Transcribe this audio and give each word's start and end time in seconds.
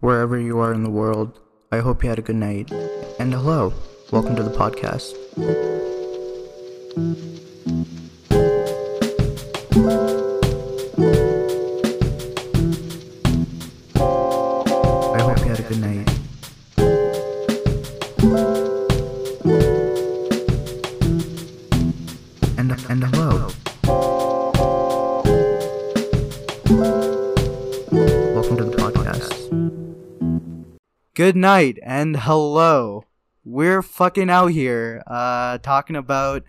wherever 0.00 0.38
you 0.38 0.58
are 0.58 0.72
in 0.72 0.82
the 0.82 0.90
world. 0.90 1.38
I 1.70 1.78
hope 1.78 2.02
you 2.02 2.08
had 2.08 2.18
a 2.18 2.22
good 2.22 2.36
night. 2.36 2.70
And 3.18 3.32
hello, 3.32 3.72
welcome 4.10 4.34
to 4.36 4.42
the 4.42 4.50
podcast. 4.50 5.14
Night 31.40 31.78
and 31.82 32.16
hello. 32.16 33.04
We're 33.44 33.82
fucking 33.82 34.30
out 34.30 34.48
here 34.48 35.02
uh 35.06 35.58
talking 35.58 35.96
about 35.96 36.44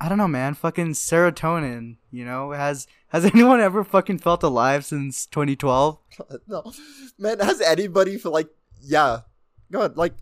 I 0.00 0.08
don't 0.08 0.18
know 0.18 0.26
man, 0.28 0.54
fucking 0.54 0.94
serotonin, 0.94 1.96
you 2.10 2.24
know? 2.24 2.50
Has 2.50 2.88
has 3.08 3.24
anyone 3.34 3.60
ever 3.60 3.84
fucking 3.84 4.18
felt 4.18 4.42
alive 4.42 4.84
since 4.84 5.26
2012? 5.26 5.98
no, 6.48 6.72
man, 7.18 7.38
has 7.38 7.60
anybody 7.60 8.18
for 8.18 8.30
like, 8.30 8.48
yeah, 8.80 9.20
God, 9.70 9.96
like, 9.96 10.14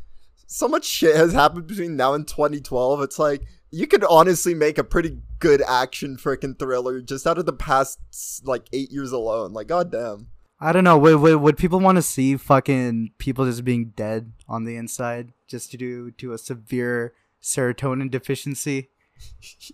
so 0.47 0.69
much 0.69 0.85
shit 0.85 1.17
has 1.17 1.33
happened 1.33 1.67
between 1.67 1.97
now 1.97 2.13
and 2.13 2.27
2012. 2.27 3.01
It's 3.03 3.19
like 3.19 3.43
you 3.71 3.87
could 3.87 4.05
honestly 4.05 4.53
make 4.53 4.79
a 4.79 4.85
pretty 4.85 5.19
good 5.39 5.63
action 5.63 6.17
freaking 6.17 6.59
thriller 6.59 7.01
just 7.01 7.27
out 7.27 7.39
of 7.39 7.47
the 7.47 7.53
past 7.53 7.99
like 8.45 8.69
eight 8.73 8.91
years 8.91 9.13
alone. 9.13 9.53
Like, 9.53 9.69
goddamn. 9.69 10.27
I 10.61 10.73
don't 10.73 10.85
know. 10.85 10.99
Would, 10.99 11.17
would, 11.17 11.37
would 11.37 11.57
people 11.57 11.81
want 11.81 11.97
to 11.97 12.03
see 12.03 12.37
fucking 12.37 13.13
people 13.19 13.47
just 13.47 13.65
being 13.65 13.93
dead 13.97 14.33
on 14.47 14.65
the 14.65 14.77
inside 14.77 15.33
just 15.49 15.71
to 15.71 15.79
do 15.79 16.11
to 16.13 16.33
a 16.33 16.39
severe 16.39 17.15
serotonin 17.43 18.11
deficiency? 18.11 18.91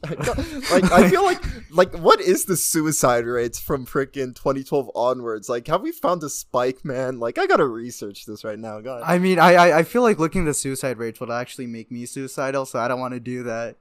like 0.10 0.90
I 0.90 1.08
feel 1.08 1.24
like 1.24 1.40
like 1.70 1.96
what 1.98 2.20
is 2.20 2.46
the 2.46 2.56
suicide 2.56 3.26
rates 3.26 3.60
from 3.60 3.86
freaking 3.86 4.34
2012 4.34 4.90
onwards? 4.94 5.48
Like 5.48 5.68
have 5.68 5.82
we 5.82 5.92
found 5.92 6.22
a 6.24 6.28
spike, 6.28 6.84
man? 6.84 7.20
Like 7.20 7.38
I 7.38 7.46
gotta 7.46 7.66
research 7.66 8.26
this 8.26 8.44
right 8.44 8.58
now. 8.58 8.80
God. 8.80 9.02
I 9.04 9.18
mean, 9.18 9.38
I 9.38 9.54
I, 9.54 9.78
I 9.78 9.82
feel 9.84 10.02
like 10.02 10.18
looking 10.18 10.42
at 10.42 10.46
the 10.46 10.54
suicide 10.54 10.98
rates 10.98 11.20
would 11.20 11.30
actually 11.30 11.68
make 11.68 11.92
me 11.92 12.06
suicidal, 12.06 12.66
so 12.66 12.80
I 12.80 12.88
don't 12.88 12.98
want 12.98 13.14
to 13.14 13.20
do 13.20 13.44
that. 13.44 13.76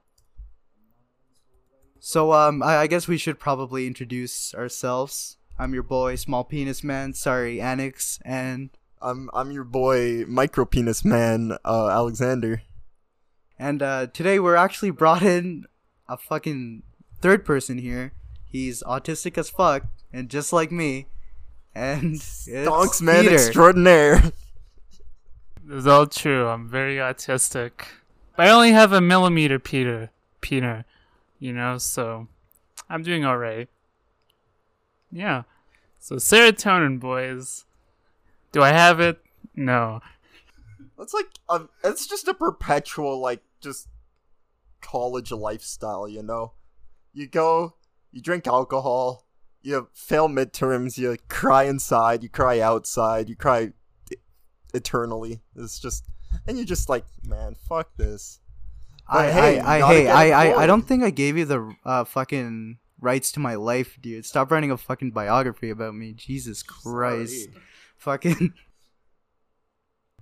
So 1.98 2.32
um, 2.32 2.62
I, 2.62 2.76
I 2.76 2.86
guess 2.86 3.08
we 3.08 3.18
should 3.18 3.40
probably 3.40 3.86
introduce 3.86 4.54
ourselves. 4.54 5.36
I'm 5.58 5.72
your 5.72 5.82
boy, 5.82 6.16
Small 6.16 6.44
Penis 6.44 6.84
Man. 6.84 7.14
Sorry, 7.14 7.60
Annex, 7.60 8.18
and 8.24 8.70
I'm 9.00 9.30
I'm 9.32 9.50
your 9.50 9.64
boy, 9.64 10.24
Micro 10.26 10.66
Penis 10.66 11.04
Man, 11.04 11.56
uh, 11.64 11.88
Alexander. 11.88 12.62
And 13.58 13.82
uh, 13.82 14.08
today 14.08 14.38
we're 14.38 14.56
actually 14.56 14.90
brought 14.90 15.22
in 15.22 15.64
a 16.08 16.18
fucking 16.18 16.82
third 17.22 17.46
person 17.46 17.78
here. 17.78 18.12
He's 18.44 18.82
autistic 18.82 19.38
as 19.38 19.48
fuck, 19.48 19.84
and 20.12 20.28
just 20.28 20.52
like 20.52 20.70
me. 20.70 21.06
And 21.74 22.22
Donks 22.46 23.00
man 23.00 23.28
extraordinaire. 23.28 24.32
It's 25.68 25.84
all 25.84 26.06
true. 26.06 26.46
I'm 26.46 26.68
very 26.68 26.98
autistic. 26.98 27.72
But 28.36 28.46
I 28.46 28.50
only 28.50 28.70
have 28.70 28.92
a 28.92 29.00
millimeter 29.00 29.58
Peter 29.58 30.10
Peter, 30.40 30.84
you 31.40 31.52
know, 31.52 31.78
so 31.78 32.28
I'm 32.88 33.02
doing 33.02 33.24
alright. 33.24 33.68
Yeah. 35.10 35.42
So 35.98 36.16
serotonin 36.16 37.00
boys. 37.00 37.64
Do 38.52 38.62
I 38.62 38.70
have 38.70 39.00
it? 39.00 39.20
No. 39.54 40.00
That's 40.98 41.12
like 41.12 41.26
um, 41.48 41.68
it's 41.84 42.06
just 42.06 42.28
a 42.28 42.34
perpetual 42.34 43.20
like 43.20 43.42
just 43.60 43.88
college 44.80 45.32
lifestyle, 45.32 46.08
you 46.08 46.22
know. 46.22 46.52
You 47.12 47.26
go, 47.26 47.74
you 48.12 48.22
drink 48.22 48.46
alcohol, 48.46 49.26
you 49.62 49.88
fail 49.94 50.28
midterms, 50.28 50.96
you 50.96 51.16
cry 51.28 51.64
inside, 51.64 52.22
you 52.22 52.28
cry 52.28 52.60
outside, 52.60 53.28
you 53.28 53.36
cry 53.36 53.72
eternally. 54.72 55.40
It's 55.56 55.78
just, 55.78 56.06
and 56.46 56.56
you're 56.56 56.66
just 56.66 56.88
like, 56.88 57.04
man, 57.26 57.56
fuck 57.68 57.90
this. 57.96 58.40
But 59.10 59.26
I, 59.26 59.32
hey, 59.32 59.58
I, 59.58 59.76
I, 59.76 59.92
hey, 59.92 60.08
I, 60.08 60.30
I, 60.30 60.62
I 60.62 60.66
don't 60.66 60.82
think 60.82 61.02
I 61.02 61.10
gave 61.10 61.36
you 61.36 61.44
the 61.44 61.74
uh, 61.84 62.04
fucking 62.04 62.78
rights 63.00 63.32
to 63.32 63.40
my 63.40 63.54
life, 63.54 63.98
dude. 64.00 64.24
Stop 64.24 64.50
writing 64.50 64.70
a 64.70 64.76
fucking 64.76 65.10
biography 65.10 65.70
about 65.70 65.94
me. 65.94 66.12
Jesus 66.12 66.62
Christ. 66.62 67.50
Sorry. 67.50 67.62
Fucking. 67.96 68.54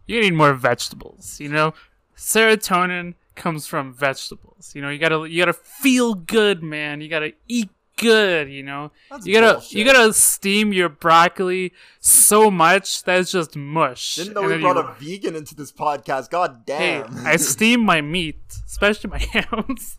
You 0.07 0.21
need 0.21 0.35
more 0.35 0.53
vegetables, 0.53 1.41
you 1.41 1.49
know? 1.49 1.73
Serotonin 2.15 3.15
comes 3.34 3.67
from 3.67 3.93
vegetables. 3.93 4.73
You 4.75 4.83
know, 4.83 4.91
you 4.91 4.99
gotta 4.99 5.29
you 5.29 5.41
gotta 5.41 5.55
feel 5.55 6.15
good, 6.15 6.63
man. 6.63 7.01
You 7.01 7.09
gotta 7.09 7.33
eat 7.49 7.71
good, 7.97 8.51
you 8.51 8.63
know. 8.63 8.93
That's 9.11 9.27
you 9.27 9.34
gotta 9.34 9.55
bullshit. 9.55 9.73
you 9.73 9.84
gotta 9.84 10.13
steam 10.13 10.73
your 10.73 10.89
broccoli 10.89 11.73
so 12.01 12.51
much 12.51 13.03
that 13.05 13.21
it's 13.21 13.33
just 13.33 13.57
much. 13.57 14.17
Didn't 14.17 14.34
know 14.34 14.43
we 14.43 14.59
brought 14.59 14.77
you... 14.77 14.83
a 14.83 14.95
vegan 14.99 15.37
into 15.37 15.55
this 15.55 15.73
podcast. 15.73 16.31
God 16.31 16.65
damn. 16.67 17.13
Hey, 17.13 17.31
I 17.31 17.37
steam 17.39 17.81
my 17.81 18.01
meat, 18.01 18.41
especially 18.67 19.11
my 19.11 19.19
hams. 19.33 19.99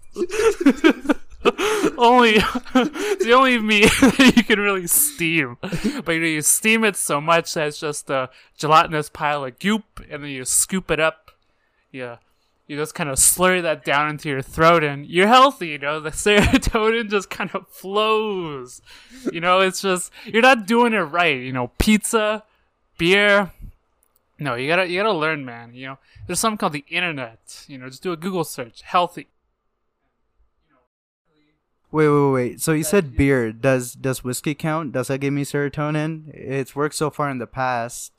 Only 1.98 2.34
the 2.74 3.34
only 3.36 3.60
meat 3.60 3.92
you 4.20 4.44
can 4.44 4.60
really 4.60 4.88
steam. 4.88 5.58
But 5.62 6.14
you 6.14 6.20
know, 6.20 6.28
you 6.28 6.42
steam 6.42 6.84
it 6.84 6.96
so 6.96 7.22
much 7.22 7.54
that 7.54 7.68
it's 7.68 7.80
just 7.80 8.10
a 8.10 8.30
gelatinous 8.58 9.10
pile 9.10 9.46
of 9.46 9.60
goop, 9.60 10.02
and 10.10 10.24
then 10.24 10.32
you 10.32 10.46
scoop 10.46 10.90
it 10.92 11.00
up. 11.00 11.32
Yeah, 11.92 12.18
you 12.68 12.76
just 12.76 12.96
kind 12.96 13.10
of 13.10 13.18
slurry 13.18 13.62
that 13.62 13.86
down 13.86 14.10
into 14.10 14.30
your 14.30 14.42
throat, 14.42 14.84
and 14.84 15.06
you're 15.06 15.28
healthy. 15.28 15.70
You 15.70 15.78
know, 15.80 16.00
the 16.00 16.10
serotonin 16.12 17.10
just 17.10 17.30
kind 17.30 17.52
of 17.54 17.68
flows. 17.68 18.82
You 19.32 19.42
know, 19.42 19.60
it's 19.60 19.82
just 19.82 20.12
you're 20.26 20.42
not 20.42 20.66
doing 20.66 20.94
it 20.94 21.00
right. 21.00 21.40
You 21.40 21.54
know, 21.54 21.72
pizza, 21.78 22.44
beer. 22.98 23.52
No, 24.38 24.56
you 24.56 24.68
gotta 24.68 24.88
you 24.88 25.00
gotta 25.00 25.14
learn, 25.14 25.46
man. 25.46 25.74
You 25.74 25.88
know, 25.88 25.98
there's 26.28 26.40
something 26.40 26.58
called 26.58 26.74
the 26.74 26.86
internet. 26.90 27.66
You 27.68 27.78
know, 27.78 27.88
just 27.88 28.04
do 28.04 28.12
a 28.12 28.18
Google 28.18 28.44
search. 28.44 28.82
Healthy 28.82 29.28
Wait, 31.96 32.10
wait, 32.10 32.32
wait. 32.32 32.62
So 32.62 32.74
you 32.74 32.84
said 32.84 33.16
beer. 33.16 33.54
Does 33.54 33.94
does 33.94 34.22
whiskey 34.22 34.54
count? 34.54 34.92
Does 34.92 35.08
that 35.08 35.20
give 35.20 35.32
me 35.32 35.46
serotonin? 35.46 36.28
It's 36.34 36.76
worked 36.76 36.96
so 36.96 37.10
far 37.10 37.30
in 37.30 37.38
the 37.38 37.48
past. 37.48 38.12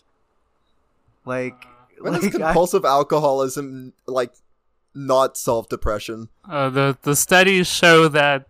Like, 1.27 1.67
when 2.01 2.15
like 2.23 2.33
compulsive 2.33 2.87
I, 2.87 2.89
alcoholism 2.89 3.93
like 4.07 4.33
not 4.95 5.37
solve 5.37 5.69
depression? 5.69 6.31
Uh, 6.49 6.71
the 6.71 6.97
the 7.03 7.15
studies 7.15 7.67
show 7.67 8.09
that 8.09 8.49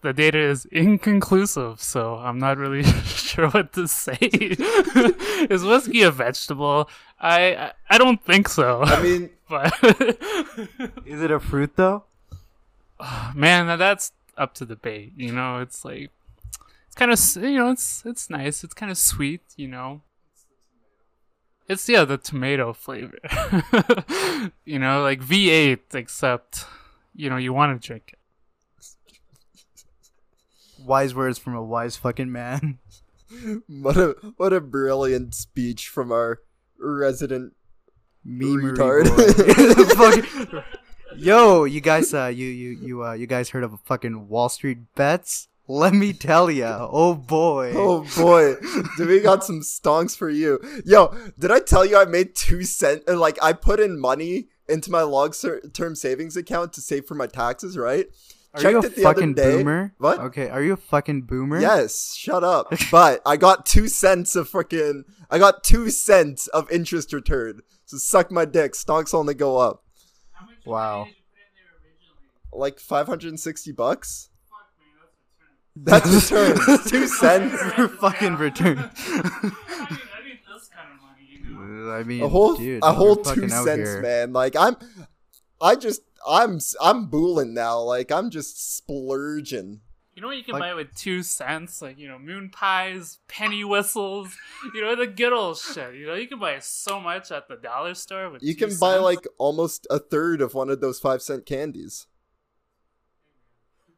the 0.00 0.14
data 0.14 0.38
is 0.38 0.64
inconclusive, 0.72 1.82
so 1.82 2.14
I'm 2.14 2.38
not 2.38 2.56
really 2.56 2.82
sure 3.04 3.50
what 3.50 3.74
to 3.74 3.86
say. 3.86 4.16
is 4.22 5.64
whiskey 5.64 6.00
a 6.00 6.10
vegetable? 6.10 6.88
I, 7.20 7.56
I 7.56 7.72
I 7.90 7.98
don't 7.98 8.24
think 8.24 8.48
so. 8.48 8.84
I 8.84 9.02
mean, 9.02 9.28
but 9.50 9.70
is 11.04 11.20
it 11.20 11.30
a 11.30 11.40
fruit 11.40 11.76
though? 11.76 12.04
Man, 13.34 13.78
that's 13.78 14.12
up 14.36 14.54
to 14.54 14.64
the 14.64 14.76
bait. 14.76 15.12
You 15.16 15.32
know, 15.32 15.58
it's 15.58 15.84
like 15.84 16.10
it's 16.86 16.94
kind 16.94 17.12
of 17.12 17.50
you 17.50 17.58
know 17.58 17.70
it's 17.70 18.02
it's 18.04 18.28
nice. 18.28 18.64
It's 18.64 18.74
kind 18.74 18.90
of 18.90 18.98
sweet. 18.98 19.42
You 19.56 19.68
know, 19.68 20.02
it's 21.68 21.88
yeah 21.88 22.04
the 22.04 22.18
tomato 22.18 22.72
flavor. 22.72 23.18
you 24.64 24.78
know, 24.78 25.02
like 25.02 25.20
V8, 25.20 25.94
except 25.94 26.66
you 27.14 27.30
know 27.30 27.36
you 27.36 27.52
want 27.52 27.80
to 27.80 27.86
drink 27.86 28.14
it. 28.14 28.18
Wise 30.84 31.14
words 31.14 31.38
from 31.38 31.54
a 31.54 31.62
wise 31.62 31.96
fucking 31.96 32.30
man. 32.32 32.78
what 33.68 33.96
a 33.96 34.16
what 34.36 34.52
a 34.52 34.60
brilliant 34.60 35.34
speech 35.34 35.88
from 35.88 36.12
our 36.12 36.40
resident 36.78 37.54
meme 38.24 38.62
retard. 38.62 39.06
Yo, 41.16 41.64
you 41.64 41.80
guys, 41.80 42.14
uh, 42.14 42.26
you 42.26 42.46
you 42.46 42.70
you 42.70 43.04
uh, 43.04 43.12
you 43.12 43.26
guys 43.26 43.50
heard 43.50 43.64
of 43.64 43.78
fucking 43.84 44.28
Wall 44.28 44.48
Street 44.48 44.78
bets? 44.94 45.48
Let 45.68 45.94
me 45.94 46.12
tell 46.12 46.50
ya. 46.50 46.88
Oh 46.90 47.14
boy. 47.14 47.72
Oh 47.76 48.04
boy. 48.16 48.56
Did 48.96 49.08
we 49.08 49.20
got 49.20 49.44
some 49.44 49.60
stonks 49.60 50.16
for 50.16 50.28
you? 50.28 50.60
Yo, 50.84 51.14
did 51.38 51.50
I 51.50 51.60
tell 51.60 51.84
you 51.86 51.96
I 51.98 52.04
made 52.04 52.34
two 52.34 52.64
cent? 52.64 53.04
Uh, 53.08 53.16
like 53.16 53.38
I 53.42 53.52
put 53.52 53.80
in 53.80 53.98
money 53.98 54.48
into 54.68 54.90
my 54.90 55.02
long 55.02 55.32
term 55.72 55.94
savings 55.94 56.36
account 56.36 56.72
to 56.74 56.80
save 56.80 57.06
for 57.06 57.14
my 57.14 57.26
taxes, 57.26 57.76
right? 57.76 58.06
Are 58.54 58.60
Checked 58.60 58.72
you 58.72 58.78
a 58.80 58.90
fucking 58.90 59.34
boomer? 59.34 59.94
What? 59.96 60.18
Okay, 60.20 60.50
are 60.50 60.62
you 60.62 60.74
a 60.74 60.76
fucking 60.76 61.22
boomer? 61.22 61.58
Yes, 61.58 62.14
shut 62.14 62.44
up. 62.44 62.74
but 62.90 63.22
I 63.24 63.36
got 63.36 63.64
two 63.64 63.88
cents 63.88 64.36
of 64.36 64.50
freaking. 64.50 65.04
I 65.30 65.38
got 65.38 65.64
two 65.64 65.88
cents 65.88 66.48
of 66.48 66.70
interest 66.70 67.12
return. 67.14 67.60
So 67.86 67.96
suck 67.96 68.30
my 68.30 68.44
dick. 68.44 68.72
Stonks 68.72 69.14
only 69.14 69.34
go 69.34 69.56
up. 69.56 69.84
Wow. 70.64 71.08
Like 72.52 72.78
560 72.78 73.72
bucks? 73.72 74.28
Fuck 74.50 74.68
me, 74.78 75.82
that's 75.84 76.30
return. 76.30 76.78
Two 76.86 77.06
cents. 77.06 77.74
for 77.74 77.88
fucking 78.00 78.36
return. 78.36 78.90
I 81.90 82.04
mean, 82.04 82.22
a 82.22 82.28
whole 82.28 82.54
dude, 82.54 82.82
a 82.82 82.92
whole 82.92 83.16
two 83.16 83.48
cents, 83.48 83.66
here. 83.66 84.02
man. 84.02 84.32
Like 84.32 84.56
I'm, 84.56 84.76
I 85.60 85.74
just 85.74 86.02
I'm 86.26 86.58
I'm 86.80 87.06
booling 87.06 87.54
now. 87.54 87.80
Like 87.80 88.10
I'm 88.10 88.30
just 88.30 88.76
splurging. 88.76 89.80
You 90.14 90.20
know 90.20 90.28
what 90.28 90.36
you 90.36 90.44
can 90.44 90.52
Like- 90.54 90.62
buy 90.62 90.74
with 90.74 90.94
two 90.94 91.22
cents? 91.22 91.80
Like, 91.80 91.98
you 91.98 92.06
know, 92.06 92.18
moon 92.18 92.50
pies, 92.50 93.18
penny 93.28 93.64
whistles, 93.64 94.36
you 94.74 94.82
know, 94.82 94.94
the 94.94 95.06
good 95.06 95.32
old 95.32 95.56
shit. 95.56 95.94
You 95.94 96.06
know, 96.06 96.14
you 96.14 96.28
can 96.28 96.38
buy 96.38 96.58
so 96.58 97.00
much 97.00 97.30
at 97.32 97.48
the 97.48 97.56
dollar 97.56 97.94
store 97.94 98.28
with 98.30 98.42
You 98.42 98.54
two 98.54 98.66
can 98.66 98.76
buy 98.78 98.96
like 98.96 99.26
almost 99.38 99.86
a 99.88 99.98
third 99.98 100.42
of 100.42 100.52
one 100.54 100.68
of 100.68 100.80
those 100.80 101.00
five 101.00 101.22
cent 101.22 101.46
candies. 101.46 102.06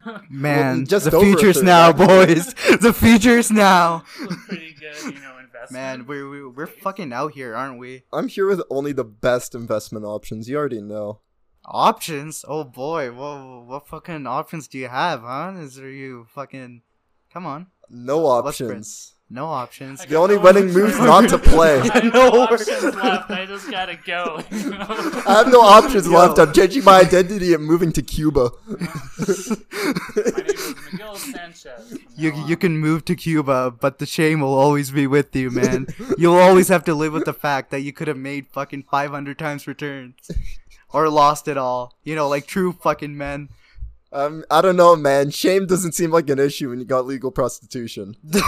Man, 0.30 0.86
just 0.86 1.10
the 1.10 1.16
over 1.16 1.24
a 1.26 1.28
future's 1.30 1.62
now, 1.62 1.92
boys. 1.92 2.54
the 2.80 2.92
future's 2.92 3.50
now. 3.50 4.04
Pretty 4.46 4.74
good, 4.74 5.14
you 5.14 5.20
know, 5.20 5.38
investment. 5.38 5.72
Man, 5.72 6.06
we're 6.06 6.28
we're, 6.28 6.48
we're 6.50 6.66
fucking 6.66 7.12
out 7.12 7.32
here, 7.32 7.54
aren't 7.56 7.78
we? 7.78 8.02
I'm 8.12 8.28
here 8.28 8.46
with 8.46 8.62
only 8.70 8.92
the 8.92 9.04
best 9.04 9.54
investment 9.54 10.04
options. 10.04 10.48
You 10.48 10.58
already 10.58 10.82
know. 10.82 11.20
Options? 11.66 12.44
Oh 12.46 12.64
boy, 12.64 13.10
what 13.12 13.64
what 13.66 13.86
fucking 13.88 14.26
options 14.26 14.68
do 14.68 14.78
you 14.78 14.88
have, 14.88 15.20
huh? 15.22 15.52
Is 15.58 15.76
there 15.76 15.88
you 15.90 16.26
fucking? 16.34 16.82
Come 17.32 17.46
on, 17.46 17.66
No 17.90 18.26
options. 18.26 19.14
no 19.30 19.46
options. 19.46 20.04
The 20.04 20.14
only 20.16 20.36
No 20.36 20.42
winning 20.42 20.68
options. 20.68 20.76
move's 20.76 20.98
not 20.98 21.28
to 21.30 21.38
play. 21.50 21.80
I 21.80 21.94
have 21.94 22.04
No 22.12 22.28
no 22.28 22.40
options 22.42 22.94
left. 22.94 23.30
I 23.30 23.46
just 23.46 23.70
gotta 23.70 23.96
go. 23.96 24.40
you 24.50 24.70
know? 24.70 24.86
I 25.26 25.32
have 25.38 25.48
no 25.50 25.62
options 25.62 26.06
Yo. 26.06 26.12
left. 26.12 26.38
I'm 26.38 26.52
changing 26.52 26.84
my 26.84 27.00
identity 27.00 27.54
and 27.54 27.64
moving 27.64 27.92
to 27.92 28.02
Cuba. 28.02 28.50
My 28.68 28.74
name 30.36 30.46
is 30.46 30.74
Miguel 30.92 31.16
Sanchez. 31.16 31.98
You 32.16 32.32
now 32.32 32.46
you 32.46 32.56
can 32.56 32.76
move 32.78 33.04
to 33.06 33.16
Cuba, 33.16 33.70
but 33.72 33.98
the 33.98 34.06
shame 34.06 34.40
will 34.40 34.54
always 34.54 34.90
be 34.90 35.06
with 35.06 35.34
you, 35.34 35.50
man. 35.50 35.86
You'll 36.18 36.36
always 36.36 36.68
have 36.68 36.84
to 36.84 36.94
live 36.94 37.12
with 37.14 37.24
the 37.24 37.32
fact 37.32 37.70
that 37.70 37.80
you 37.80 37.92
could 37.92 38.06
have 38.08 38.16
made 38.18 38.46
fucking 38.48 38.84
500 38.90 39.38
times 39.38 39.66
returns. 39.66 40.14
Or 40.94 41.08
lost 41.08 41.48
it 41.48 41.58
all. 41.58 41.98
You 42.04 42.14
know, 42.14 42.28
like 42.28 42.46
true 42.46 42.72
fucking 42.72 43.16
men. 43.16 43.48
Um, 44.12 44.44
I 44.48 44.60
don't 44.60 44.76
know, 44.76 44.94
man. 44.94 45.30
Shame 45.30 45.66
doesn't 45.66 45.92
seem 45.92 46.12
like 46.12 46.30
an 46.30 46.38
issue 46.38 46.70
when 46.70 46.78
you 46.78 46.84
got 46.84 47.04
legal 47.04 47.32
prostitution. 47.32 48.16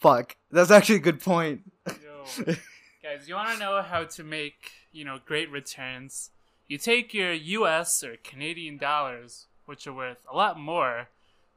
Fuck. 0.00 0.36
That's 0.50 0.72
actually 0.72 0.96
a 0.96 1.00
good 1.00 1.20
point. 1.20 1.60
Yo, 1.86 2.24
guys, 3.02 3.28
you 3.28 3.36
want 3.36 3.52
to 3.52 3.58
know 3.58 3.80
how 3.82 4.02
to 4.04 4.24
make 4.24 4.72
you 4.90 5.04
know 5.04 5.20
great 5.24 5.50
returns? 5.52 6.30
You 6.66 6.78
take 6.78 7.14
your 7.14 7.32
U.S. 7.32 8.02
or 8.02 8.16
Canadian 8.24 8.76
dollars, 8.76 9.46
which 9.66 9.86
are 9.86 9.92
worth 9.92 10.26
a 10.28 10.36
lot 10.36 10.58
more 10.58 11.08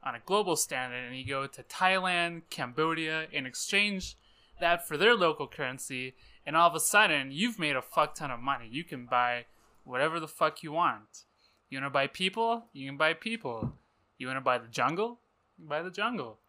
on 0.04 0.14
a 0.14 0.20
global 0.24 0.54
standard, 0.54 1.04
and 1.04 1.16
you 1.16 1.26
go 1.26 1.48
to 1.48 1.62
Thailand, 1.64 2.42
Cambodia, 2.48 3.26
and 3.34 3.46
exchange 3.46 4.16
that 4.60 4.86
for 4.86 4.96
their 4.96 5.16
local 5.16 5.48
currency, 5.48 6.14
and 6.50 6.56
all 6.56 6.68
of 6.68 6.74
a 6.74 6.80
sudden 6.80 7.30
you've 7.30 7.60
made 7.60 7.76
a 7.76 7.80
fuck 7.82 8.16
ton 8.16 8.32
of 8.32 8.40
money. 8.40 8.66
You 8.68 8.82
can 8.82 9.06
buy 9.06 9.44
whatever 9.84 10.18
the 10.18 10.26
fuck 10.26 10.64
you 10.64 10.72
want. 10.72 11.22
You 11.68 11.78
want 11.78 11.86
to 11.86 11.90
buy 11.90 12.08
people? 12.08 12.64
You 12.72 12.88
can 12.88 12.96
buy 12.96 13.12
people. 13.14 13.74
You 14.18 14.26
want 14.26 14.38
to 14.38 14.40
buy 14.40 14.58
the 14.58 14.66
jungle? 14.66 15.20
You 15.56 15.62
can 15.62 15.68
buy 15.68 15.82
the 15.82 15.92
jungle. 15.92 16.40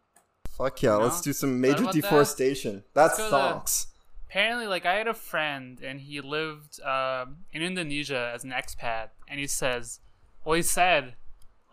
Fuck 0.58 0.82
yeah, 0.82 0.96
You 0.96 1.04
let's 1.04 1.20
do 1.20 1.32
some 1.32 1.60
major 1.60 1.84
that? 1.84 1.92
deforestation. 1.94 2.82
That 2.94 3.14
to- 3.14 3.30
sucks. 3.30 3.86
apparently 4.26 4.66
like 4.66 4.84
i 4.86 4.94
had 4.94 5.06
a 5.06 5.14
friend 5.14 5.78
and 5.88 6.00
he 6.00 6.20
lived 6.20 6.80
um, 6.82 7.26
in 7.52 7.60
indonesia 7.62 8.22
as 8.34 8.42
an 8.44 8.50
expat 8.50 9.06
and 9.28 9.38
he 9.38 9.46
says 9.46 10.00
well 10.44 10.56
he 10.56 10.62
said 10.62 11.14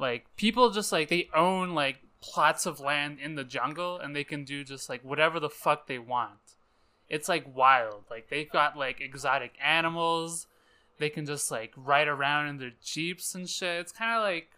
like 0.08 0.22
people 0.36 0.70
just 0.70 0.92
like 0.92 1.08
they 1.10 1.24
own 1.34 1.74
like 1.84 1.98
plots 2.22 2.66
of 2.66 2.80
land 2.82 3.18
in 3.26 3.36
the 3.36 3.46
jungle 3.46 3.98
and 4.02 4.14
they 4.14 4.26
can 4.26 4.44
do 4.44 4.58
just 4.74 4.90
like 4.92 5.02
whatever 5.12 5.40
the 5.40 5.50
fuck 5.64 5.88
they 5.88 5.98
want 6.16 6.39
it's 7.10 7.28
like 7.30 7.56
wild 7.56 8.04
like 8.10 8.30
they've 8.30 8.52
got 8.52 8.78
like 8.78 9.02
exotic 9.02 9.54
animals 9.64 10.48
they 11.00 11.10
can 11.10 11.26
just 11.26 11.50
like 11.50 11.74
ride 11.76 12.08
around 12.08 12.48
in 12.48 12.58
their 12.58 12.74
jeeps 12.84 13.34
and 13.36 13.50
shit 13.50 13.80
it's 13.80 13.92
kind 13.92 14.16
of 14.16 14.22
like 14.22 14.50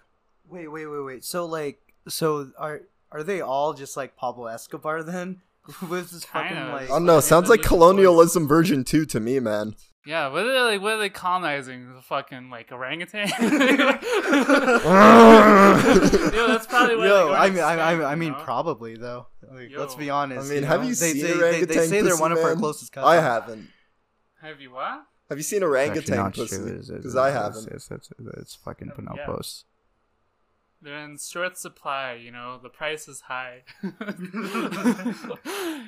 Wait, 0.49 0.67
wait, 0.67 0.85
wait, 0.85 0.99
wait. 1.05 1.23
So 1.23 1.45
like, 1.45 1.79
so 2.07 2.51
are 2.57 2.81
are 3.11 3.23
they 3.23 3.41
all 3.41 3.73
just 3.73 3.95
like 3.95 4.15
Pablo 4.15 4.47
Escobar 4.47 5.03
then? 5.03 5.41
With 5.89 6.11
this 6.11 6.25
fucking 6.25 6.49
Kinda. 6.49 6.71
like. 6.71 6.83
I 6.85 6.87
don't 6.87 7.05
know. 7.05 7.19
Sounds 7.19 7.49
like 7.49 7.59
just 7.59 7.69
colonialism 7.69 8.47
version 8.47 8.83
two 8.83 9.05
to 9.05 9.19
me, 9.19 9.39
man. 9.39 9.75
Yeah 10.05 10.27
what 10.27 10.45
are 10.45 10.51
they 10.51 10.59
like 10.61 10.81
what 10.81 10.93
are 10.93 10.99
they 10.99 11.09
colonizing 11.09 11.93
the 11.93 12.01
fucking 12.01 12.49
like 12.49 12.71
orangutan 12.71 13.27
Yo, 16.33 16.47
that's 16.47 16.67
probably 16.67 16.95
where 16.95 17.07
Yo, 17.07 17.27
they're 17.27 17.35
I 17.37 17.49
mean, 17.49 17.59
I, 17.59 17.73
I, 17.73 17.91
extinct, 17.91 18.05
I 18.05 18.15
mean, 18.15 18.29
you 18.29 18.37
know? 18.37 18.43
probably 18.43 18.95
though. 18.95 19.27
Like, 19.51 19.69
let's 19.75 19.95
be 19.95 20.09
honest. 20.09 20.49
I 20.49 20.53
mean, 20.53 20.63
you 20.63 20.67
have 20.67 20.81
know? 20.81 20.87
you 20.87 20.95
seen 20.95 21.21
they, 21.21 21.33
orangutan 21.33 21.67
they, 21.67 21.75
they 21.75 21.87
say 21.87 22.01
they're 22.01 22.11
pussy, 22.11 22.21
one 22.21 22.31
of 22.31 22.39
our 22.39 22.55
closest 22.55 22.91
cousins. 22.91 23.09
I 23.09 23.15
haven't. 23.21 23.69
Have 24.41 24.61
you 24.61 24.71
what? 24.71 25.03
Have 25.29 25.37
you 25.37 25.43
seen 25.43 25.63
orangutan 25.63 26.17
not 26.17 26.33
pussy? 26.33 26.57
Because 26.57 27.15
I 27.15 27.29
haven't. 27.31 27.67
It's, 27.67 27.89
it's, 27.91 28.09
it's, 28.11 28.37
it's 28.37 28.55
fucking 28.55 28.89
Oh, 28.89 29.03
yeah. 29.17 29.25
Pinopos. 30.81 30.83
They're 30.83 30.97
in 31.05 31.17
short 31.17 31.57
supply. 31.57 32.13
You 32.13 32.31
know, 32.31 32.59
the 32.61 32.69
price 32.69 33.07
is 33.07 33.21
high. 33.21 33.63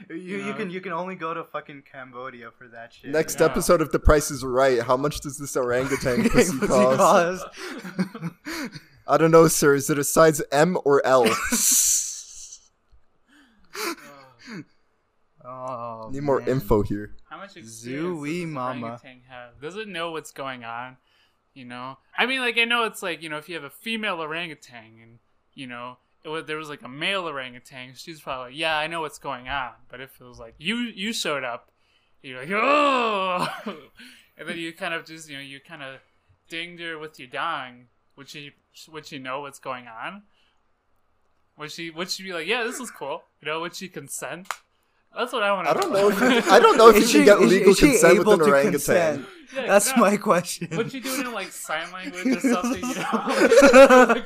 You, 0.10 0.38
you 0.38 0.54
can 0.54 0.69
you 0.69 0.81
can 0.81 0.92
only 0.92 1.16
go 1.16 1.34
to 1.34 1.44
fucking 1.45 1.84
Cambodia 1.90 2.50
for 2.57 2.68
that 2.69 2.94
shit. 2.94 3.12
Next 3.12 3.40
Yeah. 3.40 3.45
episode 3.45 3.80
of 3.81 3.92
The 3.92 4.00
Price 4.00 4.30
is 4.31 4.44
Right. 4.44 4.81
How 4.81 4.98
much 4.98 5.22
does 5.22 5.38
this 5.38 5.56
orangutan 5.56 6.30
pussy 6.30 6.57
Pussy 6.57 6.68
cost? 6.68 7.45
cost. 7.45 7.45
I 9.07 9.18
don't 9.18 9.31
know, 9.31 9.48
sir. 9.48 9.75
Is 9.75 9.90
it 9.90 9.98
a 9.98 10.04
size 10.04 10.42
M 10.51 10.78
or 10.84 11.06
L? 11.06 11.25
oh, 15.46 16.10
Need 16.12 16.24
more 16.24 16.39
man. 16.39 16.50
info 16.50 16.81
here. 16.84 17.16
How 17.30 17.38
much 17.38 17.56
experience 17.57 18.19
Zooey 18.19 18.42
does 18.44 18.50
mama. 18.54 18.86
orangutan 18.88 19.22
have? 19.30 19.62
Does 19.62 19.75
it 19.78 19.88
know 19.88 20.12
what's 20.12 20.31
going 20.31 20.63
on? 20.63 20.98
You 21.53 21.65
know, 21.65 21.97
I 22.17 22.25
mean, 22.25 22.39
like 22.39 22.57
I 22.57 22.65
know 22.65 22.83
it's 22.85 23.03
like 23.03 23.21
you 23.21 23.29
know 23.29 23.38
if 23.38 23.47
you 23.47 23.55
have 23.55 23.63
a 23.63 23.69
female 23.69 24.19
orangutan 24.19 25.00
and 25.01 25.19
you 25.53 25.67
know 25.67 25.97
was, 26.25 26.45
there 26.45 26.57
was 26.57 26.69
like 26.69 26.81
a 26.81 26.89
male 26.89 27.27
orangutan, 27.27 27.94
she's 27.95 28.21
probably 28.21 28.51
like, 28.51 28.59
yeah, 28.59 28.77
I 28.77 28.88
know 28.88 29.01
what's 29.01 29.19
going 29.19 29.47
on. 29.47 29.73
But 29.89 30.01
if 30.01 30.19
it 30.19 30.23
was 30.23 30.39
like 30.39 30.55
you 30.57 30.77
you 30.77 31.13
showed 31.13 31.44
up, 31.44 31.71
you're 32.21 32.39
like 32.39 32.50
oh, 32.51 33.47
and 34.38 34.47
then 34.47 34.57
you 34.57 34.73
kind 34.73 34.94
of 34.94 35.05
just 35.05 35.29
you 35.29 35.35
know 35.35 35.44
you 35.44 35.59
kind 35.59 35.83
of 35.83 36.00
dinged 36.50 36.81
her 36.81 36.97
with 36.97 37.19
your 37.19 37.27
dong, 37.27 37.85
would 38.15 38.29
she 38.29 38.53
would 38.91 39.05
she 39.05 39.19
know 39.19 39.41
what's 39.41 39.59
going 39.59 39.88
on? 39.88 40.23
Would 41.57 41.71
she 41.71 41.89
would 41.89 42.09
she 42.09 42.23
be 42.23 42.33
like, 42.33 42.47
yeah, 42.47 42.63
this 42.63 42.79
is 42.79 42.89
cool? 42.89 43.23
You 43.41 43.47
know, 43.47 43.59
would 43.61 43.75
she 43.75 43.88
consent? 43.88 44.47
That's 45.15 45.31
what 45.31 45.44
I 45.44 45.51
want 45.54 45.68
to. 45.68 45.71
I 45.71 45.74
don't 45.80 45.92
know 45.94 46.10
if 46.10 46.19
you, 46.19 46.51
I 46.51 46.60
don't 46.60 46.77
know 46.77 46.89
if 46.89 46.95
you 46.98 47.06
she- 47.07 47.13
can 47.24 47.25
get 47.25 47.38
is 47.39 47.50
she- 47.50 47.56
legal 47.57 47.71
is 47.71 47.77
she 47.77 47.89
consent 47.92 48.18
with 48.19 48.27
an 48.27 48.42
orangutan. 48.42 48.71
consent? 48.71 49.25
Yeah, 49.55 49.67
That's 49.67 49.96
no. 49.96 50.01
my 50.01 50.17
question. 50.17 50.67
What 50.72 50.91
you 50.96 51.00
doing 51.01 51.22
in 51.27 51.32
like 51.32 51.51
sign 51.51 51.91
language 51.91 52.25
or 52.25 52.39
something? 52.39 52.82
You 52.82 52.96
know? 52.96 54.24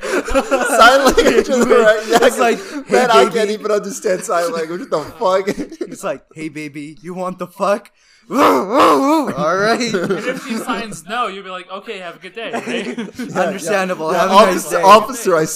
sign 0.78 1.04
language 1.04 1.48
is 1.50 1.66
right. 1.66 2.02
Yeah, 2.08 2.18
It's 2.22 2.38
like, 2.38 2.58
man, 2.90 3.10
hey, 3.10 3.26
I 3.26 3.28
can't 3.30 3.50
even 3.50 3.70
understand 3.70 4.22
sign 4.24 4.50
language. 4.50 4.88
What 4.88 4.90
the 4.90 5.04
fuck? 5.18 5.48
It's 5.82 6.02
like, 6.02 6.24
hey 6.34 6.48
baby, 6.48 6.96
you 7.02 7.12
want 7.12 7.38
the 7.38 7.46
fuck? 7.46 7.90
All 8.30 9.56
right. 9.56 9.80
and 9.94 10.12
if 10.12 10.46
she 10.46 10.54
signs 10.56 11.04
no, 11.06 11.26
you'd 11.28 11.44
be 11.44 11.50
like, 11.50 11.70
okay, 11.70 11.98
have 11.98 12.16
a 12.16 12.18
good 12.18 12.34
day. 12.34 12.50
Right? 12.52 12.98
Understandable. 13.36 14.12
Yeah, 14.12 14.20
Have 14.20 14.30
a 14.30 14.34
nice 14.34 14.64
officer, 14.64 14.76
day. 14.76 14.82
officer, 14.82 15.36
I 15.36 15.44
Sorry, 15.44 15.46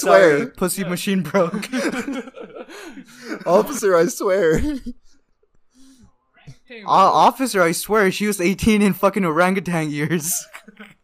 swear. 0.41 0.47
pussy 0.49 0.85
machine 0.85 1.23
broke. 1.23 1.69
Officer, 3.47 3.97
I 3.97 4.07
swear. 4.07 4.61
Uh, 6.81 6.89
officer, 6.89 7.63
I 7.63 7.73
swear, 7.73 8.11
she 8.11 8.27
was 8.27 8.41
18 8.41 8.83
in 8.83 8.95
fucking 8.95 9.25
orangutan 9.25 9.91
years. 9.91 10.47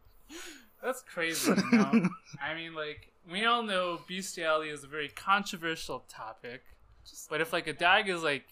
That's 0.83 1.03
crazy. 1.03 1.53
You 1.73 1.79
know? 1.79 2.09
I 2.43 2.55
mean, 2.55 2.75
like 2.75 3.13
we 3.31 3.45
all 3.45 3.63
know 3.63 4.01
bestiality 4.09 4.71
is 4.71 4.85
a 4.85 4.87
very 4.87 5.09
controversial 5.09 6.05
topic, 6.09 6.63
but 7.29 7.41
if 7.41 7.53
like 7.53 7.67
a 7.67 7.73
dog 7.73 8.09
is 8.09 8.23
like. 8.23 8.47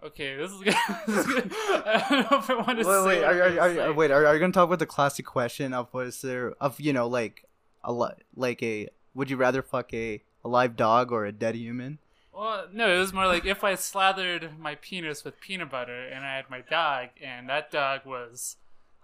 Okay, 0.00 0.36
this 0.36 0.52
is 0.52 0.60
good. 0.60 0.74
This 1.08 1.18
is 1.18 1.26
good. 1.26 1.52
I 1.68 2.06
don't 2.08 2.30
know 2.30 2.38
if 2.38 2.48
I 2.48 2.54
want 2.54 2.78
to 2.78 2.86
wait, 2.86 3.02
say. 3.02 3.06
wait, 3.06 3.24
are, 3.24 3.42
are, 3.42 3.60
are, 3.60 3.74
say. 3.74 3.90
wait, 3.90 4.10
are, 4.12 4.26
are 4.26 4.34
you 4.34 4.38
gonna 4.38 4.52
talk 4.52 4.68
about 4.68 4.78
the 4.78 4.86
classic 4.86 5.26
question 5.26 5.74
of 5.74 5.92
was 5.92 6.22
there 6.22 6.52
of 6.60 6.80
you 6.80 6.92
know 6.92 7.08
like 7.08 7.44
a 7.82 7.92
li- 7.92 8.14
like 8.36 8.62
a 8.62 8.88
would 9.14 9.28
you 9.28 9.36
rather 9.36 9.60
fuck 9.60 9.92
a, 9.92 10.22
a 10.44 10.48
live 10.48 10.76
dog 10.76 11.10
or 11.10 11.26
a 11.26 11.32
dead 11.32 11.56
human? 11.56 11.98
Well, 12.38 12.66
no, 12.72 12.94
it 12.94 13.00
was 13.00 13.12
more 13.12 13.26
like 13.26 13.44
if 13.44 13.64
I 13.64 13.74
slathered 13.74 14.60
my 14.60 14.76
penis 14.76 15.24
with 15.24 15.40
peanut 15.40 15.70
butter 15.70 16.06
and 16.06 16.24
I 16.24 16.36
had 16.36 16.48
my 16.48 16.60
dog, 16.60 17.08
and 17.20 17.48
that 17.48 17.72
dog 17.72 18.02
was, 18.06 18.54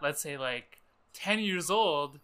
let's 0.00 0.20
say, 0.20 0.36
like 0.36 0.78
ten 1.12 1.40
years 1.40 1.68
old. 1.68 2.20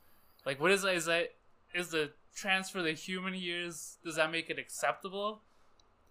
Like, 0.47 0.61
what 0.61 0.71
is 0.71 0.83
that? 0.83 0.95
Is 0.95 1.07
that 1.07 1.33
is 1.75 1.89
the 1.89 2.11
transfer 2.33 2.81
the 2.81 2.93
human 2.93 3.35
years? 3.35 3.99
Does 4.05 4.15
that 4.15 4.31
make 4.31 4.51
it 4.51 4.59
acceptable? 4.61 5.41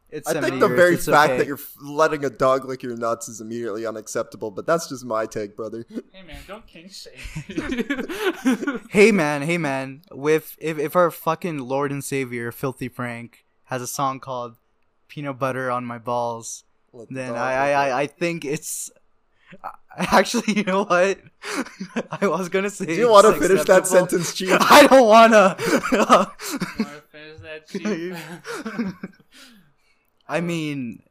It's 0.09 0.27
I 0.27 0.41
think 0.41 0.59
the 0.59 0.67
years, 0.67 0.77
very 0.77 0.97
fact 0.97 1.29
okay. 1.29 1.37
that 1.37 1.47
you're 1.47 1.59
letting 1.81 2.25
a 2.25 2.29
dog 2.29 2.65
lick 2.65 2.83
your 2.83 2.97
nuts 2.97 3.29
is 3.29 3.39
immediately 3.39 3.85
unacceptable, 3.85 4.51
but 4.51 4.65
that's 4.65 4.89
just 4.89 5.05
my 5.05 5.25
take, 5.25 5.55
brother. 5.55 5.85
Hey 6.11 6.23
man, 6.27 6.41
don't 6.45 6.67
king 6.67 6.89
shame. 6.89 7.13
Hey 8.89 9.13
man, 9.13 9.43
hey 9.43 9.57
man, 9.57 10.01
with 10.11 10.57
if 10.59 10.77
if 10.77 10.97
our 10.97 11.09
fucking 11.09 11.59
Lord 11.59 11.93
and 11.93 12.03
Savior 12.03 12.51
Filthy 12.51 12.89
Frank 12.89 13.45
has 13.65 13.81
a 13.81 13.87
song 13.87 14.19
called 14.19 14.57
"Peanut 15.09 15.37
Butter 15.37 15.69
on 15.69 15.83
My 15.83 15.97
Balls," 15.97 16.63
Let 16.93 17.09
the 17.09 17.15
then 17.15 17.29
dog 17.33 17.37
I 17.37 17.53
I. 17.53 17.69
I 17.89 18.01
I 18.03 18.07
think 18.07 18.45
it's 18.45 18.89
Actually, 19.97 20.53
you 20.53 20.63
know 20.63 20.83
what? 20.85 21.19
I 22.21 22.27
was 22.27 22.47
gonna 22.47 22.69
say. 22.69 22.85
Do 22.85 22.93
you 22.93 23.09
want 23.09 23.25
to 23.25 23.31
it's 23.33 23.47
finish 23.47 23.65
that 23.65 23.87
sentence, 23.87 24.33
Chief? 24.33 24.49
I 24.59 24.87
don't 24.87 25.07
wanna. 25.07 25.57
Wanna 25.91 27.01
finish 27.11 27.39
that, 27.41 27.67
Chief? 27.67 28.15
I 30.27 30.41
mean, 30.41 31.01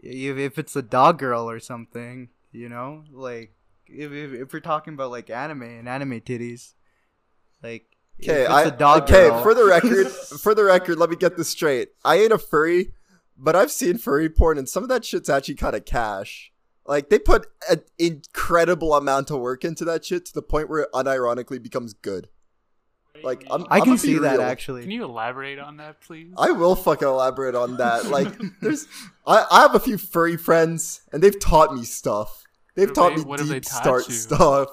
if, 0.00 0.36
if 0.36 0.58
it's 0.58 0.74
a 0.76 0.82
dog 0.82 1.18
girl 1.18 1.48
or 1.48 1.60
something, 1.60 2.28
you 2.50 2.68
know, 2.68 3.04
like 3.12 3.54
if, 3.86 4.10
if 4.12 4.32
if 4.34 4.52
we're 4.52 4.60
talking 4.60 4.94
about 4.94 5.10
like 5.10 5.30
anime 5.30 5.62
and 5.62 5.88
anime 5.88 6.20
titties, 6.20 6.74
like 7.62 7.86
Okay, 8.22 8.42
it's 8.42 8.50
I 8.50 8.64
a 8.64 8.70
dog 8.70 9.04
okay. 9.04 9.28
girl- 9.28 9.42
For 9.42 9.54
the 9.54 9.64
record, 9.64 10.08
for 10.08 10.54
the 10.54 10.64
record, 10.64 10.98
let 10.98 11.08
me 11.10 11.16
get 11.16 11.36
this 11.36 11.48
straight. 11.48 11.90
I 12.04 12.16
ain't 12.16 12.32
a 12.32 12.38
furry, 12.38 12.92
but 13.42 13.56
I've 13.56 13.72
seen 13.72 13.98
furry 13.98 14.30
porn, 14.30 14.56
and 14.56 14.68
some 14.68 14.82
of 14.84 14.88
that 14.88 15.04
shit's 15.04 15.28
actually 15.28 15.56
kind 15.56 15.74
of 15.76 15.84
cash. 15.84 16.52
Like 16.86 17.10
they 17.10 17.18
put 17.18 17.46
an 17.68 17.82
incredible 17.98 18.94
amount 18.94 19.30
of 19.30 19.40
work 19.40 19.64
into 19.64 19.84
that 19.86 20.04
shit 20.04 20.24
to 20.26 20.32
the 20.34 20.42
point 20.42 20.68
where 20.70 20.80
it 20.82 20.88
unironically 20.94 21.62
becomes 21.62 21.92
good. 21.92 22.28
Like 23.22 23.44
I'm, 23.50 23.64
I 23.70 23.78
I'm 23.78 23.84
can 23.84 23.98
see 23.98 24.18
that 24.18 24.38
real. 24.38 24.42
actually. 24.42 24.82
Can 24.82 24.90
you 24.90 25.04
elaborate 25.04 25.58
on 25.58 25.76
that, 25.76 26.00
please? 26.00 26.32
I 26.36 26.50
will 26.50 26.74
fucking 26.74 27.06
elaborate 27.06 27.54
on 27.54 27.76
that. 27.76 28.04
Like, 28.12 28.28
there's, 28.60 28.86
I, 29.26 29.44
I 29.50 29.60
have 29.62 29.74
a 29.74 29.80
few 29.80 29.96
furry 29.98 30.36
friends, 30.36 31.02
and 31.12 31.22
they've 31.22 31.38
taught 31.38 31.74
me 31.74 31.84
stuff. 31.84 32.44
They've 32.74 32.88
What 32.88 32.94
taught 32.94 33.12
have 33.12 33.20
me 33.20 33.24
what 33.26 33.38
have 33.38 33.48
they 33.48 33.54
deep 33.60 33.64
taught 33.64 33.82
start 33.82 34.08
you? 34.08 34.14
stuff. 34.14 34.68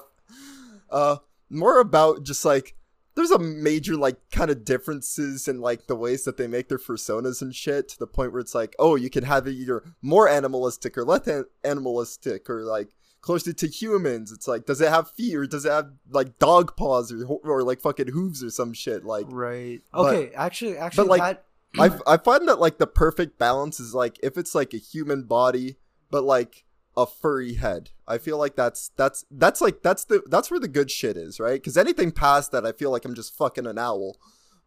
Uh, 0.90 1.16
more 1.48 1.78
about 1.80 2.24
just 2.24 2.44
like 2.44 2.74
there's 3.16 3.30
a 3.30 3.38
major 3.38 3.96
like 3.96 4.16
kind 4.30 4.50
of 4.50 4.64
differences 4.64 5.48
in 5.48 5.60
like 5.60 5.86
the 5.86 5.96
ways 5.96 6.24
that 6.24 6.36
they 6.36 6.46
make 6.46 6.68
their 6.68 6.78
personas 6.78 7.42
and 7.42 7.54
shit 7.54 7.88
to 7.88 7.98
the 7.98 8.06
point 8.06 8.32
where 8.32 8.40
it's 8.40 8.54
like, 8.54 8.74
oh, 8.78 8.94
you 8.94 9.10
can 9.10 9.24
have 9.24 9.46
it 9.46 9.52
either 9.52 9.82
more 10.02 10.28
animalistic 10.28 10.96
or 10.96 11.04
less 11.04 11.26
an- 11.26 11.46
animalistic 11.64 12.48
or 12.48 12.62
like 12.62 12.88
closer 13.20 13.52
to 13.52 13.66
humans. 13.66 14.32
It's 14.32 14.48
like, 14.48 14.64
does 14.66 14.80
it 14.80 14.88
have 14.88 15.10
feet 15.12 15.34
or 15.34 15.46
does 15.46 15.64
it 15.64 15.72
have 15.72 15.90
like 16.10 16.38
dog 16.38 16.76
paws 16.76 17.12
or 17.12 17.24
or 17.26 17.62
like 17.62 17.80
fucking 17.80 18.08
hooves 18.08 18.42
or 18.42 18.50
some 18.50 18.72
shit? 18.72 19.04
Like, 19.04 19.26
Right. 19.28 19.80
But- 19.92 20.14
Okay. 20.14 20.34
actually, 20.34 20.76
actually, 20.78 21.08
like, 21.08 21.20
that 21.20 21.44
I 21.78 21.90
I 22.06 22.16
find 22.16 22.48
that 22.48 22.58
like 22.58 22.78
the 22.78 22.86
perfect 22.86 23.38
balance 23.38 23.78
is 23.78 23.94
like 23.94 24.18
if 24.22 24.36
it's 24.36 24.54
like 24.54 24.74
a 24.74 24.78
human 24.78 25.24
body, 25.24 25.76
but 26.10 26.24
like 26.24 26.64
a 26.96 27.06
furry 27.06 27.54
head. 27.54 27.90
I 28.06 28.18
feel 28.18 28.38
like 28.38 28.56
that's 28.56 28.90
that's 28.96 29.24
that's 29.30 29.60
like 29.60 29.82
that's 29.82 30.04
the 30.04 30.22
that's 30.26 30.50
where 30.50 30.60
the 30.60 30.68
good 30.68 30.90
shit 30.90 31.16
is, 31.16 31.38
right? 31.38 31.54
Because 31.54 31.76
anything 31.76 32.10
past 32.10 32.52
that, 32.52 32.66
I 32.66 32.72
feel 32.72 32.90
like 32.90 33.04
I'm 33.04 33.14
just 33.14 33.36
fucking 33.36 33.66
an 33.66 33.78
owl. 33.78 34.16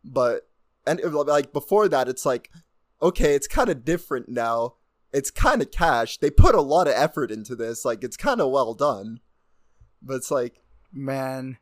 But 0.03 0.47
and 0.87 1.01
uh, 1.03 1.23
like 1.23 1.53
before 1.53 1.87
that, 1.89 2.07
it's 2.07 2.25
like 2.25 2.49
okay, 3.01 3.35
it's 3.35 3.47
kind 3.47 3.69
of 3.69 3.83
different 3.83 4.29
now. 4.29 4.75
It's 5.11 5.29
kind 5.29 5.61
of 5.61 5.71
cash. 5.71 6.17
They 6.17 6.31
put 6.31 6.55
a 6.55 6.61
lot 6.61 6.87
of 6.87 6.93
effort 6.95 7.31
into 7.31 7.55
this. 7.55 7.85
Like 7.85 8.03
it's 8.03 8.17
kind 8.17 8.41
of 8.41 8.51
well 8.51 8.73
done. 8.73 9.19
But 10.01 10.15
it's 10.15 10.31
like 10.31 10.61
man. 10.91 11.57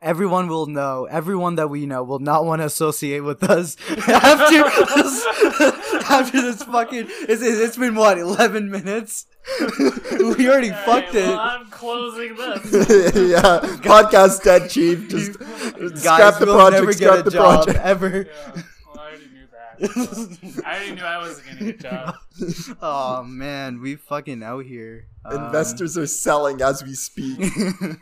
everyone 0.00 0.48
will 0.48 0.66
know. 0.66 1.06
Everyone 1.10 1.56
that 1.56 1.68
we 1.68 1.84
know 1.84 2.02
will 2.02 2.20
not 2.20 2.44
want 2.44 2.62
to 2.62 2.66
associate 2.66 3.20
with 3.20 3.42
us 3.42 3.76
after 4.08 4.62
this, 4.94 5.26
after 6.10 6.40
this 6.40 6.62
fucking. 6.62 7.06
It's, 7.08 7.42
it's 7.42 7.76
been 7.76 7.96
what 7.96 8.18
eleven 8.18 8.70
minutes. 8.70 9.26
We 10.36 10.48
already 10.48 10.70
fucked 10.70 11.14
it. 11.14 11.28
I'm 11.28 11.68
closing 11.70 12.36
this. 12.36 12.64
yeah, 13.30 13.60
podcast 13.82 14.42
dead, 14.42 14.70
chief. 14.70 15.08
Just 15.08 15.38
Guys, 15.38 16.02
scrap 16.02 16.38
the 16.38 16.46
we'll 16.46 16.56
project. 16.56 16.80
never 16.80 16.92
Scrap 16.92 17.14
get 17.16 17.24
the 17.24 17.30
job 17.32 17.64
project. 17.64 17.84
ever. 17.84 18.08
Yeah, 18.26 18.62
well, 18.86 18.98
I 18.98 19.00
already 19.08 19.26
knew 19.28 19.46
that. 19.50 20.62
I 20.66 20.74
already 20.76 20.92
knew 20.94 21.02
I 21.02 21.18
wasn't 21.18 21.46
gonna 21.48 21.72
get 21.72 21.84
a 21.86 21.88
job. 21.88 22.14
oh 22.82 23.22
man, 23.24 23.80
we 23.80 23.96
fucking 23.96 24.42
out 24.42 24.64
here. 24.66 25.06
Um, 25.24 25.46
Investors 25.46 25.96
are 25.98 26.06
selling 26.06 26.60
as 26.62 26.82
we 26.84 26.94
speak. 26.94 27.38
Like, 27.40 27.98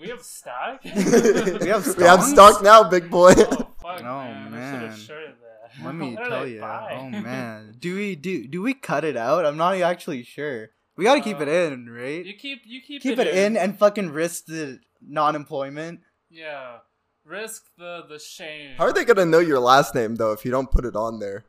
we 0.00 0.08
have 0.08 0.22
stock. 0.22 0.80
we 0.84 1.68
have 1.68 1.96
we 1.96 2.02
have 2.04 2.22
stock 2.24 2.62
now, 2.62 2.82
big 2.88 3.08
boy. 3.10 3.34
Oh 3.36 3.68
fuck, 3.80 4.00
Oh, 4.00 4.02
man! 4.04 4.36
I 4.36 4.44
should 4.44 4.50
man. 4.52 4.80
have 4.90 4.98
shorted 4.98 5.34
that. 5.42 5.51
Let 5.84 5.94
me 5.94 6.14
What 6.14 6.28
tell 6.28 6.46
you. 6.46 6.60
buy? 6.60 6.98
Oh 7.00 7.10
man, 7.22 7.74
do 7.78 7.94
we 7.96 8.14
do 8.16 8.46
do 8.48 8.60
we 8.62 8.74
cut 8.74 9.04
it 9.04 9.16
out? 9.16 9.46
I'm 9.46 9.56
not 9.56 9.76
actually 9.76 10.22
sure. 10.24 10.70
We 10.96 11.04
gotta 11.04 11.20
keep 11.20 11.40
it 11.40 11.48
Uh, 11.48 11.72
in, 11.72 11.88
right? 11.88 12.24
You 12.24 12.34
keep 12.36 12.62
you 12.66 12.80
keep, 12.82 13.02
Keep 13.02 13.18
it 13.18 13.28
in 13.28 13.56
and 13.56 13.78
fucking 13.78 14.10
risk 14.10 14.46
the 14.46 14.80
non-employment. 15.00 16.00
Yeah, 16.30 16.78
risk 17.24 17.62
the 17.78 18.04
the 18.08 18.18
shame. 18.18 18.76
How 18.76 18.84
are 18.84 18.92
they 18.92 19.04
gonna 19.04 19.24
know 19.26 19.38
your 19.38 19.60
last 19.60 19.94
name 19.94 20.16
though 20.16 20.32
if 20.32 20.44
you 20.44 20.50
don't 20.50 20.70
put 20.70 20.84
it 20.84 20.96
on 20.96 21.18
there? 21.18 21.44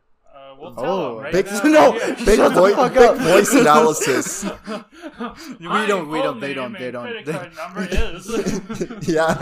Uh, 0.53 0.61
we'll 0.61 0.75
tell 0.75 0.85
Oh, 0.85 1.15
them 1.15 1.23
right 1.23 1.33
Big 1.33 1.45
now. 1.47 1.61
no, 1.63 1.95
Yeah. 1.97 2.15
big, 2.25 2.35
Shut 2.37 2.53
the 2.53 2.59
voi- 2.61 2.73
fuck 2.73 2.93
big 2.93 3.17
voice 3.17 3.53
analysis. 3.63 4.43
We 5.59 5.67
don't- 5.87 6.09
we 6.09 6.21
don't- 6.21 6.39
they 6.39 6.53
don't- 6.53 6.73
name 6.73 6.81
they 6.81 6.91
don't- 6.91 7.03
Credit 7.03 7.25
they- 7.25 7.31
card 7.31 7.55
number 7.55 7.87
is. 7.89 9.07
yeah, 9.07 9.35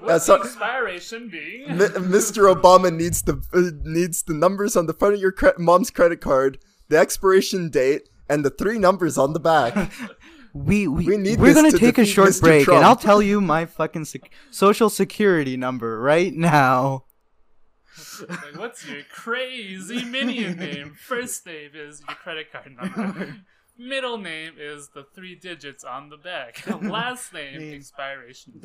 What's 0.00 0.26
That's 0.26 0.26
the 0.26 0.34
expiration 0.34 1.28
being? 1.28 1.68
Mr. 1.68 2.52
Obama 2.54 2.94
needs 2.94 3.22
the 3.22 3.40
uh, 3.52 3.70
needs 3.84 4.22
the 4.22 4.34
numbers 4.34 4.76
on 4.76 4.86
the 4.86 4.92
front 4.94 5.14
of 5.14 5.20
your 5.20 5.32
cre- 5.32 5.58
mom's 5.58 5.90
credit 5.90 6.20
card, 6.20 6.58
the 6.88 6.98
expiration 6.98 7.70
date, 7.70 8.08
and 8.28 8.44
the 8.44 8.50
three 8.50 8.78
numbers 8.78 9.16
on 9.18 9.32
the 9.32 9.40
back. 9.40 9.90
We 10.52 10.88
we, 10.88 11.06
We 11.06 11.16
need 11.16 11.38
we're 11.38 11.54
gonna 11.54 11.70
to 11.70 11.78
take 11.78 11.98
a 11.98 12.04
short 12.04 12.30
Mr. 12.30 12.40
break, 12.42 12.64
Trump. 12.64 12.78
and 12.78 12.84
I'll 12.86 12.96
tell 12.96 13.22
you 13.22 13.40
my 13.40 13.66
fucking 13.66 14.04
sec- 14.04 14.30
social 14.50 14.90
security 14.90 15.56
number 15.56 16.00
right 16.00 16.34
now. 16.34 17.04
like, 18.28 18.56
what's 18.56 18.86
your 18.86 19.02
crazy 19.10 20.04
minion 20.04 20.58
name? 20.58 20.94
First 20.94 21.46
name 21.46 21.70
is 21.74 22.02
your 22.06 22.16
credit 22.16 22.52
card 22.52 22.76
number. 22.76 23.36
Middle 23.78 24.18
name 24.18 24.54
is 24.58 24.88
the 24.88 25.04
three 25.14 25.34
digits 25.34 25.84
on 25.84 26.10
the 26.10 26.16
back. 26.16 26.62
Last 26.82 27.32
name 27.32 27.72
expiration. 27.74 28.60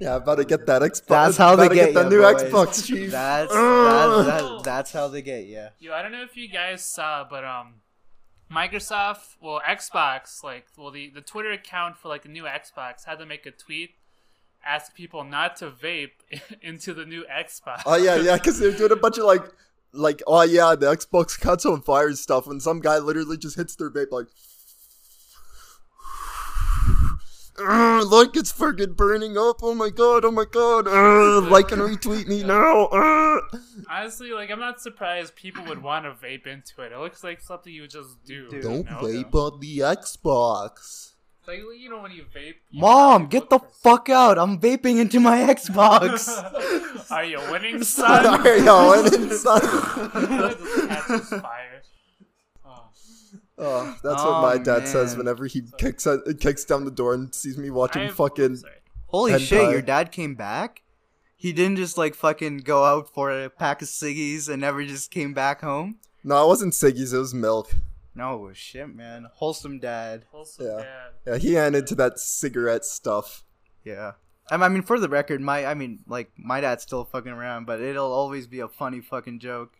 Yeah, 0.00 0.16
about 0.16 0.34
to 0.36 0.44
get 0.44 0.66
that 0.66 0.82
Xbox. 0.82 1.06
That's 1.06 1.36
how 1.36 1.56
they 1.56 1.68
to 1.68 1.74
get 1.74 1.94
the 1.94 2.02
ya, 2.02 2.08
new 2.08 2.20
boys. 2.20 2.42
Xbox, 2.42 2.86
chief. 2.86 3.10
That's 3.10 3.52
Ugh. 3.52 4.26
that's, 4.26 4.26
that, 4.26 4.64
that's 4.64 4.92
how 4.92 5.08
they 5.08 5.22
get 5.22 5.46
you. 5.46 5.68
Yo, 5.78 5.94
I 5.94 6.02
don't 6.02 6.12
know 6.12 6.22
if 6.22 6.36
you 6.36 6.48
guys 6.48 6.84
saw, 6.84 7.24
but 7.28 7.44
um, 7.44 7.76
Microsoft, 8.50 9.36
well, 9.40 9.60
Xbox, 9.66 10.44
like, 10.44 10.66
well, 10.76 10.90
the 10.90 11.10
the 11.10 11.20
Twitter 11.20 11.50
account 11.50 11.96
for 11.96 12.08
like 12.08 12.22
the 12.22 12.28
new 12.28 12.44
Xbox 12.44 13.04
had 13.04 13.18
to 13.18 13.26
make 13.26 13.46
a 13.46 13.50
tweet 13.50 13.94
ask 14.66 14.94
people 14.94 15.24
not 15.24 15.56
to 15.56 15.70
vape 15.70 16.10
into 16.62 16.92
the 16.92 17.04
new 17.04 17.24
Xbox. 17.24 17.82
Oh 17.86 17.96
yeah, 17.96 18.16
yeah, 18.16 18.34
because 18.34 18.58
they're 18.58 18.72
doing 18.72 18.92
a 18.92 18.96
bunch 18.96 19.18
of 19.18 19.24
like, 19.24 19.42
like, 19.92 20.22
oh 20.26 20.42
yeah, 20.42 20.74
the 20.74 20.86
Xbox 20.86 21.38
cuts 21.38 21.64
on 21.64 21.82
fire 21.82 22.08
and 22.08 22.18
stuff, 22.18 22.46
and 22.46 22.60
some 22.62 22.80
guy 22.80 22.98
literally 22.98 23.36
just 23.36 23.56
hits 23.56 23.76
their 23.76 23.90
vape 23.90 24.10
like, 24.10 24.26
"Ugh, 27.58 28.06
look, 28.06 28.36
it's 28.36 28.52
freaking 28.52 28.96
burning 28.96 29.38
up! 29.38 29.60
Oh 29.62 29.74
my 29.74 29.88
god! 29.90 30.24
Oh 30.24 30.30
my 30.30 30.44
god! 30.50 30.86
Ugh, 30.88 31.50
like 31.50 31.72
and 31.72 31.82
retweet 31.82 32.26
me 32.26 32.42
now! 32.44 32.86
Ugh." 32.86 33.42
Honestly, 33.88 34.32
like, 34.32 34.50
I'm 34.50 34.60
not 34.60 34.80
surprised 34.80 35.36
people 35.36 35.64
would 35.64 35.82
want 35.82 36.04
to 36.04 36.12
vape 36.12 36.46
into 36.46 36.82
it. 36.82 36.92
It 36.92 36.98
looks 36.98 37.22
like 37.24 37.40
something 37.40 37.72
you 37.72 37.82
would 37.82 37.90
just 37.90 38.22
do. 38.24 38.48
Dude. 38.48 38.62
Don't 38.62 38.84
you 38.84 38.84
know? 38.84 39.24
vape 39.24 39.34
on 39.34 39.60
the 39.60 39.78
Xbox. 39.78 41.12
Like, 41.46 41.58
you 41.78 41.88
know, 41.90 42.02
when 42.02 42.10
you 42.12 42.24
vape. 42.34 42.54
you 42.70 42.80
Mom, 42.80 43.26
get 43.28 43.48
the 43.50 43.58
for- 43.60 43.68
fuck 43.82 44.08
out! 44.08 44.36
I'm 44.38 44.58
vaping 44.58 44.98
into 45.00 45.20
my 45.20 45.38
Xbox. 45.38 46.28
Are 47.10 47.24
you 47.24 47.38
winning, 47.50 47.82
son? 47.84 48.42
There 48.42 48.58
you 48.58 48.64
go, 48.64 49.04
and 49.04 49.32
son. 49.32 49.60
It 49.62 50.58
just 51.08 51.30
fire. 51.30 51.82
Oh. 52.64 52.88
Oh, 53.58 53.96
that's 54.02 54.22
Oh, 54.22 54.32
what 54.32 54.42
my 54.42 54.54
oh, 54.54 54.64
dad 54.64 54.88
says 54.88 55.16
whenever 55.16 55.46
he 55.46 55.62
kicks 55.78 56.06
out, 56.06 56.20
kicks 56.40 56.64
down 56.64 56.84
the 56.84 56.90
door 56.90 57.14
and 57.14 57.32
sees 57.34 57.56
me 57.56 57.70
watching 57.70 58.02
I've- 58.02 58.12
fucking. 58.14 58.56
sorry. 58.56 58.72
Holy 59.06 59.32
Hentai. 59.32 59.40
shit, 59.46 59.70
your 59.70 59.82
dad 59.82 60.10
came 60.10 60.34
back? 60.34 60.82
He 61.36 61.52
didn't 61.52 61.76
just 61.76 61.96
like 61.96 62.14
fucking 62.16 62.58
go 62.58 62.84
out 62.84 63.12
for 63.14 63.30
a 63.30 63.48
pack 63.48 63.82
of 63.82 63.88
ciggies 63.88 64.48
and 64.48 64.60
never 64.62 64.84
just 64.84 65.10
came 65.12 65.32
back 65.32 65.60
home? 65.60 65.96
No, 66.24 66.42
it 66.42 66.48
wasn't 66.48 66.72
ciggies. 66.72 67.14
It 67.14 67.18
was 67.18 67.32
milk. 67.32 67.72
No 68.16 68.50
shit, 68.54 68.94
man. 68.94 69.26
Wholesome 69.34 69.78
dad. 69.78 70.24
Wholesome 70.30 70.66
Yeah. 70.66 70.76
dad. 70.82 71.10
Yeah, 71.26 71.36
he 71.38 71.56
ain't 71.56 71.86
to 71.88 71.94
that 71.96 72.18
cigarette 72.18 72.84
stuff. 72.84 73.44
Yeah. 73.84 74.12
I 74.50 74.54
I 74.56 74.68
mean, 74.68 74.82
for 74.82 74.98
the 74.98 75.08
record, 75.08 75.40
my 75.40 75.66
I 75.66 75.74
mean, 75.74 76.02
like 76.06 76.30
my 76.36 76.60
dad's 76.60 76.82
still 76.82 77.04
fucking 77.04 77.32
around, 77.32 77.66
but 77.66 77.80
it'll 77.80 78.12
always 78.12 78.46
be 78.46 78.60
a 78.60 78.68
funny 78.68 79.00
fucking 79.00 79.40
joke. 79.40 79.74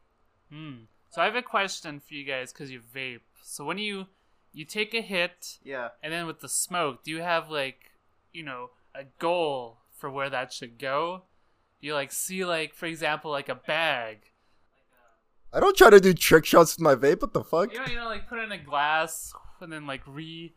Hmm. 0.51 0.85
So 1.11 1.23
I 1.23 1.25
have 1.25 1.37
a 1.37 1.43
question 1.43 2.01
for 2.01 2.15
you 2.15 2.25
guys 2.25 2.53
because 2.53 2.71
you 2.71 2.81
vape. 2.95 3.21
So 3.43 3.65
when 3.65 3.79
you 3.79 4.07
you 4.53 4.65
take 4.65 4.93
a 4.95 5.01
hit 5.01 5.59
Yeah. 5.63 5.89
and 6.03 6.13
then 6.13 6.27
with 6.27 6.41
the 6.41 6.49
smoke, 6.49 7.05
do 7.05 7.11
you 7.11 7.23
have 7.23 7.49
like 7.51 7.93
you 8.33 8.43
know 8.43 8.71
a 8.95 9.05
goal 9.19 9.79
for 9.93 10.11
where 10.11 10.29
that 10.31 10.53
should 10.53 10.79
go? 10.79 11.23
Do 11.81 11.87
you 11.87 11.95
like 11.95 12.13
see 12.13 12.45
like 12.45 12.75
for 12.75 12.87
example 12.87 13.31
like 13.31 13.49
a 13.49 13.55
bag? 13.55 14.31
I 15.53 15.61
don't 15.61 15.77
try 15.77 15.91
to 15.91 16.01
do 16.01 16.13
trick 16.13 16.45
shots 16.45 16.77
with 16.77 16.81
my 16.83 16.95
vape. 16.95 17.23
What 17.23 17.33
the 17.33 17.45
fuck? 17.45 17.73
You 17.73 17.79
know, 17.79 17.87
you 17.87 17.97
know, 17.97 18.07
like 18.07 18.29
put 18.29 18.39
it 18.39 18.43
in 18.43 18.53
a 18.53 18.59
glass 18.59 19.33
and 19.61 19.73
then 19.73 19.87
like 19.87 20.03
re 20.07 20.55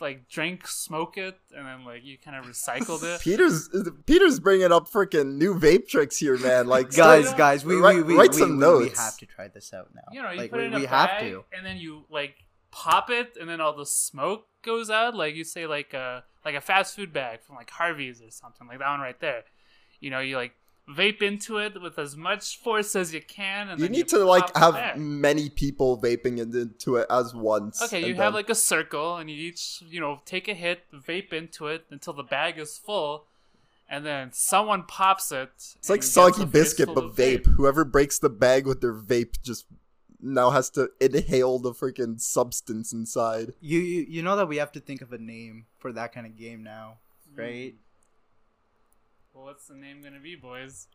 like 0.00 0.28
drink, 0.28 0.66
smoke 0.66 1.16
it, 1.16 1.38
and 1.56 1.66
then 1.66 1.84
like 1.84 2.04
you 2.04 2.16
kind 2.18 2.36
of 2.36 2.44
recycled 2.46 3.02
it. 3.02 3.20
Peter's 3.22 3.68
Peter's 4.06 4.40
bringing 4.40 4.72
up 4.72 4.88
freaking 4.88 5.36
new 5.36 5.54
vape 5.54 5.88
tricks 5.88 6.16
here, 6.16 6.38
man. 6.38 6.66
Like 6.66 6.90
Guys, 6.96 7.26
start- 7.26 7.38
guys, 7.38 7.64
we 7.64 7.76
write- 7.76 7.96
we, 7.96 8.02
we, 8.02 8.16
write 8.16 8.30
we, 8.30 8.38
some 8.38 8.58
we, 8.58 8.78
we 8.78 8.88
have 8.90 9.16
to 9.18 9.26
try 9.26 9.48
this 9.48 9.72
out 9.72 9.90
now. 9.94 10.02
You 10.12 10.22
know, 10.22 10.30
you 10.30 10.38
like 10.38 10.50
put 10.50 10.58
we, 10.58 10.64
it 10.64 10.66
in 10.68 10.74
a 10.74 10.78
we 10.78 10.86
bag 10.86 11.10
have 11.10 11.20
to. 11.20 11.44
and 11.56 11.64
then 11.64 11.76
you 11.76 12.04
like 12.10 12.34
pop 12.70 13.08
it 13.10 13.36
and 13.40 13.48
then 13.48 13.60
all 13.60 13.76
the 13.76 13.86
smoke 13.86 14.46
goes 14.62 14.90
out. 14.90 15.14
Like 15.14 15.34
you 15.34 15.44
say, 15.44 15.66
like 15.66 15.92
a 15.94 16.24
like 16.44 16.54
a 16.54 16.60
fast 16.60 16.96
food 16.96 17.12
bag 17.12 17.40
from 17.42 17.56
like 17.56 17.70
Harvey's 17.70 18.20
or 18.20 18.30
something 18.30 18.66
like 18.66 18.78
that 18.80 18.90
one 18.90 19.00
right 19.00 19.18
there. 19.20 19.44
You 20.00 20.10
know, 20.10 20.20
you 20.20 20.36
like 20.36 20.52
vape 20.88 21.22
into 21.22 21.58
it 21.58 21.80
with 21.80 21.98
as 21.98 22.16
much 22.16 22.58
force 22.58 22.94
as 22.94 23.14
you 23.14 23.22
can, 23.22 23.68
and 23.68 23.80
You 23.80 23.86
then 23.86 23.92
need 23.92 24.08
to 24.08 24.24
like 24.24 24.54
have 24.56 24.74
back. 24.74 24.98
many 24.98 25.48
people 25.48 25.98
vaping 25.98 26.38
into 26.38 26.96
it 26.96 27.06
as 27.10 27.34
once. 27.34 27.80
Okay, 27.82 28.00
you 28.00 28.06
and 28.08 28.16
have 28.16 28.32
then- 28.32 28.34
like 28.34 28.50
a 28.50 28.54
circle, 28.54 29.16
and 29.16 29.30
you 29.30 29.36
each, 29.36 29.82
you 29.88 30.00
know, 30.00 30.20
take 30.26 30.46
a 30.48 30.54
hit, 30.54 30.82
vape 30.92 31.32
into 31.32 31.68
it 31.68 31.86
until 31.90 32.12
the 32.12 32.22
bag 32.22 32.58
is 32.58 32.76
full, 32.76 33.24
and 33.88 34.04
then 34.04 34.30
someone 34.32 34.82
pops 34.82 35.32
it. 35.32 35.50
It's 35.56 35.88
like 35.88 35.98
and 36.00 36.04
soggy 36.04 36.44
biscuit, 36.44 36.88
but 36.94 37.04
of 37.04 37.16
vape. 37.16 37.46
Whoever 37.46 37.84
breaks 37.84 38.18
the 38.18 38.30
bag 38.30 38.66
with 38.66 38.80
their 38.80 38.94
vape 38.94 39.40
just 39.42 39.66
now 40.20 40.50
has 40.50 40.70
to 40.70 40.88
inhale 41.00 41.58
the 41.58 41.72
freaking 41.72 42.18
substance 42.20 42.92
inside. 42.94 43.52
You, 43.60 43.78
you 43.78 44.06
you 44.08 44.22
know 44.22 44.36
that 44.36 44.48
we 44.48 44.56
have 44.56 44.72
to 44.72 44.80
think 44.80 45.00
of 45.02 45.12
a 45.12 45.18
name 45.18 45.66
for 45.78 45.92
that 45.92 46.12
kind 46.12 46.26
of 46.26 46.36
game 46.36 46.62
now, 46.62 46.98
right? 47.36 47.74
Well, 49.34 49.44
what's 49.46 49.66
the 49.66 49.74
name 49.74 50.00
gonna 50.02 50.20
be, 50.20 50.36
boys? 50.36 50.86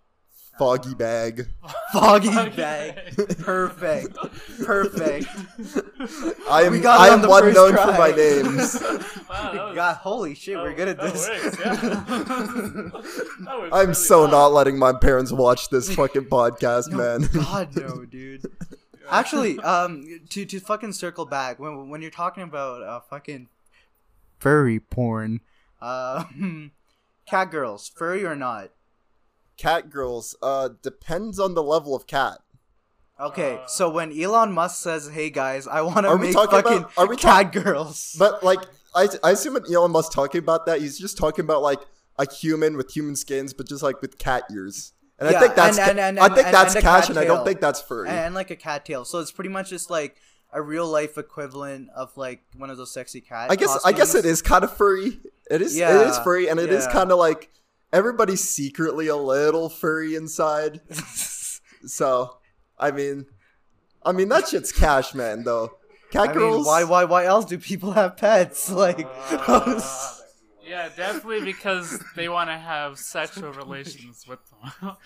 Foggy 0.57 0.95
bag. 0.95 1.47
Foggy 1.93 2.31
Foggy 2.31 2.49
bag. 2.55 3.15
bag. 3.15 3.37
Perfect. 3.39 4.15
Perfect. 4.63 5.27
I 6.49 6.63
am 6.63 6.71
We 6.71 6.85
I 6.85 7.09
am 7.09 7.21
the 7.21 7.29
one 7.29 7.43
first 7.43 7.55
known 7.55 7.73
try. 7.73 7.85
for 7.85 7.91
my 7.97 8.11
names. 8.15 8.81
Wow, 9.29 9.67
was, 9.67 9.75
God, 9.75 9.95
holy 9.97 10.35
shit, 10.35 10.57
we're 10.57 10.73
good 10.73 10.87
at 10.87 10.97
that 10.97 11.13
this. 11.13 11.27
works, 11.27 11.59
yeah. 11.59 11.75
That 11.75 13.69
I'm 13.71 13.79
really 13.81 13.93
so 13.93 14.21
well. 14.21 14.31
not 14.31 14.47
letting 14.53 14.79
my 14.79 14.93
parents 14.93 15.31
watch 15.31 15.69
this 15.69 15.93
fucking 15.93 16.25
podcast, 16.25 16.91
man. 16.91 17.27
God 17.33 17.75
no, 17.75 18.05
dude. 18.05 18.45
Actually, 19.09 19.59
um, 19.59 20.21
to 20.29 20.45
to 20.45 20.59
fucking 20.59 20.93
circle 20.93 21.25
back 21.25 21.59
when 21.59 21.89
when 21.89 22.01
you're 22.01 22.11
talking 22.11 22.43
about 22.43 22.81
uh 22.83 22.99
fucking 23.01 23.47
furry 24.39 24.79
porn, 24.79 25.41
uh, 25.81 26.23
cat 27.29 27.51
girls, 27.51 27.89
furry 27.95 28.25
or 28.25 28.35
not? 28.35 28.71
cat 29.57 29.89
girls, 29.89 30.35
uh, 30.41 30.69
depends 30.81 31.37
on 31.39 31.53
the 31.53 31.61
level 31.63 31.93
of 31.95 32.07
cat. 32.07 32.37
Okay, 33.19 33.59
Uh, 33.61 33.67
so 33.67 33.89
when 33.89 34.17
Elon 34.17 34.53
Musk 34.53 34.81
says, 34.81 35.09
"Hey 35.09 35.29
guys, 35.29 35.67
I 35.67 35.81
want 35.81 36.05
to 36.05 36.07
Are 36.09 36.15
we 36.17 36.27
make 36.27 36.33
talking 36.33 36.61
fucking 36.61 36.77
about- 36.77 36.91
are 36.97 37.07
we 37.07 37.17
cat 37.17 37.51
girls," 37.51 38.15
But 38.17 38.41
like, 38.43 38.59
I, 38.95 39.09
I 39.21 39.31
assume 39.31 39.55
when 39.55 39.65
Elon 39.73 39.91
Musk 39.91 40.13
talking 40.13 40.39
about 40.39 40.65
that, 40.67 40.79
he's 40.79 40.97
just 40.97 41.17
talking 41.17 41.43
about 41.43 41.61
like 41.61 41.81
a 42.17 42.31
human 42.31 42.77
with 42.77 42.91
human 42.91 43.17
skins, 43.17 43.53
but 43.53 43.67
just 43.67 43.83
like 43.83 44.01
with 44.01 44.17
cat 44.17 44.43
ears. 44.53 44.93
And 45.19 45.29
Yeah, 45.29 45.37
I 45.37 45.41
think 45.41 45.55
that's 45.55 45.77
and- 45.77 45.89
and- 45.89 45.99
and- 45.99 46.19
I 46.19 46.27
think 46.33 46.45
and- 46.47 46.55
that's 46.55 46.75
and 46.75 46.81
a 46.83 46.87
cash, 46.87 47.01
cat 47.07 47.09
and 47.09 47.19
I 47.19 47.25
don't 47.25 47.43
think 47.43 47.59
that's 47.59 47.81
furry. 47.81 48.07
and 48.07 48.33
like 48.33 48.51
a 48.51 48.55
cat 48.55 48.85
tail, 48.85 49.03
so 49.03 49.19
it's 49.19 49.31
pretty 49.33 49.49
much 49.49 49.69
just 49.69 49.89
like 49.89 50.15
a 50.53 50.61
real 50.61 50.87
life 50.87 51.17
equivalent 51.17 51.89
of 51.93 52.15
like 52.15 52.43
one 52.55 52.69
of 52.69 52.77
those 52.77 52.91
sexy 52.93 53.19
cat. 53.19 53.51
I 53.51 53.57
guess 53.57 53.77
I 53.83 53.91
guess 53.91 54.15
it 54.15 54.25
is 54.25 54.41
kind 54.41 54.63
of 54.63 54.71
furry. 54.75 55.19
It 55.49 55.61
is 55.61 55.77
it 55.77 56.07
is 56.07 56.19
furry, 56.19 56.47
and 56.49 56.59
it 56.59 56.71
is 56.71 56.85
yeah. 56.85 56.91
kind 56.91 57.11
of 57.11 57.17
like 57.17 57.49
everybody's 57.91 58.47
secretly 58.47 59.07
a 59.07 59.15
little 59.15 59.69
furry 59.69 60.15
inside. 60.15 60.81
So, 61.85 62.37
I 62.77 62.91
mean, 62.91 63.25
I 64.03 64.11
mean 64.11 64.27
that 64.29 64.49
shit's 64.49 64.71
cash, 64.73 65.13
man. 65.13 65.43
Though, 65.45 65.71
cat 66.11 66.29
I 66.29 66.33
girls. 66.33 66.57
mean, 66.57 66.65
why 66.65 66.83
why 66.83 67.05
why 67.05 67.25
else 67.25 67.45
do 67.45 67.57
people 67.57 67.91
have 67.93 68.17
pets? 68.17 68.69
Like, 68.79 69.07
Uh, 69.31 69.81
yeah, 70.67 70.89
definitely 70.95 71.41
because 71.41 72.03
they 72.15 72.27
want 72.27 72.49
to 72.49 72.57
have 72.57 72.97
sexual 72.97 73.53
relations 73.53 74.25
with 74.27 74.39
them. 74.49 74.97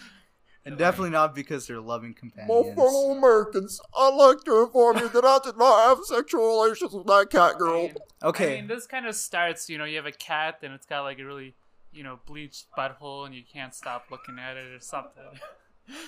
And 0.65 0.77
definitely 0.77 1.10
not 1.12 1.36
because 1.36 1.67
they're 1.67 1.82
loving 1.82 2.12
My 2.12 2.20
companions. 2.20 2.75
fellow 2.75 3.12
Americans, 3.12 3.79
I'd 3.98 4.15
like 4.15 4.43
to 4.46 4.62
inform 4.63 4.98
you 4.98 5.10
that 5.10 5.25
I 5.25 5.39
did 5.43 5.58
not 5.58 5.88
have 5.89 6.05
sexual 6.05 6.62
relations 6.62 6.93
with 6.93 7.05
that 7.08 7.29
cat 7.29 7.58
girl. 7.58 7.79
I 7.79 7.88
mean, 7.88 7.96
Okay. 8.24 8.53
I 8.53 8.62
mean, 8.62 8.67
this 8.67 8.88
kind 8.88 9.05
of 9.05 9.15
starts, 9.15 9.70
you 9.70 9.77
know, 9.77 9.84
you 9.86 9.98
have 9.98 10.05
a 10.05 10.12
cat 10.12 10.60
and 10.63 10.74
it's 10.74 10.86
got 10.86 11.01
like 11.01 11.20
a 11.20 11.25
really, 11.25 11.54
you 11.91 12.04
know, 12.04 12.19
bleached 12.26 12.65
butthole 12.78 13.26
and 13.26 13.36
you 13.36 13.43
can't 13.52 13.73
stop 13.76 14.06
looking 14.10 14.39
at 14.39 14.56
it 14.58 14.71
or 14.73 14.80
something. 14.80 15.23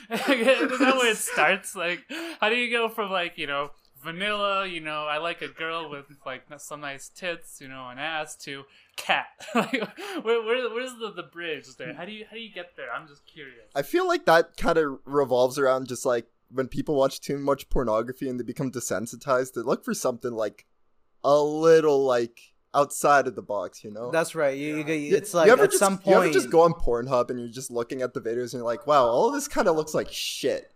Is 0.09 0.19
that 0.79 0.95
where 0.97 1.11
it 1.11 1.17
starts? 1.17 1.75
Like, 1.75 2.05
how 2.39 2.47
do 2.49 2.55
you 2.55 2.71
go 2.71 2.87
from 2.87 3.11
like, 3.11 3.37
you 3.37 3.47
know, 3.47 3.71
vanilla, 4.05 4.65
you 4.67 4.79
know, 4.79 5.05
I 5.05 5.17
like 5.17 5.41
a 5.41 5.47
girl 5.49 5.89
with 5.89 6.05
like 6.25 6.43
some 6.57 6.81
nice 6.81 7.09
tits, 7.09 7.59
you 7.59 7.67
know, 7.67 7.89
an 7.89 7.97
ass 7.99 8.35
to 8.45 8.63
cat? 8.95 9.25
like, 9.55 9.73
where, 10.23 10.41
where, 10.43 10.69
where's 10.73 10.93
the, 10.93 11.11
the 11.15 11.23
bridge 11.23 11.65
there? 11.77 11.93
How 11.93 12.05
do 12.05 12.11
you 12.13 12.25
how 12.29 12.35
do 12.37 12.41
you 12.41 12.53
get 12.53 12.77
there? 12.77 12.87
I'm 12.95 13.07
just 13.07 13.25
curious. 13.25 13.65
I 13.75 13.81
feel 13.81 14.07
like 14.07 14.25
that 14.25 14.55
kind 14.57 14.77
of 14.77 14.99
revolves 15.05 15.59
around 15.59 15.87
just 15.87 16.05
like 16.05 16.27
when 16.49 16.67
people 16.67 16.95
watch 16.95 17.19
too 17.19 17.37
much 17.37 17.67
pornography 17.69 18.29
and 18.29 18.39
they 18.39 18.43
become 18.43 18.71
desensitized, 18.71 19.53
they 19.53 19.61
look 19.61 19.83
for 19.83 19.93
something 19.93 20.31
like 20.31 20.65
a 21.23 21.41
little 21.41 22.05
like 22.05 22.39
outside 22.73 23.25
of 23.25 23.35
the 23.35 23.41
box, 23.41 23.83
you 23.83 23.89
know? 23.91 24.11
That's 24.11 24.35
right. 24.35 24.55
You, 24.57 24.77
you, 24.77 24.93
You- 24.93 25.15
it's 25.17 25.33
you 25.33 25.39
like 25.39 25.49
ever 25.49 25.63
at 25.63 25.71
just- 25.71 25.79
some 25.79 25.97
point 25.97 26.07
You 26.07 26.23
ever 26.23 26.31
just 26.31 26.49
go 26.51 26.61
on 26.61 26.73
Pornhub 26.73 27.29
and 27.29 27.39
you're 27.39 27.49
just 27.49 27.71
looking 27.71 28.01
at 28.01 28.13
the 28.13 28.21
videos 28.21 28.53
and 28.53 28.59
you're 28.59 28.63
like, 28.63 28.85
wow, 28.85 29.05
all 29.05 29.29
of 29.29 29.33
this 29.33 29.47
kind 29.47 29.67
of 29.67 29.75
looks 29.75 29.93
like 29.93 30.11
shit. 30.11 30.71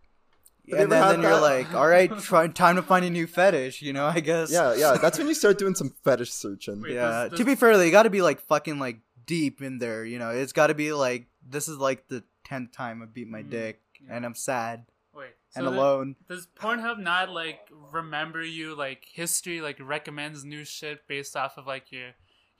Have 0.72 0.80
and 0.82 0.92
then, 0.92 1.08
then 1.10 1.22
you're 1.22 1.40
like, 1.42 1.74
all 1.74 1.88
right, 1.88 2.10
try, 2.22 2.48
time 2.48 2.76
to 2.76 2.82
find 2.82 3.04
a 3.06 3.10
new 3.10 3.28
fetish. 3.28 3.82
You 3.82 3.94
know, 3.94 4.06
I 4.06 4.20
guess. 4.20 4.52
Yeah, 4.52 4.74
yeah. 4.76 4.98
That's 5.02 5.18
when 5.18 5.28
you 5.28 5.34
start 5.34 5.58
doing 5.58 5.76
some 5.76 5.94
fetish 6.04 6.32
searching. 6.32 6.82
Wait, 6.82 6.94
Yeah. 6.94 7.28
does- 7.30 7.40
To 7.40 7.46
be 7.46 7.56
fair, 7.56 7.78
they 7.78 7.92
got 7.92 8.04
to 8.04 8.10
be 8.10 8.22
like 8.22 8.42
fucking 8.42 8.80
like 8.80 9.00
deep 9.26 9.62
in 9.62 9.78
there. 9.80 10.06
You 10.06 10.20
know, 10.20 10.30
it's 10.32 10.54
got 10.54 10.68
to 10.68 10.74
be 10.76 10.94
like 10.94 11.28
this 11.48 11.68
is 11.68 11.78
like 11.78 12.08
the 12.08 12.24
tenth 12.46 12.72
time 12.72 13.02
I 13.02 13.06
beat 13.06 13.28
my 13.28 13.44
Mhm. 13.44 13.50
dick, 13.52 13.82
Yeah. 14.06 14.16
and 14.16 14.26
I'm 14.26 14.36
sad 14.36 14.86
Wait, 15.14 15.32
and 15.56 15.66
so 15.66 15.72
the- 15.72 15.78
alone. 15.78 16.16
Does 16.28 16.48
Pornhub 16.56 17.00
not 17.00 17.30
like 17.32 17.60
remember 17.92 18.44
you 18.44 18.76
like 18.76 19.06
history, 19.12 19.62
like 19.62 19.78
recommends 19.82 20.44
new 20.44 20.64
shit 20.66 21.08
based 21.08 21.36
off 21.36 21.58
of 21.58 21.66
like 21.68 21.92
your 21.92 22.10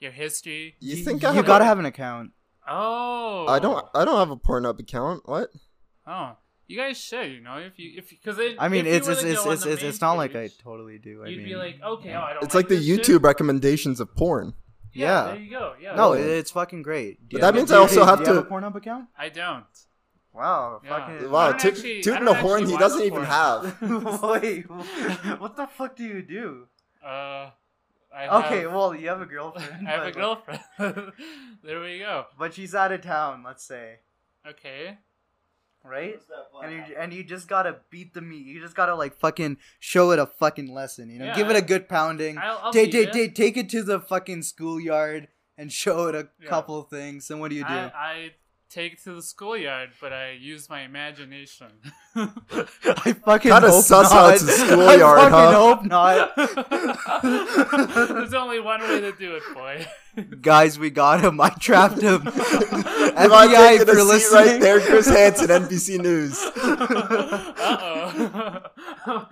your 0.00 0.12
history? 0.12 0.76
You 0.80 0.96
Y- 0.96 1.02
think 1.02 1.22
I 1.24 1.34
you 1.34 1.42
gotta 1.42 1.64
a- 1.64 1.66
have 1.68 1.78
an 1.78 1.86
account? 1.86 2.30
Oh, 2.68 3.46
I 3.48 3.58
don't. 3.58 3.84
I 3.94 4.04
don't 4.04 4.18
have 4.18 4.30
a 4.30 4.36
Pornhub 4.36 4.78
account. 4.78 5.28
What? 5.28 5.48
Oh, 6.06 6.36
you 6.70 6.76
guys 6.78 6.96
should, 6.98 7.30
you 7.32 7.40
know, 7.40 7.56
if 7.58 7.78
you 7.78 7.88
if 7.98 8.10
because 8.10 8.38
I 8.58 8.68
mean, 8.68 8.86
it's 8.86 9.08
it's 9.08 9.22
it's 9.22 9.44
it's, 9.44 9.66
it's, 9.66 9.82
it's 9.82 10.00
not 10.00 10.12
like 10.22 10.34
I 10.36 10.48
totally 10.62 10.98
do. 10.98 11.22
I 11.24 11.28
You'd 11.28 11.38
mean, 11.38 11.46
be 11.48 11.56
like, 11.56 11.76
okay, 11.82 12.14
oh, 12.14 12.20
I 12.22 12.32
don't. 12.34 12.44
It's 12.44 12.54
like 12.54 12.68
the 12.68 12.76
this 12.76 12.86
shit. 12.86 13.00
YouTube 13.06 13.24
recommendations 13.24 13.98
of 14.00 14.14
porn. 14.14 14.54
Yeah, 14.92 15.06
Yeah. 15.06 15.24
there 15.32 15.40
you 15.42 15.50
go. 15.50 15.74
Yeah. 15.80 15.94
no, 15.96 16.12
Yeah. 16.14 16.20
it's 16.40 16.50
fucking 16.52 16.82
great. 16.82 17.18
But 17.30 17.40
that 17.42 17.54
means 17.54 17.68
do 17.68 17.74
I 17.74 17.78
you- 17.78 17.82
also 17.82 18.00
do 18.00 18.06
have 18.06 18.20
you 18.20 18.26
have 18.26 18.34
to- 18.36 18.40
a 18.40 18.44
Pornhub 18.50 18.74
account? 18.76 19.08
I 19.18 19.28
don't. 19.28 19.64
Wow, 20.32 20.80
Yeah. 20.84 20.90
fucking 20.90 21.30
Wow, 21.30 21.48
I 21.48 21.52
toot- 21.58 21.72
actually- 21.74 21.98
I 21.98 22.02
tooting 22.02 22.28
a 22.28 22.34
horn 22.34 22.66
he 22.66 22.76
doesn't 22.76 23.02
even 23.02 23.24
have. 23.24 23.60
Wait, 24.22 24.62
what 25.40 25.56
the 25.56 25.66
fuck 25.66 25.96
do 25.96 26.04
you 26.04 26.22
do? 26.22 26.66
Uh, 27.04 27.50
I 28.14 28.26
Okay, 28.44 28.66
well, 28.66 28.94
you 28.94 29.08
have 29.08 29.20
a 29.20 29.26
girlfriend. 29.26 29.88
I 29.88 29.90
have 29.92 30.06
a 30.06 30.12
girlfriend. 30.12 30.60
there 31.64 31.80
we 31.80 31.98
go. 32.00 32.26
but 32.38 32.54
she's 32.54 32.74
out 32.74 32.92
of 32.92 33.00
town. 33.02 33.42
Let's 33.44 33.64
say, 33.64 33.86
Okay. 34.48 34.98
Right? 35.84 36.20
And 36.62 36.72
you 36.72 36.96
and 36.98 37.12
you 37.12 37.24
just 37.24 37.48
gotta 37.48 37.76
beat 37.90 38.14
the 38.14 38.20
meat. 38.20 38.46
You 38.46 38.60
just 38.60 38.74
gotta 38.74 38.94
like 38.94 39.18
fucking 39.18 39.56
show 39.78 40.10
it 40.12 40.18
a 40.18 40.26
fucking 40.26 40.72
lesson. 40.72 41.10
You 41.10 41.18
know, 41.20 41.24
Yeah, 41.26 41.34
give 41.36 41.50
it 41.50 41.56
a 41.56 41.62
good 41.62 41.88
pounding. 41.88 42.38
I'll, 42.38 42.58
I'll 42.64 42.72
Take 42.72 42.92
take 42.92 43.08
it. 43.08 43.12
take 43.12 43.34
take 43.34 43.56
it 43.56 43.68
to 43.70 43.82
the 43.82 44.00
fucking 44.00 44.42
schoolyard 44.42 45.28
and 45.56 45.72
show 45.72 46.06
it 46.08 46.14
a 46.14 46.28
Yeah. 46.40 46.48
couple 46.48 46.78
of 46.78 46.88
things. 46.88 47.30
And 47.30 47.40
what 47.40 47.50
do 47.50 47.56
you 47.56 47.64
do? 47.64 47.74
I, 47.74 47.92
I 47.94 48.30
take 48.68 48.94
it 48.94 49.02
to 49.04 49.14
the 49.14 49.22
schoolyard, 49.22 49.90
but 50.00 50.12
I 50.12 50.30
use 50.32 50.68
my 50.68 50.82
imagination. 50.82 51.68
I 52.16 53.12
fucking 53.24 53.52
Kinda 53.52 53.70
hope 53.70 53.84
sus 53.84 54.10
not. 54.10 54.12
how 54.12 54.28
it's 54.30 54.42
a 54.42 54.48
schoolyard, 54.48 55.20
I 55.20 55.30
fucking 55.30 55.52
huh? 55.52 55.52
hope 55.52 55.84
not. 55.86 56.34
There's 58.08 58.34
only 58.34 58.58
one 58.60 58.80
way 58.82 59.00
to 59.00 59.12
do 59.12 59.36
it, 59.36 59.42
boy. 59.54 59.86
Guys, 60.40 60.76
we 60.78 60.90
got 60.90 61.20
him. 61.22 61.40
I 61.40 61.50
trapped 61.50 62.00
him. 62.02 62.22
Am 62.26 62.32
I 63.32 63.46
FBI, 63.46 63.68
taking 63.68 63.82
if 63.82 63.88
a 63.88 63.92
you're 63.92 64.18
seat 64.18 64.34
right 64.34 64.44
listening. 64.44 64.60
there, 64.60 64.80
Chris 64.80 65.08
Hansen, 65.08 65.46
NBC 65.48 66.00
News. 66.02 66.36
Uh 66.40 68.60
oh. 69.06 69.28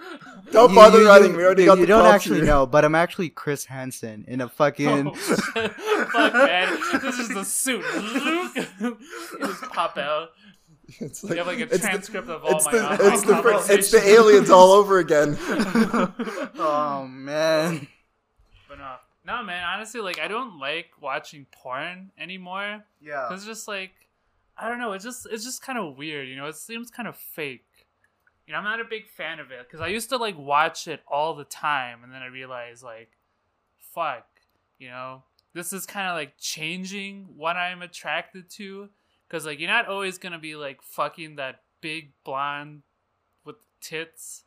Don't 0.53 0.71
You- 0.71 0.77
bother 0.77 1.01
you- 1.01 1.09
writing. 1.09 1.33
you- 1.33 1.37
We 1.37 1.45
already 1.45 1.63
you, 1.63 1.69
got 1.69 1.79
you 1.79 1.87
the 1.87 1.89
don't 1.89 2.03
props 2.03 2.15
actually 2.15 2.37
here. 2.39 2.47
know, 2.47 2.65
but 2.67 2.85
I'm 2.85 2.95
actually 2.95 3.29
Chris 3.31 3.65
Hansen 3.65 4.25
in 4.29 4.41
a 4.41 4.49
fucking. 4.49 5.09
Oh. 5.09 5.15
Fuck, 5.15 6.35
man. 6.35 6.79
This 7.03 7.19
is 7.19 7.29
the 7.31 7.45
suit. 7.45 7.85
you 8.81 8.81
just 9.41 9.63
pop 9.73 9.99
out. 9.99 10.29
It's 11.01 11.23
You 11.23 11.37
have 11.37 11.47
like 11.47 11.59
a 11.61 11.63
it's 11.75 12.09
the- 12.09 12.19
of 12.19 12.45
all 12.45 12.57
It's 12.57 12.65
my 12.67 12.73
the, 12.73 13.13
it's, 13.13 13.23
the, 13.23 13.37
fr- 13.43 13.73
it's 13.73 13.91
the 13.91 14.07
aliens 14.09 14.49
all 14.51 14.73
over 14.73 14.99
again. 14.99 15.37
oh 16.59 17.07
man. 17.09 17.87
But 18.69 18.79
no, 18.79 18.95
no, 19.27 19.43
man. 19.43 19.65
Honestly, 19.65 20.01
like 20.01 20.19
I 20.19 20.29
don't 20.29 20.59
like 20.59 20.87
watching 21.01 21.47
porn 21.53 22.11
anymore. 22.19 22.85
Yeah. 23.03 23.33
it's 23.33 23.45
just 23.45 23.69
like 23.69 23.93
I 24.57 24.69
don't 24.69 24.79
know, 24.79 24.93
it's 24.93 25.05
just 25.05 25.27
it's 25.31 25.45
just 25.45 25.63
kind 25.63 25.79
of 25.79 25.99
weird, 25.99 26.27
you 26.27 26.37
know. 26.37 26.47
It 26.47 26.57
seems 26.57 26.91
kind 26.91 27.07
of 27.07 27.17
fake. 27.17 27.65
You 28.47 28.53
know, 28.53 28.59
I'm 28.59 28.65
not 28.65 28.81
a 28.81 28.85
big 28.85 29.07
fan 29.09 29.41
of 29.41 29.51
it 29.51 29.67
because 29.67 29.81
I 29.83 29.89
used 29.89 30.09
to 30.09 30.17
like 30.17 30.39
watch 30.39 30.89
it 30.89 31.03
all 31.07 31.35
the 31.35 31.45
time, 31.45 32.03
and 32.03 32.11
then 32.13 32.23
I 32.23 32.27
realized 32.27 32.83
like, 32.83 33.11
fuck, 33.79 34.27
you 34.79 34.89
know, 34.89 35.23
this 35.53 35.73
is 35.75 35.85
kind 35.85 36.09
of 36.09 36.15
like 36.17 36.39
changing 36.39 37.29
what 37.37 37.57
I'm 37.57 37.83
attracted 37.83 38.49
to. 38.53 38.89
Cause 39.29 39.45
like 39.45 39.59
you're 39.61 39.69
not 39.71 39.87
always 39.89 40.17
gonna 40.19 40.39
be 40.39 40.57
like 40.57 40.81
fucking 40.83 41.37
that 41.37 41.61
big 41.81 42.13
blonde 42.25 42.83
with 43.45 43.57
tits 43.81 44.45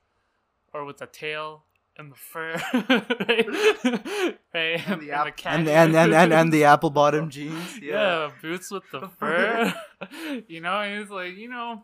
or 0.73 0.85
with 0.85 1.01
a 1.01 1.07
tail. 1.07 1.65
and 1.97 2.11
the 2.11 2.15
fur, 2.15 2.53
right? 2.73 3.47
right? 4.53 4.87
And 4.87 5.01
the, 5.01 5.11
and 5.11 5.11
app- 5.11 5.37
the 5.37 5.49
and, 5.49 5.67
and, 5.67 5.95
and, 5.95 6.13
and, 6.13 6.33
and 6.33 6.51
the 6.53 6.63
apple 6.63 6.89
bottom 6.89 7.29
jeans. 7.35 7.79
yeah. 7.79 8.31
boots 8.41 8.71
with 8.71 8.83
the 8.91 9.07
fur. 9.19 9.73
you 10.47 10.61
know, 10.61 10.81
and 10.81 11.01
it's 11.01 11.11
like 11.11 11.35
you 11.35 11.49
know, 11.49 11.83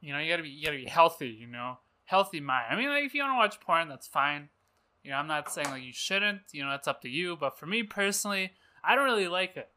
you 0.00 0.12
know, 0.12 0.18
you 0.20 0.30
gotta 0.30 0.42
be 0.42 0.48
you 0.48 0.64
gotta 0.64 0.78
be 0.78 0.86
healthy. 0.86 1.28
You 1.28 1.48
know, 1.48 1.78
healthy 2.04 2.40
mind. 2.40 2.66
I 2.70 2.76
mean, 2.76 2.88
like 2.88 3.04
if 3.04 3.14
you 3.14 3.22
want 3.22 3.32
to 3.34 3.36
watch 3.36 3.60
porn, 3.60 3.88
that's 3.88 4.06
fine. 4.06 4.48
You 5.04 5.10
know, 5.10 5.16
I'm 5.16 5.26
not 5.26 5.52
saying 5.52 5.68
like 5.70 5.82
you 5.82 5.92
shouldn't. 5.92 6.40
You 6.52 6.64
know, 6.64 6.72
it's 6.74 6.88
up 6.88 7.02
to 7.02 7.08
you. 7.10 7.36
But 7.36 7.58
for 7.58 7.66
me 7.66 7.82
personally, 7.82 8.52
I 8.82 8.94
don't 8.94 9.04
really 9.04 9.28
like 9.28 9.56
it. 9.56 9.68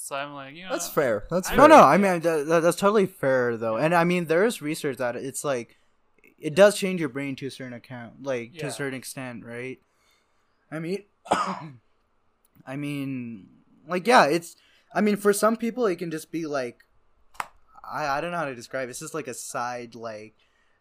So 0.00 0.14
I'm 0.14 0.32
like, 0.32 0.54
you 0.54 0.62
know, 0.64 0.70
That's 0.70 0.88
fair. 0.88 1.26
That's 1.28 1.48
I 1.50 1.56
fair. 1.56 1.68
No, 1.68 1.76
no. 1.76 1.82
I 1.82 1.98
mean, 1.98 2.20
that, 2.20 2.46
that- 2.46 2.60
that's 2.60 2.76
totally 2.76 3.06
fair 3.06 3.56
though, 3.56 3.76
and 3.76 3.92
I 3.94 4.04
mean, 4.04 4.26
there 4.26 4.44
is 4.44 4.62
research 4.62 4.96
that 4.98 5.16
it's 5.16 5.42
like 5.44 5.76
it 6.38 6.54
does 6.54 6.76
change 6.78 7.00
your 7.00 7.08
brain 7.08 7.34
to 7.36 7.46
a 7.46 7.50
certain 7.50 7.72
account, 7.72 8.22
like 8.22 8.54
to 8.58 8.66
a 8.66 8.70
certain 8.70 8.94
extent, 8.96 9.44
right? 9.44 9.80
I 10.70 10.78
mean, 10.78 11.02
I 11.30 12.76
mean, 12.76 13.48
like 13.88 14.06
yeah, 14.06 14.26
it's. 14.26 14.54
I 14.94 15.00
mean, 15.00 15.16
for 15.16 15.32
some 15.32 15.56
people, 15.56 15.86
it 15.86 15.96
can 15.96 16.10
just 16.12 16.30
be 16.30 16.46
like, 16.46 16.84
I 17.84 18.06
I 18.06 18.20
don't 18.20 18.30
know 18.30 18.38
how 18.38 18.44
to 18.44 18.54
describe. 18.54 18.88
it. 18.88 18.90
It's 18.90 19.00
just 19.00 19.14
like 19.14 19.26
a 19.28 19.34
side 19.34 19.94
like. 19.96 20.34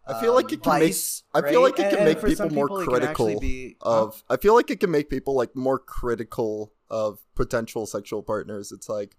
I 0.06 0.22
feel 0.22 0.34
like 0.34 0.46
um, 0.46 0.54
it 0.54 0.64
can 0.64 0.74
make- 0.80 0.84
vice, 0.84 1.24
I 1.34 1.42
feel 1.42 1.64
right? 1.64 1.72
like 1.72 1.80
it 1.80 1.90
can 1.90 1.96
and 2.00 2.06
make 2.06 2.20
for 2.20 2.34
some 2.34 2.48
people 2.50 2.68
more 2.70 2.84
it 2.84 2.86
can 2.86 3.04
actually 3.04 3.34
critical 3.34 3.40
be- 3.42 3.78
Of 3.82 4.24
I 4.30 4.38
feel 4.38 4.56
like 4.56 4.70
it 4.70 4.80
can 4.80 4.90
make 4.92 5.10
people 5.10 5.36
like 5.36 5.54
more 5.54 5.78
critical 5.80 6.72
of 6.90 7.20
potential 7.36 7.86
sexual 7.86 8.24
partners. 8.24 8.72
It's 8.72 8.90
like 8.90 9.18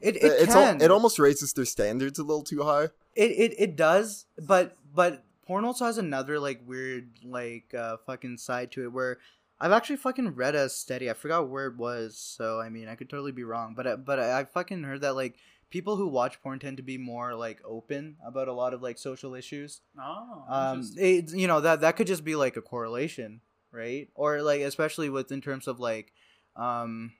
it, 0.00 0.16
it 0.16 0.22
it's 0.24 0.54
al- 0.54 0.72
can. 0.72 0.80
it 0.82 0.90
almost 0.90 1.18
raises 1.18 1.52
their 1.52 1.64
standards 1.64 2.18
a 2.18 2.22
little 2.24 2.42
too 2.42 2.62
high. 2.62 2.84
It 3.14 3.30
it 3.30 3.54
it 3.58 3.76
does, 3.76 4.26
but 4.40 4.76
but 4.94 5.24
porn 5.46 5.64
also 5.64 5.84
has 5.84 5.98
another 5.98 6.38
like 6.40 6.60
weird 6.66 7.10
like 7.24 7.72
uh 7.74 7.96
fucking 8.06 8.38
side 8.38 8.72
to 8.72 8.84
it 8.84 8.92
where 8.92 9.18
I've 9.60 9.72
actually 9.72 9.96
fucking 9.96 10.34
read 10.34 10.54
a 10.56 10.68
study. 10.68 11.08
I 11.08 11.12
forgot 11.14 11.48
where 11.48 11.66
it 11.66 11.76
was, 11.76 12.18
so 12.18 12.60
I 12.60 12.68
mean 12.70 12.88
I 12.88 12.96
could 12.96 13.08
totally 13.08 13.32
be 13.32 13.44
wrong, 13.44 13.74
but 13.76 13.86
I- 13.86 13.96
but 13.96 14.18
I, 14.18 14.40
I 14.40 14.44
fucking 14.44 14.82
heard 14.82 15.02
that 15.02 15.14
like 15.14 15.36
people 15.70 15.96
who 15.96 16.06
watch 16.08 16.40
porn 16.42 16.58
tend 16.58 16.76
to 16.76 16.82
be 16.82 16.98
more 16.98 17.34
like 17.34 17.60
open 17.64 18.16
about 18.26 18.46
a 18.48 18.52
lot 18.52 18.74
of 18.74 18.82
like 18.82 18.98
social 18.98 19.34
issues. 19.34 19.80
Oh, 20.00 20.44
Um, 20.48 20.82
it, 20.96 21.32
you 21.32 21.46
know 21.46 21.60
that 21.60 21.80
that 21.82 21.96
could 21.96 22.06
just 22.08 22.24
be 22.24 22.36
like 22.36 22.56
a 22.56 22.62
correlation, 22.62 23.40
right? 23.72 24.08
Or 24.14 24.42
like 24.42 24.60
especially 24.60 25.08
with 25.08 25.30
in 25.32 25.40
terms 25.40 25.66
of 25.68 25.80
like, 25.80 26.12
um, 26.56 27.12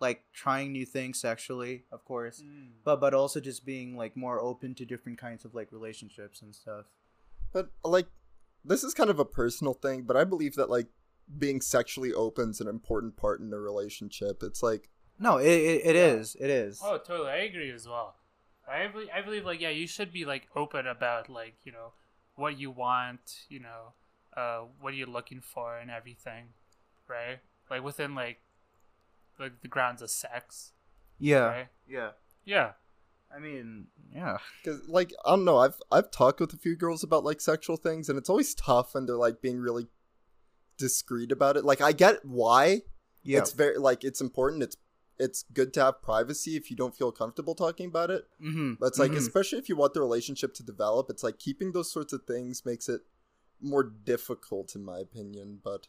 like 0.00 0.24
trying 0.32 0.72
new 0.72 0.86
things 0.86 1.20
sexually, 1.20 1.84
of 1.92 2.04
course 2.04 2.42
Mm. 2.42 2.70
but 2.84 3.00
but 3.00 3.14
also 3.14 3.40
just 3.40 3.64
being 3.66 3.96
like 3.96 4.16
more 4.16 4.40
open 4.40 4.74
to 4.76 4.84
different 4.86 5.18
kinds 5.18 5.44
of 5.44 5.54
like 5.54 5.72
relationships 5.72 6.42
and 6.42 6.54
stuff. 6.54 6.86
But 7.52 7.70
like 7.84 8.06
this 8.64 8.84
is 8.84 8.94
kind 8.94 9.10
of 9.10 9.18
a 9.18 9.24
personal 9.24 9.74
thing, 9.74 10.02
but 10.02 10.16
I 10.16 10.24
believe 10.24 10.54
that 10.56 10.70
like 10.70 10.88
being 11.38 11.60
sexually 11.60 12.12
open 12.12 12.50
is 12.50 12.60
an 12.60 12.68
important 12.68 13.16
part 13.16 13.40
in 13.40 13.52
a 13.52 13.58
relationship. 13.58 14.42
It's 14.42 14.62
like 14.62 14.88
No, 15.18 15.36
it 15.38 15.46
it, 15.48 15.86
it 15.86 15.96
is 15.96 16.36
it 16.40 16.50
is. 16.50 16.80
Oh, 16.82 16.98
totally. 16.98 17.30
I 17.30 17.36
agree 17.50 17.70
as 17.70 17.86
well. 17.86 18.16
I 18.68 18.86
believe, 18.86 19.08
I 19.12 19.20
believe, 19.22 19.44
like, 19.44 19.60
yeah, 19.60 19.70
you 19.70 19.88
should 19.88 20.12
be 20.12 20.24
like 20.24 20.46
open 20.54 20.86
about 20.86 21.28
like, 21.28 21.56
you 21.64 21.72
know, 21.72 21.92
what 22.36 22.56
you 22.58 22.70
want, 22.70 23.20
you 23.48 23.58
know, 23.58 23.94
uh, 24.36 24.60
what 24.80 24.92
are 24.92 24.96
you're 24.96 25.08
looking 25.08 25.40
for 25.40 25.76
and 25.76 25.90
everything, 25.90 26.44
right? 27.08 27.40
Like 27.70 27.84
within 27.84 28.14
like, 28.14 28.38
like 29.38 29.60
the 29.62 29.68
grounds 29.68 30.02
of 30.02 30.10
sex, 30.10 30.72
yeah, 31.18 31.38
right? 31.38 31.68
yeah. 31.88 32.10
Yeah. 32.44 32.72
I 33.34 33.38
mean, 33.38 33.86
yeah. 34.12 34.38
Cause 34.64 34.80
like 34.88 35.12
I 35.24 35.30
don't 35.30 35.44
know, 35.44 35.58
I've 35.58 35.80
I've 35.92 36.10
talked 36.10 36.40
with 36.40 36.52
a 36.52 36.56
few 36.56 36.74
girls 36.76 37.04
about 37.04 37.22
like 37.24 37.40
sexual 37.40 37.76
things, 37.76 38.08
and 38.08 38.18
it's 38.18 38.28
always 38.28 38.54
tough, 38.54 38.94
and 38.96 39.08
they're 39.08 39.16
like 39.16 39.40
being 39.40 39.58
really 39.60 39.86
discreet 40.78 41.30
about 41.30 41.56
it. 41.56 41.64
Like 41.64 41.80
I 41.80 41.92
get 41.92 42.24
why 42.24 42.82
Yeah. 43.22 43.38
it's 43.38 43.52
very 43.52 43.78
like 43.78 44.02
it's 44.02 44.20
important. 44.20 44.62
It's 44.64 44.76
it's 45.18 45.44
good 45.52 45.74
to 45.74 45.84
have 45.84 46.02
privacy 46.02 46.56
if 46.56 46.70
you 46.70 46.76
don't 46.76 46.96
feel 46.96 47.12
comfortable 47.12 47.54
talking 47.54 47.86
about 47.86 48.10
it. 48.10 48.24
mm-hmm. 48.42 48.74
But 48.80 48.86
it's 48.86 48.98
like 48.98 49.12
especially 49.12 49.58
if 49.58 49.68
you 49.68 49.76
want 49.76 49.94
the 49.94 50.00
relationship 50.00 50.54
to 50.54 50.62
develop, 50.64 51.08
it's 51.10 51.22
like 51.22 51.38
keeping 51.38 51.72
those 51.72 51.92
sorts 51.92 52.12
of 52.12 52.22
things 52.26 52.64
makes 52.66 52.88
it 52.88 53.02
more 53.60 53.84
difficult, 53.84 54.74
in 54.74 54.82
my 54.82 54.98
opinion. 54.98 55.60
But 55.62 55.86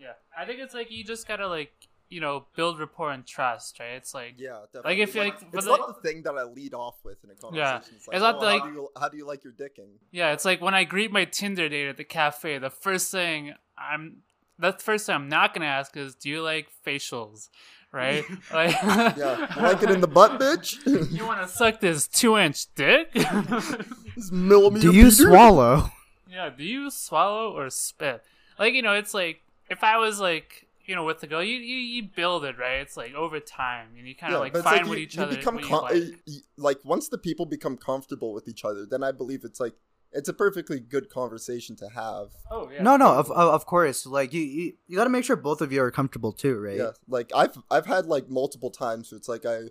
Yeah. 0.00 0.12
I 0.36 0.44
think 0.46 0.60
it's 0.60 0.74
like 0.74 0.90
you 0.90 1.04
just 1.04 1.28
gotta 1.28 1.46
like, 1.48 1.72
you 2.08 2.20
know, 2.20 2.46
build 2.56 2.80
rapport 2.80 3.12
and 3.12 3.24
trust, 3.24 3.78
right? 3.78 3.92
It's 3.94 4.14
like, 4.14 4.34
yeah, 4.38 4.60
definitely. 4.72 4.90
Like, 4.90 5.08
if, 5.08 5.14
like, 5.14 5.34
it's 5.52 5.66
not 5.66 5.86
the- 5.86 5.92
the 5.94 6.00
thing 6.08 6.22
that 6.22 6.34
I 6.34 6.42
lead 6.44 6.74
off 6.74 6.96
with 7.04 7.22
in 7.22 7.30
a 7.30 7.34
conversation. 7.34 7.56
Yeah. 7.56 7.76
It's, 7.96 8.08
like, 8.08 8.16
It's 8.16 8.22
not 8.22 8.36
oh, 8.36 8.38
like- 8.40 8.62
how, 8.62 8.66
do 8.68 8.72
you, 8.74 8.88
how 8.98 9.08
do 9.10 9.16
you 9.16 9.26
like 9.26 9.44
your 9.44 9.52
dicking? 9.52 9.90
Yeah, 10.10 10.32
it's 10.32 10.44
like 10.44 10.60
when 10.60 10.74
I 10.74 10.84
greet 10.84 11.12
my 11.12 11.24
Tinder 11.24 11.68
date 11.68 11.88
at 11.88 11.96
the 11.98 12.04
cafe, 12.04 12.58
the 12.58 12.70
first 12.70 13.10
thing 13.12 13.54
I'm 13.78 14.22
the 14.58 14.72
first 14.72 15.06
thing 15.06 15.14
I'm 15.14 15.28
not 15.28 15.54
gonna 15.54 15.66
ask 15.66 15.96
is, 15.96 16.14
do 16.14 16.28
you 16.28 16.42
like 16.42 16.68
facials? 16.86 17.48
Right? 17.92 18.24
Like 18.52 18.72
Yeah, 18.82 19.54
you 19.56 19.62
like 19.68 19.82
it 19.82 19.90
in 19.90 20.00
the 20.00 20.08
butt, 20.08 20.40
bitch. 20.40 20.78
You 21.12 21.24
wanna 21.26 21.46
suck 21.48 21.80
this 21.80 22.06
two 22.08 22.36
inch 22.38 22.66
dick? 22.74 23.12
This 23.12 24.30
millimeter 24.32 24.88
Do 24.90 24.92
you 24.96 25.04
Peter? 25.10 25.28
swallow? 25.30 25.90
yeah, 26.28 26.50
do 26.50 26.64
you 26.64 26.90
swallow 26.90 27.52
or 27.52 27.70
spit? 27.70 28.22
Like, 28.58 28.74
you 28.74 28.82
know, 28.82 28.92
it's 28.94 29.14
like 29.14 29.42
if 29.70 29.82
I 29.82 29.96
was 29.98 30.20
like 30.20 30.66
you 30.86 30.96
know, 30.96 31.04
with 31.04 31.20
the 31.20 31.28
girl, 31.28 31.40
you, 31.42 31.56
you 31.56 31.76
you 31.76 32.02
build 32.02 32.44
it, 32.44 32.58
right? 32.58 32.80
It's 32.80 32.96
like 32.96 33.14
over 33.14 33.38
time, 33.38 33.88
and 33.96 34.08
you 34.08 34.16
kind 34.16 34.34
of 34.34 34.40
like 34.40 34.52
but 34.52 34.58
it's 34.60 34.68
find 34.68 34.84
you- 34.86 34.90
with 34.90 34.98
each 34.98 35.16
you 35.16 35.22
other. 35.22 35.36
Become 35.36 35.54
what 35.54 35.62
you 35.62 35.68
com- 35.70 35.82
like. 35.84 36.02
y- 36.26 36.34
like 36.56 36.78
once 36.84 37.08
the 37.08 37.18
people 37.18 37.46
become 37.46 37.76
comfortable 37.76 38.32
with 38.32 38.48
each 38.48 38.64
other, 38.64 38.84
then 38.84 39.04
I 39.04 39.12
believe 39.12 39.44
it's 39.44 39.60
like 39.60 39.74
it's 40.10 40.28
a 40.28 40.32
perfectly 40.32 40.80
good 40.80 41.08
conversation 41.08 41.76
to 41.76 41.88
have. 41.90 42.30
Oh 42.50 42.68
yeah. 42.72 42.82
No, 42.82 42.96
no, 42.96 43.12
of, 43.12 43.30
of 43.30 43.54
of 43.54 43.66
course. 43.66 44.04
Like 44.04 44.32
you, 44.32 44.40
you, 44.42 44.72
you 44.88 44.96
got 44.96 45.04
to 45.04 45.10
make 45.10 45.24
sure 45.24 45.36
both 45.36 45.60
of 45.60 45.70
you 45.70 45.80
are 45.80 45.92
comfortable 45.92 46.32
too, 46.32 46.58
right? 46.58 46.76
Yeah, 46.78 46.90
like 47.06 47.30
I've 47.34 47.56
I've 47.70 47.86
had 47.86 48.06
like 48.06 48.28
multiple 48.28 48.70
times 48.70 49.12
where 49.12 49.16
it's 49.18 49.28
like 49.28 49.46
I 49.46 49.66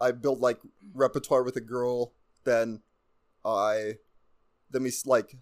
I 0.00 0.12
build 0.12 0.38
like 0.38 0.60
repertoire 0.94 1.42
with 1.42 1.56
a 1.56 1.60
girl, 1.60 2.12
then 2.44 2.82
I 3.44 3.94
then 4.70 4.84
we 4.84 4.92
like 5.06 5.34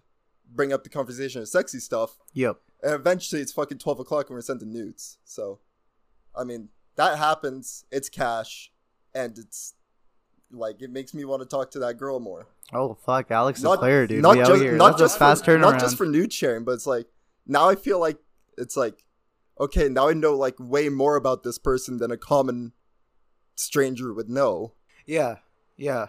bring 0.51 0.73
up 0.73 0.83
the 0.83 0.89
conversation 0.89 1.41
of 1.41 1.47
sexy 1.47 1.79
stuff, 1.79 2.17
Yep. 2.33 2.57
And 2.83 2.93
eventually 2.93 3.41
it's 3.41 3.51
fucking 3.53 3.77
twelve 3.79 3.99
o'clock 3.99 4.29
and 4.29 4.35
we're 4.35 4.41
sending 4.41 4.71
nudes. 4.71 5.17
So, 5.23 5.59
I 6.35 6.43
mean 6.43 6.69
that 6.95 7.17
happens. 7.17 7.85
It's 7.91 8.09
cash, 8.09 8.71
and 9.13 9.37
it's 9.37 9.75
like 10.51 10.81
it 10.81 10.89
makes 10.91 11.13
me 11.13 11.23
want 11.25 11.41
to 11.41 11.47
talk 11.47 11.71
to 11.71 11.79
that 11.79 11.95
girl 11.97 12.19
more. 12.19 12.47
Oh 12.73 12.93
fuck, 13.05 13.31
Alex 13.31 13.61
Not- 13.61 13.73
the 13.73 13.77
player, 13.79 14.07
dude. 14.07 14.21
not 14.21 14.37
we 14.37 14.43
just- 14.43 14.61
here. 14.61 14.75
not 14.75 14.97
just 14.97 15.17
fast 15.19 15.45
for, 15.45 15.51
turnaround. 15.51 15.61
Not 15.61 15.79
just 15.79 15.97
for 15.97 16.05
nude 16.05 16.33
sharing, 16.33 16.63
but 16.63 16.73
it's 16.73 16.87
like 16.87 17.07
now 17.47 17.69
I 17.69 17.75
feel 17.75 17.99
like 17.99 18.17
it's 18.57 18.75
like 18.77 19.05
okay, 19.59 19.87
now 19.89 20.09
I 20.09 20.13
know 20.13 20.35
like 20.35 20.55
way 20.59 20.89
more 20.89 21.15
about 21.15 21.43
this 21.43 21.57
person 21.59 21.97
than 21.97 22.09
a 22.11 22.17
common 22.17 22.71
stranger 23.55 24.13
would 24.13 24.29
know. 24.29 24.73
yeah, 25.05 25.35
yeah. 25.77 26.07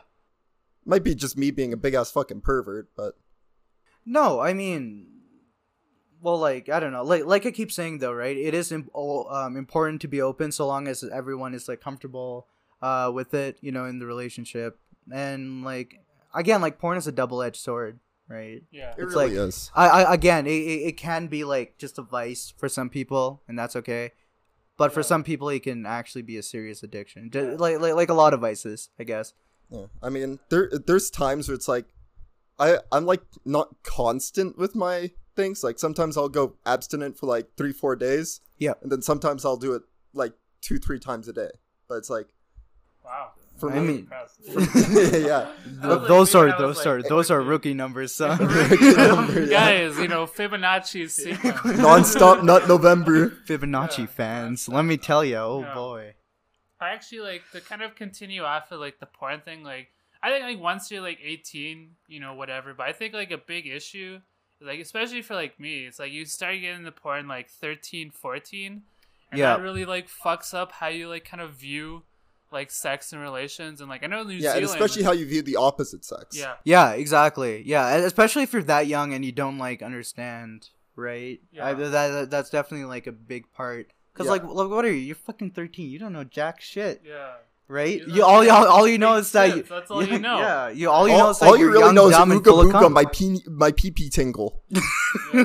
Might 0.85 1.04
be 1.04 1.14
just 1.14 1.37
me 1.37 1.50
being 1.52 1.72
a 1.72 1.76
big 1.76 1.94
ass 1.94 2.11
fucking 2.11 2.40
pervert, 2.40 2.88
but 2.96 3.14
No, 4.04 4.40
I 4.40 4.52
mean, 4.52 5.12
well, 6.22 6.38
like 6.38 6.68
I 6.68 6.80
don't 6.80 6.92
know, 6.92 7.02
like 7.04 7.24
like 7.26 7.44
I 7.46 7.50
keep 7.50 7.70
saying 7.72 7.98
though, 7.98 8.12
right? 8.12 8.37
It 8.37 8.54
is 8.54 8.72
im- 8.72 8.88
o- 8.94 9.26
um, 9.28 9.56
important 9.56 10.00
to 10.02 10.08
be 10.08 10.22
open 10.22 10.52
so 10.52 10.66
long 10.66 10.88
as 10.88 11.02
everyone 11.04 11.52
is 11.54 11.68
like 11.68 11.80
comfortable 11.80 12.46
uh, 12.80 13.11
with 13.12 13.35
it, 13.35 13.58
you 13.61 13.72
know, 13.72 13.85
in 13.87 13.98
the 13.98 14.06
relationship, 14.06 14.78
and 15.12 15.64
like 15.64 16.00
again, 16.35 16.61
like 16.61 16.78
porn 16.78 16.96
is 16.96 17.06
a 17.06 17.12
double 17.12 17.42
edged 17.42 17.61
sword, 17.61 17.98
right? 18.28 18.62
Yeah. 18.70 18.90
it 18.92 19.02
It's 19.02 19.14
really 19.14 19.37
like- 19.37 19.48
is. 19.48 19.70
I, 19.74 19.88
I 19.88 20.14
again, 20.14 20.46
it, 20.46 20.50
it, 20.50 20.80
it 20.88 20.96
can 20.96 21.26
be 21.26 21.44
like 21.44 21.76
just 21.78 21.98
a 21.98 22.02
vice 22.02 22.54
for 22.56 22.68
some 22.68 22.88
people, 22.88 23.42
and 23.48 23.58
that's 23.58 23.76
okay. 23.76 24.12
But 24.78 24.92
for 24.92 25.02
some 25.02 25.22
people, 25.22 25.48
it 25.50 25.62
can 25.62 25.85
actually 25.87 26.22
be 26.22 26.38
a 26.38 26.42
serious 26.42 26.82
addiction, 26.82 27.30
Ju- 27.30 27.56
like, 27.58 27.78
like 27.80 27.94
like 27.94 28.08
a 28.08 28.14
lot 28.14 28.32
of 28.35 28.40
vices, 28.40 28.88
I 28.98 29.04
guess. 29.04 29.35
Yeah. 29.70 29.87
I 30.02 30.08
mean, 30.08 30.38
there 30.50 30.70
there's 30.87 31.11
times 31.11 31.48
where 31.48 31.54
it's 31.54 31.68
like 31.68 31.87
I 32.58 32.78
I'm 32.90 33.06
like 33.06 33.22
not 33.44 33.82
constant 33.82 34.56
with 34.58 34.74
my 34.74 35.11
things. 35.35 35.62
Like 35.64 35.79
sometimes 35.79 36.16
I'll 36.16 36.29
go 36.29 36.55
abstinent 36.66 37.18
for 37.18 37.27
like 37.27 37.49
three 37.57 37.73
four 37.73 37.97
days. 37.97 38.40
Yeah. 38.59 38.75
And 38.83 38.90
then 38.92 39.03
sometimes 39.03 39.45
I'll 39.45 39.57
do 39.57 39.75
it 39.75 39.83
like 40.14 40.33
two 40.61 40.79
three 40.79 40.99
times 40.99 41.29
a 41.29 41.33
day. 41.33 41.51
But 41.88 41.97
it's 41.97 42.11
like 42.11 42.29
Wow. 43.05 43.31
for 43.59 43.71
I 43.73 43.81
me, 43.81 43.87
mean- 43.87 44.09
yeah. 45.27 45.51
Like, 45.83 46.07
those 46.09 46.33
maybe 46.35 46.53
are 46.53 46.59
those 46.59 46.79
like, 46.79 46.87
are 46.87 47.03
those 47.03 47.31
are 47.31 47.38
rookie. 47.38 47.49
rookie 47.71 47.75
numbers, 47.75 48.14
son. 48.14 48.38
Number, 48.38 49.42
yeah. 49.45 49.49
Guys, 49.88 49.99
you 49.99 50.09
know 50.09 50.27
Fibonacci's 50.27 51.14
sequence. 51.14 51.64
Non-stop 51.79 52.45
nut 52.45 52.68
November. 52.68 53.31
Fibonacci 53.47 53.99
Yeah. 54.01 54.07
fans, 54.07 54.68
let 54.68 54.85
me 54.85 54.97
tell 54.97 55.25
you, 55.25 55.37
oh 55.37 55.61
Yeah. 55.62 55.75
boy. 55.75 56.14
I 56.81 56.90
actually 56.90 57.21
like 57.21 57.42
to 57.53 57.61
kind 57.61 57.83
of 57.83 57.95
continue 57.95 58.42
off 58.42 58.71
of 58.73 58.81
like 58.81 58.99
the 59.01 59.07
porn 59.07 59.40
thing. 59.40 59.62
Like 59.64 59.88
I 60.23 60.31
think 60.31 60.45
like 60.45 60.61
once 60.61 60.90
you're 60.90 61.01
like 61.03 61.18
18, 61.23 61.90
you 62.09 62.21
know, 62.21 62.35
whatever. 62.35 62.75
But 62.75 62.87
I 62.88 62.92
think 62.92 63.12
like 63.14 63.33
a 63.33 63.38
big 63.38 63.66
issue, 63.66 64.21
like 64.64 64.81
especially 64.81 65.22
for 65.22 65.35
like 65.35 65.59
me, 65.61 65.87
it's 65.87 65.98
like 65.98 66.12
you 66.12 66.25
start 66.25 66.55
getting 66.61 66.79
into 66.81 66.92
porn 66.92 67.29
like 67.29 67.48
13, 67.51 68.11
14, 68.11 68.83
and 69.31 69.38
Yeah. 69.38 69.57
that 69.57 69.62
really 69.62 69.85
like 69.85 70.09
fucks 70.09 70.55
up 70.55 70.72
how 70.72 70.88
you 70.88 71.09
like 71.09 71.25
kind 71.25 71.40
of 71.40 71.53
view 71.55 72.03
like 72.51 72.70
sex 72.70 73.12
and 73.12 73.22
relations. 73.22 73.81
And 73.81 73.88
like 73.88 74.03
I 74.05 74.07
know 74.07 74.22
New 74.22 74.35
Yeah, 74.35 74.51
and 74.57 74.61
Zealand, 74.66 74.81
especially 74.83 75.03
how 75.05 75.12
you 75.12 75.27
view 75.27 75.42
the 75.42 75.57
opposite 75.57 76.05
sex. 76.05 76.37
yeah, 76.38 76.55
Yeah, 76.64 76.90
exactly. 76.92 77.62
Yeah, 77.66 77.94
especially 77.96 78.42
if 78.42 78.53
you're 78.53 78.62
that 78.64 78.87
young 78.87 79.12
and 79.14 79.25
you 79.25 79.33
don't 79.33 79.59
like 79.59 79.83
understand 79.83 80.68
right? 80.94 81.40
Yeah. 81.51 81.66
I, 81.68 81.72
that, 81.75 81.88
that 81.90 82.31
that's 82.31 82.51
definitely 82.51 82.85
like 82.87 83.07
a 83.07 83.12
big 83.12 83.51
part. 83.53 83.90
Cause 84.14 84.27
Yeah. 84.27 84.33
like, 84.33 84.44
look, 84.44 84.70
what 84.70 84.85
are 84.85 84.90
you? 84.92 84.98
You're 84.98 85.16
fucking 85.16 85.53
thirteen. 85.53 85.88
You 85.88 85.98
don't 85.98 86.12
know 86.12 86.25
jack 86.25 86.61
shit, 86.61 87.01
Yeah. 87.07 87.33
Right? 87.68 87.98
You're 88.01 88.09
you 88.16 88.25
all 88.25 88.40
big- 88.40 88.51
all, 88.51 88.66
all 88.66 88.88
you 88.88 88.98
know 88.98 89.14
is 89.16 89.33
that 89.33 89.57
you, 89.57 89.62
that's 89.62 89.90
all 89.90 90.05
you 90.05 90.18
know. 90.29 90.38
Yeah, 90.38 90.68
you 90.70 90.90
all 90.90 91.09
you 91.09 91.14
all 91.14 91.20
know 91.25 91.31
is 91.31 91.38
that 91.38 91.46
all 91.46 91.57
you 91.57 91.68
really 91.70 91.81
young, 91.87 91.94
know 91.94 92.09
is 92.09 92.16
dumb, 92.16 92.31
and 92.33 92.40
ooga 92.40 92.44
full 92.44 92.61
of 92.61 92.66
booga, 92.68 92.81
cum. 92.81 92.92
my 92.92 93.05
pee 93.07 93.40
my 93.48 93.72
pee 93.72 93.90
pee 93.90 94.11
tingle. 94.11 94.62
Yeah. 95.35 95.44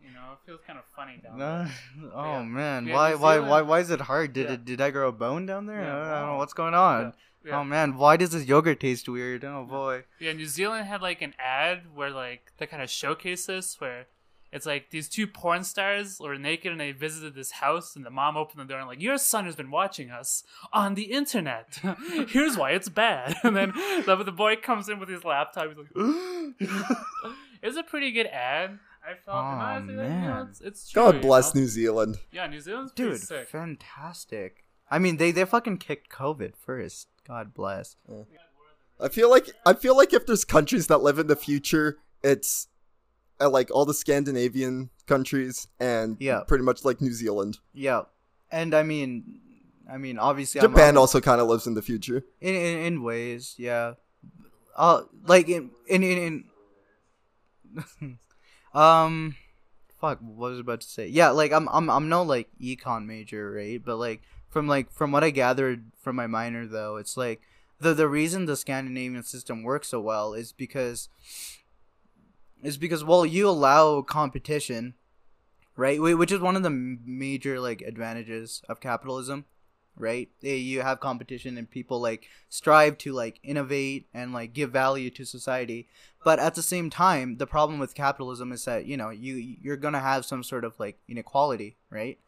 you 0.00 0.12
know, 0.12 0.32
it 0.34 0.38
feels 0.46 0.60
kind 0.66 0.78
of 0.78 0.84
funny 0.96 1.20
down 1.22 1.40
Uh, 1.40 1.64
there. 1.64 2.10
oh 2.14 2.24
Yeah. 2.24 2.42
man, 2.42 2.86
Yeah, 2.86 2.94
why 2.94 3.14
why 3.14 3.38
why 3.38 3.62
why 3.62 3.80
is 3.80 3.90
it 3.90 4.00
hard? 4.02 4.32
Did 4.32 4.46
Yeah. 4.46 4.52
it 4.54 4.64
did 4.64 4.80
I 4.80 4.90
grow 4.90 5.08
a 5.08 5.12
bone 5.12 5.46
down 5.46 5.66
there? 5.66 5.80
Yeah, 5.82 5.94
I, 5.96 5.98
don't, 5.98 6.08
I 6.08 6.20
don't 6.20 6.28
know 6.30 6.36
what's 6.38 6.54
going 6.54 6.74
on. 6.74 7.14
Yeah. 7.44 7.58
Oh 7.58 7.64
man, 7.64 7.96
why 7.96 8.16
does 8.16 8.30
this 8.30 8.44
yogurt 8.46 8.78
taste 8.80 9.08
weird? 9.08 9.44
Oh 9.44 9.64
boy. 9.68 10.04
Yeah, 10.20 10.32
New 10.32 10.46
Zealand 10.46 10.86
had 10.86 11.02
like 11.02 11.22
an 11.22 11.34
ad 11.40 11.82
where 11.94 12.10
like 12.10 12.52
they 12.58 12.66
kind 12.66 12.82
of 12.82 12.90
showcase 12.90 13.46
this 13.46 13.80
where 13.80 14.06
it's 14.52 14.66
like 14.66 14.90
these 14.90 15.08
two 15.08 15.26
porn 15.26 15.64
stars 15.64 16.18
were 16.20 16.36
naked 16.38 16.70
and 16.72 16.80
they 16.80 16.92
visited 16.92 17.34
this 17.34 17.52
house 17.52 17.96
and 17.96 18.04
the 18.04 18.10
mom 18.10 18.36
opened 18.36 18.60
the 18.60 18.64
door 18.66 18.78
and 18.78 18.86
like 18.86 19.00
your 19.00 19.16
son 19.18 19.46
has 19.46 19.56
been 19.56 19.70
watching 19.70 20.10
us 20.10 20.44
on 20.72 20.94
the 20.94 21.04
internet. 21.04 21.80
Here's 22.28 22.56
why 22.56 22.72
it's 22.72 22.88
bad. 22.88 23.34
And 23.44 23.56
then 23.56 23.72
the, 24.06 24.22
the 24.24 24.32
boy 24.32 24.56
comes 24.56 24.88
in 24.88 24.98
with 24.98 25.08
his 25.08 25.24
laptop. 25.24 25.68
He's 25.68 25.76
like, 25.78 25.88
it's 27.62 27.76
a 27.76 27.82
pretty 27.82 28.10
good 28.12 28.26
ad. 28.26 28.78
I 29.04 29.14
felt 29.24 29.36
Oh, 29.36 29.40
honestly, 29.40 29.96
like, 29.96 30.06
you 30.06 30.12
know, 30.12 30.46
it's, 30.48 30.60
it's 30.60 30.90
true. 30.90 31.02
God 31.02 31.14
you 31.16 31.20
bless 31.22 31.54
know? 31.54 31.62
New 31.62 31.66
Zealand. 31.66 32.18
Yeah, 32.30 32.46
New 32.46 32.60
Zealand's 32.60 32.92
pretty 32.92 33.12
Dude, 33.12 33.20
sick. 33.20 33.48
fantastic. 33.48 34.64
I 34.90 34.98
mean, 34.98 35.16
they 35.16 35.32
they 35.32 35.44
fucking 35.44 35.78
kicked 35.78 36.10
COVID 36.12 36.54
first. 36.56 37.08
God 37.26 37.54
bless. 37.54 37.96
I 39.00 39.08
feel 39.08 39.30
like 39.30 39.50
I 39.66 39.72
feel 39.72 39.96
like 39.96 40.12
if 40.12 40.26
there's 40.26 40.44
countries 40.44 40.86
that 40.88 40.98
live 41.02 41.18
in 41.18 41.26
the 41.26 41.34
future, 41.36 41.98
it's 42.22 42.68
uh, 43.40 43.48
like 43.50 43.70
all 43.70 43.84
the 43.84 43.94
Scandinavian 43.94 44.90
countries 45.06 45.66
and 45.80 46.16
Yeah. 46.20 46.40
pretty 46.46 46.64
much 46.64 46.84
like 46.84 47.00
New 47.00 47.12
Zealand. 47.12 47.58
Yeah, 47.72 48.02
and 48.50 48.74
I 48.74 48.82
mean, 48.82 49.40
I 49.90 49.98
mean, 49.98 50.18
obviously, 50.18 50.60
Japan 50.60 50.94
I'm- 50.94 50.98
also 50.98 51.20
kind 51.20 51.40
of 51.40 51.48
lives 51.48 51.66
in 51.66 51.74
the 51.74 51.82
future. 51.82 52.24
in, 52.40 52.54
in 52.54 52.78
in 52.86 53.02
ways, 53.02 53.54
yeah. 53.58 53.94
Uh, 54.76 55.02
like 55.26 55.48
in 55.48 55.70
in 55.86 56.02
in, 56.02 56.44
in 58.02 58.18
um, 58.74 59.36
fuck, 60.00 60.18
what 60.20 60.50
was 60.50 60.58
I 60.58 60.60
about 60.60 60.80
to 60.80 60.88
say? 60.88 61.06
Yeah, 61.08 61.30
like 61.30 61.52
I'm 61.52 61.68
I'm 61.68 61.90
I'm 61.90 62.08
no 62.08 62.22
like 62.22 62.48
econ 62.60 63.06
major, 63.06 63.50
right? 63.52 63.82
But 63.84 63.96
like 63.96 64.22
from 64.48 64.66
like 64.68 64.90
from 64.92 65.12
what 65.12 65.24
I 65.24 65.30
gathered 65.30 65.90
from 66.00 66.16
my 66.16 66.26
minor 66.26 66.66
though, 66.66 66.96
it's 66.96 67.16
like 67.16 67.40
the 67.80 67.94
the 67.94 68.08
reason 68.08 68.46
the 68.46 68.56
Scandinavian 68.56 69.22
system 69.24 69.62
works 69.62 69.88
so 69.88 70.00
well 70.00 70.34
is 70.34 70.52
because 70.52 71.08
is 72.62 72.76
because 72.76 73.04
well 73.04 73.26
you 73.26 73.48
allow 73.48 74.02
competition, 74.02 74.94
right? 75.76 76.00
Which 76.00 76.32
is 76.32 76.40
one 76.40 76.56
of 76.56 76.62
the 76.62 76.70
major 76.70 77.60
like 77.60 77.82
advantages 77.82 78.62
of 78.68 78.80
capitalism 78.80 79.44
right? 79.94 80.30
Eh, 80.42 80.54
you 80.54 80.80
have 80.80 81.00
competition 81.00 81.58
and 81.58 81.70
people 81.70 82.00
like 82.00 82.26
strive 82.48 82.96
to 82.96 83.12
like 83.12 83.38
innovate 83.42 84.06
and 84.14 84.32
like 84.32 84.54
give 84.54 84.70
value 84.70 85.10
to 85.10 85.24
society. 85.24 85.86
But 86.24 86.38
at 86.38 86.54
the 86.54 86.62
same 86.62 86.88
time 86.88 87.36
the 87.36 87.46
problem 87.46 87.78
with 87.78 87.94
capitalism 87.94 88.52
is 88.52 88.64
that 88.64 88.86
you 88.86 88.96
know 88.96 89.10
you 89.10 89.34
you're 89.60 89.76
gonna 89.76 90.00
have 90.00 90.24
some 90.24 90.42
sort 90.42 90.64
of 90.64 90.78
like 90.80 90.98
inequality 91.08 91.76
right? 91.90 92.18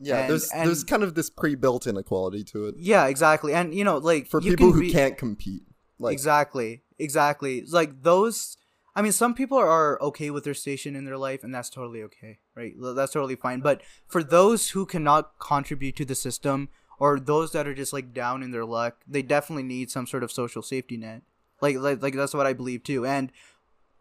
Yeah, 0.00 0.22
And- 0.22 0.30
there's 0.30 0.50
and- 0.50 0.66
there's 0.68 0.82
kind 0.82 1.04
of 1.04 1.14
this 1.14 1.30
pre-built 1.30 1.86
inequality 1.86 2.42
to 2.44 2.66
it. 2.66 2.74
Yeah 2.76 3.06
exactly. 3.06 3.54
And 3.54 3.72
you 3.72 3.84
know 3.84 3.98
like 3.98 4.26
for 4.26 4.40
people 4.40 4.72
can 4.72 4.74
who 4.74 4.80
be- 4.80 4.90
can't 4.92 5.16
compete. 5.16 5.62
Like 6.00 6.14
exactly 6.14 6.82
exactly. 6.98 7.64
Like 7.70 8.02
those 8.02 8.56
i 8.94 9.02
mean 9.02 9.12
some 9.12 9.34
people 9.34 9.58
are 9.58 10.00
okay 10.02 10.30
with 10.30 10.44
their 10.44 10.54
station 10.54 10.94
in 10.96 11.04
their 11.04 11.18
life 11.18 11.42
and 11.42 11.54
that's 11.54 11.70
totally 11.70 12.02
okay 12.02 12.38
right? 12.54 12.74
That's 12.78 13.12
totally 13.12 13.36
fine. 13.36 13.60
But 13.60 13.80
for 14.06 14.22
those 14.22 14.70
who 14.70 14.84
cannot 14.84 15.38
contribute 15.38 15.96
to 15.96 16.04
the 16.04 16.14
system 16.14 16.68
or 16.98 17.18
those 17.18 17.52
that 17.52 17.66
are 17.66 17.74
just 17.74 17.92
like 17.92 18.12
down 18.12 18.42
in 18.42 18.50
their 18.50 18.64
luck 18.64 19.02
they 19.08 19.22
definitely 19.22 19.62
need 19.62 19.90
some 19.90 20.06
sort 20.06 20.22
of 20.22 20.30
social 20.30 20.62
safety 20.62 20.96
net. 20.96 21.22
Like 21.60 21.76
like, 21.76 22.02
like 22.02 22.14
that's 22.14 22.34
what 22.34 22.46
i 22.46 22.52
believe 22.52 22.82
too. 22.82 23.06
And 23.06 23.32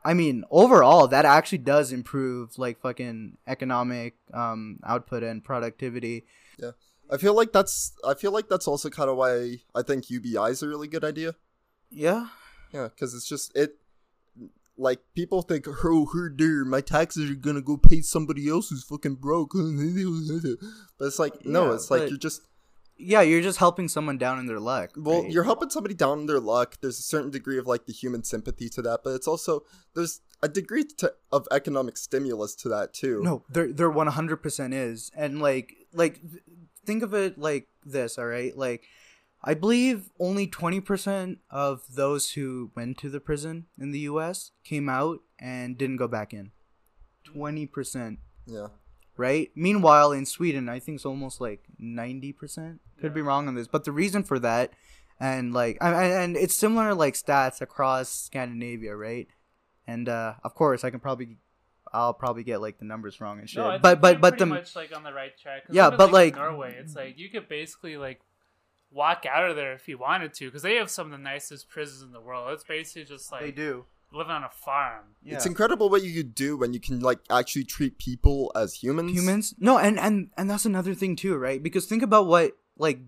i 0.04 0.14
mean 0.14 0.44
overall 0.52 1.08
that 1.08 1.26
actually 1.26 1.60
does 1.60 1.92
improve 1.92 2.58
like 2.58 2.82
fucking 2.82 3.38
economic 3.48 4.16
um 4.34 4.80
output 4.84 5.24
and 5.24 5.44
productivity. 5.44 6.26
Yeah, 6.60 6.72
I 7.10 7.18
feel 7.18 7.36
like 7.36 7.54
that's 7.54 7.94
I 8.06 8.14
feel 8.16 8.32
like 8.32 8.50
that's 8.50 8.68
also 8.68 8.90
kind 8.90 9.10
of 9.10 9.16
why 9.16 9.60
I 9.74 9.82
think 9.82 10.10
UBI 10.10 10.52
is 10.52 10.62
a 10.62 10.68
really 10.68 10.88
good 10.88 11.04
idea. 11.06 11.36
yeah. 11.90 12.28
Yeah, 12.74 12.88
because 12.88 13.14
it's 13.14 13.28
just 13.28 13.52
it. 13.54 13.81
Like 14.78 15.00
people 15.16 15.42
think, 15.42 15.68
oh, 15.68 16.08
her 16.14 16.30
dear, 16.30 16.66
my 16.66 16.82
taxes 16.82 17.30
are 17.30 17.36
gonna 17.36 17.62
go 17.62 17.78
pay 17.78 18.02
somebody 18.02 18.50
else 18.50 18.70
who's 18.70 18.84
fucking 18.84 19.16
broke. 19.16 19.52
but 20.98 21.06
it's 21.06 21.20
like 21.20 21.46
no, 21.46 21.70
Yeah, 21.70 21.76
it's 21.76 21.92
like 21.92 22.10
you're 22.10 22.18
just 22.18 22.42
yeah 22.98 23.22
you're 23.22 23.42
just 23.42 23.58
helping 23.58 23.88
someone 23.88 24.18
down 24.18 24.38
in 24.38 24.46
their 24.46 24.60
luck 24.60 24.92
well, 24.96 25.24
right? 25.24 25.32
you're 25.32 25.44
helping 25.44 25.72
somebody 25.72 25.96
down 25.96 26.20
in 26.20 26.26
their 26.26 26.40
luck. 26.40 26.78
There's 26.82 27.00
a 27.00 27.04
certain 27.04 27.32
degree 27.32 27.58
of 27.58 27.68
like 27.68 27.86
the 27.86 27.94
human 27.94 28.24
sympathy 28.24 28.70
to 28.70 28.82
that, 28.84 29.02
but 29.04 29.12
it's 29.12 29.28
also 29.28 29.64
there's 29.96 30.22
a 30.44 30.48
degree 30.48 30.84
to, 30.98 31.14
of 31.32 31.48
economic 31.52 31.98
stimulus 31.98 32.56
to 32.56 32.70
that 32.70 32.94
too. 32.94 33.22
No, 33.24 33.44
there 33.50 33.72
there 33.72 33.90
one 33.90 34.08
hundred 34.08 34.38
percent 34.38 34.74
is, 34.74 35.12
and 35.16 35.42
like 35.42 35.76
like 35.94 36.22
think 36.86 37.04
of 37.04 37.14
it 37.14 37.38
like 37.38 37.68
this, 37.86 38.18
all 38.18 38.26
right? 38.26 38.56
Like, 38.58 38.84
I 39.44 39.54
believe 39.56 40.10
only 40.20 40.46
twenty 40.48 40.80
percent 40.80 41.40
of 41.50 41.82
those 41.90 42.32
who 42.34 42.72
went 42.76 42.98
to 43.00 43.10
the 43.10 43.20
prison 43.20 43.66
in 43.80 43.92
the 43.92 44.00
U.S. 44.02 44.52
came 44.64 44.88
out 44.90 45.20
and 45.40 45.78
didn't 45.78 45.98
go 45.98 46.08
back 46.08 46.34
in. 46.34 46.52
Twenty 47.24 47.66
percent, 47.66 48.20
Yeah, 48.46 48.68
right? 49.18 49.50
Meanwhile, 49.56 50.12
in 50.12 50.26
Sweden, 50.26 50.70
I 50.70 50.80
think 50.80 50.98
it's 50.98 51.06
almost 51.06 51.42
like 51.42 51.64
ninety 51.80 52.32
percent. 52.34 52.82
Could 53.00 53.14
be 53.14 53.22
wrong 53.22 53.48
on 53.48 53.56
this, 53.56 53.68
but 53.68 53.84
the 53.84 53.92
reason 53.92 54.22
for 54.24 54.38
that, 54.40 54.74
and 55.20 55.54
like, 55.54 55.78
I- 55.82 55.94
I- 55.94 56.22
and 56.24 56.38
it's 56.38 56.54
similar 56.56 56.94
like 56.94 57.16
stats 57.16 57.62
across 57.62 58.10
Scandinavia, 58.10 58.96
right? 58.96 59.28
And 59.88 60.08
uh, 60.08 60.36
of 60.44 60.54
course, 60.56 60.84
I 60.84 60.90
can 60.92 61.00
probably. 61.00 61.38
I'll 61.94 62.14
probably 62.14 62.44
get 62.44 62.62
like 62.62 62.78
the 62.80 62.86
numbers 62.86 63.20
wrong 63.20 63.40
and 63.40 63.50
shit. 63.50 63.58
No, 63.58 63.68
I 63.68 63.72
think 63.74 63.82
but 63.82 64.00
but 64.02 64.22
but 64.22 64.38
the 64.38 64.46
much 64.46 64.78
like 64.78 64.96
on 64.96 65.04
the 65.04 65.12
right 65.12 65.38
track. 65.38 65.68
'Cause 65.68 65.76
Yeah, 65.76 65.90
but, 65.90 66.08
in 66.08 66.14
like- 66.14 66.36
Norway, 66.38 66.78
it's 66.80 66.96
like 66.96 67.18
you 67.18 67.30
could 67.30 67.50
basically 67.50 67.98
like 67.98 68.22
walk 68.92 69.26
out 69.26 69.50
of 69.50 69.56
there 69.56 69.74
if 69.74 69.88
you 69.88 69.98
wanted 69.98 70.34
to, 70.36 70.46
because 70.46 70.62
they 70.62 70.76
have 70.76 70.90
some 70.90 71.08
of 71.08 71.12
the 71.12 71.18
nicest 71.18 71.70
prisons 71.70 72.02
in 72.02 72.12
the 72.12 72.20
world. 72.20 72.52
It's 72.52 72.64
basically 72.64 73.06
just 73.06 73.32
like 73.32 73.42
they 73.42 73.52
do. 73.52 73.86
living 74.12 74.32
on 74.32 74.44
a 74.44 74.50
farm. 74.50 75.06
Yeah. 75.24 75.36
it's 75.36 75.46
incredible 75.46 75.90
what 75.90 76.04
you 76.04 76.14
could 76.14 76.36
do 76.36 76.58
when 76.58 76.74
you 76.74 76.80
can 76.80 77.00
like 77.00 77.20
actually 77.30 77.64
treat 77.64 77.98
people 77.98 78.52
as 78.56 78.76
humans. 78.76 79.12
humans. 79.12 79.56
No, 79.58 79.78
and 79.78 80.00
and 80.00 80.30
and 80.38 80.50
that's 80.50 80.66
another 80.66 80.94
thing 80.94 81.16
too, 81.16 81.36
right? 81.38 81.62
Because 81.62 81.86
think 81.86 82.04
about 82.04 82.28
what 82.28 82.58
like 82.78 83.00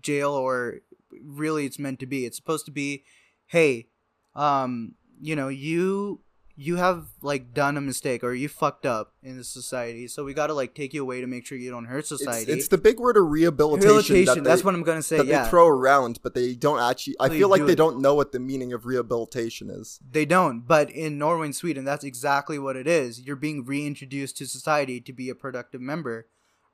jail 0.00 0.32
or 0.32 0.80
really 1.22 1.66
it's 1.66 1.78
meant 1.78 2.00
to 2.00 2.06
be. 2.06 2.26
It's 2.26 2.36
supposed 2.36 2.66
to 2.66 2.72
be, 2.72 3.04
hey, 3.46 3.88
um, 4.34 4.94
you 5.20 5.34
know, 5.36 5.48
you 5.48 6.20
you 6.62 6.76
have 6.76 7.06
like 7.22 7.54
done 7.54 7.78
a 7.78 7.80
mistake 7.80 8.22
or 8.22 8.34
you 8.34 8.46
fucked 8.46 8.84
up 8.84 9.14
in 9.22 9.38
the 9.38 9.44
society, 9.44 10.06
so 10.06 10.24
we 10.24 10.34
got 10.34 10.48
to 10.48 10.52
like 10.52 10.74
take 10.74 10.92
you 10.92 11.00
away 11.00 11.22
to 11.22 11.26
make 11.26 11.46
sure 11.46 11.56
you 11.56 11.70
don't 11.70 11.86
hurt 11.86 12.06
society. 12.06 12.52
it's 12.52 12.68
the 12.68 12.76
big 12.76 13.00
word 13.00 13.16
of 13.16 13.30
rehabilitation. 13.30 13.88
rehabilitation. 14.14 14.44
that 14.44 14.50
that's 14.50 14.62
what 14.62 14.74
I'm 14.74 14.82
gonna 14.82 15.00
say. 15.00 15.16
that 15.16 15.26
Yeah, 15.26 15.44
they 15.44 15.48
throw 15.48 15.66
around, 15.66 16.18
but 16.22 16.34
they 16.34 16.54
don't 16.54 16.78
actually. 16.78 17.16
I 17.18 17.28
They 17.28 17.38
feel 17.38 17.48
like 17.48 17.62
do 17.62 17.66
they 17.66 17.72
it. 17.72 17.76
don't 17.76 18.02
know 18.02 18.14
what 18.14 18.32
the 18.32 18.38
meaning 18.40 18.74
of 18.74 18.84
rehabilitation 18.84 19.70
is. 19.70 20.00
They 20.06 20.26
don't, 20.26 20.66
but 20.66 20.90
in 20.90 21.16
Norway 21.16 21.46
and 21.46 21.56
Sweden, 21.56 21.86
that's 21.86 22.04
exactly 22.04 22.58
what 22.58 22.76
it 22.76 22.86
is. 22.86 23.22
You're 23.22 23.36
being 23.36 23.64
reintroduced 23.64 24.36
to 24.36 24.46
society 24.46 25.00
to 25.00 25.14
be 25.14 25.30
a 25.30 25.34
productive 25.34 25.80
member, 25.80 26.26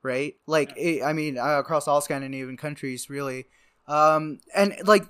right? 0.03 0.35
Like, 0.47 0.73
it, 0.75 1.01
I 1.01 1.13
mean, 1.13 1.37
uh, 1.37 1.59
across 1.59 1.87
all 1.87 2.01
Scandinavian 2.01 2.57
countries, 2.57 3.09
really. 3.09 3.45
Um, 3.87 4.39
and 4.53 4.75
like, 4.83 5.05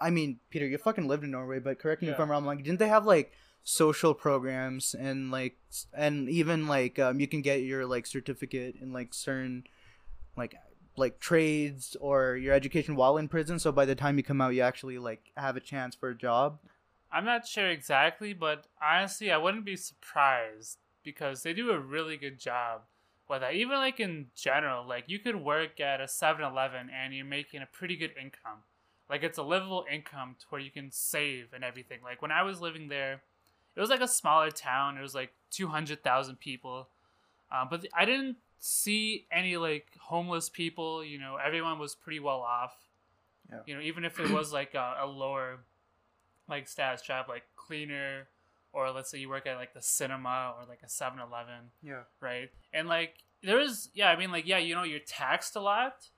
I 0.00 0.08
mean, 0.08 0.40
Peter, 0.48 0.66
you 0.66 0.78
fucking 0.78 1.06
lived 1.06 1.22
in 1.22 1.32
Norway, 1.32 1.58
but 1.58 1.78
correct 1.78 2.00
me 2.00 2.08
if 2.08 2.18
I'm 2.18 2.30
wrong. 2.30 2.46
Like, 2.46 2.64
didn't 2.64 2.78
they 2.78 2.88
have 2.88 3.04
like 3.04 3.30
social 3.64 4.14
programs 4.14 4.94
and 4.94 5.30
like, 5.30 5.56
and 5.94 6.28
even 6.28 6.66
like, 6.66 6.98
um, 6.98 7.20
you 7.20 7.28
can 7.28 7.42
get 7.42 7.62
your 7.62 7.86
like 7.86 8.06
certificate 8.06 8.76
in 8.80 8.92
like 8.92 9.14
certain, 9.14 9.64
like, 10.36 10.54
like 10.96 11.20
trades 11.20 11.96
or 12.00 12.36
your 12.36 12.54
education 12.54 12.96
while 12.96 13.16
in 13.16 13.28
prison. 13.28 13.58
So 13.58 13.72
by 13.72 13.84
the 13.84 13.94
time 13.94 14.18
you 14.18 14.22
come 14.22 14.40
out, 14.40 14.54
you 14.54 14.62
actually 14.62 14.98
like 14.98 15.32
have 15.36 15.56
a 15.56 15.60
chance 15.60 15.94
for 15.94 16.10
a 16.10 16.14
job. 16.14 16.58
I'm 17.10 17.24
not 17.24 17.46
sure 17.46 17.68
exactly, 17.68 18.32
but 18.32 18.66
honestly, 18.82 19.30
I 19.30 19.36
wouldn't 19.36 19.64
be 19.64 19.76
surprised 19.76 20.78
because 21.04 21.42
they 21.42 21.52
do 21.52 21.70
a 21.70 21.78
really 21.78 22.16
good 22.16 22.38
job 22.38 22.82
with 23.28 23.40
that. 23.40 23.54
Even 23.54 23.76
like 23.76 24.00
in 24.00 24.26
general, 24.34 24.86
like 24.86 25.04
you 25.08 25.18
could 25.18 25.36
work 25.36 25.80
at 25.80 26.00
a 26.00 26.04
7-Eleven 26.04 26.90
and 26.90 27.14
you're 27.14 27.24
making 27.24 27.62
a 27.62 27.66
pretty 27.66 27.96
good 27.96 28.12
income. 28.20 28.64
Like 29.10 29.22
it's 29.22 29.38
a 29.38 29.42
livable 29.42 29.84
income 29.92 30.36
to 30.40 30.46
where 30.48 30.60
you 30.60 30.70
can 30.70 30.90
save 30.90 31.52
and 31.52 31.64
everything. 31.64 31.98
Like 32.02 32.22
when 32.22 32.32
I 32.32 32.42
was 32.42 32.60
living 32.60 32.88
there, 32.88 33.22
it 33.76 33.80
was 33.80 33.90
like 33.90 34.00
a 34.00 34.08
smaller 34.08 34.50
town. 34.50 34.98
It 34.98 35.02
was 35.02 35.14
like 35.14 35.32
200,000 35.50 36.36
people. 36.38 36.88
Um, 37.50 37.68
but 37.70 37.86
I 37.94 38.04
didn't 38.04 38.36
see 38.58 39.26
any 39.30 39.56
like 39.56 39.86
homeless 40.00 40.48
people. 40.48 41.04
You 41.04 41.18
know, 41.18 41.36
everyone 41.44 41.78
was 41.78 41.94
pretty 41.94 42.20
well 42.20 42.40
off. 42.40 42.74
Yeah. 43.50 43.58
You 43.66 43.74
know, 43.74 43.80
even 43.82 44.04
if 44.04 44.18
it 44.20 44.30
was 44.30 44.52
like 44.60 44.74
a, 44.74 44.96
a 45.02 45.06
lower 45.06 45.60
like 46.48 46.68
status 46.68 47.02
job, 47.02 47.26
like 47.28 47.44
cleaner 47.56 48.28
or 48.72 48.90
let's 48.90 49.10
say 49.10 49.18
you 49.18 49.28
work 49.28 49.46
at 49.46 49.56
like 49.56 49.74
the 49.74 49.82
cinema 49.82 50.54
or 50.58 50.64
like 50.66 50.80
a 50.82 50.86
7-Eleven, 50.86 51.70
Yeah. 51.82 52.02
right? 52.20 52.48
And 52.72 52.88
like 52.88 53.16
there 53.42 53.60
is 53.60 53.90
yeah, 53.94 54.08
I 54.10 54.16
mean 54.16 54.30
like 54.32 54.46
yeah, 54.46 54.58
you 54.58 54.74
know, 54.74 54.82
you're 54.82 54.98
taxed 55.00 55.56
a 55.56 55.60
lot, 55.60 56.08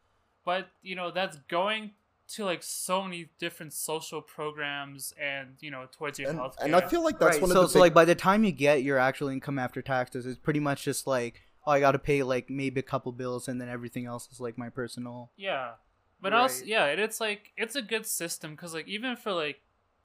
but 0.45 0.69
you 0.83 0.95
know, 0.95 1.11
that's 1.11 1.39
going 1.49 1.93
to 2.27 2.45
like 2.45 2.63
so 2.63 3.03
many 3.03 3.29
different 3.39 3.73
social 3.73 4.23
programs 4.23 5.13
and 5.21 5.57
you 5.61 5.71
know 5.71 5.87
towards 5.93 6.19
your 6.19 6.31
And, 6.31 6.39
health 6.39 6.57
and 6.61 6.75
I 6.75 6.87
feel 6.87 7.05
like 7.05 7.19
that's 7.19 7.37
right. 7.37 7.43
one 7.43 7.51
so, 7.51 7.61
of 7.61 7.63
the 7.65 7.69
so 7.69 7.75
big, 7.75 7.81
like 7.81 7.95
by 7.95 8.05
the 8.05 8.15
time 8.15 8.45
you 8.45 8.53
get 8.53 8.83
your 8.83 8.99
actual 8.99 9.29
income 9.29 9.59
after 9.59 9.83
taxes, 9.83 10.27
it's 10.27 10.39
pretty 10.39 10.61
much 10.61 10.85
just 10.85 11.07
like 11.07 11.43
oh, 11.67 11.73
I 11.73 11.81
got 11.81 11.93
to 11.93 11.99
pay 11.99 12.23
like 12.23 12.51
maybe 12.51 12.81
a 12.81 12.85
couple 12.85 13.13
bills, 13.13 13.49
and 13.49 13.61
then 13.61 13.69
everything 13.69 14.07
else 14.07 14.29
is 14.31 14.41
like 14.41 14.59
my 14.59 14.69
personal. 14.69 15.31
Yeah, 15.37 15.73
but 16.21 16.33
also 16.33 16.65
yeah, 16.65 16.87
and 16.87 17.01
it's 17.01 17.21
like 17.21 17.53
it's 17.57 17.77
a 17.77 17.83
good 17.83 18.07
system 18.07 18.53
because 18.53 18.75
like 18.75 18.89
even 18.89 19.17
for 19.17 19.33
like 19.33 19.61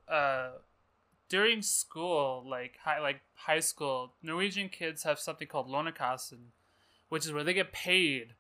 uh 0.08 0.52
during 1.30 1.62
school, 1.62 2.44
like 2.48 2.78
high 2.84 3.00
like 3.00 3.22
high 3.36 3.60
school, 3.60 4.14
Norwegian 4.24 4.70
kids 4.70 5.04
have 5.04 5.20
something 5.20 5.48
called 5.48 5.70
Lånekassen, 5.70 6.52
which 7.10 7.26
is 7.26 7.32
where 7.32 7.44
they 7.44 7.54
get 7.54 7.72
paid 7.72 8.36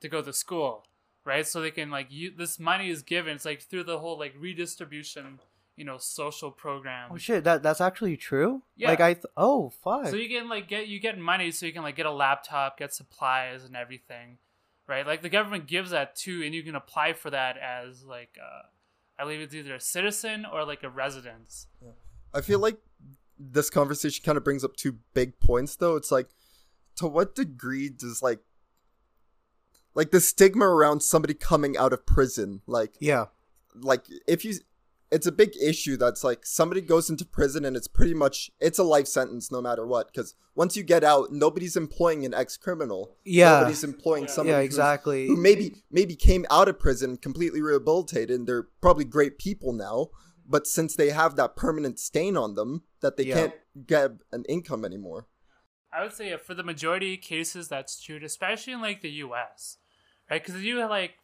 to 0.00 0.08
go 0.08 0.22
to 0.22 0.32
school, 0.32 0.86
right? 1.24 1.46
So 1.46 1.60
they 1.60 1.70
can 1.70 1.90
like 1.90 2.08
you 2.10 2.30
this 2.36 2.58
money 2.58 2.90
is 2.90 3.02
given. 3.02 3.36
It's 3.36 3.44
like 3.44 3.62
through 3.62 3.84
the 3.84 3.98
whole 3.98 4.18
like 4.18 4.34
redistribution, 4.38 5.40
you 5.76 5.84
know, 5.84 5.98
social 5.98 6.50
program. 6.50 7.10
Oh 7.12 7.16
shit, 7.16 7.44
that 7.44 7.62
that's 7.62 7.80
actually 7.80 8.16
true. 8.16 8.62
Yeah. 8.76 8.90
Like 8.90 9.00
I 9.00 9.14
th- 9.14 9.26
oh 9.36 9.70
fuck. 9.82 10.08
So 10.08 10.16
you 10.16 10.28
can 10.28 10.48
like 10.48 10.68
get 10.68 10.88
you 10.88 11.00
get 11.00 11.18
money 11.18 11.50
so 11.50 11.66
you 11.66 11.72
can 11.72 11.82
like 11.82 11.96
get 11.96 12.06
a 12.06 12.12
laptop, 12.12 12.78
get 12.78 12.92
supplies 12.94 13.64
and 13.64 13.76
everything, 13.76 14.38
right? 14.86 15.06
Like 15.06 15.22
the 15.22 15.28
government 15.28 15.66
gives 15.66 15.90
that 15.90 16.16
too, 16.16 16.42
and 16.44 16.54
you 16.54 16.62
can 16.62 16.74
apply 16.74 17.14
for 17.14 17.30
that 17.30 17.56
as 17.56 18.04
like 18.04 18.36
uh, 18.40 18.62
I 19.18 19.24
believe 19.24 19.40
it's 19.40 19.54
either 19.54 19.74
a 19.74 19.80
citizen 19.80 20.46
or 20.50 20.64
like 20.64 20.82
a 20.82 20.90
residence. 20.90 21.66
I 22.32 22.40
feel 22.40 22.58
like 22.58 22.78
this 23.38 23.70
conversation 23.70 24.24
kind 24.24 24.36
of 24.36 24.44
brings 24.44 24.64
up 24.64 24.76
two 24.76 24.98
big 25.14 25.38
points 25.40 25.76
though. 25.76 25.96
It's 25.96 26.10
like 26.10 26.28
to 26.96 27.06
what 27.06 27.34
degree 27.34 27.88
does 27.88 28.22
like 28.22 28.40
like 29.94 30.10
the 30.10 30.20
stigma 30.20 30.66
around 30.66 31.00
somebody 31.02 31.34
coming 31.34 31.76
out 31.76 31.92
of 31.92 32.04
prison 32.06 32.60
like 32.66 32.94
yeah. 33.00 33.26
like 33.74 34.04
if 34.26 34.44
you 34.44 34.54
it's 35.10 35.26
a 35.26 35.32
big 35.32 35.52
issue 35.62 35.96
that's 35.96 36.24
like 36.24 36.44
somebody 36.44 36.80
goes 36.80 37.08
into 37.08 37.24
prison 37.24 37.64
and 37.64 37.76
it's 37.76 37.86
pretty 37.86 38.14
much 38.14 38.50
it's 38.60 38.78
a 38.78 38.82
life 38.82 39.06
sentence 39.06 39.52
no 39.52 39.60
matter 39.62 39.86
what 39.86 40.08
because 40.12 40.34
once 40.56 40.76
you 40.76 40.82
get 40.82 41.04
out 41.04 41.30
nobody's 41.30 41.76
employing 41.76 42.24
an 42.24 42.34
ex-criminal 42.34 43.16
Yeah. 43.24 43.58
nobody's 43.58 43.84
employing 43.84 44.24
Yeah. 44.24 44.30
somebody 44.30 44.50
Yeah, 44.58 44.64
exactly. 44.64 45.26
who 45.28 45.36
maybe 45.36 45.82
maybe 45.90 46.16
came 46.16 46.44
out 46.50 46.68
of 46.68 46.78
prison 46.78 47.16
completely 47.16 47.62
rehabilitated 47.62 48.30
and 48.36 48.46
they're 48.48 48.68
probably 48.80 49.04
great 49.04 49.38
people 49.38 49.72
now 49.72 50.08
but 50.46 50.66
since 50.66 50.94
they 50.96 51.10
have 51.10 51.36
that 51.36 51.54
permanent 51.56 51.98
stain 51.98 52.36
on 52.36 52.54
them 52.54 52.82
that 53.00 53.16
they 53.16 53.24
Yeah. 53.24 53.34
can't 53.34 53.54
get 53.86 54.10
an 54.32 54.44
income 54.48 54.84
anymore 54.84 55.26
I 55.96 56.02
would 56.02 56.12
say 56.12 56.36
for 56.38 56.54
the 56.54 56.64
majority 56.64 57.14
of 57.14 57.20
cases 57.20 57.68
that's 57.68 58.02
true, 58.02 58.18
especially 58.24 58.72
in 58.72 58.80
like 58.80 59.00
the 59.00 59.10
U.S. 59.10 59.78
Right? 60.30 60.44
Because 60.44 60.62
you 60.62 60.78
like, 60.86 61.14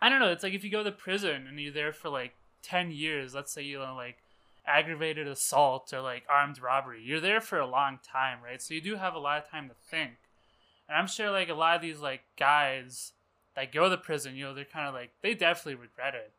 I 0.00 0.08
don't 0.08 0.20
know. 0.20 0.32
It's 0.32 0.42
like 0.42 0.54
if 0.54 0.64
you 0.64 0.70
go 0.70 0.82
to 0.82 0.92
prison 0.92 1.46
and 1.48 1.60
you're 1.60 1.72
there 1.72 1.92
for 1.92 2.08
like 2.08 2.34
ten 2.62 2.90
years. 2.90 3.34
Let's 3.34 3.52
say 3.52 3.62
you 3.62 3.78
know, 3.78 3.94
like 3.94 4.18
aggravated 4.66 5.26
assault 5.26 5.92
or 5.92 6.00
like 6.00 6.24
armed 6.28 6.60
robbery. 6.60 7.02
You're 7.02 7.20
there 7.20 7.40
for 7.40 7.58
a 7.58 7.66
long 7.66 7.98
time, 8.04 8.38
right? 8.42 8.60
So 8.60 8.74
you 8.74 8.80
do 8.80 8.96
have 8.96 9.14
a 9.14 9.18
lot 9.18 9.42
of 9.42 9.50
time 9.50 9.68
to 9.68 9.74
think. 9.74 10.12
And 10.88 10.96
I'm 10.96 11.06
sure 11.06 11.30
like 11.30 11.48
a 11.48 11.54
lot 11.54 11.76
of 11.76 11.82
these 11.82 12.00
like 12.00 12.22
guys 12.38 13.12
that 13.56 13.72
go 13.72 13.88
to 13.88 13.96
prison, 13.96 14.36
you 14.36 14.44
know, 14.44 14.54
they're 14.54 14.64
kind 14.64 14.88
of 14.88 14.94
like 14.94 15.10
they 15.22 15.34
definitely 15.34 15.74
regret 15.74 16.14
it. 16.14 16.32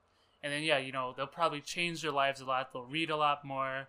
And 0.43 0.51
then 0.51 0.63
yeah, 0.63 0.77
you 0.77 0.91
know, 0.91 1.13
they'll 1.15 1.27
probably 1.27 1.61
change 1.61 2.01
their 2.01 2.11
lives 2.11 2.41
a 2.41 2.45
lot. 2.45 2.73
They'll 2.73 2.85
read 2.85 3.09
a 3.09 3.17
lot 3.17 3.45
more. 3.45 3.87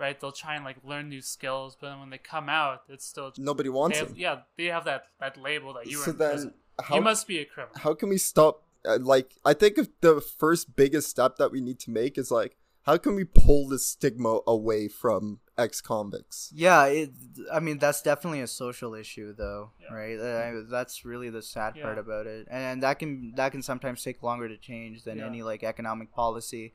Right, 0.00 0.18
they'll 0.20 0.30
try 0.30 0.54
and 0.54 0.64
like 0.64 0.76
learn 0.84 1.08
new 1.08 1.20
skills, 1.20 1.76
but 1.78 1.88
then 1.88 1.98
when 1.98 2.10
they 2.10 2.18
come 2.18 2.48
out, 2.48 2.82
it's 2.88 3.04
still 3.04 3.32
nobody 3.36 3.68
wants 3.68 3.98
them 3.98 4.14
yeah, 4.16 4.42
they 4.56 4.66
have 4.66 4.84
that 4.84 5.06
that 5.18 5.36
label 5.36 5.74
that 5.74 5.88
you 5.88 5.98
were 5.98 6.04
so 6.04 6.10
in 6.12 6.18
then 6.18 6.30
prison. 6.30 6.54
How, 6.84 6.96
you 6.96 7.00
must 7.02 7.26
be 7.26 7.38
a 7.38 7.44
criminal. 7.44 7.74
how 7.78 7.94
can 7.94 8.08
we 8.08 8.18
stop 8.18 8.62
uh, 8.84 8.98
like 9.00 9.34
i 9.44 9.52
think 9.52 9.78
if 9.78 9.88
the 10.00 10.20
first 10.20 10.74
biggest 10.76 11.08
step 11.10 11.36
that 11.36 11.50
we 11.50 11.60
need 11.60 11.78
to 11.80 11.90
make 11.90 12.16
is 12.18 12.30
like 12.30 12.56
how 12.84 12.96
can 12.96 13.14
we 13.14 13.24
pull 13.24 13.68
this 13.68 13.84
stigma 13.84 14.40
away 14.46 14.88
from 14.88 15.40
ex-convicts 15.58 16.50
Yeah, 16.54 16.86
it. 16.86 17.10
I 17.52 17.60
mean, 17.60 17.78
that's 17.78 18.00
definitely 18.00 18.40
a 18.40 18.46
social 18.46 18.94
issue, 18.94 19.34
though, 19.34 19.72
Yeah. 19.82 19.92
right? 19.94 20.18
Uh, 20.18 20.62
that's 20.70 21.04
really 21.04 21.28
the 21.28 21.42
sad 21.42 21.74
part 21.82 21.98
about 21.98 22.26
it, 22.26 22.46
and 22.50 22.82
that 22.84 22.98
can 22.98 23.34
that 23.34 23.52
can 23.52 23.62
sometimes 23.62 24.02
take 24.02 24.22
longer 24.22 24.48
to 24.48 24.56
change 24.56 25.02
than 25.04 25.18
Yeah. 25.18 25.26
any 25.26 25.42
like 25.42 25.62
economic 25.64 26.12
policy. 26.12 26.72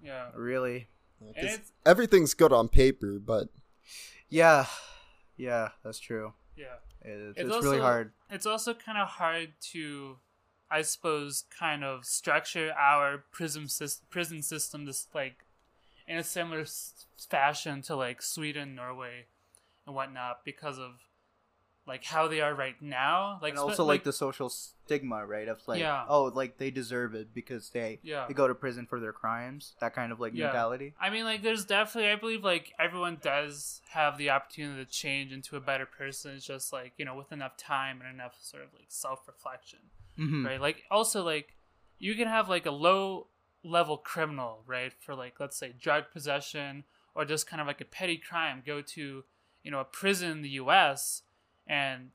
Yeah, 0.00 0.30
Really, 0.36 0.88
and 1.20 1.34
'Cause 1.34 1.54
it's 1.54 1.72
everything's 1.84 2.34
good 2.34 2.52
on 2.52 2.68
paper 2.68 3.18
but 3.18 3.48
yeah, 4.28 4.66
yeah, 5.36 5.70
that's 5.82 5.98
true. 5.98 6.34
yeah, 6.56 6.76
It's, 7.02 7.38
It's 7.38 7.48
it's, 7.50 7.64
really 7.64 7.78
also- 7.78 7.82
hard. 7.82 8.12
it's 8.30 8.46
also 8.46 8.74
kind 8.74 8.98
of 8.98 9.08
hard 9.08 9.52
to, 9.72 10.18
I 10.70 10.82
suppose, 10.82 11.44
kind 11.56 11.84
of 11.84 12.04
structure 12.04 12.72
our 12.72 13.18
prison 13.30 13.64
sys- 13.64 14.00
prison 14.10 14.42
system 14.42 14.84
this 14.84 15.06
like 15.14 15.44
in 16.06 16.16
a 16.18 16.24
similar 16.24 16.62
s- 16.62 17.06
fashion 17.28 17.82
to 17.82 17.96
like 17.96 18.20
Sweden, 18.22 18.74
Norway, 18.74 19.26
and 19.86 19.94
whatnot 19.94 20.44
because 20.44 20.78
of 20.78 21.00
like 21.88 22.04
how 22.04 22.28
they 22.28 22.40
are 22.40 22.54
right 22.54 22.80
now. 22.80 23.38
Like 23.42 23.52
and 23.52 23.58
also 23.58 23.84
like, 23.84 24.04
the 24.04 24.12
social 24.12 24.48
stigma, 24.50 25.26
right? 25.26 25.48
Of 25.48 25.66
like, 25.66 25.80
Yeah. 25.80 26.04
oh, 26.08 26.24
like 26.24 26.58
they 26.58 26.70
deserve 26.70 27.14
it 27.14 27.34
because 27.34 27.70
they 27.70 28.00
yeah 28.02 28.26
they 28.28 28.34
go 28.34 28.46
to 28.46 28.54
prison 28.54 28.86
for 28.86 29.00
their 29.00 29.12
crimes. 29.12 29.74
That 29.80 29.94
kind 29.94 30.12
of 30.12 30.20
like 30.20 30.34
Yeah. 30.34 30.44
mentality. 30.44 30.94
I 31.00 31.10
mean, 31.10 31.24
like, 31.24 31.42
there's 31.42 31.64
definitely, 31.64 32.10
I 32.10 32.16
believe, 32.16 32.44
like, 32.44 32.72
everyone 32.78 33.18
does 33.22 33.80
have 33.90 34.18
the 34.18 34.30
opportunity 34.30 34.84
to 34.84 34.90
change 34.90 35.32
into 35.32 35.56
a 35.56 35.60
better 35.60 35.86
person. 35.86 36.34
It's 36.34 36.46
just, 36.46 36.72
like, 36.72 36.92
you 36.98 37.04
know, 37.04 37.16
with 37.16 37.32
enough 37.32 37.56
time 37.56 38.00
and 38.00 38.14
enough 38.14 38.36
sort 38.40 38.62
of, 38.62 38.68
like, 38.74 38.86
self 38.88 39.26
reflection, 39.26 39.80
hmm 40.16 40.44
right? 40.44 40.60
Like, 40.60 40.84
also, 40.90 41.24
like, 41.24 41.56
you 41.98 42.14
can 42.14 42.28
have, 42.28 42.48
like, 42.48 42.66
a 42.66 42.70
low 42.70 43.28
level 43.64 43.96
criminal, 43.96 44.62
right? 44.66 44.92
For, 45.00 45.14
like, 45.14 45.40
let's 45.40 45.56
say 45.56 45.72
drug 45.80 46.04
possession 46.12 46.84
or 47.14 47.24
just 47.24 47.46
kind 47.48 47.60
of 47.60 47.66
like 47.66 47.80
a 47.80 47.84
petty 47.84 48.16
crime 48.16 48.62
go 48.64 48.80
to, 48.80 49.24
you 49.64 49.70
know, 49.70 49.80
a 49.80 49.84
prison 49.84 50.30
in 50.30 50.42
the 50.42 50.50
US 50.50 51.22
and 51.68 52.10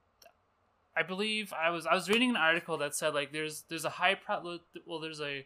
I 0.96 1.04
believe 1.04 1.54
I 1.54 1.70
was 1.70 1.86
I 1.86 1.94
was 1.94 2.10
reading 2.10 2.32
an 2.32 2.38
article 2.38 2.78
that 2.78 2.96
said 2.96 3.14
like 3.14 3.32
there's 3.32 3.64
there's 3.70 3.86
a 3.86 3.90
high 3.90 4.16
pro 4.16 4.60
well 4.86 5.00
there's 5.00 5.22
a 5.22 5.46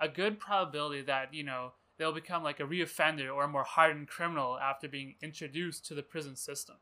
a 0.00 0.08
good 0.08 0.38
probability 0.38 1.02
that 1.02 1.32
you 1.32 1.44
know 1.44 1.72
they'll 1.98 2.12
become 2.12 2.42
like 2.42 2.60
a 2.60 2.64
reoffender 2.64 3.32
or 3.32 3.44
a 3.44 3.48
more 3.48 3.64
hardened 3.64 4.08
criminal 4.08 4.58
after 4.58 4.88
being 4.88 5.14
introduced 5.22 5.86
to 5.86 5.94
the 5.94 6.02
prison 6.02 6.36
system. 6.36 6.76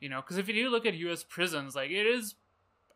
You 0.00 0.08
know, 0.08 0.20
because 0.20 0.38
if 0.38 0.48
you 0.48 0.54
do 0.54 0.68
look 0.68 0.84
at 0.84 0.94
U.S. 0.94 1.24
prisons, 1.26 1.76
like 1.76 1.90
it 1.90 2.06
is 2.06 2.34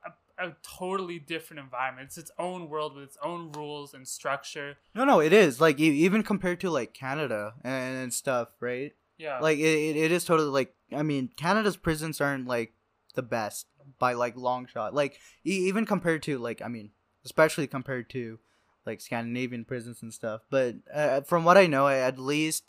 a, 0.04 0.48
a 0.48 0.56
totally 0.62 1.20
different 1.20 1.61
environment. 1.61 2.06
It's 2.09 2.18
its 2.18 2.32
own 2.37 2.68
world 2.68 2.96
with 2.96 3.04
its 3.04 3.18
own 3.22 3.52
rules 3.52 3.94
and 3.94 4.09
structure. 4.09 4.76
No, 4.92 5.04
no, 5.04 5.20
it 5.20 5.32
is 5.32 5.61
like 5.61 5.78
even 5.78 6.24
compared 6.24 6.61
to 6.61 6.70
like 6.70 6.94
Canada 6.94 7.54
and, 7.62 7.96
and 7.96 8.12
stuff, 8.12 8.48
right? 8.61 8.92
Yeah, 9.18 9.38
like 9.38 9.59
it, 9.59 9.62
it, 9.62 9.96
it 9.96 10.12
is 10.12 10.24
totally 10.24 10.50
like 10.50 10.74
i 10.92 11.02
mean 11.02 11.30
canada's 11.37 11.76
prisons 11.76 12.20
aren't 12.20 12.46
like 12.46 12.74
the 13.16 13.22
best 13.22 13.66
by 13.98 14.12
like 14.12 14.37
long 14.37 14.66
shot. 14.66 14.94
Like 14.94 15.18
e- 15.44 15.66
even 15.68 15.85
compared 15.87 16.22
to 16.24 16.38
like 16.38 16.62
i 16.62 16.68
mean 16.68 16.90
especially 17.24 17.66
compared 17.66 18.09
to 18.11 18.38
like 18.87 19.00
scandinavian 19.00 19.64
prisons 19.64 20.00
and 20.00 20.14
stuff 20.14 20.42
but 20.48 20.76
uh, 20.94 21.20
from 21.22 21.42
what 21.44 21.59
i 21.59 21.66
know 21.66 21.88
at 21.88 22.20
least 22.20 22.62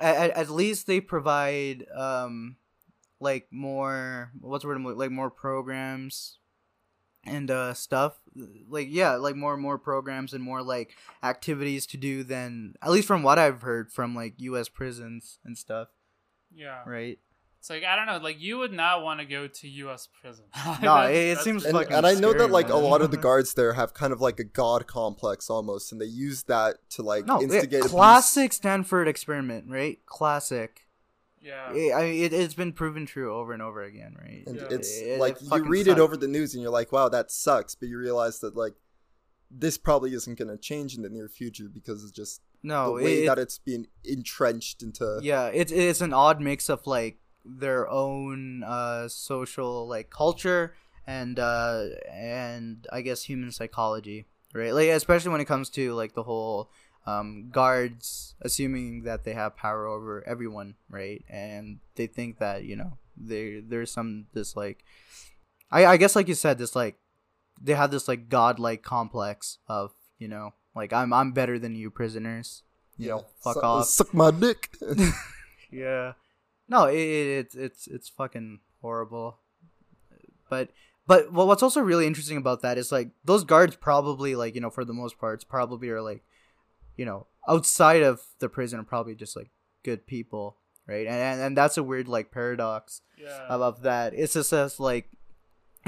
at, 0.00 0.30
at 0.30 0.50
least 0.50 0.88
they 0.88 1.00
provide 1.00 1.86
um 1.94 2.56
like 3.20 3.46
more 3.50 4.32
what's 4.40 4.62
the 4.62 4.68
word 4.68 4.80
like 4.80 5.10
more 5.10 5.30
programs 5.30 6.38
and 7.26 7.50
uh 7.50 7.72
stuff. 7.74 8.20
Like 8.68 8.88
yeah 8.90 9.14
like 9.14 9.36
more 9.36 9.54
and 9.54 9.62
more 9.62 9.78
programs 9.78 10.32
and 10.32 10.42
more 10.42 10.62
like 10.62 10.94
activities 11.22 11.86
to 11.86 11.96
do 11.96 12.22
than 12.22 12.74
at 12.82 12.90
least 12.90 13.06
from 13.08 13.22
what 13.22 13.38
i've 13.38 13.62
heard 13.62 13.90
from 13.92 14.14
like 14.14 14.34
us 14.40 14.68
prisons 14.68 15.38
and 15.44 15.56
stuff. 15.56 15.88
Yeah. 16.54 16.82
right 16.86 17.18
It's 17.64 17.70
like 17.70 17.82
I 17.82 17.96
don't 17.96 18.04
know, 18.04 18.18
like 18.18 18.42
you 18.42 18.58
would 18.58 18.74
not 18.74 19.02
want 19.02 19.20
to 19.20 19.26
go 19.26 19.46
to 19.46 19.68
U.S. 19.68 20.06
prison. 20.20 20.44
No, 20.82 20.98
it- 21.06 21.14
it 21.14 21.38
seems 21.38 21.64
and, 21.64 21.72
fucking 21.74 21.94
and 21.96 22.06
I 22.06 22.12
know 22.12 22.32
that 22.34 22.38
scary, 22.40 22.50
like 22.52 22.68
a 22.68 22.76
lot 22.76 23.00
of 23.00 23.10
the 23.10 23.16
guards 23.26 23.54
there 23.54 23.72
have 23.72 23.94
kind 23.94 24.12
of 24.12 24.20
like 24.20 24.38
a 24.38 24.44
god 24.44 24.86
complex 24.86 25.48
almost, 25.48 25.90
and 25.90 25.98
they 25.98 26.04
use 26.04 26.42
that 26.42 26.76
to 26.90 27.02
like 27.02 27.24
no 27.24 27.38
it- 27.40 27.44
instigate 27.44 27.80
abuse. 27.80 27.90
classic 27.90 28.52
stanford 28.52 29.08
experiment 29.08 29.64
right 29.70 29.98
classic 30.04 30.86
Yeah. 31.40 31.72
it, 31.72 31.94
I 31.94 32.02
mean, 32.02 32.22
it, 32.24 32.34
it's 32.34 32.52
been 32.52 32.74
proven 32.74 33.06
true 33.06 33.34
over 33.34 33.54
and 33.54 33.62
over 33.62 33.82
again 33.82 34.14
right 34.20 34.44
And 34.46 34.56
Yeah. 34.56 34.66
it's 34.70 34.98
It- 35.00 35.06
it 35.12 35.18
like 35.20 35.40
you 35.40 35.48
fucking 35.48 35.66
read 35.66 35.88
it 35.88 35.98
over 35.98 36.18
the 36.18 36.28
news 36.28 36.52
and 36.52 36.62
you're 36.62 36.70
like, 36.70 36.92
wow, 36.92 37.08
that 37.08 37.30
sucks. 37.30 37.74
But 37.74 37.88
you 37.88 37.96
realize 37.98 38.40
that 38.40 38.54
like 38.56 38.74
this 39.50 39.78
probably 39.78 40.12
isn't 40.12 40.36
going 40.38 40.48
to 40.48 40.58
change 40.58 40.96
in 40.96 41.02
the 41.02 41.08
near 41.08 41.28
future 41.30 41.68
because 41.72 42.02
it's 42.02 42.12
just 42.12 42.42
no 42.62 42.86
the 42.86 42.92
way 42.92 43.04
that 43.04 43.22
it, 43.22 43.26
that 43.26 43.38
it's 43.38 43.58
being 43.58 43.86
entrenched 44.04 44.82
into. 44.82 45.18
yeah 45.22 45.46
it's 45.46 45.72
it's 45.72 46.02
an 46.02 46.12
odd 46.12 46.42
mix 46.42 46.68
of 46.68 46.86
like 46.86 47.18
their 47.44 47.88
own 47.88 48.62
uh 48.64 49.08
social 49.08 49.86
like 49.86 50.10
culture 50.10 50.74
and 51.06 51.38
uh 51.38 51.84
and 52.10 52.86
i 52.92 53.00
guess 53.00 53.24
human 53.24 53.52
psychology 53.52 54.24
right 54.54 54.72
like 54.72 54.88
especially 54.88 55.30
when 55.30 55.40
it 55.40 55.46
comes 55.46 55.68
to 55.68 55.92
like 55.94 56.14
the 56.14 56.22
whole 56.22 56.70
um, 57.06 57.50
guards, 57.50 58.34
assuming 58.40 59.02
that 59.02 59.24
they 59.24 59.34
have 59.34 59.56
power 59.56 59.86
over 59.86 60.26
everyone, 60.26 60.74
right? 60.88 61.24
And 61.28 61.80
they 61.96 62.06
think 62.06 62.38
that 62.38 62.64
you 62.64 62.76
know 62.76 62.98
they 63.16 63.60
there's 63.60 63.90
some 63.90 64.26
this 64.32 64.56
like, 64.56 64.84
I 65.70 65.86
I 65.86 65.96
guess 65.96 66.16
like 66.16 66.28
you 66.28 66.34
said, 66.34 66.58
this 66.58 66.74
like 66.74 66.96
they 67.60 67.74
have 67.74 67.90
this 67.90 68.08
like 68.08 68.28
godlike 68.28 68.82
complex 68.82 69.58
of 69.68 69.92
you 70.18 70.28
know 70.28 70.54
like 70.74 70.92
I'm 70.92 71.12
I'm 71.12 71.32
better 71.32 71.58
than 71.58 71.74
you 71.74 71.90
prisoners. 71.90 72.62
You 72.96 73.08
know, 73.08 73.24
fuck 73.42 73.62
off. 73.62 73.86
Suck 73.86 74.14
my 74.14 74.30
dick. 74.30 74.70
Yeah. 75.70 76.12
No, 76.68 76.86
it, 76.86 76.96
it 76.96 77.38
it's 77.38 77.54
it's 77.54 77.86
it's 77.86 78.08
fucking 78.08 78.60
horrible. 78.80 79.38
But 80.48 80.70
but 81.06 81.32
what's 81.32 81.62
also 81.62 81.80
really 81.80 82.06
interesting 82.06 82.36
about 82.36 82.62
that 82.62 82.78
is 82.78 82.90
like 82.92 83.10
those 83.24 83.44
guards 83.44 83.76
probably 83.76 84.34
like 84.34 84.54
you 84.54 84.60
know 84.60 84.70
for 84.70 84.84
the 84.84 84.92
most 84.94 85.18
parts 85.18 85.44
probably 85.44 85.88
are 85.90 86.00
like 86.02 86.22
you 86.96 87.04
know 87.04 87.26
outside 87.48 88.02
of 88.02 88.20
the 88.38 88.48
prison 88.48 88.80
are 88.80 88.84
probably 88.84 89.14
just 89.14 89.36
like 89.36 89.50
good 89.82 90.06
people, 90.06 90.56
right? 90.86 91.06
And 91.06 91.16
and, 91.16 91.40
and 91.40 91.56
that's 91.58 91.76
a 91.76 91.82
weird 91.82 92.08
like 92.08 92.30
paradox 92.30 93.02
Yeah. 93.18 93.46
of 93.48 93.82
that. 93.82 94.14
It's 94.14 94.34
just 94.34 94.52
as 94.52 94.80
like 94.80 95.08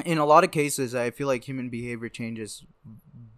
in 0.05 0.19
a 0.19 0.27
lot 0.27 0.45
of 0.45 0.51
cases, 0.51 0.95
I 0.95 1.11
feel 1.11 1.27
like 1.27 1.45
human 1.45 1.71
behavior 1.71 2.11
changes 2.11 2.65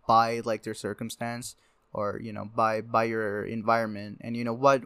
by 0.09 0.41
like 0.45 0.65
their 0.65 0.75
circumstance 0.75 1.55
or 1.93 2.19
you 2.23 2.33
know 2.33 2.45
by 2.45 2.81
by 2.81 3.05
your 3.05 3.45
environment 3.45 4.19
and 4.23 4.37
you 4.37 4.43
know 4.45 4.55
what 4.55 4.83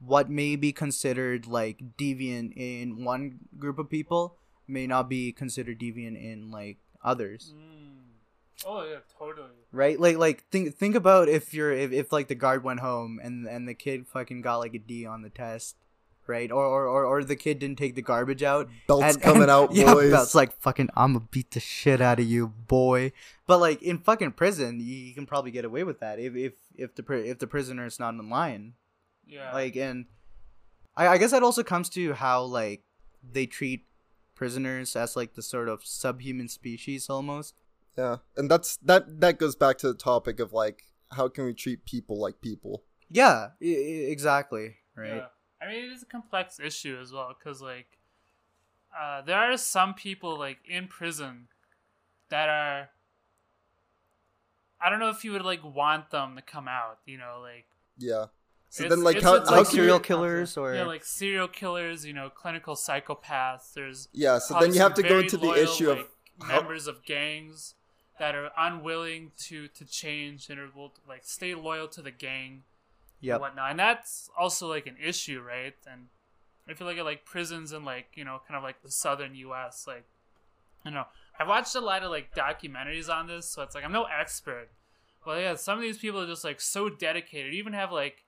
what 0.00 0.30
may 0.30 0.56
be 0.56 0.72
considered 0.72 1.46
like 1.46 1.80
deviant 1.98 2.52
in 2.56 3.04
one 3.04 3.38
group 3.58 3.78
of 3.78 3.88
people 3.90 4.36
may 4.66 4.86
not 4.86 5.08
be 5.08 5.32
considered 5.32 5.78
deviant 5.80 6.16
in 6.22 6.50
like 6.50 6.78
others 7.04 7.52
Mm. 7.56 7.84
Oh 8.66 8.82
yeah, 8.84 8.96
totally. 9.16 9.50
right 9.70 10.00
like 10.00 10.16
like 10.18 10.42
think 10.50 10.74
think 10.74 10.96
about 10.96 11.28
if 11.28 11.54
you're 11.54 11.72
if, 11.72 11.92
if 11.92 12.12
like 12.12 12.26
the 12.26 12.34
guard 12.34 12.64
went 12.64 12.80
home 12.80 13.20
and 13.22 13.46
and 13.46 13.68
the 13.68 13.74
kid 13.74 14.06
fucking 14.08 14.40
got 14.42 14.56
like 14.56 14.74
a 14.74 14.78
d 14.80 15.06
on 15.06 15.22
the 15.22 15.30
test 15.30 15.76
right 16.26 16.50
or 16.50 16.64
or 16.66 16.86
or, 16.88 17.04
or 17.04 17.22
the 17.24 17.36
kid 17.36 17.60
didn't 17.60 17.78
take 17.78 17.94
the 17.94 18.02
garbage 18.02 18.42
out 18.42 18.68
Belts 18.88 19.14
and- 19.14 19.22
coming 19.22 19.42
and- 19.42 19.50
out, 19.50 19.72
yeah, 19.78 19.94
boys. 19.94 20.10
belts 20.10 20.34
like 20.34 20.52
fucking. 20.60 20.88
I'm 20.96 21.12
gonna 21.14 21.26
beat 21.30 21.52
the 21.52 21.60
shit 21.60 22.00
out 22.00 22.18
of 22.18 22.26
you, 22.26 22.48
boy. 22.48 23.12
But 23.46 23.58
like 23.58 23.80
in 23.80 23.98
fucking 23.98 24.32
prison, 24.32 24.80
you, 24.80 24.94
you 24.94 25.14
can 25.14 25.24
probably 25.24 25.52
get 25.52 25.64
away 25.64 25.84
with 25.84 26.00
that 26.00 26.18
if 26.18 26.34
if 26.34 26.54
if 26.74 26.94
the 26.96 27.02
pri- 27.04 27.28
if 27.30 27.38
the 27.38 27.46
prisoner 27.46 27.86
is 27.86 28.00
not 28.00 28.14
in 28.14 28.28
line. 28.28 28.74
Yeah. 29.28 29.52
Like 29.52 29.76
and 29.76 30.06
I 30.96 31.08
I 31.08 31.18
guess 31.18 31.30
that 31.32 31.42
also 31.42 31.62
comes 31.62 31.88
to 31.90 32.14
how 32.14 32.42
like 32.42 32.82
they 33.22 33.46
treat 33.46 33.84
prisoners 34.34 34.96
as 34.96 35.16
like 35.16 35.34
the 35.34 35.42
sort 35.42 35.68
of 35.68 35.84
subhuman 35.84 36.48
species 36.48 37.08
almost. 37.10 37.54
Yeah, 37.96 38.18
and 38.36 38.48
that's 38.50 38.76
that. 38.78 39.20
That 39.20 39.38
goes 39.38 39.56
back 39.56 39.78
to 39.78 39.88
the 39.88 39.94
topic 39.98 40.38
of 40.40 40.52
like, 40.52 40.84
how 41.10 41.28
can 41.28 41.44
we 41.46 41.52
treat 41.54 41.84
people 41.84 42.18
like 42.20 42.40
people? 42.40 42.84
Yeah, 43.10 43.48
I- 43.60 43.64
I- 43.64 44.08
exactly. 44.14 44.76
Right. 44.94 45.16
Yeah. 45.16 45.26
I 45.60 45.66
mean, 45.66 45.84
it 45.86 45.92
is 45.92 46.02
a 46.04 46.06
complex 46.06 46.60
issue 46.60 46.96
as 47.02 47.10
well 47.12 47.34
because, 47.36 47.60
like, 47.60 47.98
uh, 48.96 49.22
there 49.22 49.36
are 49.36 49.56
some 49.56 49.94
people 49.94 50.38
like 50.38 50.58
in 50.68 50.86
prison 50.86 51.48
that 52.30 52.48
are. 52.48 52.90
I 54.80 54.90
don't 54.90 55.00
know 55.00 55.10
if 55.10 55.24
you 55.24 55.32
would 55.32 55.42
like 55.42 55.64
want 55.64 56.10
them 56.10 56.36
to 56.36 56.42
come 56.42 56.68
out. 56.68 56.98
You 57.04 57.18
know, 57.18 57.40
like 57.42 57.66
Yeah. 57.96 58.26
So 58.70 58.84
It's- 58.84 58.94
then, 58.96 59.02
like, 59.02 59.22
how, 59.22 59.44
how 59.44 59.56
like 59.58 59.66
serial 59.66 59.98
killers 59.98 60.56
or 60.56 60.74
yeah, 60.74 60.84
like 60.84 61.04
serial 61.04 61.48
killers. 61.48 62.04
You 62.04 62.12
know, 62.12 62.28
clinical 62.28 62.74
psychopaths. 62.74 63.72
There's 63.74 64.08
yeah. 64.12 64.38
So 64.38 64.58
then 64.60 64.74
you 64.74 64.80
have 64.80 64.94
to 64.94 65.02
go 65.02 65.08
very 65.08 65.22
into 65.22 65.36
the 65.38 65.46
loyal, 65.46 65.56
issue 65.58 65.90
of 65.90 65.98
like, 65.98 66.10
how, 66.42 66.60
members 66.60 66.86
of 66.86 67.04
gangs 67.04 67.74
that 68.18 68.34
are 68.34 68.50
unwilling 68.58 69.32
to 69.46 69.68
to 69.68 69.84
change 69.84 70.50
and 70.50 70.58
are 70.60 70.68
will 70.74 70.92
like 71.08 71.22
stay 71.24 71.54
loyal 71.54 71.88
to 71.88 72.02
the 72.02 72.10
gang 72.10 72.64
Yep. 73.20 73.34
and 73.34 73.40
whatnot. 73.40 73.70
And 73.70 73.80
that's 73.80 74.30
also 74.38 74.68
like 74.68 74.86
an 74.86 74.96
issue, 75.02 75.40
right? 75.40 75.74
And 75.90 76.08
I 76.68 76.74
feel 76.74 76.86
like 76.86 76.98
at 76.98 77.04
like 77.04 77.24
prisons 77.24 77.72
and 77.72 77.84
like 77.86 78.08
you 78.14 78.24
know 78.24 78.40
kind 78.46 78.56
of 78.58 78.62
like 78.62 78.82
the 78.82 78.90
southern 78.90 79.34
U.S. 79.34 79.84
Like 79.86 80.04
I 80.84 80.90
don't 80.90 80.94
know 80.94 81.06
I've 81.40 81.48
watched 81.48 81.74
a 81.74 81.80
lot 81.80 82.02
of 82.02 82.10
like 82.10 82.34
documentaries 82.34 83.08
on 83.08 83.28
this, 83.28 83.48
so 83.48 83.62
it's 83.62 83.74
like 83.74 83.84
I'm 83.84 83.92
no 83.92 84.04
expert, 84.04 84.68
but 85.24 85.40
yeah, 85.40 85.54
some 85.54 85.78
of 85.78 85.82
these 85.82 85.98
people 85.98 86.20
are 86.20 86.26
just 86.26 86.44
like 86.44 86.60
so 86.60 86.88
dedicated. 86.90 87.54
Even 87.54 87.72
have 87.72 87.92
like 87.92 88.24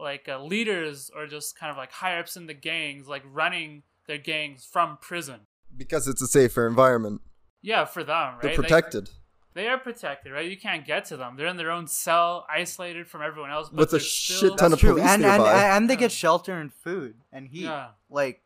like 0.00 0.28
uh, 0.28 0.42
leaders 0.42 1.10
or 1.14 1.26
just 1.26 1.58
kind 1.58 1.70
of 1.70 1.76
like 1.76 1.92
higher 1.92 2.20
ups 2.20 2.36
in 2.36 2.46
the 2.46 2.54
gangs, 2.54 3.06
like 3.08 3.22
running 3.30 3.82
their 4.06 4.18
gangs 4.18 4.64
from 4.70 4.98
prison. 5.00 5.40
because 5.76 6.06
it's 6.08 6.20
a 6.22 6.26
safer 6.26 6.66
environment. 6.66 7.20
Yeah, 7.62 7.84
for 7.84 8.02
them, 8.04 8.34
right? 8.34 8.42
They're 8.42 8.50
Like, 8.52 8.60
protected 8.60 9.10
they 9.54 9.68
are 9.68 9.76
protected, 9.78 10.32
right? 10.32 10.50
You 10.50 10.56
can't 10.56 10.86
get 10.86 11.04
to 11.06 11.16
them. 11.18 11.36
They're 11.36 11.46
in 11.46 11.58
their 11.58 11.70
own 11.70 11.86
cell, 11.86 12.46
isolated 12.48 13.06
from 13.06 13.20
everyone 13.20 13.50
else. 13.50 13.68
But 13.68 13.76
With 13.80 13.88
a 13.88 13.90
they're 13.92 14.00
shit 14.00 14.36
still- 14.38 14.56
ton 14.56 14.70
That's 14.70 14.74
of 14.74 14.80
true. 14.80 14.90
police 14.94 15.04
And, 15.10 15.24
and 15.26 15.42
nearby. 15.42 15.76
and 15.76 15.90
they 15.90 15.94
Yeah. 15.94 16.00
get 16.00 16.12
shelter 16.12 16.54
and 16.54 16.72
food 16.72 17.16
and 17.30 17.48
heat. 17.48 17.64
Yeah. 17.64 17.90
like 18.08 18.42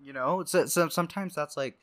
you 0.00 0.12
know 0.14 0.44
so, 0.44 0.64
so 0.66 0.88
sometimes 0.88 1.34
that's 1.34 1.56
like 1.56 1.76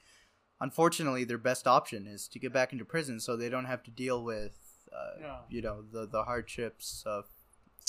unfortunately 0.62 1.24
their 1.26 1.38
best 1.38 1.68
option 1.68 2.08
is 2.08 2.28
to 2.30 2.40
get 2.40 2.54
back 2.54 2.72
into 2.72 2.86
prison 2.86 3.20
so 3.20 3.36
they 3.36 3.50
don't 3.50 3.66
have 3.66 3.84
to 3.84 3.92
deal 3.92 4.24
with 4.24 4.58
uh, 4.92 5.20
Yeah. 5.20 5.38
you 5.50 5.62
know 5.62 5.82
the 5.82 6.06
the 6.08 6.24
hardships 6.24 7.04
of 7.06 7.26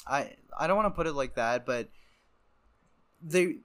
i 0.06 0.32
i 0.58 0.66
don't 0.66 0.76
want 0.76 0.86
to 0.86 0.96
put 0.96 1.06
it 1.06 1.12
like 1.12 1.34
that 1.34 1.66
but 1.66 1.88
they 3.22 3.56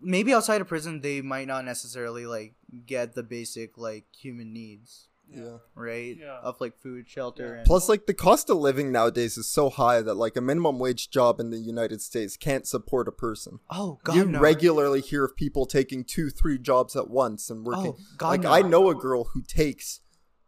maybe 0.00 0.32
outside 0.32 0.60
of 0.60 0.68
prison 0.68 1.00
they 1.00 1.20
might 1.20 1.46
not 1.48 1.64
necessarily 1.64 2.26
like 2.26 2.54
get 2.86 3.14
the 3.14 3.22
basic 3.22 3.76
like 3.78 4.04
human 4.16 4.52
needs 4.52 5.08
yeah. 5.30 5.58
right 5.74 6.16
Yeah. 6.18 6.38
of 6.42 6.60
like 6.60 6.76
food 6.78 7.08
shelter 7.08 7.46
Yeah. 7.48 7.58
and 7.58 7.66
Plus, 7.66 7.86
like 7.88 8.06
the 8.06 8.14
cost 8.14 8.48
of 8.48 8.56
living 8.58 8.90
nowadays 8.92 9.36
is 9.36 9.46
so 9.46 9.68
high 9.68 10.00
that 10.00 10.14
like 10.14 10.36
a 10.36 10.40
minimum 10.40 10.78
wage 10.78 11.10
job 11.10 11.38
in 11.38 11.50
the 11.50 11.58
United 11.58 12.00
States 12.00 12.36
can't 12.36 12.66
support 12.66 13.08
a 13.08 13.12
person. 13.12 13.58
oh 13.70 13.98
god 14.04 14.16
you 14.16 14.24
no. 14.24 14.40
regularly 14.40 15.00
hear 15.02 15.24
of 15.24 15.36
people 15.36 15.66
taking 15.66 16.02
two, 16.04 16.30
three 16.30 16.58
jobs 16.58 16.96
at 16.96 17.10
once 17.10 17.50
and 17.50 17.66
working. 17.66 17.94
oh 17.98 17.98
god 18.16 18.28
like 18.28 18.40
no. 18.42 18.52
I 18.52 18.62
know 18.62 18.88
a 18.88 18.94
girl 18.94 19.24
who 19.34 19.42
takes 19.42 20.00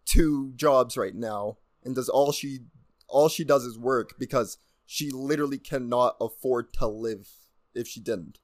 two 0.07 0.53
jobs 0.57 0.97
right 0.97 1.15
now 1.15 1.59
and 1.85 1.95
does 1.95 2.09
all 2.09 2.33
she 2.33 2.61
all 3.09 3.29
she 3.29 3.45
does 3.45 3.65
is 3.65 3.79
work 3.79 4.15
because 4.19 4.57
she 4.93 5.09
literally 5.11 5.57
cannot 5.59 6.17
afford 6.21 6.73
to 6.73 6.85
live 6.89 7.29
if 7.77 7.87
she 7.87 8.01
didn't. 8.01 8.39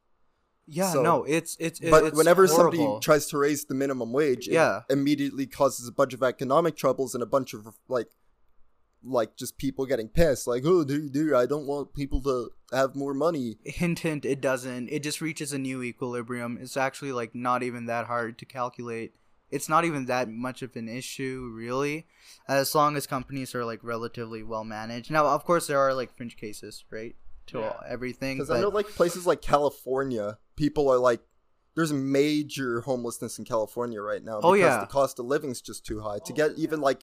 yeah 0.68 0.92
so- 0.92 1.02
no 1.02 1.24
it's 1.24 1.56
it's 1.58 1.80
but 1.80 2.04
it's 2.04 2.16
whenever 2.16 2.46
horrible. 2.46 2.76
somebody 2.78 3.00
tries 3.04 3.26
to 3.26 3.36
raise 3.38 3.64
the 3.64 3.74
minimum 3.74 4.12
wage, 4.12 4.46
it 4.46 4.52
Yeah. 4.54 4.82
immediately 4.88 5.46
causes 5.46 5.88
a 5.88 5.92
bunch 5.92 6.14
of 6.14 6.22
economic 6.22 6.76
troubles 6.76 7.14
and 7.14 7.22
a 7.22 7.26
bunch 7.26 7.52
of 7.54 7.66
like 7.88 8.10
like 9.02 9.36
just 9.36 9.58
people 9.58 9.86
getting 9.86 10.08
pissed 10.08 10.46
like 10.46 10.62
oh 10.64 10.82
dude, 10.84 11.12
dude 11.12 11.32
i 11.32 11.46
don't 11.46 11.66
want 11.66 11.94
people 11.94 12.20
to 12.22 12.50
have 12.72 12.96
more 12.96 13.14
money 13.14 13.56
hint 13.64 14.00
hint 14.00 14.24
it 14.24 14.40
doesn't 14.40 14.88
it 14.88 15.02
just 15.02 15.20
reaches 15.20 15.52
a 15.52 15.58
new 15.58 15.82
equilibrium 15.82 16.58
it's 16.60 16.76
actually 16.76 17.12
like 17.12 17.32
not 17.34 17.62
even 17.62 17.86
that 17.86 18.06
hard 18.06 18.36
to 18.38 18.44
calculate 18.44 19.14
it's 19.50 19.68
not 19.68 19.84
even 19.84 20.06
that 20.06 20.28
much 20.28 20.62
of 20.62 20.74
an 20.76 20.88
issue 20.88 21.50
really 21.54 22.06
as 22.48 22.74
long 22.74 22.96
as 22.96 23.06
companies 23.06 23.54
are 23.54 23.64
like 23.64 23.80
relatively 23.82 24.42
well 24.42 24.64
managed 24.64 25.10
now 25.10 25.26
of 25.26 25.44
course 25.44 25.66
there 25.66 25.78
are 25.78 25.94
like 25.94 26.14
fringe 26.16 26.36
cases 26.36 26.84
right 26.90 27.14
to 27.46 27.58
Yeah. 27.58 27.68
all, 27.68 27.80
everything 27.88 28.36
because 28.36 28.48
but 28.48 28.56
i 28.58 28.60
know 28.60 28.68
like 28.68 28.88
places 28.88 29.26
like 29.26 29.40
california 29.42 30.38
people 30.56 30.88
are 30.88 30.98
like 30.98 31.20
there's 31.76 31.92
major 31.92 32.80
homelessness 32.80 33.38
in 33.38 33.44
california 33.44 34.00
right 34.00 34.24
now 34.24 34.40
Oh, 34.42 34.52
because 34.54 34.74
yeah. 34.74 34.80
the 34.80 34.86
cost 34.86 35.18
of 35.18 35.26
living's 35.26 35.60
just 35.60 35.86
too 35.86 36.00
high 36.00 36.18
to 36.18 36.32
oh, 36.32 36.36
get 36.36 36.52
even 36.58 36.80
like 36.80 37.00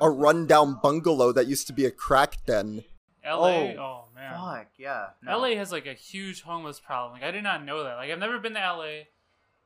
a 0.00 0.10
rundown 0.10 0.78
bungalow 0.82 1.32
that 1.32 1.46
used 1.46 1.66
to 1.68 1.72
be 1.72 1.84
a 1.86 1.90
crack 1.90 2.44
den 2.46 2.84
LA. 3.24 3.30
Oh, 3.32 3.74
Oh, 3.78 4.04
man. 4.14 4.34
fuck 4.34 4.66
yeah 4.76 5.06
no. 5.22 5.38
LA 5.38 5.54
has 5.56 5.72
like 5.72 5.86
a 5.86 5.94
huge 5.94 6.42
homeless 6.42 6.78
problem. 6.80 7.12
Like 7.14 7.22
I 7.22 7.30
did 7.32 7.42
not 7.42 7.64
know 7.64 7.82
that. 7.84 7.94
Like 7.96 8.10
I've 8.10 8.18
never 8.18 8.38
been 8.38 8.54
to 8.54 8.60
LA, 8.60 9.04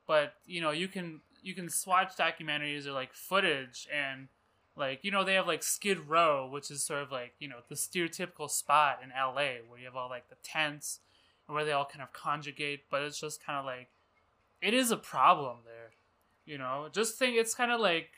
but 0.06 0.34
you 0.46 0.60
know 0.60 0.70
you 0.70 0.88
can 0.88 1.20
you 1.42 1.54
can 1.54 1.68
watch 1.86 2.16
documentaries 2.16 2.86
or 2.86 2.92
like 2.92 3.12
footage 3.12 3.88
and 3.92 4.28
like 4.76 5.00
you 5.02 5.10
know 5.10 5.24
they 5.24 5.34
have 5.34 5.46
like 5.46 5.62
Skid 5.62 6.08
Row, 6.08 6.48
which 6.48 6.70
is 6.70 6.82
sort 6.84 7.02
of 7.02 7.10
like 7.10 7.34
you 7.38 7.48
know 7.48 7.60
the 7.68 7.74
stereotypical 7.74 8.50
spot 8.50 9.00
in 9.02 9.10
LA 9.10 9.62
where 9.68 9.78
you 9.78 9.86
have 9.86 9.96
all 9.96 10.08
like 10.08 10.28
the 10.28 10.36
tents 10.42 11.00
and 11.46 11.54
where 11.54 11.64
they 11.64 11.72
all 11.72 11.84
kind 11.84 12.02
of 12.02 12.12
conjugate. 12.12 12.84
But 12.90 13.02
it's 13.02 13.20
just 13.20 13.44
kind 13.44 13.58
of 13.58 13.64
like 13.64 13.88
it 14.62 14.74
is 14.74 14.90
a 14.90 14.96
problem 14.96 15.58
there. 15.64 15.90
You 16.44 16.58
know, 16.58 16.88
just 16.90 17.18
think 17.18 17.36
it's 17.36 17.54
kind 17.54 17.70
of 17.70 17.80
like 17.80 18.10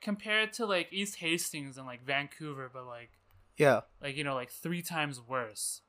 compared 0.00 0.52
to 0.54 0.66
like 0.66 0.88
East 0.92 1.16
Hastings 1.16 1.76
and 1.76 1.86
like 1.86 2.04
Vancouver, 2.04 2.70
but 2.72 2.86
like 2.86 3.10
yeah 3.56 3.80
like 4.02 4.16
you 4.16 4.24
know 4.24 4.34
like 4.34 4.50
three 4.50 4.82
times 4.82 5.20
worse 5.20 5.80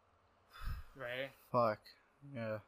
right 0.95 1.31
fuck 1.51 1.79
yeah 2.33 2.59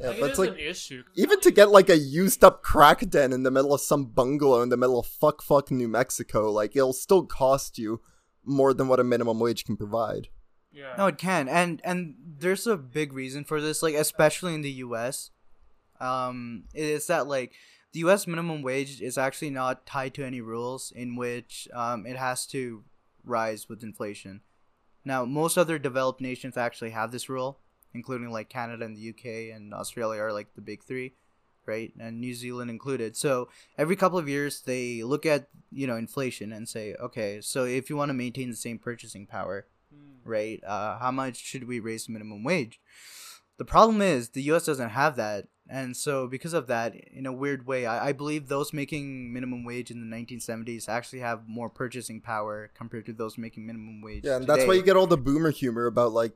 yeah 0.00 0.08
like, 0.08 0.20
but 0.20 0.26
it 0.26 0.30
it's 0.30 0.32
is 0.32 0.38
like 0.38 0.50
an 0.50 0.58
issue 0.58 1.02
even 1.14 1.40
to 1.40 1.50
get 1.50 1.70
like 1.70 1.88
a 1.88 1.98
used 1.98 2.42
up 2.42 2.62
crack 2.62 3.00
den 3.10 3.32
in 3.32 3.42
the 3.42 3.50
middle 3.50 3.74
of 3.74 3.80
some 3.80 4.06
bungalow 4.06 4.62
in 4.62 4.68
the 4.68 4.76
middle 4.76 4.98
of 4.98 5.06
fuck 5.06 5.42
fuck 5.42 5.70
new 5.70 5.88
mexico 5.88 6.50
like 6.50 6.74
it'll 6.74 6.92
still 6.92 7.24
cost 7.24 7.78
you 7.78 8.00
more 8.44 8.72
than 8.72 8.88
what 8.88 9.00
a 9.00 9.04
minimum 9.04 9.38
wage 9.38 9.64
can 9.64 9.76
provide 9.76 10.28
yeah 10.72 10.94
No, 10.96 11.06
it 11.08 11.18
can, 11.18 11.48
and 11.48 11.80
and 11.84 12.14
there's 12.38 12.66
a 12.66 12.76
big 12.76 13.12
reason 13.12 13.44
for 13.44 13.60
this, 13.60 13.82
like 13.82 13.94
especially 13.94 14.54
in 14.54 14.62
the 14.62 14.70
U.S. 14.86 15.30
Um, 16.00 16.64
it's 16.74 17.06
that 17.06 17.26
like 17.26 17.52
the 17.92 18.00
U.S. 18.00 18.26
minimum 18.26 18.62
wage 18.62 19.02
is 19.02 19.18
actually 19.18 19.50
not 19.50 19.84
tied 19.84 20.14
to 20.14 20.24
any 20.24 20.40
rules 20.40 20.92
in 20.94 21.16
which 21.16 21.68
um 21.74 22.06
it 22.06 22.16
has 22.16 22.46
to 22.48 22.84
rise 23.24 23.68
with 23.68 23.82
inflation. 23.82 24.42
Now, 25.04 25.24
most 25.24 25.58
other 25.58 25.78
developed 25.78 26.20
nations 26.20 26.56
actually 26.56 26.90
have 26.90 27.10
this 27.10 27.28
rule, 27.28 27.58
including 27.94 28.30
like 28.30 28.48
Canada 28.48 28.84
and 28.84 28.96
the 28.96 29.10
UK 29.10 29.54
and 29.54 29.74
Australia 29.74 30.20
are 30.20 30.32
like 30.32 30.54
the 30.54 30.60
big 30.60 30.82
three, 30.82 31.14
right? 31.66 31.92
And 31.98 32.20
New 32.20 32.34
Zealand 32.34 32.70
included. 32.70 33.16
So 33.16 33.48
every 33.76 33.96
couple 33.96 34.18
of 34.18 34.28
years, 34.28 34.60
they 34.62 35.02
look 35.02 35.26
at 35.26 35.48
you 35.70 35.86
know 35.86 35.96
inflation 35.96 36.52
and 36.52 36.68
say, 36.68 36.94
okay, 36.94 37.40
so 37.40 37.64
if 37.64 37.90
you 37.90 37.96
want 37.96 38.10
to 38.10 38.14
maintain 38.14 38.50
the 38.50 38.56
same 38.56 38.78
purchasing 38.78 39.26
power, 39.26 39.66
right? 40.24 40.62
Uh, 40.64 40.98
how 40.98 41.10
much 41.10 41.36
should 41.36 41.66
we 41.66 41.80
raise 41.80 42.06
the 42.06 42.12
minimum 42.12 42.44
wage? 42.44 42.80
The 43.58 43.64
problem 43.64 44.00
is 44.00 44.30
the 44.30 44.42
U.S. 44.44 44.64
doesn't 44.64 44.90
have 44.90 45.16
that, 45.16 45.48
and 45.68 45.94
so 45.96 46.26
because 46.26 46.54
of 46.54 46.66
that, 46.66 46.94
in 46.94 47.26
a 47.26 47.32
weird 47.32 47.66
way, 47.66 47.84
I, 47.84 48.08
I 48.08 48.12
believe 48.12 48.48
those 48.48 48.72
making 48.72 49.32
minimum 49.32 49.64
wage 49.64 49.90
in 49.90 50.00
the 50.00 50.16
1970s 50.16 50.88
actually 50.88 51.20
have 51.20 51.46
more 51.46 51.68
purchasing 51.68 52.20
power 52.20 52.70
compared 52.74 53.06
to 53.06 53.12
those 53.12 53.36
making 53.36 53.66
minimum 53.66 54.00
wage. 54.00 54.24
Yeah, 54.24 54.36
and 54.36 54.46
that's 54.46 54.66
why 54.66 54.74
you 54.74 54.82
get 54.82 54.96
all 54.96 55.06
the 55.06 55.18
boomer 55.18 55.50
humor 55.50 55.86
about 55.86 56.12
like 56.12 56.32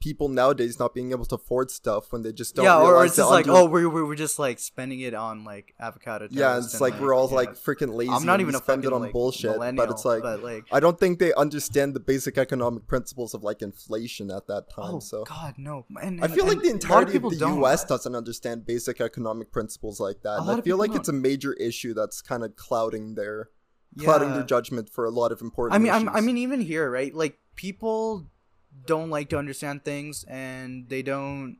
people 0.00 0.28
nowadays 0.28 0.78
not 0.78 0.94
being 0.94 1.10
able 1.10 1.24
to 1.26 1.34
afford 1.34 1.70
stuff 1.70 2.12
when 2.12 2.22
they 2.22 2.32
just 2.32 2.54
don't. 2.54 2.64
yeah, 2.64 2.78
or, 2.78 3.04
it's 3.04 3.16
just 3.16 3.30
like, 3.30 3.48
oh, 3.48 3.66
we're, 3.66 3.88
we're 3.88 4.06
we're 4.06 4.14
just 4.14 4.38
like 4.38 4.58
spending 4.58 5.00
it 5.00 5.14
on 5.14 5.44
like 5.44 5.74
avocado. 5.80 6.28
yeah, 6.30 6.58
it's 6.58 6.74
and, 6.74 6.80
like, 6.80 7.00
we're 7.00 7.14
all 7.14 7.28
yeah. 7.28 7.36
like 7.36 7.54
freaking 7.54 7.94
lazy. 7.94 8.10
I'm 8.12 8.24
not 8.24 8.40
even 8.40 8.52
we 8.52 8.58
a 8.58 8.62
spend 8.62 8.82
fucking 8.84 8.92
it 8.92 8.94
on 8.94 9.02
like, 9.02 9.12
bullshit, 9.12 9.58
but 9.58 9.90
it's 9.90 10.04
like 10.04 10.22
but 10.22 10.42
like, 10.42 10.64
I 10.70 10.80
don't 10.80 10.98
think 10.98 11.18
they 11.18 11.32
understand 11.34 11.94
the 11.94 12.00
basic 12.00 12.38
economic 12.38 12.86
principles 12.86 13.34
of 13.34 13.42
like 13.42 13.62
inflation 13.62 14.30
at 14.30 14.46
that 14.46 14.70
time. 14.70 14.94
oh 14.94 15.00
so 15.00 15.24
god, 15.24 15.54
no. 15.58 15.84
And, 16.00 16.20
I 16.20 16.26
and- 16.26 16.34
feel 16.34 16.46
like 16.46 16.62
the 16.62 16.70
entirety 16.70 17.10
of 17.10 17.12
people 17.12 17.30
the 17.30 17.36
don't. 17.36 17.58
U.S. 17.58 17.84
doesn't 17.84 18.14
understand 18.14 18.66
basic 18.66 19.00
economic 19.00 19.52
principles 19.52 20.00
like 20.00 20.22
that. 20.22 20.40
And 20.40 20.50
I 20.50 20.58
of 20.58 20.64
feel 20.64 20.76
like 20.76 20.94
it's 20.94 21.08
a 21.08 21.12
major 21.12 21.54
issue 21.54 21.94
that's 21.94 22.22
kind 22.22 22.44
of 22.44 22.56
clouding 22.56 23.14
their 23.14 23.50
clouding 23.98 24.28
Yeah. 24.28 24.36
their 24.36 24.44
judgment 24.44 24.88
for 24.90 25.04
a 25.04 25.10
lot 25.10 25.32
of 25.32 25.40
important. 25.40 25.74
I 25.74 25.78
mean, 25.78 25.92
I'm. 25.92 26.08
I 26.08 26.20
mean, 26.20 26.36
even 26.38 26.60
here, 26.60 26.90
right? 26.90 27.12
Like 27.14 27.38
people 27.56 28.26
don't 28.86 29.10
like 29.10 29.28
to 29.30 29.38
understand 29.38 29.84
things, 29.84 30.24
and 30.28 30.88
they 30.88 31.02
don't. 31.02 31.58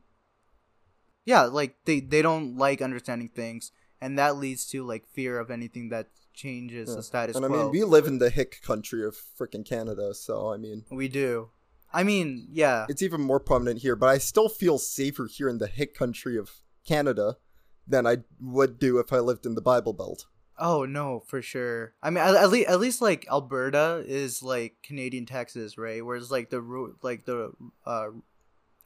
Yeah, 1.25 1.43
like 1.43 1.75
they 1.85 1.99
they 1.99 2.21
don't 2.21 2.57
like 2.57 2.81
understanding 2.81 3.29
things, 3.29 3.71
and 4.01 4.17
that 4.17 4.37
leads 4.37 4.65
to 4.71 4.85
like 4.85 5.05
fear 5.07 5.39
of 5.39 5.51
anything 5.51 5.89
that 5.89 6.07
changes 6.33 6.89
Yeah. 6.89 6.95
the 6.95 7.03
status 7.03 7.35
and 7.35 7.45
I 7.45 7.49
mean, 7.49 7.69
we 7.69 7.83
live 7.83 8.07
in 8.07 8.19
the 8.19 8.29
hick 8.29 8.61
country 8.61 9.05
of 9.05 9.15
freaking 9.37 9.65
Canada, 9.65 10.13
so 10.13 10.51
I 10.53 10.57
mean, 10.57 10.85
we 10.89 11.07
do. 11.07 11.49
I 11.91 12.03
mean, 12.03 12.47
yeah. 12.51 12.85
it's 12.87 13.01
even 13.01 13.21
more 13.21 13.39
prominent 13.39 13.81
here. 13.81 13.95
But 13.95 14.09
I 14.09 14.19
still 14.19 14.47
feel 14.47 14.77
safer 14.77 15.27
here 15.27 15.49
in 15.49 15.57
the 15.57 15.67
hick 15.67 15.95
country 15.95 16.37
of 16.37 16.51
Canada 16.87 17.37
than 17.87 18.05
I 18.05 18.17
would 18.39 18.79
do 18.79 18.99
if 18.99 19.11
I 19.11 19.19
lived 19.19 19.45
in 19.45 19.55
the 19.55 19.61
Bible 19.61 19.93
Belt. 19.93 20.27
Oh 20.61 20.83
no, 20.85 21.21
for 21.25 21.41
sure. 21.41 21.93
I 22.03 22.09
mean, 22.09 22.23
at, 22.23 22.35
at 22.35 22.49
least 22.49 22.67
at 22.69 22.79
least 22.79 23.01
like 23.01 23.25
Alberta 23.31 24.03
is 24.05 24.43
like 24.43 24.75
Canadian 24.83 25.25
Texas, 25.25 25.77
right? 25.77 26.05
Whereas 26.05 26.29
like 26.29 26.49
the 26.49 26.61
ru- 26.61 26.97
like 27.01 27.23
the 27.25 27.53
uh, 27.85 28.07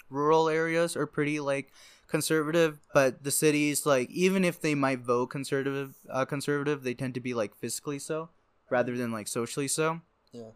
rural 0.09 0.49
areas 0.49 0.95
are 0.95 1.07
pretty 1.07 1.39
like 1.39 1.73
conservative, 2.07 2.79
but 2.93 3.23
the 3.23 3.31
cities 3.31 3.85
like 3.87 4.09
even 4.11 4.45
if 4.45 4.61
they 4.61 4.75
might 4.75 4.99
vote 4.99 5.27
conservative, 5.27 5.95
uh, 6.11 6.25
conservative, 6.25 6.83
they 6.83 6.93
tend 6.93 7.15
to 7.15 7.19
be 7.19 7.33
like 7.33 7.59
fiscally 7.59 7.99
so 7.99 8.29
rather 8.69 8.95
than 8.95 9.11
like 9.11 9.27
socially 9.27 9.67
so. 9.67 10.01
Yeah. 10.31 10.51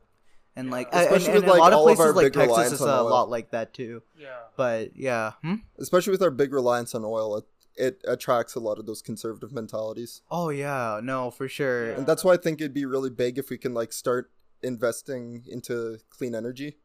And 0.56 0.68
Yeah. 0.68 0.72
like, 0.72 0.88
Especially 0.94 1.26
and 1.28 1.36
with, 1.36 1.44
in 1.44 1.50
like, 1.50 1.58
a 1.58 1.62
lot 1.62 1.74
of 1.74 1.80
all 1.80 1.90
of 1.90 1.98
places 1.98 2.16
our 2.16 2.24
like 2.24 2.34
Texas 2.34 2.74
is 2.74 2.82
a 2.82 3.02
lot 3.02 3.30
like 3.30 3.52
that 3.52 3.74
too. 3.74 4.02
Yeah. 4.18 4.28
But 4.56 4.96
yeah, 4.96 5.34
hmm? 5.42 5.56
Especially 5.80 6.12
with 6.12 6.22
our 6.22 6.32
big 6.32 6.54
reliance 6.54 6.94
on 6.96 7.04
oil, 7.04 7.44
it, 7.78 8.02
attracts 8.08 8.56
a 8.56 8.60
lot 8.60 8.80
of 8.80 8.86
those 8.86 9.02
conservative 9.02 9.52
mentalities. 9.52 10.22
oh 10.32 10.50
yeah, 10.50 11.00
no, 11.04 11.32
for 11.32 11.48
sure. 11.48 11.90
Yeah. 11.92 11.98
And 11.98 12.08
that's 12.08 12.24
why 12.24 12.34
I 12.34 12.38
think 12.38 12.60
it'd 12.62 12.74
be 12.74 12.86
really 12.86 13.10
big 13.10 13.38
if 13.38 13.50
we 13.50 13.58
can 13.58 13.74
like 13.74 13.94
start 13.94 14.32
investing 14.64 15.44
into 15.48 16.00
clean 16.10 16.36
energy. 16.36 16.78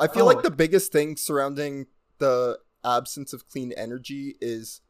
I 0.00 0.06
feel 0.08 0.22
Oh. 0.24 0.26
like 0.26 0.42
the 0.42 0.50
biggest 0.50 0.92
thing 0.92 1.16
surrounding 1.16 1.86
the 2.18 2.58
absence 2.84 3.32
of 3.32 3.46
clean 3.48 3.72
energy 3.76 4.36
is 4.40 4.80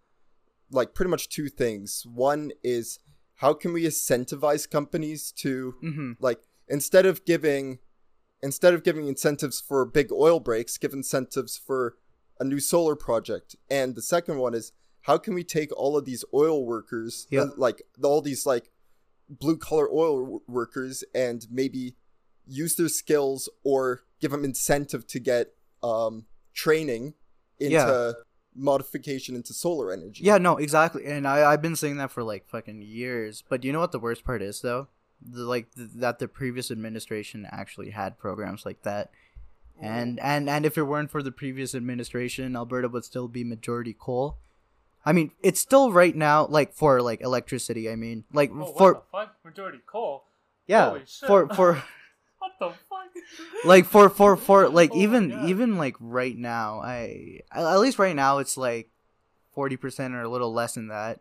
like 0.70 0.95
pretty 0.95 1.11
much 1.11 1.28
two 1.28 1.49
things. 1.49 2.05
One 2.07 2.53
is 2.62 2.99
how 3.37 3.55
can 3.55 3.72
we 3.72 3.85
incentivize 3.85 4.68
companies 4.70 5.32
to 5.32 5.74
Mm-hmm. 5.82 6.12
like 6.20 6.41
instead 6.68 7.07
of 7.07 7.24
giving 7.24 7.78
instead 8.43 8.74
of 8.74 8.85
giving 8.85 9.09
incentives 9.09 9.61
for 9.61 9.85
big 9.87 10.12
oil 10.12 10.39
breaks, 10.39 10.76
give 10.78 10.93
incentives 10.93 11.57
for 11.57 11.97
a 12.39 12.45
new 12.45 12.61
solar 12.61 12.95
project. 12.95 13.57
And 13.70 13.95
the 13.95 14.03
second 14.03 14.39
one 14.39 14.55
is 14.55 14.72
how 15.05 15.16
can 15.18 15.34
we 15.34 15.44
take 15.44 15.70
all 15.76 15.96
of 15.96 16.05
these 16.05 16.24
oil 16.34 16.64
workers, 16.66 17.26
Yeah. 17.30 17.42
uh, 17.42 17.46
like 17.57 17.82
all 18.02 18.20
these 18.20 18.44
like 18.46 18.70
blue 19.28 19.57
collar 19.57 19.88
oil 19.92 20.20
w- 20.20 20.40
workers, 20.46 21.05
and 21.14 21.46
maybe 21.50 21.94
use 22.46 22.74
their 22.76 22.88
skills 22.88 23.48
or 23.64 24.02
give 24.20 24.30
them 24.30 24.44
incentive 24.44 25.07
to 25.09 25.18
get 25.18 25.55
um, 25.82 26.26
training 26.55 27.14
into 27.59 27.72
Yeah. 27.74 28.12
modification 28.55 29.34
into 29.36 29.52
solar 29.52 29.92
energy. 29.92 30.24
Yeah, 30.24 30.38
no, 30.38 30.57
exactly. 30.57 31.05
And 31.07 31.26
I 31.26 31.50
I've 31.50 31.62
been 31.62 31.76
saying 31.76 31.96
that 31.98 32.11
for 32.11 32.22
like 32.22 32.46
fucking 32.48 32.82
years. 32.82 33.42
But 33.48 33.64
you 33.64 33.72
know 33.72 33.80
what 33.80 33.92
the 33.92 33.98
worst 33.98 34.24
part 34.24 34.42
is 34.42 34.61
though? 34.61 34.88
The, 35.20 35.42
like 35.44 35.74
th- 35.74 35.88
that 35.96 36.18
the 36.18 36.28
previous 36.28 36.70
administration 36.70 37.46
actually 37.50 37.90
had 37.90 38.18
programs 38.18 38.64
like 38.64 38.82
that. 38.82 39.11
And 39.80 40.20
and 40.20 40.48
and 40.48 40.64
if 40.64 40.78
it 40.78 40.84
weren't 40.84 41.11
for 41.11 41.22
the 41.22 41.32
previous 41.32 41.74
administration, 41.74 42.55
Alberta 42.57 42.88
would 42.88 43.05
still 43.05 43.26
be 43.28 43.42
majority 43.44 43.92
coal. 43.98 44.38
I 45.07 45.12
mean, 45.12 45.32
it's 45.42 45.61
still 45.61 45.92
right 45.92 46.14
now 46.16 46.46
like 46.46 46.72
for 46.72 47.02
like 47.02 47.20
electricity, 47.20 47.90
I 47.90 47.96
mean, 47.96 48.24
like 48.32 48.50
Oh, 48.52 48.72
for? 48.72 49.02
Majority 49.44 49.80
coal. 49.86 50.24
yeah, 50.66 50.98
for 51.26 51.48
for 51.48 51.82
What 52.38 52.52
the 52.61 52.70
fuck? 52.70 53.09
like 53.64 53.86
for 53.86 54.11
for 54.11 54.36
for 54.36 54.68
like 54.68 54.90
Oh 54.92 54.98
even 54.98 55.32
even 55.46 55.76
like 55.78 55.96
right 55.98 56.36
now 56.36 56.80
i 56.80 57.40
at 57.52 57.78
least 57.78 57.98
right 57.98 58.14
now 58.14 58.36
it's 58.38 58.57
like 58.59 58.90
40% 59.57 60.12
or 60.12 60.22
a 60.22 60.28
little 60.28 60.52
less 60.52 60.74
than 60.74 60.88
that 60.88 61.20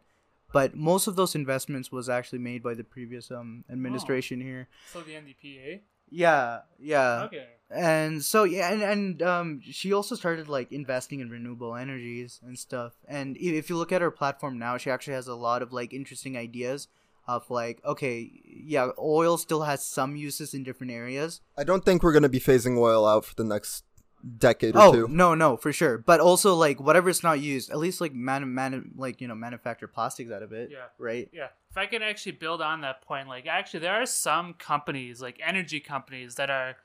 but 0.52 0.76
most 0.76 1.08
of 1.08 1.16
those 1.16 1.34
investments 1.36 1.92
was 1.92 2.10
actually 2.10 2.40
made 2.40 2.62
by 2.62 2.74
the 2.74 2.84
previous 2.84 3.32
um 3.32 3.64
administration 3.72 4.42
here 4.42 4.68
So 4.92 5.02
the 5.02 5.14
NDPA. 5.14 5.82
Yeah 6.14 6.60
yeah. 6.80 7.24
Okay. 7.24 7.48
and 7.70 8.24
so 8.24 8.44
yeah 8.44 8.72
and, 8.72 8.84
and 8.84 9.22
um 9.22 9.62
she 9.64 9.92
also 9.94 10.16
started 10.16 10.48
like 10.48 10.72
investing 10.72 11.20
in 11.20 11.30
renewable 11.30 11.76
energies 11.76 12.40
and 12.44 12.58
stuff. 12.58 12.94
And 13.08 13.36
if 13.38 13.70
you 13.70 13.78
look 13.78 13.92
at 13.92 14.02
her 14.02 14.12
platform 14.12 14.60
now 14.60 14.78
she 14.78 14.90
actually 14.90 15.16
has 15.16 15.28
a 15.28 15.36
lot 15.36 15.62
of 15.62 15.74
like 15.74 15.94
interesting 15.94 16.38
ideas 16.38 16.88
of 17.28 17.50
like 17.50 17.80
okay 17.86 18.30
yeah 18.46 18.90
oil 19.00 19.38
still 19.38 19.64
has 19.64 19.86
some 19.86 20.16
uses 20.16 20.54
in 20.54 20.64
different 20.64 20.92
areas. 20.92 21.42
I 21.58 21.64
don't 21.64 21.84
think 21.84 22.04
we're 22.04 22.14
gonna 22.14 22.30
be 22.30 22.40
phasing 22.40 22.78
oil 22.78 23.08
out 23.08 23.26
for 23.26 23.36
the 23.36 23.44
next 23.44 23.84
decade 24.38 24.76
or 24.76 24.82
oh 24.82 24.92
two. 24.94 25.08
no 25.10 25.36
no 25.36 25.58
for 25.58 25.74
sure 25.74 25.98
but 25.98 26.22
also 26.22 26.56
like 26.56 26.80
whatever 26.80 27.10
it's 27.10 27.24
not 27.24 27.42
used 27.42 27.70
at 27.70 27.78
least 27.78 28.00
like 28.00 28.14
man, 28.14 28.54
man 28.54 28.92
like 28.96 29.20
you 29.20 29.28
know 29.28 29.36
manufacture 29.36 29.88
plastics 29.88 30.32
out 30.32 30.42
of 30.42 30.54
it 30.54 30.70
Yeah. 30.72 30.86
right 30.98 31.30
Yeah. 31.34 31.48
If 31.70 31.78
I 31.78 31.88
can 31.88 32.02
actually 32.04 32.34
build 32.34 32.62
on 32.62 32.82
that 32.82 33.02
point, 33.02 33.28
like 33.28 33.48
actually 33.48 33.80
there 33.80 33.96
are 33.96 34.06
some 34.06 34.54
companies, 34.54 35.22
like 35.24 35.40
energy 35.44 35.80
companies, 35.80 36.36
that 36.36 36.52
are 36.52 36.76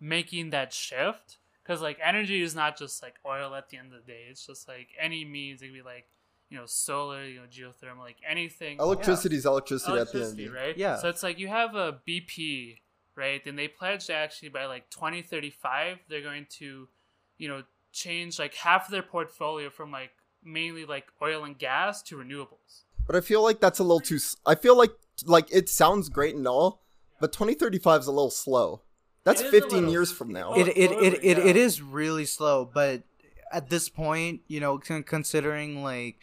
making 0.00 0.50
that 0.50 0.72
shift. 0.72 1.36
Because 1.62 1.82
like 1.82 1.98
energy 2.02 2.40
is 2.40 2.54
not 2.54 2.78
just 2.78 3.02
like 3.02 3.16
oil 3.26 3.54
at 3.54 3.68
the 3.68 3.76
end 3.76 3.92
of 3.92 4.00
the 4.06 4.10
day. 4.10 4.22
It's 4.30 4.46
just 4.46 4.66
like 4.66 4.88
any 4.98 5.22
means. 5.26 5.60
It 5.60 5.66
could 5.66 5.74
be 5.74 5.82
like 5.82 6.06
you 6.48 6.56
know 6.56 6.64
solar, 6.64 7.22
you 7.26 7.40
know 7.40 7.46
geothermal, 7.46 7.98
like 8.00 8.16
anything. 8.26 8.78
Electricity 8.80 9.36
is 9.36 9.44
electricity, 9.44 9.92
electricity, 9.92 10.44
at 10.46 10.50
the 10.52 10.58
end. 10.58 10.66
right? 10.68 10.76
Yeah. 10.78 10.96
So 10.96 11.10
it's 11.10 11.22
like 11.22 11.38
you 11.38 11.48
have 11.48 11.74
a 11.74 11.98
BP, 12.08 12.78
right? 13.18 13.44
And 13.44 13.58
they 13.58 13.68
pledged 13.68 14.08
actually 14.08 14.48
by 14.48 14.64
like 14.66 14.88
2035 14.90 15.98
they're 16.08 16.22
going 16.22 16.46
to, 16.58 16.88
you 17.36 17.48
know, 17.48 17.64
change 17.92 18.38
like 18.38 18.54
half 18.54 18.86
of 18.86 18.92
their 18.92 19.02
portfolio 19.02 19.68
from 19.68 19.90
like 19.90 20.10
mainly 20.44 20.84
like 20.86 21.06
oil 21.20 21.44
and 21.44 21.58
gas 21.58 22.00
to 22.04 22.16
renewables. 22.16 22.84
But 23.06 23.16
I 23.16 23.20
feel 23.20 23.42
like 23.42 23.60
that's 23.60 23.78
a 23.80 23.82
little 23.82 24.00
too. 24.00 24.18
I 24.46 24.54
feel 24.54 24.76
like 24.78 24.92
like 25.26 25.48
it 25.52 25.68
sounds 25.68 26.08
great 26.08 26.34
and 26.36 26.46
all, 26.46 26.82
but 27.20 27.32
2035 27.32 28.02
is 28.02 28.06
a 28.06 28.12
little 28.12 28.30
slow. 28.30 28.82
That's 29.24 29.40
It 29.40 29.46
is 29.46 29.52
a 29.52 29.60
15 29.60 29.76
little- 29.78 29.90
years 29.90 30.12
from 30.12 30.32
now. 30.32 30.52
Oh, 30.54 30.60
it, 30.60 30.68
it, 30.68 30.92
it, 30.92 31.14
it, 31.24 31.38
yeah. 31.38 31.44
it 31.44 31.56
is 31.56 31.82
really 31.82 32.24
slow 32.24 32.64
but 32.72 33.02
at 33.50 33.68
this 33.70 33.88
point 33.88 34.42
you 34.46 34.60
know 34.60 34.78
considering 34.78 35.82
like 35.82 36.18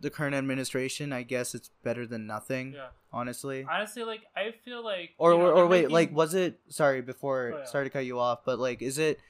the 0.00 0.10
current 0.10 0.34
administration 0.34 1.12
i 1.12 1.22
guess 1.22 1.54
it's 1.54 1.70
better 1.82 2.06
than 2.06 2.26
nothing 2.26 2.72
Yeah. 2.74 2.88
honestly 3.12 3.66
Honestly, 3.70 4.04
like 4.04 4.22
I 4.36 4.52
feel 4.64 4.84
like 4.84 5.10
or 5.18 5.32
you 5.32 5.38
know, 5.38 5.44
or, 5.46 5.52
or 5.52 5.66
wait 5.66 5.82
making- 5.82 5.94
like 5.94 6.12
was 6.14 6.34
it 6.34 6.60
sorry 6.68 7.00
before 7.02 7.52
Oh, 7.54 7.58
yeah. 7.58 7.64
sorry 7.64 7.84
to 7.86 7.90
cut 7.90 8.04
you 8.04 8.18
off 8.18 8.40
but 8.44 8.58
like 8.58 8.82
is 8.82 8.98
it 8.98 9.20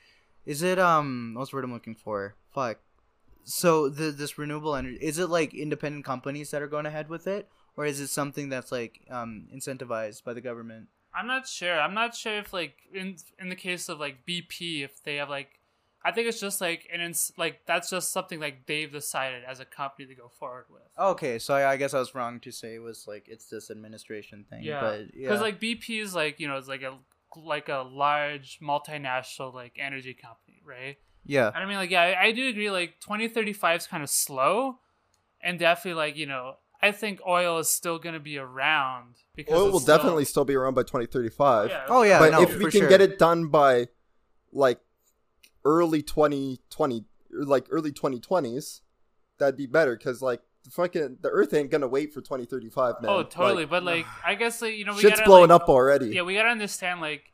is 0.44 0.62
it 0.62 0.78
um 0.78 1.34
what's 1.36 1.50
the 1.50 1.56
word 1.56 1.64
i'm 1.64 1.72
looking 1.72 1.94
for 1.94 2.34
fuck 2.52 2.78
so 3.44 3.88
the 3.88 4.10
this 4.10 4.38
renewable 4.38 4.74
energy 4.74 4.98
is 5.00 5.18
it 5.18 5.28
like 5.30 5.54
independent 5.54 6.04
companies 6.04 6.50
that 6.50 6.62
are 6.62 6.66
going 6.68 6.86
ahead 6.86 7.08
with 7.08 7.26
it 7.26 7.48
or 7.76 7.86
is 7.86 8.00
it 8.00 8.08
something 8.08 8.48
that's 8.48 8.72
like 8.72 9.00
um 9.10 9.46
incentivized 9.54 10.24
by 10.24 10.32
the 10.34 10.40
government 10.40 10.88
I'm 11.18 11.26
not 11.28 11.48
sure. 11.48 11.80
I'm 11.80 11.94
not 11.94 12.14
sure 12.14 12.36
if 12.36 12.52
like 12.52 12.74
in 12.92 13.16
in 13.38 13.48
the 13.48 13.56
case 13.56 13.88
of 13.88 13.98
like 13.98 14.26
BP, 14.28 14.84
if 14.84 15.02
they 15.02 15.16
have 15.16 15.30
like, 15.30 15.60
I 16.06 16.12
think 16.12 16.28
it's 16.28 16.40
just 16.40 16.60
like 16.60 16.88
and 16.92 17.02
it's 17.02 17.32
like 17.36 17.60
that's 17.66 17.90
just 17.90 18.12
something 18.12 18.38
like 18.40 18.66
they've 18.66 18.92
decided 18.92 19.42
as 19.44 19.58
a 19.60 19.64
company 19.64 20.06
to 20.06 20.14
go 20.14 20.28
forward 20.38 20.66
with. 20.70 20.82
okay 20.98 21.38
so 21.38 21.54
I, 21.54 21.72
I 21.72 21.76
guess 21.76 21.92
i 21.94 21.98
was 21.98 22.14
wrong 22.14 22.38
to 22.40 22.52
say 22.52 22.76
it 22.76 22.82
was 22.90 23.06
like 23.08 23.24
it's 23.28 23.46
this 23.46 23.70
administration 23.70 24.44
thing 24.48 24.62
Yeah, 24.62 24.80
but 24.80 25.00
yeah 25.14 25.28
because 25.28 25.40
like 25.40 25.60
BP 25.60 26.00
is 26.00 26.14
like 26.14 26.38
you 26.40 26.46
know 26.48 26.56
it's 26.56 26.68
like 26.68 26.82
a 26.82 26.96
like 27.36 27.68
a 27.68 27.84
large 28.04 28.60
multinational 28.62 29.52
like 29.52 29.74
energy 29.78 30.14
company, 30.14 30.62
right? 30.64 30.96
Yeah. 31.26 31.48
And 31.48 31.56
I 31.56 31.66
mean, 31.66 31.76
like, 31.76 31.90
yeah, 31.90 32.02
I, 32.02 32.26
I 32.26 32.32
do 32.32 32.48
agree. 32.48 32.70
Like, 32.70 33.00
twenty 33.00 33.28
thirty 33.28 33.52
five 33.52 33.80
is 33.80 33.86
kind 33.86 34.02
of 34.02 34.08
slow, 34.08 34.78
and 35.42 35.58
definitely, 35.58 35.98
like, 35.98 36.16
you 36.16 36.24
know, 36.26 36.54
I 36.80 36.92
think 36.92 37.20
oil 37.26 37.58
is 37.58 37.68
still 37.68 37.98
gonna 37.98 38.20
be 38.20 38.38
around 38.38 39.16
because 39.34 39.52
Oil 39.58 39.70
will 39.72 39.80
still- 39.80 39.96
definitely 39.98 40.24
still 40.24 40.44
be 40.46 40.54
around 40.54 40.74
by 40.74 40.82
2035. 40.84 41.68
Yeah, 41.70 41.84
Oh 41.88 42.02
yeah. 42.04 42.20
but 42.20 42.30
no, 42.32 42.42
if 42.42 42.56
we 42.56 42.70
can 42.70 42.82
sure. 42.82 42.88
get 42.88 43.00
it 43.02 43.18
done 43.18 43.48
by 43.48 43.88
like 44.52 44.78
early 45.66 46.00
2020 46.00 47.04
like 47.32 47.66
early 47.70 47.90
2020s 47.92 48.80
that'd 49.38 49.56
be 49.56 49.66
better 49.66 49.96
because 49.96 50.22
like 50.22 50.40
the 50.64 50.70
fucking 50.70 51.18
the 51.20 51.28
earth 51.28 51.52
ain't 51.52 51.70
gonna 51.70 51.88
wait 51.88 52.14
for 52.14 52.20
2035 52.20 53.02
man 53.02 53.10
Oh, 53.10 53.22
totally. 53.24 53.64
Like, 53.64 53.70
but 53.70 53.84
like, 53.84 54.06
I 54.24 54.34
guess 54.36 54.62
like 54.62 54.76
you 54.76 54.84
know, 54.84 54.94
we 54.94 55.00
shit's 55.02 55.18
gotta, 55.20 55.28
blowing 55.28 55.50
like, 55.50 55.62
up 55.62 55.68
already 55.68 56.08
Yeah, 56.08 56.22
we 56.22 56.34
gotta 56.34 56.48
understand 56.48 57.00
like, 57.00 57.32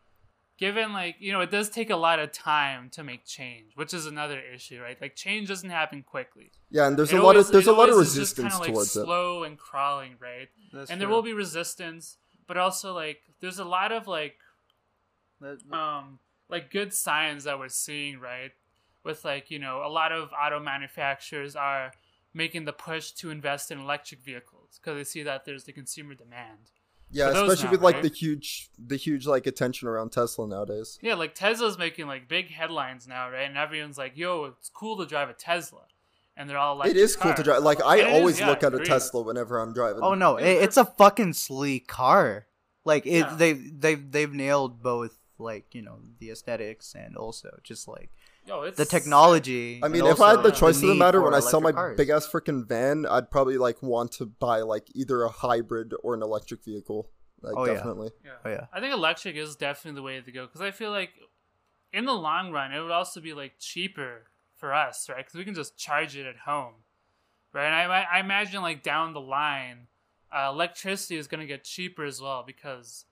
given 0.58 0.92
like 0.92 1.16
you 1.18 1.30
know, 1.32 1.40
it 1.40 1.50
does 1.50 1.68
take 1.68 1.90
a 1.90 1.96
lot 1.96 2.18
of 2.18 2.32
time 2.32 2.88
to 2.90 3.04
make 3.04 3.24
change, 3.24 3.72
which 3.74 3.92
is 3.94 4.06
another 4.06 4.40
issue, 4.40 4.80
right? 4.80 5.00
Like, 5.00 5.14
change 5.14 5.48
doesn't 5.48 5.70
happen 5.70 6.02
quickly. 6.02 6.50
yeah 6.70 6.86
and 6.86 6.96
there's 6.98 7.12
It 7.12 7.20
a 7.20 7.22
lot 7.22 7.36
of 7.36 7.48
there's 7.52 7.66
a 7.66 7.72
lot 7.72 7.88
of 7.88 7.94
always 7.94 8.14
just 8.14 8.38
resistance 8.38 8.54
kinda, 8.54 8.64
like, 8.64 8.72
towards 8.72 8.96
it 8.96 9.04
slow 9.04 9.44
and 9.44 9.58
crawling, 9.58 10.14
right? 10.20 10.48
That's 10.72 10.90
and 10.90 11.00
there 11.00 11.08
will 11.08 11.22
be 11.22 11.34
resistance, 11.34 12.16
but 12.48 12.56
also 12.56 12.94
like, 12.94 13.20
there's 13.40 13.58
a 13.58 13.64
lot 13.64 13.92
of 13.92 14.06
like 14.08 14.36
um 15.72 16.18
like 16.52 16.70
good 16.70 16.92
signs 16.94 17.44
that 17.44 17.58
we're 17.58 17.68
seeing 17.68 18.20
right 18.20 18.52
with 19.04 19.24
like 19.24 19.50
you 19.50 19.58
know 19.58 19.82
a 19.84 19.88
lot 19.88 20.12
of 20.12 20.30
auto 20.32 20.60
manufacturers 20.60 21.56
are 21.56 21.90
making 22.34 22.64
the 22.64 22.72
push 22.72 23.10
to 23.10 23.30
invest 23.30 23.70
in 23.72 23.80
electric 23.80 24.20
vehicles 24.22 24.78
because 24.80 24.96
they 24.96 25.04
see 25.04 25.22
that 25.24 25.44
there's 25.44 25.64
the 25.64 25.72
consumer 25.72 26.14
demand 26.14 26.70
yeah 27.10 27.28
especially 27.30 27.64
now, 27.64 27.70
with 27.72 27.82
like 27.82 27.94
right? 27.96 28.04
the 28.04 28.08
huge 28.08 28.70
the 28.78 28.96
huge 28.96 29.26
like 29.26 29.46
attention 29.46 29.88
around 29.88 30.12
tesla 30.12 30.46
nowadays 30.46 30.98
yeah 31.02 31.14
like 31.14 31.34
tesla's 31.34 31.76
making 31.78 32.06
like 32.06 32.28
big 32.28 32.50
headlines 32.50 33.08
now 33.08 33.28
right 33.30 33.48
and 33.48 33.58
everyone's 33.58 33.98
like 33.98 34.16
yo 34.16 34.44
it's 34.44 34.68
cool 34.68 34.96
to 34.96 35.04
drive 35.04 35.28
a 35.28 35.34
tesla 35.34 35.82
and 36.36 36.48
they're 36.48 36.56
all 36.58 36.76
like 36.76 36.88
it 36.90 36.96
is 36.96 37.14
cool 37.16 37.34
to 37.34 37.42
drive 37.42 37.62
like 37.62 37.82
i 37.84 37.96
It 37.98 38.06
is, 38.06 38.12
always 38.14 38.40
yeah, 38.40 38.48
look 38.48 38.62
at 38.62 38.72
a 38.72 38.76
agreed. 38.76 38.86
tesla 38.88 39.20
whenever 39.22 39.58
i'm 39.58 39.74
driving 39.74 40.02
Oh 40.02 40.14
no, 40.14 40.36
it, 40.36 40.46
it's 40.64 40.76
a 40.78 40.84
fucking 40.86 41.34
sleek 41.34 41.86
car. 41.88 42.46
Like 42.84 43.04
it, 43.06 43.18
Yeah. 43.18 43.34
they've 43.36 43.80
they've 43.80 44.10
they've 44.10 44.32
nailed 44.32 44.82
both 44.82 45.18
like 45.42 45.74
you 45.74 45.82
know 45.82 45.98
the 46.18 46.30
aesthetics 46.30 46.94
and 46.94 47.16
also 47.16 47.58
just 47.62 47.86
like 47.88 48.10
yo 48.46 48.62
it's 48.62 48.76
the 48.78 48.84
technology. 48.84 49.80
I 49.82 49.88
mean, 49.88 50.06
if 50.06 50.20
I 50.20 50.30
had 50.30 50.42
the 50.42 50.50
choice 50.50 50.82
of 50.82 50.88
the 50.88 50.94
matter, 50.94 51.20
when 51.22 51.34
I 51.34 51.40
sell 51.40 51.60
my 51.60 51.94
big 51.94 52.08
ass 52.10 52.26
freaking 52.26 52.66
van, 52.66 53.06
I'd 53.06 53.30
probably 53.30 53.58
like 53.58 53.82
want 53.82 54.12
to 54.12 54.26
buy 54.26 54.60
like 54.60 54.88
either 54.94 55.22
a 55.24 55.28
hybrid 55.30 55.92
or 56.02 56.14
an 56.14 56.22
electric 56.22 56.64
vehicle. 56.64 57.10
Like 57.42 57.54
Oh, 57.56 57.64
yeah. 57.64 57.74
definitely. 57.74 58.10
yeah. 58.24 58.30
Oh 58.44 58.48
yeah, 58.50 58.66
I 58.72 58.80
think 58.80 58.92
electric 58.94 59.36
is 59.36 59.56
definitely 59.56 59.96
the 59.98 60.02
way 60.02 60.20
to 60.20 60.32
go 60.32 60.46
because 60.46 60.60
I 60.60 60.70
feel 60.70 60.90
like 60.90 61.10
in 61.92 62.04
the 62.04 62.12
long 62.12 62.52
run 62.52 62.72
it 62.72 62.80
would 62.80 62.90
also 62.92 63.20
be 63.20 63.32
like 63.34 63.54
cheaper 63.58 64.26
for 64.54 64.72
us, 64.72 65.08
right? 65.08 65.18
Because 65.18 65.34
we 65.34 65.44
can 65.44 65.54
just 65.54 65.76
charge 65.76 66.16
it 66.16 66.24
at 66.24 66.36
home, 66.46 66.74
right? 67.52 67.66
And 67.66 67.74
I, 67.74 68.06
I 68.12 68.20
imagine 68.20 68.62
like 68.62 68.82
down 68.84 69.12
the 69.12 69.20
line, 69.20 69.88
uh, 70.32 70.50
electricity 70.52 71.16
is 71.16 71.26
going 71.26 71.40
to 71.40 71.46
get 71.46 71.64
cheaper 71.64 72.04
as 72.04 72.20
well 72.22 72.44
because 72.46 73.06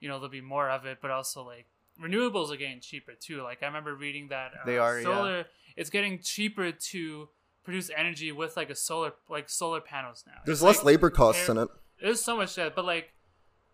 you 0.00 0.08
know 0.08 0.14
there'll 0.18 0.30
be 0.30 0.40
more 0.40 0.70
of 0.70 0.86
it, 0.86 0.98
but 1.00 1.10
also 1.10 1.44
like 1.44 1.66
renewables 2.02 2.52
are 2.52 2.56
getting 2.56 2.80
cheaper 2.80 3.12
too. 3.18 3.42
Like 3.42 3.62
I 3.62 3.66
remember 3.66 3.94
reading 3.94 4.28
that 4.28 4.52
uh, 4.54 4.66
They 4.66 4.78
are, 4.78 4.98
yeah. 4.98 5.04
solar. 5.04 5.44
It's 5.76 5.90
getting 5.90 6.20
cheaper 6.20 6.72
to 6.72 7.28
produce 7.64 7.90
energy 7.96 8.32
with 8.32 8.56
like 8.56 8.70
a 8.70 8.74
solar 8.74 9.12
like 9.28 9.48
solar 9.48 9.80
panels 9.80 10.24
now. 10.26 10.34
There's 10.44 10.58
It's 10.58 10.62
less 10.64 10.76
like, 10.78 10.86
labor 10.86 11.10
costs 11.10 11.48
in 11.48 11.58
it. 11.58 11.68
there's 12.00 12.22
so 12.22 12.36
much 12.36 12.54
that, 12.56 12.74
but 12.74 12.84
like, 12.84 13.12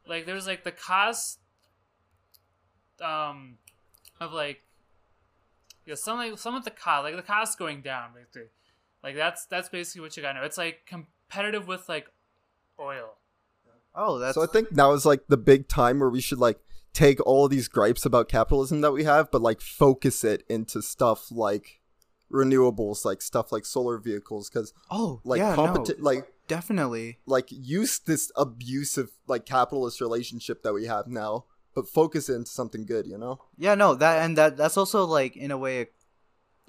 like 0.07 0.27
there's 0.27 0.47
like 0.47 0.64
the 0.64 0.72
cost, 0.72 1.39
um, 3.01 3.59
of 4.20 4.33
like, 4.33 4.62
yeah, 5.87 5.95
some 5.95 6.18
like 6.18 6.39
some 6.39 6.55
of 6.55 6.64
the 6.64 6.70
cost, 6.70 7.05
like 7.05 7.16
the 7.16 7.22
cost 7.22 7.59
going 7.59 7.83
down, 7.83 8.11
basically. 8.14 8.49
Like 9.03 9.16
that's 9.16 9.45
that's 9.47 9.68
basically 9.68 10.01
what 10.01 10.16
you 10.16 10.22
gotta 10.22 10.41
know. 10.41 10.45
It's 10.47 10.59
like 10.59 10.87
competitive 10.87 11.66
with 11.68 11.89
like 11.89 12.09
oil. 12.81 13.18
Oh 13.95 14.18
that's 14.18 14.34
So 14.34 14.42
I 14.42 14.47
think 14.47 14.72
now 14.72 14.92
is 14.92 15.07
like 15.07 15.26
the 15.28 15.36
big 15.36 15.68
time 15.68 16.01
where 16.01 16.11
we 16.11 16.20
should 16.20 16.38
like 16.38 16.59
take 16.92 17.24
all 17.26 17.45
of 17.45 17.51
these 17.51 17.68
gripes 17.68 18.07
about 18.07 18.28
capitalism 18.28 18.80
that 18.80 18.92
we 18.92 19.05
have, 19.05 19.30
but 19.30 19.42
like 19.42 19.61
focus 19.61 20.24
it 20.24 20.45
into 20.49 20.80
stuff 20.80 21.30
like 21.30 21.80
renewables, 22.32 23.05
like 23.05 23.20
stuff 23.20 23.53
like 23.53 23.64
solar 23.64 23.99
vehicles, 23.99 24.49
because 24.49 24.72
oh 24.90 25.20
like 25.24 25.38
yeah, 25.38 25.55
competi- 25.57 25.99
no, 25.99 26.05
like 26.05 26.32
definitely. 26.49 27.18
like 27.26 27.47
use 27.51 27.99
this 27.99 28.30
abusive 28.36 29.11
like 29.26 29.45
capitalist 29.45 30.01
relationship 30.01 30.62
that 30.62 30.72
we 30.72 30.86
have 30.86 31.07
now, 31.09 31.45
but 31.74 31.88
focus 31.88 32.28
it 32.28 32.34
into 32.34 32.51
something 32.51 32.86
good. 32.86 33.07
You 33.07 33.18
know? 33.18 33.40
Yeah, 33.59 33.74
no, 33.74 33.95
that 33.95 34.24
and 34.24 34.38
that 34.38 34.57
that's 34.57 34.76
also 34.76 35.05
like 35.05 35.36
in 35.36 35.51
a 35.51 35.59
way 35.59 35.88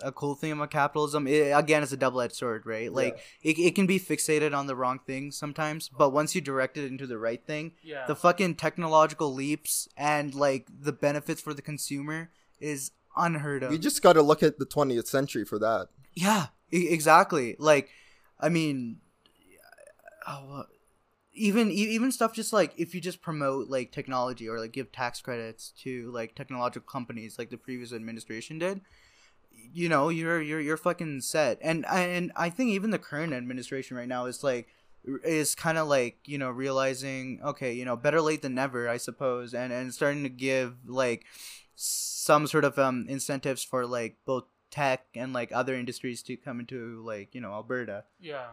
a, 0.01 0.11
cool 0.11 0.35
thing 0.35 0.51
about 0.51 0.71
capitalism. 0.71 1.27
It, 1.27 1.51
again, 1.51 1.83
it's 1.83 1.91
a 1.91 1.97
double 1.97 2.21
edged 2.21 2.35
sword, 2.35 2.65
right? 2.65 2.91
Like 2.91 3.17
it, 3.41 3.57
it 3.57 3.75
can 3.75 3.85
be 3.87 3.99
fixated 3.99 4.55
on 4.55 4.67
the 4.67 4.75
wrong 4.75 4.99
thing 4.99 5.31
sometimes, 5.31 5.89
but 5.89 6.09
once 6.11 6.35
you 6.35 6.41
direct 6.41 6.77
it 6.77 6.85
into 6.85 7.07
the 7.07 7.17
right 7.17 7.45
thing, 7.45 7.73
Yeah. 7.83 8.05
the 8.07 8.15
fucking 8.15 8.55
technological 8.55 9.33
leaps 9.33 9.87
and 9.97 10.33
like 10.35 10.67
the 10.81 10.91
benefits 10.93 11.41
for 11.41 11.53
the 11.53 11.61
consumer 11.61 12.29
is 12.59 12.91
unheard 13.17 13.63
of. 13.63 13.71
you 13.71 13.77
just 13.77 14.01
got 14.01 14.13
to 14.13 14.21
look 14.21 14.43
at 14.43 14.59
the 14.59 14.65
20th 14.65 15.07
century 15.07 15.45
for 15.45 15.57
that. 15.59 15.87
Yeah, 16.13 16.47
e- 16.73 16.87
exactly. 16.89 17.55
Like, 17.59 17.89
I 18.39 18.49
mean, 18.49 18.97
oh, 20.27 20.59
uh, 20.59 20.63
even 21.33 21.69
e- 21.71 21.73
even 21.95 22.11
stuff 22.11 22.33
just 22.33 22.53
like 22.53 22.73
if 22.77 22.95
you 22.95 23.01
just 23.01 23.21
promote 23.21 23.69
like 23.69 23.91
technology 23.91 24.47
or 24.47 24.59
like 24.59 24.71
give 24.71 24.91
tax 24.91 25.21
credits 25.21 25.71
to 25.83 26.09
like 26.11 26.35
technological 26.35 26.87
companies, 26.89 27.37
like 27.37 27.49
the 27.49 27.57
previous 27.57 27.91
administration 27.93 28.57
did, 28.59 28.81
you 29.73 29.89
know, 29.89 30.09
you're 30.09 30.41
you're 30.41 30.59
you're 30.59 30.77
fucking 30.77 31.21
set. 31.21 31.57
And 31.61 31.85
and 31.85 32.31
I 32.35 32.49
think 32.49 32.71
even 32.71 32.91
the 32.91 32.99
current 32.99 33.33
administration 33.33 33.97
right 33.97 34.07
now 34.07 34.25
is 34.25 34.43
like 34.43 34.67
is 35.23 35.53
kind 35.55 35.77
of 35.77 35.87
like 35.87 36.17
you 36.25 36.37
know 36.37 36.49
realizing 36.49 37.39
okay 37.43 37.71
you 37.73 37.85
know 37.85 37.95
better 37.95 38.19
late 38.19 38.41
than 38.41 38.55
never 38.55 38.89
i 38.89 38.97
suppose 38.97 39.53
and 39.53 39.71
and 39.71 39.93
starting 39.93 40.23
to 40.23 40.29
give 40.29 40.77
like 40.87 41.25
some 41.75 42.47
sort 42.47 42.65
of 42.65 42.79
um 42.79 43.05
incentives 43.07 43.63
for 43.63 43.85
like 43.85 44.17
both 44.25 44.45
tech 44.71 45.05
and 45.15 45.31
like 45.31 45.51
other 45.51 45.75
industries 45.75 46.23
to 46.23 46.35
come 46.35 46.59
into 46.59 47.03
like 47.05 47.35
you 47.35 47.41
know 47.41 47.51
alberta 47.51 48.03
Yeah. 48.19 48.47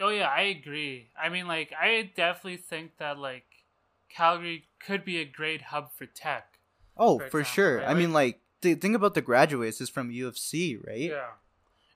Oh 0.00 0.08
yeah, 0.08 0.28
I 0.28 0.42
agree. 0.42 1.10
I 1.20 1.28
mean, 1.28 1.46
like, 1.46 1.72
I 1.78 2.10
definitely 2.16 2.56
think 2.56 2.96
that 2.98 3.18
like 3.18 3.44
Calgary 4.08 4.64
could 4.84 5.04
be 5.04 5.18
a 5.18 5.24
great 5.24 5.62
hub 5.62 5.92
for 5.92 6.06
tech. 6.06 6.58
oh 6.96 7.18
For 7.18 7.28
for, 7.28 7.40
example, 7.40 7.54
sure 7.54 7.78
right? 7.78 7.88
i 7.88 7.94
mean 7.94 8.12
like 8.12 8.40
th- 8.62 8.78
think 8.80 8.94
about 8.96 9.14
the 9.14 9.22
graduates 9.22 9.80
is 9.80 9.90
from 9.90 10.10
U 10.10 10.26
of 10.28 10.38
C 10.38 10.76
right 10.76 10.98
Yeah. 11.10 11.30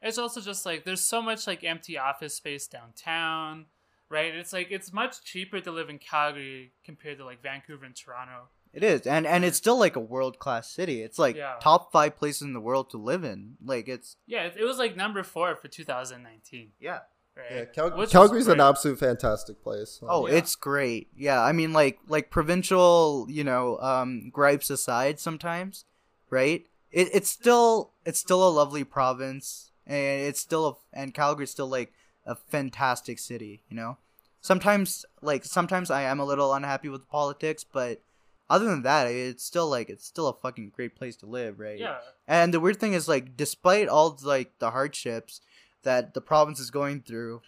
It's 0.03 0.19
also 0.19 0.41
just 0.41 0.67
like 0.67 0.85
there's 0.85 1.01
so 1.01 1.23
much 1.23 1.47
like 1.47 1.65
empty 1.65 1.97
office 1.99 2.35
space 2.35 2.67
downtown, 2.67 3.67
right? 4.09 4.35
It's 4.35 4.53
like 4.53 4.69
it's 4.71 4.93
much 4.93 5.25
cheaper 5.25 5.61
to 5.61 5.71
live 5.73 5.89
in 5.89 5.99
Calgary 5.99 6.73
compared 6.85 7.19
to 7.19 7.25
like 7.25 7.43
Vancouver 7.43 7.85
and 7.87 7.97
Toronto. 7.97 8.49
it 8.75 8.83
is 8.85 9.07
and 9.07 9.27
and 9.27 9.45
it's 9.45 9.57
still 9.57 9.79
like 9.79 9.97
a 9.97 10.01
world 10.15 10.39
class 10.39 10.71
city 10.71 11.01
it's 11.03 11.19
like 11.19 11.35
Yeah. 11.37 11.55
top 11.63 11.91
five 11.93 12.17
places 12.17 12.43
in 12.43 12.53
the 12.53 12.61
world 12.61 12.91
to 12.91 12.99
live 12.99 13.25
in 13.25 13.57
like 13.65 13.89
it's 13.89 14.17
Yeah, 14.27 14.45
it, 14.45 14.55
it 14.59 14.65
was 14.65 14.77
like 14.79 14.97
number 14.97 15.23
four 15.23 15.57
for 15.57 15.69
2019, 15.69 16.73
yeah 16.79 17.01
right? 17.35 17.47
Yeah, 17.51 17.65
Cal- 17.67 18.07
Calgary's 18.07 18.49
an 18.49 18.61
absolute 18.61 18.99
fantastic 18.99 19.63
place. 19.63 20.01
Oh, 20.03 20.27
Yeah. 20.27 20.37
it's 20.37 20.55
great. 20.57 21.09
Yeah, 21.15 21.43
I 21.43 21.53
mean, 21.53 21.75
like, 21.75 21.99
like 22.09 22.31
provincial, 22.31 23.27
you 23.29 23.45
know, 23.45 23.79
um, 23.81 24.31
gripes 24.31 24.71
aside, 24.71 25.21
sometimes, 25.21 25.85
right? 26.31 26.67
It, 26.91 27.09
it's 27.13 27.31
still, 27.31 27.93
it's 28.05 28.19
still 28.19 28.47
a 28.47 28.51
lovely 28.51 28.85
province, 28.85 29.73
and 29.87 30.23
it's 30.23 30.41
still, 30.41 30.67
a, 30.67 30.99
and 30.99 31.15
Calgary's 31.15 31.51
still 31.51 31.69
like 31.69 31.93
a 32.25 32.35
fantastic 32.35 33.19
city. 33.19 33.63
You 33.69 33.77
know, 33.77 33.99
sometimes, 34.41 35.05
like, 35.23 35.45
sometimes 35.45 35.91
I 35.91 36.03
am 36.03 36.21
a 36.21 36.25
little 36.25 36.55
unhappy 36.55 36.89
with 36.89 37.09
politics, 37.09 37.65
but 37.65 38.01
other 38.49 38.67
than 38.67 38.83
that, 38.83 39.09
it's 39.09 39.45
still 39.45 39.69
like, 39.69 39.91
it's 39.91 40.07
still 40.07 40.29
a 40.29 40.33
fucking 40.33 40.73
great 40.75 40.95
place 40.95 41.17
to 41.17 41.27
live, 41.27 41.59
right? 41.59 41.79
Yeah. 41.79 41.99
And 42.29 42.55
the 42.55 42.61
weird 42.61 42.79
thing 42.79 42.93
is, 42.93 43.09
like, 43.09 43.37
despite 43.37 43.89
all 43.89 44.19
like 44.23 44.59
the 44.59 44.71
hardships 44.71 45.41
that 45.83 46.15
the 46.15 46.21
province 46.21 46.61
is 46.61 46.71
going 46.71 47.03
through, 47.03 47.43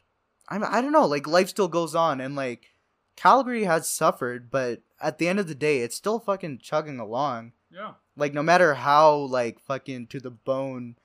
I'm 0.49 0.65
I 0.65 0.81
don't 0.81 0.93
know, 0.93 1.07
like 1.07 1.27
life 1.27 1.49
still 1.49 1.69
goes 1.69 1.95
on, 1.95 2.21
and 2.21 2.35
like 2.35 2.75
Calgary 3.17 3.65
has 3.65 3.89
suffered, 3.89 4.51
but 4.51 4.81
at 5.01 5.19
the 5.19 5.29
end 5.29 5.39
of 5.39 5.49
the 5.49 5.55
day, 5.55 5.81
it's 5.81 5.97
still 5.97 6.19
fucking 6.19 6.59
chugging 6.59 6.99
along. 6.99 7.53
Yeah. 7.71 7.93
Like 8.17 8.33
no 8.35 8.43
matter 8.43 8.75
how 8.75 9.15
like 9.17 9.61
fucking 9.61 10.07
to 10.09 10.21
the 10.21 10.31
bone, 10.31 10.97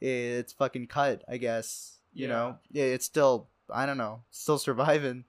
it's 0.00 0.52
fucking 0.52 0.86
cut. 0.88 1.24
I 1.28 1.36
guess 1.36 1.98
you 2.12 2.26
Yeah. 2.28 2.32
know, 2.32 2.58
it's 2.72 3.04
still 3.06 3.48
I 3.72 3.84
don't 3.86 3.98
know, 3.98 4.22
still 4.30 4.58
surviving. 4.58 5.24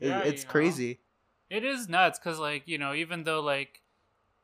It- 0.00 0.08
Yeah, 0.08 0.20
it's 0.20 0.42
you 0.42 0.46
know. 0.48 0.52
crazy. 0.52 1.00
It 1.48 1.64
is 1.64 1.88
nuts 1.88 2.18
because, 2.18 2.40
like, 2.40 2.66
you 2.66 2.76
know, 2.76 2.92
even 2.92 3.22
though, 3.22 3.40
like, 3.40 3.80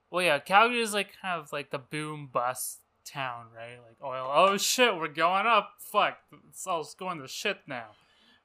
well, 0.09 0.23
yeah, 0.25 0.39
Calgary 0.39 0.81
is 0.81 0.95
like 0.95 1.09
kind 1.21 1.41
of 1.41 1.53
like 1.53 1.71
the 1.73 1.79
boom 1.81 2.29
bust 2.33 2.79
town, 3.05 3.47
right? 3.53 3.79
Like 3.85 3.97
oil. 4.05 4.31
Oh 4.33 4.57
shit, 4.57 4.95
we're 4.97 5.09
going 5.09 5.45
up. 5.47 5.73
Fuck, 5.81 6.19
it's 6.49 6.65
all 6.67 6.89
going 6.97 7.19
to 7.21 7.27
shit 7.27 7.59
now, 7.67 7.89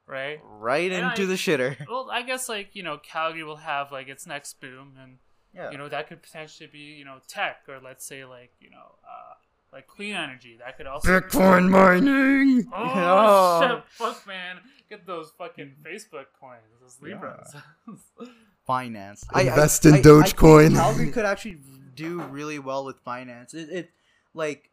right? 0.06 0.40
Right 0.42 0.90
And 0.90 1.06
into 1.06 1.22
I- 1.22 1.26
the 1.26 1.34
shitter. 1.34 1.86
Well, 1.88 2.08
I 2.10 2.22
guess 2.22 2.48
like 2.48 2.74
you 2.74 2.82
know, 2.82 2.98
Calgary 2.98 3.44
will 3.44 3.56
have 3.58 3.92
like 3.92 4.08
its 4.08 4.26
next 4.26 4.60
boom, 4.60 4.94
and 5.00 5.18
Yeah. 5.54 5.70
You 5.70 5.78
know, 5.78 5.88
that 5.88 6.08
could 6.08 6.22
potentially 6.22 6.68
be 6.70 6.78
you 6.98 7.04
know 7.04 7.18
tech 7.26 7.62
or 7.68 7.78
let's 7.80 8.04
say 8.04 8.24
like 8.24 8.52
you 8.60 8.70
know 8.70 8.94
uh, 9.04 9.34
like 9.72 9.86
clean 9.86 10.14
energy. 10.14 10.56
That 10.58 10.76
could 10.76 10.86
also 10.86 11.08
Bitcoin 11.20 11.68
mining. 11.70 12.66
Oh, 12.72 12.92
Oh. 12.94 13.60
shit! 13.76 13.84
Fuck, 13.88 14.26
man, 14.26 14.56
get 14.88 15.06
those 15.06 15.32
fucking 15.38 15.74
Facebook 15.84 16.26
coins, 16.40 16.62
those 16.80 16.98
Libras. 17.00 17.54
finance. 18.66 19.24
Invest 19.34 19.86
in 19.86 19.94
Dogecoin. 19.96 20.62
think 20.68 20.74
Calgary 20.76 21.10
could 21.10 21.24
actually 21.24 21.58
do 21.94 22.20
really 22.22 22.58
well 22.58 22.84
with 22.84 22.98
finance. 23.00 23.54
It, 23.54 23.68
it 23.70 23.90
like 24.34 24.70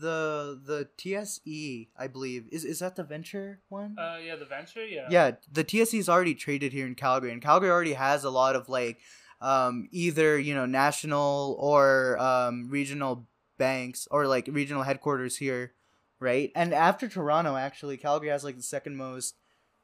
the 0.00 0.60
the 0.64 0.88
TSE, 0.98 1.88
I 1.98 2.06
believe. 2.08 2.46
Is 2.52 2.64
is 2.64 2.80
that 2.80 2.96
the 2.96 3.04
venture 3.04 3.60
one? 3.68 3.96
uh, 3.98 4.18
yeah, 4.24 4.36
the 4.36 4.44
venture, 4.44 4.84
yeah. 4.84 5.06
yeah, 5.10 5.32
the 5.50 5.64
TSE 5.64 5.98
is 5.98 6.08
already 6.08 6.34
traded 6.34 6.72
here 6.72 6.86
in 6.86 6.94
Calgary, 6.94 7.32
and 7.32 7.40
Calgary 7.40 7.70
already 7.70 7.94
has 7.94 8.24
a 8.24 8.30
lot 8.30 8.54
of 8.56 8.68
like 8.68 8.98
um, 9.40 9.88
either 9.92 10.38
you 10.38 10.54
know 10.54 10.66
national 10.66 11.56
or 11.60 12.18
um, 12.18 12.68
regional 12.70 13.26
banks 13.58 14.06
or 14.10 14.26
like 14.26 14.48
regional 14.50 14.82
headquarters 14.82 15.36
here, 15.36 15.72
right? 16.20 16.50
And 16.54 16.72
after 16.74 17.08
Toronto, 17.08 17.56
actually, 17.56 17.96
Calgary 17.96 18.28
has 18.30 18.44
like 18.44 18.56
the 18.56 18.62
second 18.62 18.96
most, 18.96 19.36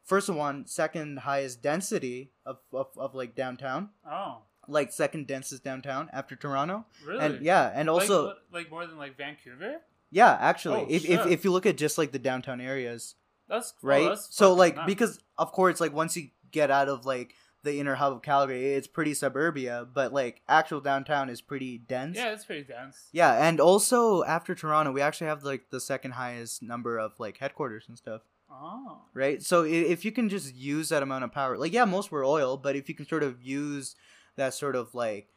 first 0.04 0.28
one, 0.28 0.66
second 0.66 1.20
highest 1.20 1.62
density 1.62 2.32
of, 2.46 2.58
of, 2.72 2.88
of 2.96 3.14
like 3.14 3.34
downtown, 3.34 3.90
Oh, 4.08 4.38
like 4.68 4.92
second 4.92 5.26
densest 5.26 5.64
downtown 5.64 6.08
after 6.12 6.36
Toronto, 6.36 6.86
really? 7.04 7.20
and 7.20 7.42
yeah, 7.44 7.70
and 7.74 7.88
also 7.90 8.26
like, 8.28 8.36
like 8.52 8.70
more 8.70 8.86
than 8.86 8.96
like 8.96 9.16
Vancouver. 9.16 9.80
yeah, 10.10 10.36
actually, 10.40 10.80
Oh, 10.82 10.86
if, 10.88 11.04
if 11.04 11.22
shit. 11.22 11.32
if 11.32 11.44
you 11.44 11.50
look 11.52 11.66
at 11.66 11.76
just 11.76 11.98
like 11.98 12.12
the 12.12 12.18
downtown 12.18 12.60
areas, 12.60 13.14
That's 13.48 13.72
oh, 13.82 13.86
right? 13.86 14.08
that's 14.08 14.34
so 14.34 14.54
like 14.54 14.76
nuts. 14.76 14.86
because 14.86 15.18
of 15.36 15.52
course 15.52 15.80
like 15.80 15.92
once 15.92 16.16
you 16.16 16.28
get 16.50 16.70
out 16.70 16.88
of 16.88 17.04
like 17.04 17.34
the 17.64 17.80
inner 17.80 17.96
hub 17.96 18.12
of 18.12 18.22
Calgary, 18.22 18.74
it's 18.74 18.86
pretty 18.86 19.14
suburbia, 19.14 19.86
but 19.92 20.12
like 20.12 20.42
actual 20.48 20.80
downtown 20.80 21.28
is 21.28 21.40
pretty 21.40 21.78
dense. 21.78 22.16
yeah, 22.16 22.32
it's 22.32 22.44
pretty 22.44 22.62
dense. 22.62 23.08
Yeah, 23.12 23.32
and 23.46 23.58
also 23.60 24.22
after 24.24 24.54
Toronto, 24.54 24.92
we 24.92 25.00
actually 25.00 25.26
have 25.26 25.42
like 25.42 25.70
the 25.70 25.80
second 25.80 26.12
highest 26.12 26.62
number 26.62 26.98
of 26.98 27.18
like 27.18 27.38
headquarters 27.38 27.84
and 27.88 27.98
stuff, 27.98 28.22
Oh, 28.50 28.98
right? 29.14 29.42
So 29.42 29.64
if 29.64 30.04
you 30.04 30.12
can 30.12 30.28
just 30.28 30.54
use 30.54 30.90
that 30.90 31.02
amount 31.02 31.24
of 31.24 31.32
power, 31.32 31.58
like 31.58 31.72
yeah, 31.72 31.84
most 31.84 32.12
were 32.12 32.24
oil, 32.24 32.56
but 32.56 32.76
if 32.76 32.88
you 32.88 32.94
can 32.94 33.08
sort 33.08 33.24
of 33.24 33.42
use 33.42 33.96
that 34.36 34.54
sort 34.54 34.76
of 34.76 34.94
like 34.94 35.28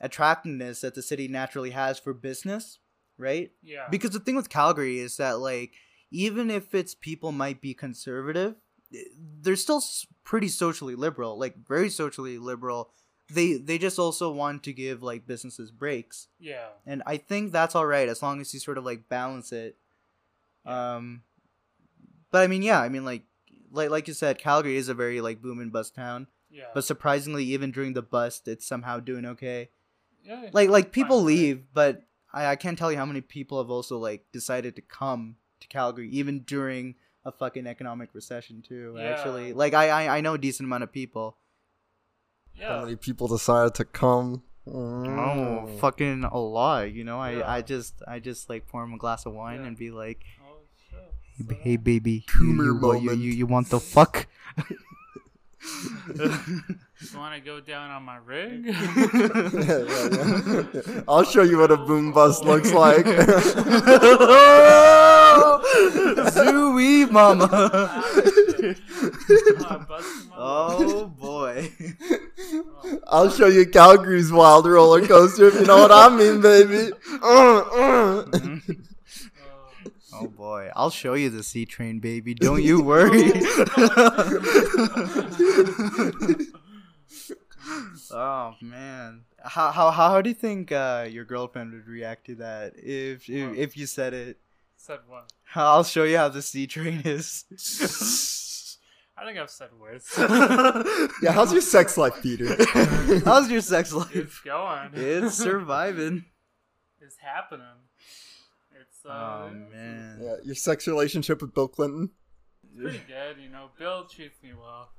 attractiveness 0.00 0.80
that 0.80 0.94
the 0.94 1.02
city 1.02 1.28
naturally 1.28 1.70
has 1.70 1.98
for 1.98 2.12
business, 2.14 2.78
right? 3.18 3.50
yeah. 3.62 3.86
Because 3.90 4.10
the 4.10 4.20
thing 4.20 4.36
with 4.36 4.48
Calgary 4.48 4.98
is 4.98 5.16
that 5.16 5.38
like 5.38 5.72
even 6.10 6.50
if 6.50 6.74
its 6.74 6.94
people 6.94 7.32
might 7.32 7.60
be 7.60 7.74
conservative, 7.74 8.54
they're 9.40 9.56
still 9.56 9.82
pretty 10.24 10.48
socially 10.48 10.94
liberal, 10.94 11.38
like 11.38 11.56
very 11.66 11.90
socially 11.90 12.38
liberal. 12.38 12.90
They 13.32 13.54
they 13.54 13.78
just 13.78 13.98
also 13.98 14.30
want 14.30 14.62
to 14.64 14.72
give 14.72 15.02
like 15.02 15.26
businesses 15.26 15.70
breaks, 15.70 16.28
yeah. 16.38 16.68
and 16.86 17.02
I 17.06 17.16
think 17.16 17.52
that's 17.52 17.74
all 17.74 17.86
right 17.86 18.08
as 18.08 18.22
long 18.22 18.40
as 18.40 18.54
you 18.54 18.60
sort 18.60 18.78
of 18.78 18.84
like 18.84 19.08
balance 19.08 19.50
it. 19.52 19.76
Um, 20.64 21.22
but 22.30 22.42
I 22.42 22.46
mean, 22.46 22.62
yeah, 22.62 22.80
I 22.80 22.88
mean 22.88 23.04
like 23.04 23.22
like 23.72 23.90
like 23.90 24.06
you 24.08 24.14
said, 24.14 24.38
Calgary 24.38 24.76
is 24.76 24.88
a 24.88 24.94
very 24.94 25.20
like 25.20 25.42
boom 25.42 25.58
and 25.58 25.72
bust 25.72 25.94
town, 25.94 26.28
Yeah. 26.50 26.66
but 26.72 26.84
surprisingly, 26.84 27.44
even 27.46 27.72
during 27.72 27.94
the 27.94 28.02
bust, 28.02 28.46
it's 28.46 28.66
somehow 28.66 29.00
doing 29.00 29.26
okay 29.26 29.70
yeah. 30.26 30.50
like 30.52 30.68
like 30.68 30.92
people 30.92 31.18
Fine. 31.18 31.26
leave 31.26 31.64
but 31.72 32.02
I, 32.32 32.46
I 32.46 32.56
can't 32.56 32.78
tell 32.78 32.90
you 32.90 32.98
how 32.98 33.06
many 33.06 33.20
people 33.20 33.58
have 33.58 33.70
also 33.70 33.98
like 33.98 34.26
decided 34.32 34.76
to 34.76 34.82
come 34.82 35.36
to 35.60 35.68
calgary 35.68 36.10
even 36.10 36.40
during 36.40 36.96
a 37.26 37.32
fucking 37.32 37.66
economic 37.66 38.08
recession 38.14 38.62
too 38.62 38.94
Yeah. 38.96 39.10
actually 39.10 39.52
like 39.52 39.74
I, 39.74 39.84
I 39.90 40.02
i 40.16 40.20
know 40.22 40.34
a 40.34 40.38
decent 40.38 40.64
amount 40.70 40.84
of 40.86 40.92
people 40.92 41.36
How 42.60 42.84
many 42.84 42.94
people 42.96 43.26
decided 43.26 43.74
to 43.80 43.84
come? 43.84 44.42
oh 44.68 45.66
Mm. 45.66 45.78
fucking 45.82 46.22
a 46.24 46.38
lot 46.38 46.92
you 46.92 47.02
know 47.08 47.18
i 47.18 47.30
Yeah. 47.38 47.50
i 47.56 47.62
just 47.62 47.94
i 48.06 48.16
just 48.20 48.48
like 48.50 48.62
pour 48.70 48.82
him 48.84 48.92
a 48.94 48.98
glass 49.04 49.26
of 49.26 49.32
wine 49.34 49.60
Yeah. 49.60 49.66
and 49.66 49.76
be 49.76 49.90
like 49.90 50.20
Oh 50.48 50.58
shit. 50.88 51.56
hey, 51.58 51.58
hey 51.66 51.76
baby 51.76 52.24
Coomer 52.30 52.64
you, 52.66 52.74
you, 52.94 53.10
you, 53.10 53.12
you, 53.24 53.32
you 53.42 53.46
want 53.46 53.70
the 53.70 53.80
fuck 53.80 54.26
You 56.16 57.18
want 57.18 57.34
to 57.34 57.40
go 57.44 57.58
down 57.60 57.90
on 57.90 58.02
my 58.04 58.18
rig? 58.22 58.66
Yeah, 58.66 58.72
yeah, 59.66 60.62
yeah. 60.72 61.00
I'll 61.08 61.24
show 61.24 61.42
you 61.42 61.58
what 61.58 61.72
a 61.72 61.76
boom 61.88 62.12
bust 62.12 62.44
looks 62.44 62.72
like. 62.72 63.04
Zooey 66.30 67.10
mama 67.10 67.46
busted 69.88 70.28
my 70.28 70.32
oh 70.36 71.06
boy 71.06 71.72
I'll 73.08 73.30
show 73.30 73.46
you 73.46 73.66
Calgary's 73.66 74.32
wild 74.32 74.66
roller 74.66 75.06
coaster 75.06 75.48
if 75.48 75.54
you 75.54 75.66
know 75.66 75.78
what 75.78 75.92
I 75.92 76.08
mean, 76.08 76.40
baby. 76.40 76.92
Oh 80.18 80.28
boy, 80.28 80.70
I'll 80.74 80.90
show 80.90 81.12
you 81.14 81.28
the 81.28 81.42
C 81.42 81.66
train, 81.66 81.98
baby. 81.98 82.32
Don't 82.32 82.62
you 82.62 82.80
worry. 82.82 83.32
oh 88.10 88.54
man, 88.62 89.24
how 89.44 89.70
how 89.72 89.90
how 89.90 90.22
do 90.22 90.30
you 90.30 90.34
think 90.34 90.72
uh, 90.72 91.06
your 91.10 91.24
girlfriend 91.24 91.72
would 91.74 91.86
react 91.86 92.26
to 92.26 92.36
that 92.36 92.72
if 92.76 93.28
if, 93.28 93.56
if 93.56 93.76
you 93.76 93.86
said 93.86 94.14
it? 94.14 94.38
Said 94.76 95.00
what? 95.08 95.32
I'll 95.54 95.84
show 95.84 96.04
you 96.04 96.16
how 96.16 96.28
the 96.28 96.42
C 96.42 96.66
train 96.66 97.02
is. 97.04 97.44
I 99.18 99.24
think 99.24 99.38
I've 99.38 99.50
said 99.50 99.70
worse. 99.80 100.06
Yeah, 101.22 101.32
how's 101.32 101.52
your 101.52 101.62
sex 101.62 101.96
life, 101.96 102.20
Peter? 102.22 102.54
How's 103.24 103.50
your 103.50 103.62
sex 103.62 103.92
life? 103.92 104.14
it's 104.14 104.38
going. 104.40 104.90
It's 104.94 105.34
surviving. 105.34 106.26
It's 107.00 107.16
happening. 107.16 107.64
It's 108.78 109.04
uh, 109.06 109.08
Oh 109.48 109.50
man. 109.72 110.18
yeah, 110.22 110.34
your 110.44 110.54
sex 110.54 110.86
relationship 110.86 111.40
with 111.40 111.54
Bill 111.54 111.68
Clinton? 111.68 112.10
It's 112.64 112.82
pretty 112.82 113.00
good, 113.08 113.42
you 113.42 113.48
know. 113.48 113.70
Bill 113.78 114.04
treats 114.04 114.42
me 114.42 114.50
well. 114.58 114.90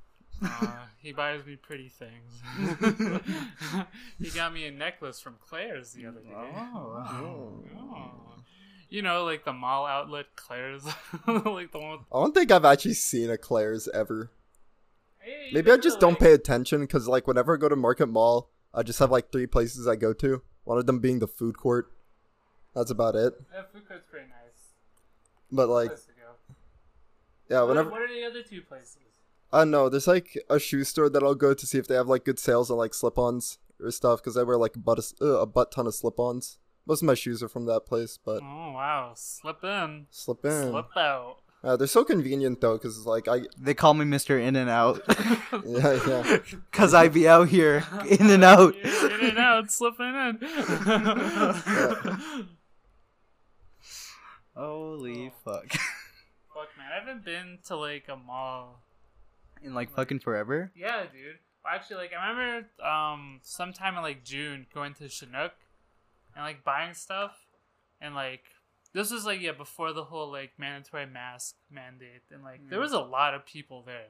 Uh, 0.42 0.66
he 0.98 1.12
buys 1.12 1.44
me 1.46 1.54
pretty 1.56 1.88
things. 1.88 2.42
he 4.18 4.30
got 4.30 4.52
me 4.52 4.66
a 4.66 4.70
necklace 4.72 5.20
from 5.20 5.36
Claire's 5.48 5.92
the 5.92 6.06
other 6.06 6.20
day. 6.20 6.30
Oh. 6.34 7.64
Oh. 7.78 8.37
You 8.90 9.02
know, 9.02 9.24
like 9.24 9.44
the 9.44 9.52
mall 9.52 9.84
outlet 9.86 10.26
Claire's, 10.36 10.84
like 11.26 11.72
the 11.72 11.78
one. 11.78 11.90
With, 11.92 12.00
I 12.12 12.20
don't 12.20 12.34
think 12.34 12.50
I've 12.50 12.64
actually 12.64 12.94
seen 12.94 13.30
a 13.30 13.36
Claire's 13.36 13.86
ever. 13.88 14.30
Hey, 15.18 15.50
Maybe 15.52 15.70
I 15.70 15.76
just 15.76 15.96
know, 16.00 16.08
don't 16.08 16.18
pay 16.18 16.32
attention 16.32 16.80
because, 16.82 17.06
like, 17.06 17.26
whenever 17.26 17.54
I 17.54 17.58
go 17.58 17.68
to 17.68 17.76
Market 17.76 18.06
Mall, 18.08 18.48
I 18.72 18.82
just 18.82 18.98
have 18.98 19.10
like 19.10 19.30
three 19.30 19.46
places 19.46 19.86
I 19.86 19.96
go 19.96 20.14
to. 20.14 20.42
One 20.64 20.78
of 20.78 20.86
them 20.86 21.00
being 21.00 21.18
the 21.18 21.26
food 21.28 21.58
court. 21.58 21.92
That's 22.74 22.90
about 22.90 23.14
it. 23.14 23.34
Yeah, 23.52 23.62
food 23.72 23.86
court's 23.86 24.06
pretty 24.10 24.26
nice. 24.28 24.72
But 25.52 25.68
like, 25.68 25.88
Place 25.88 26.04
to 26.04 26.12
go. 26.12 26.54
yeah, 27.50 27.60
What- 27.60 27.68
whenever 27.70 27.90
What 27.90 28.02
are 28.02 28.08
the 28.08 28.24
other 28.24 28.42
two 28.42 28.62
places? 28.62 28.96
I 29.52 29.60
don't 29.60 29.70
know, 29.70 29.88
there's 29.88 30.06
like 30.06 30.38
a 30.50 30.58
shoe 30.58 30.84
store 30.84 31.08
that 31.08 31.22
I'll 31.22 31.34
go 31.34 31.54
to 31.54 31.66
see 31.66 31.78
if 31.78 31.88
they 31.88 31.94
have 31.94 32.06
like 32.06 32.24
good 32.26 32.38
sales 32.38 32.70
on 32.70 32.76
like 32.76 32.92
slip-ons 32.92 33.58
or 33.80 33.90
stuff 33.90 34.20
because 34.20 34.36
I 34.36 34.42
wear 34.42 34.58
like 34.58 34.76
a 34.76 34.78
butt 34.78 34.98
uh, 35.22 35.40
a 35.40 35.46
butt 35.46 35.72
ton 35.72 35.86
of 35.86 35.94
slip-ons. 35.94 36.58
Most 36.88 37.02
of 37.02 37.06
my 37.06 37.14
shoes 37.14 37.42
are 37.42 37.48
from 37.50 37.66
that 37.66 37.84
place, 37.84 38.18
but 38.24 38.42
Oh 38.42 38.72
wow, 38.72 39.12
slip 39.14 39.62
in, 39.62 40.06
slip 40.10 40.42
in. 40.46 40.70
slip 40.70 40.96
out. 40.96 41.36
Uh, 41.62 41.76
they're 41.76 41.86
so 41.86 42.02
convenient 42.02 42.62
though, 42.62 42.78
because 42.78 43.04
like 43.04 43.28
I 43.28 43.42
They 43.58 43.74
call 43.74 43.92
me 43.92 44.06
Mr. 44.06 44.40
In 44.40 44.56
and 44.56 44.70
Out. 44.70 45.02
yeah 45.66 45.98
yeah. 46.08 46.38
Cause 46.72 46.94
I 46.94 47.08
be 47.08 47.28
out 47.28 47.48
here 47.50 47.84
in 48.08 48.30
and 48.30 48.42
out. 48.42 48.74
in 48.74 49.20
and 49.20 49.38
out, 49.38 49.70
slipping 49.70 50.06
in. 50.06 50.38
Holy 54.56 55.30
fuck. 55.44 55.68
Fuck 55.72 56.68
man, 56.76 56.88
I 56.90 56.98
haven't 57.00 57.24
been 57.24 57.58
to 57.66 57.76
like 57.76 58.06
a 58.08 58.16
mall. 58.16 58.82
In 59.62 59.74
like 59.74 59.94
fucking 59.94 60.20
forever? 60.20 60.72
Yeah, 60.74 61.02
dude. 61.02 61.38
Well, 61.64 61.74
actually, 61.74 61.96
like 61.96 62.12
I 62.18 62.30
remember 62.30 62.68
um 62.82 63.40
sometime 63.42 63.94
in 63.96 64.02
like 64.02 64.24
June 64.24 64.66
going 64.74 64.94
to 64.94 65.08
Chinook 65.08 65.52
and 66.38 66.46
like 66.46 66.62
buying 66.62 66.94
stuff, 66.94 67.32
and 68.00 68.14
like 68.14 68.44
this 68.94 69.10
was 69.10 69.26
like 69.26 69.40
yeah 69.40 69.52
before 69.52 69.92
the 69.92 70.04
whole 70.04 70.30
like 70.30 70.52
mandatory 70.56 71.04
mask 71.06 71.56
mandate, 71.70 72.22
and 72.30 72.42
like 72.44 72.60
there 72.70 72.78
Mm. 72.78 72.82
was 72.82 72.92
a 72.92 73.00
lot 73.00 73.34
of 73.34 73.44
people 73.44 73.82
there, 73.84 74.06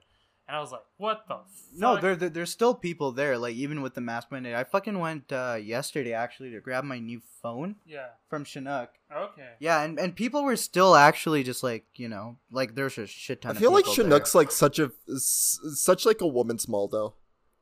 and 0.47 0.57
I 0.57 0.61
was 0.61 0.70
like, 0.70 0.85
what 0.99 1.24
the? 1.26 1.35
Fuck? 1.37 1.47
No, 1.76 1.97
there, 1.97 2.14
there 2.14 2.29
there's 2.29 2.51
still 2.53 2.74
people 2.74 3.11
there. 3.12 3.39
Like 3.39 3.55
even 3.57 3.81
with 3.83 3.95
the 3.95 4.01
mask 4.03 4.31
mandate, 4.31 4.55
I 4.55 4.64
fucking 4.64 4.99
went 4.99 5.33
uh, 5.33 5.57
yesterday 5.61 6.12
actually 6.12 6.51
to 6.51 6.61
grab 6.61 6.85
my 6.85 6.99
new 6.99 7.20
phone 7.43 7.76
Yeah. 7.87 8.09
from 8.29 8.45
Chinook. 8.45 8.91
Okay. 9.14 9.53
Yeah, 9.59 9.83
and, 9.83 9.99
and 9.99 10.14
people 10.14 10.45
were 10.45 10.57
still 10.57 10.95
actually 10.95 11.43
just 11.43 11.62
like 11.62 11.87
you 11.97 12.09
know 12.09 12.37
like 12.53 12.74
there's 12.74 12.99
a 12.99 13.07
shit 13.07 13.41
ton. 13.43 13.51
I 13.51 13.53
of 13.53 13.59
feel 13.59 13.72
like 13.72 13.85
people 13.87 14.05
Chinook's 14.05 14.35
like 14.35 14.53
such 14.53 14.79
a 14.79 14.93
such 15.16 16.05
like 16.07 16.20
a 16.20 16.26
woman's 16.26 16.68
mall 16.68 16.89
though. 16.89 17.14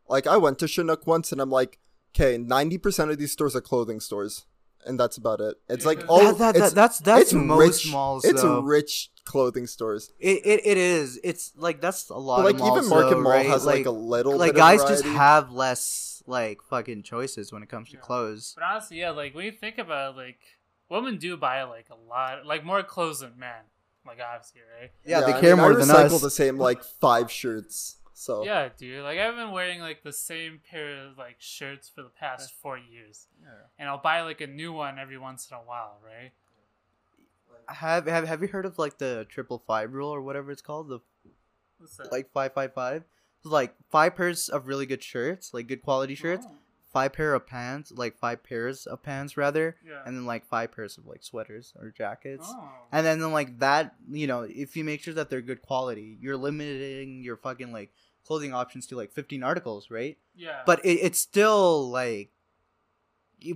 Like 0.09 0.27
I 0.27 0.37
went 0.37 0.59
to 0.61 0.69
Chinook 0.69 1.07
once 1.07 1.33
and 1.33 1.41
I'm 1.41 1.51
like, 1.51 1.79
okay, 2.14 2.37
ninety 2.39 2.79
percent 2.79 3.11
of 3.11 3.19
these 3.19 3.33
stores 3.33 3.57
are 3.57 3.61
clothing 3.61 4.01
stores, 4.01 4.47
and 4.87 4.99
that's 4.99 5.16
about 5.16 5.41
it. 5.41 5.57
It's 5.68 5.84
like 5.87 6.01
that- 6.01 6.09
all 6.09 6.18
That- 6.34 6.39
that- 6.39 6.57
it's, 6.57 6.64
that- 6.70 6.74
that's 6.74 6.99
that's 7.01 7.22
it's 7.22 7.32
most 7.32 7.84
rich, 7.84 7.93
malls. 7.93 8.24
It's 8.24 8.43
though. 8.43 8.61
rich 8.61 9.11
clothing 9.24 9.66
stores. 9.66 10.12
It, 10.20 10.45
it 10.47 10.61
it 10.66 10.78
is. 10.78 11.18
It's 11.24 11.53
like 11.57 11.80
that's 11.80 12.09
a 12.11 12.14
lot. 12.16 12.39
But 12.39 12.45
like 12.45 12.55
of 12.55 12.61
malls, 12.61 12.78
even 12.78 12.91
Market 12.91 13.11
though, 13.16 13.20
Mall 13.22 13.32
right? 13.32 13.47
has 13.47 13.64
like, 13.66 13.87
a 13.87 13.91
little 13.91 14.37
like 14.37 14.53
bit 14.53 14.59
guys 14.59 14.82
of 14.82 14.89
just 14.89 15.05
have 15.05 15.51
less 15.51 16.22
like 16.26 16.62
fucking 16.62 17.03
choices 17.03 17.53
when 17.53 17.62
it 17.62 17.68
comes 17.68 17.89
to 17.91 17.95
Yeah. 17.97 18.01
clothes. 18.01 18.55
But 18.57 18.64
honestly, 18.64 18.99
yeah, 19.01 19.11
like 19.11 19.34
when 19.34 19.45
you 19.45 19.53
think 19.53 19.78
about 19.78 20.14
it, 20.14 20.16
like 20.16 20.39
women 20.89 21.18
do 21.18 21.37
buy 21.37 21.62
like 21.64 21.87
a 21.91 21.97
lot, 22.09 22.47
like 22.47 22.64
more 22.64 22.82
clothes 22.82 23.20
than 23.20 23.32
men. 23.39 23.64
Like 24.07 24.18
obviously, 24.20 24.61
right? 24.80 24.91
Yeah, 25.05 25.20
they 25.22 25.32
I 25.32 25.41
care 25.41 25.57
mean, 25.57 25.64
more 25.64 25.72
I 25.72 25.84
than 25.84 25.91
us. 25.91 26.20
the 26.20 26.30
same 26.30 26.59
like 26.59 26.84
five 26.84 27.30
shirts. 27.30 27.97
So 28.19 28.47
Yeah, 28.47 28.71
dude. 28.75 29.05
Like 29.05 29.19
I've 29.19 29.37
been 29.37 29.51
wearing 29.51 29.81
like 29.81 30.03
the 30.03 30.12
same 30.12 30.59
pair 30.71 31.05
of 31.05 31.19
like 31.19 31.37
shirts 31.39 31.91
for 31.95 32.03
the 32.03 32.09
past 32.09 32.51
four 32.62 32.79
years, 32.79 33.27
and 33.79 33.91
I'll 33.91 33.99
buy 33.99 34.23
like 34.23 34.41
a 34.41 34.47
new 34.47 34.73
one 34.73 34.99
every 34.99 35.19
once 35.19 35.49
in 35.51 35.57
a 35.57 35.61
while, 35.61 35.99
right? 36.03 36.33
Have 37.69 38.07
have 38.07 38.27
have 38.27 38.41
you 38.41 38.49
heard 38.49 38.64
of 38.64 38.79
like 38.79 38.97
the 38.97 39.27
triple 39.29 39.62
five 39.67 39.93
rule 39.93 40.09
or 40.09 40.23
whatever 40.23 40.51
it's 40.51 40.62
called? 40.62 40.89
The 40.89 41.01
What's 41.77 41.97
that? 41.99 42.11
like 42.11 42.33
five 42.33 42.55
five 42.55 42.73
five. 42.73 43.05
Like 43.45 43.75
five 43.91 44.17
pairs 44.17 44.49
of 44.49 44.67
really 44.67 44.87
good 44.87 45.03
shirts, 45.03 45.53
like 45.53 45.67
good 45.67 45.83
quality 45.83 46.14
shirts. 46.14 46.47
Oh. 46.49 46.55
Five 46.93 47.12
pair 47.12 47.35
of 47.35 47.47
pants, 47.47 47.93
like 47.95 48.17
five 48.17 48.43
pairs 48.43 48.87
of 48.87 49.03
pants 49.03 49.37
rather, 49.37 49.77
yeah. 49.87 50.01
and 50.07 50.17
then 50.17 50.25
like 50.25 50.47
five 50.47 50.73
pairs 50.73 50.97
of 50.97 51.05
like 51.05 51.23
sweaters 51.23 51.75
or 51.79 51.91
jackets. 51.91 52.47
oh. 52.49 52.71
And 52.91 53.05
then, 53.05 53.21
then 53.21 53.33
like 53.33 53.59
that, 53.59 53.95
you 54.11 54.27
know, 54.27 54.47
if 54.49 54.79
you 54.79 54.85
make 54.85 55.03
sure 55.03 55.12
that 55.12 55.29
they're 55.29 55.43
good 55.43 55.61
quality, 55.61 56.17
you're 56.23 56.39
limiting 56.39 57.23
your 57.23 57.37
fucking 57.37 57.71
like 57.71 57.93
clothing 58.27 58.53
options 58.53 58.87
to 58.89 58.97
like 58.97 59.12
15 59.12 59.43
articles, 59.43 59.91
right? 59.91 60.18
yeah. 60.35 60.62
But 60.66 60.85
it, 60.85 60.99
it's 61.07 61.18
still 61.18 61.89
like 61.91 62.31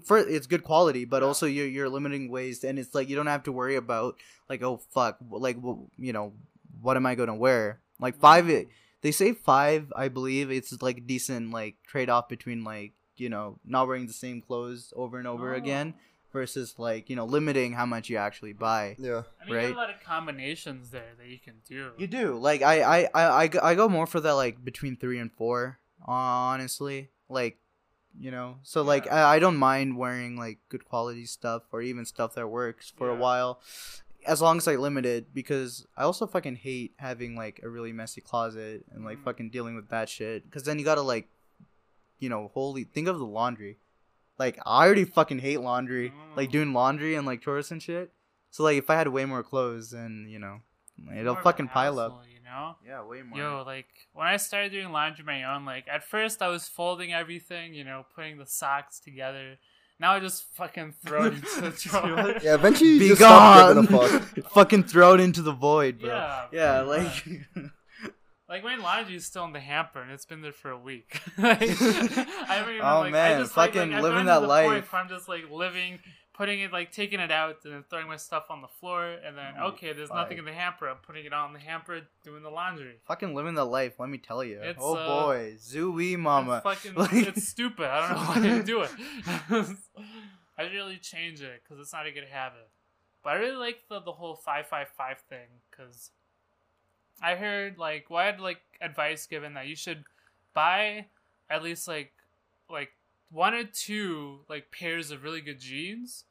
for 0.04 0.18
it's 0.18 0.46
good 0.46 0.62
quality, 0.62 1.04
but 1.04 1.22
Yeah. 1.22 1.28
also 1.28 1.46
you're 1.46 1.66
you're 1.66 1.88
limiting 1.88 2.30
ways, 2.30 2.62
and 2.64 2.78
it's 2.78 2.94
like 2.94 3.08
you 3.08 3.16
don't 3.16 3.26
have 3.26 3.44
to 3.44 3.52
worry 3.52 3.76
about 3.76 4.16
like 4.48 4.62
oh 4.62 4.78
fuck, 4.90 5.18
like 5.30 5.56
you 5.96 6.12
know 6.12 6.32
what 6.80 6.96
am 6.96 7.06
I 7.06 7.14
gonna 7.14 7.34
wear? 7.34 7.80
Like 7.98 8.14
mm-hmm. 8.14 8.20
five, 8.20 8.48
it, 8.50 8.68
they 9.02 9.10
say 9.10 9.32
five, 9.32 9.92
I 9.96 10.08
believe 10.08 10.50
it's 10.50 10.80
like 10.82 11.06
decent 11.06 11.50
like 11.50 11.76
trade 11.86 12.08
off 12.10 12.28
between 12.28 12.62
like 12.64 12.92
you 13.16 13.28
know 13.28 13.58
not 13.64 13.88
wearing 13.88 14.06
the 14.06 14.12
same 14.12 14.40
clothes 14.40 14.92
over 14.96 15.18
and 15.18 15.26
over 15.26 15.54
Oh. 15.54 15.58
again 15.58 15.94
versus 16.32 16.74
like 16.78 17.10
you 17.10 17.16
know 17.16 17.24
limiting 17.24 17.72
how 17.72 17.86
much 17.86 18.08
you 18.08 18.16
actually 18.16 18.52
buy. 18.52 18.96
yeah. 18.98 19.22
I 19.40 19.44
mean, 19.44 19.48
you 19.48 19.54
right? 19.56 19.62
have 19.66 19.72
a 19.76 19.78
lot 19.78 19.90
of 19.90 20.00
combinations 20.04 20.90
there 20.90 21.12
that 21.18 21.26
you 21.26 21.38
can 21.38 21.54
do. 21.68 21.90
You 21.98 22.06
do 22.06 22.36
like 22.38 22.62
I 22.62 22.80
I 22.82 23.08
I 23.14 23.42
I 23.42 23.46
go, 23.48 23.58
I 23.62 23.74
go 23.74 23.88
more 23.88 24.06
for 24.06 24.20
that 24.20 24.32
like 24.34 24.64
between 24.64 24.96
three 24.96 25.18
and 25.18 25.32
four. 25.32 25.78
Honestly, 26.04 27.10
like 27.28 27.58
you 28.18 28.30
know, 28.30 28.56
so 28.62 28.82
like 28.82 29.10
I, 29.10 29.36
I 29.36 29.38
don't 29.38 29.56
mind 29.56 29.96
wearing 29.96 30.36
like 30.36 30.58
good 30.68 30.84
quality 30.84 31.26
stuff 31.26 31.62
or 31.72 31.80
even 31.82 32.04
stuff 32.04 32.34
that 32.34 32.48
works 32.48 32.92
for 32.96 33.08
a 33.08 33.14
while, 33.14 33.60
as 34.26 34.42
long 34.42 34.56
as 34.58 34.66
I 34.66 34.74
limit 34.76 35.06
it. 35.06 35.32
Because 35.32 35.86
I 35.96 36.02
also 36.02 36.26
fucking 36.26 36.56
hate 36.56 36.94
having 36.96 37.36
like 37.36 37.60
a 37.62 37.68
really 37.68 37.92
messy 37.92 38.20
closet 38.20 38.84
and 38.92 39.04
like 39.04 39.18
Mm. 39.18 39.24
fucking 39.24 39.50
dealing 39.50 39.76
with 39.76 39.88
that 39.90 40.08
shit. 40.08 40.44
Because 40.44 40.64
then 40.64 40.78
you 40.78 40.84
gotta 40.84 41.02
like, 41.02 41.28
you 42.18 42.28
know, 42.28 42.50
holy 42.52 42.82
think 42.84 43.06
of 43.06 43.18
the 43.18 43.24
laundry. 43.26 43.78
Like 44.40 44.58
I 44.66 44.84
already 44.86 45.04
fucking 45.04 45.40
hate 45.40 45.60
laundry, 45.60 46.12
like 46.36 46.48
Mm. 46.48 46.52
doing 46.56 46.72
laundry 46.72 47.14
and 47.14 47.26
like 47.26 47.40
chores 47.42 47.70
and 47.70 47.80
shit. 47.82 48.10
So 48.50 48.64
like 48.64 48.78
if 48.78 48.88
I 48.90 48.96
had 49.00 49.08
way 49.08 49.24
more 49.26 49.42
clothes, 49.42 49.90
then 49.90 50.26
you 50.28 50.38
know, 50.38 50.56
it'll 51.18 51.34
More 51.34 51.42
fucking 51.42 51.68
pile 51.68 51.98
up. 52.00 52.12
You 52.34 52.40
know. 52.42 52.76
Yeah, 52.84 53.04
way 53.04 53.22
more. 53.22 53.38
Yo, 53.38 53.62
like 53.66 53.86
when 54.12 54.26
I 54.26 54.36
started 54.38 54.72
doing 54.72 54.90
laundry 54.92 55.24
my 55.24 55.44
own, 55.44 55.64
like 55.64 55.84
at 55.92 56.02
first 56.02 56.40
I 56.42 56.48
was 56.48 56.66
folding 56.68 57.12
everything, 57.12 57.74
you 57.74 57.84
know, 57.84 58.04
putting 58.16 58.38
the 58.38 58.46
socks 58.46 58.98
together. 58.98 59.58
Now 60.00 60.14
I 60.14 60.20
just 60.20 60.44
fucking 60.54 60.94
throw 61.04 61.26
it 61.26 61.34
into 61.34 61.60
the 61.60 61.70
drawer. 61.82 62.34
Yeah, 62.42 62.54
eventually 62.54 62.90
you 62.94 62.98
Be 63.00 63.08
just 63.08 63.20
stop 63.20 63.74
gone. 63.74 63.82
giving 63.84 63.94
a 64.00 64.08
fuck. 64.08 64.50
fucking 64.58 64.84
throw 64.84 65.12
it 65.14 65.20
into 65.20 65.42
the 65.42 65.52
void, 65.52 66.00
bro. 66.00 66.08
Yeah, 66.08 66.46
Yeah, 66.52 66.80
like 66.80 67.02
much. 67.04 67.28
Like 68.50 68.64
my 68.64 68.74
laundry 68.76 69.14
is 69.14 69.24
still 69.24 69.44
in 69.44 69.52
the 69.52 69.60
hamper 69.60 70.02
and 70.02 70.10
it's 70.10 70.26
been 70.26 70.42
there 70.42 70.50
for 70.52 70.70
a 70.72 70.78
week. 70.78 71.20
Like, 71.38 71.62
I 71.62 71.64
haven't 72.56 72.74
even, 72.74 72.80
Oh, 72.84 73.00
like, 73.00 73.12
man, 73.12 73.36
I 73.36 73.40
just, 73.42 73.52
fucking 73.52 73.80
like, 73.90 73.92
I've 73.92 74.02
living 74.02 74.26
that 74.26 74.42
life. 74.42 74.92
I'm 74.92 75.08
just 75.08 75.28
like 75.28 75.48
living, 75.50 76.00
putting 76.34 76.58
it 76.58 76.72
like 76.72 76.90
taking 76.90 77.20
it 77.20 77.30
out 77.30 77.58
and 77.64 77.72
then 77.72 77.84
throwing 77.88 78.08
my 78.08 78.16
stuff 78.16 78.46
on 78.50 78.60
the 78.60 78.66
floor 78.80 79.04
and 79.24 79.38
then 79.38 79.54
Oh, 79.60 79.68
okay, 79.68 79.92
there's 79.92 80.08
fuck. 80.08 80.16
nothing 80.18 80.38
in 80.38 80.44
the 80.44 80.52
hamper. 80.52 80.88
I'm 80.88 80.96
putting 80.96 81.24
it 81.26 81.32
on 81.32 81.52
the 81.52 81.60
hamper, 81.60 82.00
doing 82.24 82.42
the 82.42 82.50
laundry. 82.50 82.96
fucking 83.06 83.36
living 83.36 83.54
the 83.54 83.64
life, 83.64 84.00
let 84.00 84.08
me 84.08 84.18
tell 84.18 84.42
you. 84.42 84.58
It's, 84.60 84.80
oh 84.82 84.96
uh, 84.96 85.06
boy, 85.26 85.54
zooey 85.56 86.18
mama. 86.18 86.56
It's 86.66 86.82
fucking, 86.82 86.94
Like- 86.98 87.12
it's 87.28 87.46
stupid. 87.48 87.86
I 87.86 88.00
don't 88.00 88.16
know 88.16 88.48
why 88.50 88.56
you 88.56 88.62
do 88.64 88.82
it. 88.82 88.90
I 90.58 90.64
really 90.64 90.98
change 90.98 91.40
it 91.40 91.62
because 91.62 91.80
it's 91.80 91.92
not 91.92 92.06
a 92.06 92.10
good 92.12 92.26
habit. 92.30 92.68
But 93.22 93.30
I 93.30 93.36
really 93.36 93.56
like 93.56 93.82
the 93.88 94.00
the 94.00 94.12
whole 94.12 94.34
five 94.34 94.66
five 94.66 94.88
five 94.88 95.18
thing 95.28 95.46
because 95.70 96.10
I 97.22 97.34
heard 97.36 97.78
like 97.78 98.08
well, 98.10 98.20
I 98.20 98.26
had 98.26 98.40
like 98.40 98.60
advice 98.80 99.26
given 99.26 99.54
that 99.54 99.66
you 99.66 99.76
should 99.76 100.04
buy 100.54 101.06
at 101.48 101.62
least 101.62 101.86
like 101.88 102.12
like 102.68 102.90
one 103.30 103.54
or 103.54 103.64
two 103.64 104.40
like 104.48 104.70
pairs 104.70 105.10
of 105.10 105.22
really 105.22 105.40
good 105.40 105.60
jeans. 105.60 106.24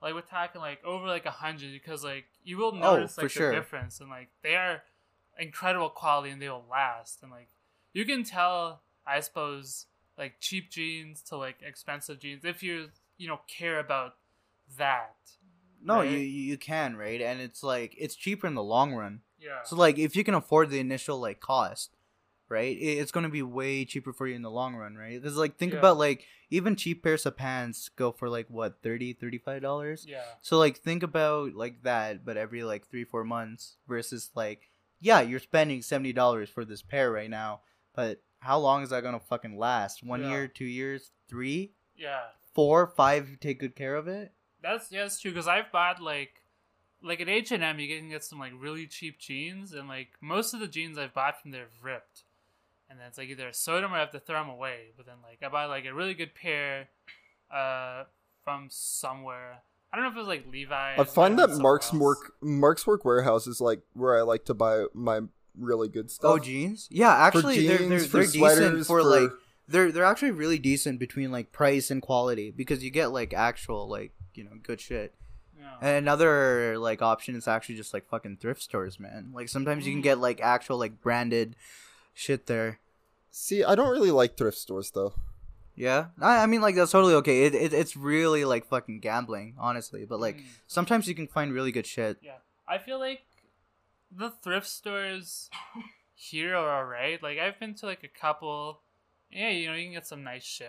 Like 0.00 0.14
we're 0.14 0.22
talking 0.22 0.60
like 0.60 0.84
over 0.84 1.06
like 1.06 1.26
a 1.26 1.30
hundred 1.30 1.72
because 1.72 2.02
like 2.04 2.26
you 2.44 2.56
will 2.58 2.72
Oh, 2.72 2.96
notice 2.96 3.14
for 3.14 3.22
like 3.22 3.32
sure. 3.32 3.50
the 3.50 3.56
difference 3.56 4.00
and 4.00 4.10
like 4.10 4.30
they 4.42 4.56
are 4.56 4.82
incredible 5.38 5.90
quality 5.90 6.30
and 6.30 6.42
they 6.42 6.48
will 6.48 6.66
last 6.70 7.22
and 7.22 7.30
like 7.32 7.48
you 7.94 8.04
can 8.04 8.22
tell 8.24 8.82
I 9.06 9.20
suppose 9.20 9.86
like 10.18 10.34
cheap 10.40 10.70
jeans 10.70 11.22
to 11.22 11.36
like 11.36 11.56
expensive 11.62 12.18
jeans 12.18 12.44
if 12.44 12.62
you 12.62 12.90
you 13.16 13.28
know 13.28 13.40
care 13.46 13.78
about 13.78 14.16
that. 14.78 15.14
no, 15.82 16.00
right? 16.00 16.10
you 16.10 16.18
you 16.18 16.56
can, 16.58 16.96
right? 16.96 17.20
And 17.20 17.40
it's 17.40 17.62
like 17.62 17.94
it's 17.98 18.14
cheaper 18.14 18.46
in 18.46 18.54
the 18.54 18.62
long 18.62 18.94
run. 18.94 19.20
Yeah. 19.42 19.62
So 19.64 19.76
like 19.76 19.98
if 19.98 20.14
you 20.16 20.24
can 20.24 20.34
afford 20.34 20.70
the 20.70 20.78
initial 20.80 21.18
like 21.18 21.40
cost, 21.40 21.96
right? 22.48 22.76
it- 22.76 22.98
It's 23.00 23.10
going 23.12 23.24
to 23.24 23.30
be 23.30 23.42
way 23.42 23.84
cheaper 23.84 24.12
for 24.12 24.26
you 24.26 24.34
in 24.34 24.42
the 24.42 24.50
long 24.50 24.74
run, 24.76 24.94
right? 24.96 25.20
Cuz 25.22 25.36
like 25.36 25.56
think 25.56 25.72
Yeah. 25.72 25.78
about 25.80 25.96
like 25.98 26.26
even 26.50 26.76
cheap 26.76 27.02
pairs 27.02 27.24
of 27.26 27.36
pants 27.36 27.88
go 27.88 28.12
for 28.12 28.28
like 28.28 28.46
what 28.48 28.82
30 28.82 29.12
35 29.14 29.62
dollars. 29.62 30.04
yeah. 30.06 30.24
So 30.42 30.58
like 30.58 30.76
think 30.76 31.02
about 31.02 31.54
like 31.54 31.82
that, 31.82 32.24
but 32.24 32.36
every 32.36 32.62
like 32.62 32.86
three 32.86 33.04
four 33.04 33.24
months 33.24 33.76
versus 33.88 34.30
like 34.34 34.70
yeah, 35.00 35.20
you're 35.20 35.40
spending 35.40 35.82
seventy 35.82 36.12
dollars 36.12 36.48
for 36.48 36.64
this 36.64 36.82
pair 36.82 37.10
right 37.10 37.30
now, 37.30 37.62
but 37.94 38.22
how 38.38 38.58
long 38.58 38.82
is 38.84 38.90
that 38.90 39.02
gonna 39.02 39.18
fucking 39.18 39.56
last? 39.58 40.02
One 40.04 40.22
Yeah. 40.22 40.30
year, 40.30 40.48
two 40.48 40.64
years, 40.66 41.10
three, 41.28 41.72
Yeah. 41.96 42.28
four, 42.54 42.86
five? 42.86 43.40
Take 43.40 43.58
good 43.60 43.74
care 43.74 43.96
of 43.96 44.06
it. 44.06 44.32
That's 44.60 44.92
yeah, 44.92 45.02
that's 45.02 45.18
true. 45.18 45.30
Because 45.32 45.48
I've 45.48 45.72
bought 45.72 46.00
like, 46.00 46.41
like 47.02 47.20
at 47.20 47.28
H 47.28 47.52
and 47.52 47.62
M, 47.62 47.78
you 47.78 47.96
can 47.96 48.08
get 48.08 48.24
some 48.24 48.38
like 48.38 48.52
really 48.58 48.86
cheap 48.86 49.18
jeans, 49.18 49.72
and 49.72 49.88
like 49.88 50.08
most 50.20 50.54
of 50.54 50.60
the 50.60 50.68
jeans 50.68 50.98
I've 50.98 51.14
bought 51.14 51.40
from 51.40 51.50
there 51.50 51.62
have 51.62 51.82
ripped, 51.84 52.24
and 52.88 52.98
then 52.98 53.06
it's 53.08 53.18
like 53.18 53.28
either 53.28 53.48
I 53.48 53.52
sew 53.52 53.80
them 53.80 53.92
or 53.92 53.96
I 53.96 54.00
have 54.00 54.12
to 54.12 54.20
throw 54.20 54.40
them 54.40 54.50
away. 54.50 54.92
But 54.96 55.06
then 55.06 55.16
like 55.22 55.38
I 55.42 55.48
buy 55.48 55.66
like 55.66 55.84
a 55.84 55.94
really 55.94 56.14
good 56.14 56.34
pair, 56.34 56.88
uh, 57.52 58.04
from 58.44 58.68
somewhere. 58.70 59.62
I 59.92 59.96
don't 59.96 60.04
know 60.04 60.10
if 60.10 60.16
it 60.16 60.20
was 60.20 60.28
like 60.28 60.46
Levi's. 60.50 60.98
I 60.98 61.04
find 61.04 61.38
that 61.38 61.50
Mark's 61.50 61.92
else. 61.92 62.00
work 62.00 62.32
Mark's 62.40 62.86
Work 62.86 63.02
Wearhouse 63.02 63.46
is 63.46 63.60
like 63.60 63.80
where 63.92 64.16
I 64.16 64.22
like 64.22 64.44
to 64.46 64.54
buy 64.54 64.84
my 64.94 65.20
really 65.58 65.88
good 65.88 66.10
stuff. 66.10 66.30
Oh, 66.30 66.38
jeans? 66.38 66.88
Yeah, 66.90 67.12
actually, 67.14 67.66
they're 67.66 67.78
they're, 67.78 68.00
they're 68.00 68.22
decent 68.22 68.32
sweaters, 68.32 68.86
for, 68.86 69.02
for- 69.02 69.08
like 69.08 69.30
they're 69.68 69.92
they're 69.92 70.04
actually 70.04 70.30
really 70.30 70.58
decent 70.58 70.98
between 70.98 71.30
like 71.30 71.52
price 71.52 71.90
and 71.90 72.00
quality 72.00 72.50
because 72.50 72.82
you 72.82 72.90
get 72.90 73.08
like 73.12 73.34
actual 73.34 73.88
like 73.88 74.12
you 74.34 74.44
know 74.44 74.52
good 74.62 74.80
shit. 74.80 75.14
Yeah. 75.62 75.76
And 75.80 75.96
another 75.96 76.76
like 76.78 77.00
option 77.02 77.36
is 77.36 77.46
actually 77.48 77.76
just 77.76 77.94
like 77.94 78.06
fucking 78.08 78.38
thrift 78.38 78.62
stores, 78.62 78.98
man. 79.00 79.30
Like 79.32 79.48
sometimes 79.48 79.86
you 79.86 79.92
can 79.92 80.00
Mm. 80.00 80.04
get 80.04 80.18
like 80.18 80.40
actual 80.40 80.76
like 80.78 81.00
branded 81.00 81.56
shit 82.14 82.46
there. 82.46 82.78
See, 83.30 83.64
I 83.64 83.74
don't 83.74 83.90
really 83.90 84.10
like 84.10 84.36
thrift 84.36 84.58
stores 84.58 84.90
though. 84.90 85.14
Yeah, 85.74 86.06
I, 86.20 86.42
I 86.42 86.46
mean 86.46 86.60
like 86.60 86.74
that's 86.74 86.92
totally 86.92 87.14
okay. 87.14 87.44
It, 87.44 87.54
it 87.54 87.72
it's 87.72 87.96
really 87.96 88.44
like 88.44 88.66
fucking 88.66 89.00
gambling, 89.00 89.54
honestly. 89.58 90.04
But 90.04 90.20
like 90.20 90.36
Mm. 90.38 90.44
sometimes 90.66 91.08
you 91.08 91.14
can 91.14 91.26
find 91.28 91.52
really 91.54 91.72
good 91.72 91.86
shit. 91.86 92.18
Yeah, 92.22 92.38
I 92.68 92.76
feel 92.78 92.98
like 92.98 93.22
the 94.14 94.30
thrift 94.30 94.66
stores 94.66 95.48
here 96.14 96.54
are 96.54 96.82
alright. 96.84 97.22
Like 97.22 97.38
I've 97.38 97.58
been 97.58 97.74
to 97.76 97.86
like 97.86 98.04
a 98.04 98.08
couple. 98.08 98.80
Yeah, 99.30 99.48
you 99.48 99.66
know 99.68 99.74
you 99.74 99.84
can 99.86 99.94
get 99.94 100.06
some 100.06 100.22
nice 100.22 100.44
shit. 100.44 100.68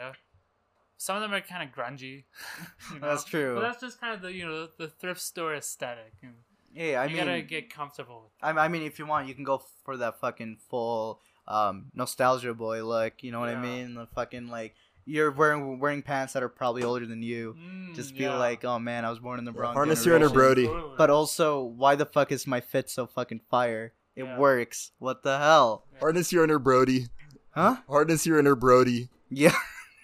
Some 0.97 1.15
of 1.17 1.21
them 1.21 1.33
are 1.33 1.41
kind 1.41 1.67
of 1.67 1.75
grungy. 1.75 2.23
you 2.93 2.99
know? 2.99 3.07
That's 3.09 3.23
true. 3.23 3.55
But 3.55 3.61
that's 3.61 3.81
just 3.81 3.99
kind 3.99 4.13
of 4.15 4.21
the 4.21 4.31
you 4.33 4.45
know 4.45 4.67
the 4.77 4.87
thrift 4.87 5.21
store 5.21 5.55
aesthetic. 5.55 6.13
And 6.21 6.33
Yeah, 6.73 7.01
I 7.01 7.05
you 7.05 7.17
mean, 7.17 7.25
gotta 7.25 7.41
get 7.41 7.69
comfortable 7.73 8.23
with. 8.23 8.31
I, 8.41 8.51
I 8.65 8.67
mean, 8.67 8.83
if 8.83 8.99
you 8.99 9.05
want, 9.05 9.27
you 9.27 9.33
can 9.35 9.43
go 9.43 9.61
for 9.83 9.97
that 9.97 10.19
fucking 10.19 10.57
full 10.69 11.19
um 11.47 11.91
nostalgia 11.93 12.53
boy 12.53 12.83
look. 12.85 13.21
You 13.23 13.31
know 13.31 13.39
what 13.39 13.49
I 13.49 13.55
mean? 13.61 13.95
The 13.95 14.07
fucking 14.15 14.47
like 14.47 14.75
you're 15.05 15.31
wearing 15.31 15.79
wearing 15.79 16.01
pants 16.01 16.31
that 16.33 16.43
are 16.43 16.47
probably 16.49 16.83
older 16.83 17.05
than 17.05 17.21
you. 17.21 17.55
Mm, 17.59 17.93
Just 17.93 18.15
feel 18.15 18.31
yeah. 18.31 18.37
like, 18.37 18.63
oh 18.63 18.79
man, 18.79 19.03
I 19.03 19.09
was 19.09 19.19
born 19.19 19.39
in 19.39 19.43
the 19.45 19.51
wrong. 19.51 19.73
harness 19.73 20.05
your 20.05 20.15
inner. 20.15 20.29
Brody. 20.29 20.69
But 20.97 21.09
also, 21.09 21.61
why 21.63 21.95
the 21.95 22.05
fuck 22.05 22.31
is 22.31 22.47
my 22.47 22.61
fit 22.61 22.89
so 22.89 23.05
fucking 23.07 23.41
fire? 23.49 23.91
It 24.15 24.23
Yeah. 24.23 24.37
works. 24.37 24.91
What 24.99 25.23
the 25.23 25.37
hell? 25.39 25.83
Harness 25.99 26.31
your 26.31 26.45
inner 26.45 26.59
Brody. 26.59 27.07
Huh? 27.51 27.77
Harness 27.89 28.25
your 28.25 28.39
inner 28.39 28.55
Brody. 28.55 29.09
Yeah. 29.29 29.53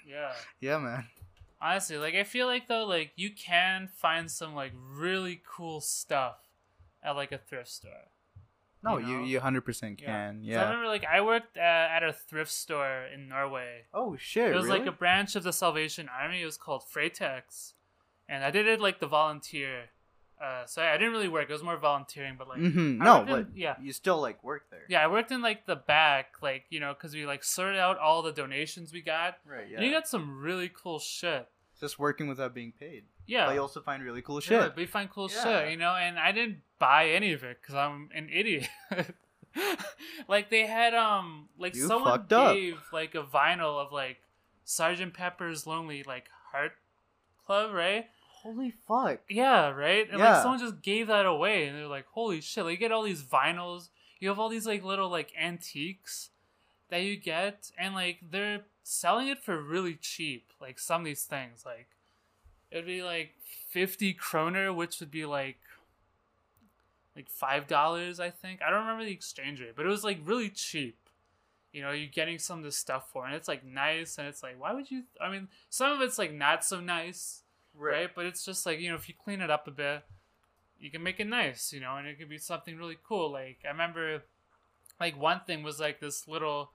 yeah. 0.09 0.31
yeah, 0.59 0.77
man. 0.77 1.05
Honestly, 1.61 1.97
like 1.97 2.15
I 2.15 2.23
feel 2.23 2.47
like 2.47 2.67
though, 2.67 2.85
like 2.85 3.11
you 3.15 3.31
can 3.31 3.89
find 3.93 4.31
some 4.31 4.55
like 4.55 4.71
really 4.75 5.41
cool 5.45 5.81
stuff 5.81 6.37
at 7.03 7.15
like 7.15 7.31
a 7.31 7.37
thrift 7.37 7.69
store. 7.69 8.07
No, 8.81 8.97
you 8.97 9.07
you 9.07 9.17
know? 9.17 9.23
you 9.25 9.39
hundred 9.41 9.61
percent 9.65 9.97
can. 9.97 10.39
I 10.41 10.47
Yeah. 10.47 10.63
remember 10.69 10.87
like 10.87 11.03
I 11.05 11.19
worked 11.19 11.57
uh, 11.57 11.59
at 11.59 12.01
a 12.01 12.13
thrift 12.13 12.51
store 12.51 13.03
in 13.13 13.27
Norway. 13.27 13.87
Oh 13.93 14.15
shit! 14.15 14.51
It 14.51 14.55
was 14.55 14.67
really? 14.67 14.79
like 14.79 14.87
a 14.87 14.93
branch 14.93 15.35
of 15.35 15.43
the 15.43 15.51
Salvation 15.51 16.07
Army. 16.09 16.41
It 16.41 16.45
was 16.45 16.55
called 16.57 16.83
Fretex, 16.83 17.73
and 18.29 18.43
I 18.43 18.51
did 18.51 18.67
it 18.67 18.79
like 18.79 18.99
the 18.99 19.07
volunteer. 19.07 19.89
Uh, 20.41 20.65
so 20.65 20.81
I 20.81 20.93
didn't 20.97 21.11
really 21.11 21.27
work. 21.27 21.49
It 21.49 21.53
was 21.53 21.63
more 21.63 21.75
volunteering, 21.77 22.35
but 22.37 22.47
like 22.47 22.59
Mhm, 22.59 22.97
No, 22.97 23.17
worked 23.19 23.29
in- 23.29 23.43
but 23.43 23.57
yeah, 23.57 23.75
you 23.81 23.91
still 23.91 24.21
like 24.21 24.41
work 24.43 24.69
there. 24.69 24.85
yeah. 24.87 25.03
I 25.03 25.07
worked 25.07 25.31
in 25.31 25.41
like 25.41 25.65
the 25.65 25.75
back, 25.75 26.35
like 26.41 26.63
you 26.69 26.79
know, 26.79 26.93
because 26.93 27.13
we 27.13 27.25
like 27.25 27.43
sorted 27.43 27.77
out 27.79 27.97
all 27.97 28.21
the 28.21 28.31
donations 28.31 28.93
we 28.93 29.01
got, 29.01 29.37
Right. 29.45 29.67
Yeah. 29.69 29.77
and 29.77 29.85
you 29.85 29.91
got 29.91 30.07
some 30.07 30.39
really 30.39 30.71
cool 30.73 30.97
shit. 30.99 31.49
Just 31.81 31.99
working 31.99 32.27
without 32.27 32.53
being 32.53 32.71
paid. 32.71 33.03
Yeah, 33.25 33.47
But 33.47 33.55
you 33.55 33.61
also 33.61 33.81
find 33.81 34.01
really 34.03 34.21
cool 34.21 34.39
shit. 34.39 34.51
Yeah, 34.53 34.63
shit. 34.67 34.75
we 34.77 34.85
find 34.85 35.09
cool 35.09 35.29
Yeah. 35.29 35.43
shit, 35.43 35.71
you 35.71 35.77
know, 35.77 35.93
and 35.95 36.17
I 36.17 36.31
didn't 36.31 36.61
buy 36.79 37.09
any 37.09 37.33
of 37.33 37.43
it 37.43 37.59
because 37.61 37.75
I'm 37.75 38.09
an 38.13 38.29
idiot. 38.31 38.67
like 40.27 40.49
they 40.49 40.65
had 40.65 40.93
um 40.93 41.49
like 41.57 41.75
You 41.75 41.87
someone 41.87 42.11
fucked 42.11 42.33
up. 42.33 42.53
gave 42.55 42.77
like 42.93 43.15
a 43.15 43.23
vinyl 43.23 43.83
of 43.85 43.91
like 43.91 44.17
Sergeant 44.63 45.13
Pepper's 45.13 45.65
Lonely 45.67 46.03
like 46.03 46.29
Heart 46.51 46.73
Club, 47.45 47.73
right? 47.73 48.07
Holy 48.43 48.71
fuck! 48.71 49.19
Yeah, 49.29 49.69
right. 49.69 50.09
And 50.09 50.17
Yeah. 50.19 50.33
like 50.33 50.41
someone 50.41 50.59
just 50.59 50.81
gave 50.81 51.07
that 51.07 51.25
away, 51.25 51.67
and 51.67 51.77
they're 51.77 51.87
like, 51.87 52.07
"Holy 52.11 52.39
shit!" 52.39 52.63
Like 52.63 52.71
you 52.71 52.77
get 52.77 52.91
all 52.91 53.03
these 53.03 53.23
vinyls, 53.23 53.89
you 54.19 54.29
have 54.29 54.39
all 54.39 54.49
these 54.49 54.65
like 54.65 54.83
little 54.83 55.09
like 55.09 55.33
antiques 55.37 56.29
that 56.89 57.03
you 57.03 57.17
get, 57.17 57.71
and 57.77 57.93
like 57.93 58.19
they're 58.31 58.61
selling 58.83 59.27
it 59.27 59.43
for 59.43 59.61
really 59.61 59.95
cheap. 59.95 60.51
Like 60.61 60.79
some 60.79 61.01
of 61.01 61.05
these 61.05 61.23
things, 61.25 61.63
like 61.65 61.87
it'd 62.71 62.85
be 62.85 63.03
like 63.03 63.35
fifty 63.43 64.13
kroner, 64.13 64.71
which 64.71 65.01
would 65.01 65.11
be 65.11 65.25
like 65.25 65.59
like 67.15 67.29
five 67.29 67.67
dollars, 67.67 68.21
I 68.21 68.29
think. 68.29 68.61
I 68.61 68.69
don't 68.69 68.81
remember 68.81 69.03
the 69.03 69.11
exchange 69.11 69.59
rate, 69.59 69.73
but 69.75 69.85
it 69.85 69.89
was 69.89 70.05
like 70.05 70.19
really 70.23 70.49
cheap. 70.49 70.97
You 71.73 71.81
know, 71.81 71.91
you're 71.91 72.07
getting 72.07 72.39
some 72.39 72.59
of 72.59 72.63
this 72.63 72.77
stuff 72.77 73.11
for, 73.11 73.25
and 73.25 73.35
it's 73.35 73.47
like 73.49 73.65
nice, 73.65 74.17
and 74.17 74.27
it's 74.27 74.41
like, 74.41 74.59
why 74.59 74.73
would 74.73 74.89
you? 74.89 75.03
I 75.19 75.29
mean, 75.29 75.49
some 75.69 75.91
of 75.91 76.01
it's 76.01 76.17
like 76.17 76.33
not 76.33 76.63
so 76.63 76.79
nice 76.79 77.43
right? 77.79 78.09
But 78.13 78.25
it's 78.25 78.43
just 78.45 78.65
like 78.65 78.79
you 78.79 78.89
know, 78.89 78.95
if 78.95 79.07
you 79.07 79.15
clean 79.23 79.41
it 79.41 79.49
up 79.49 79.67
a 79.67 79.71
bit, 79.71 80.03
you 80.79 80.91
can 80.91 81.03
make 81.03 81.19
it 81.19 81.27
nice, 81.27 81.73
you 81.73 81.79
know, 81.79 81.95
and 81.97 82.07
it 82.07 82.19
could 82.19 82.29
be 82.29 82.37
something 82.37 82.77
really 82.77 82.97
cool. 83.07 83.31
Like 83.31 83.59
I 83.65 83.69
remember, 83.69 84.23
like 84.99 85.19
one 85.19 85.41
thing 85.45 85.63
was 85.63 85.79
like 85.79 85.99
this 85.99 86.27
little, 86.27 86.71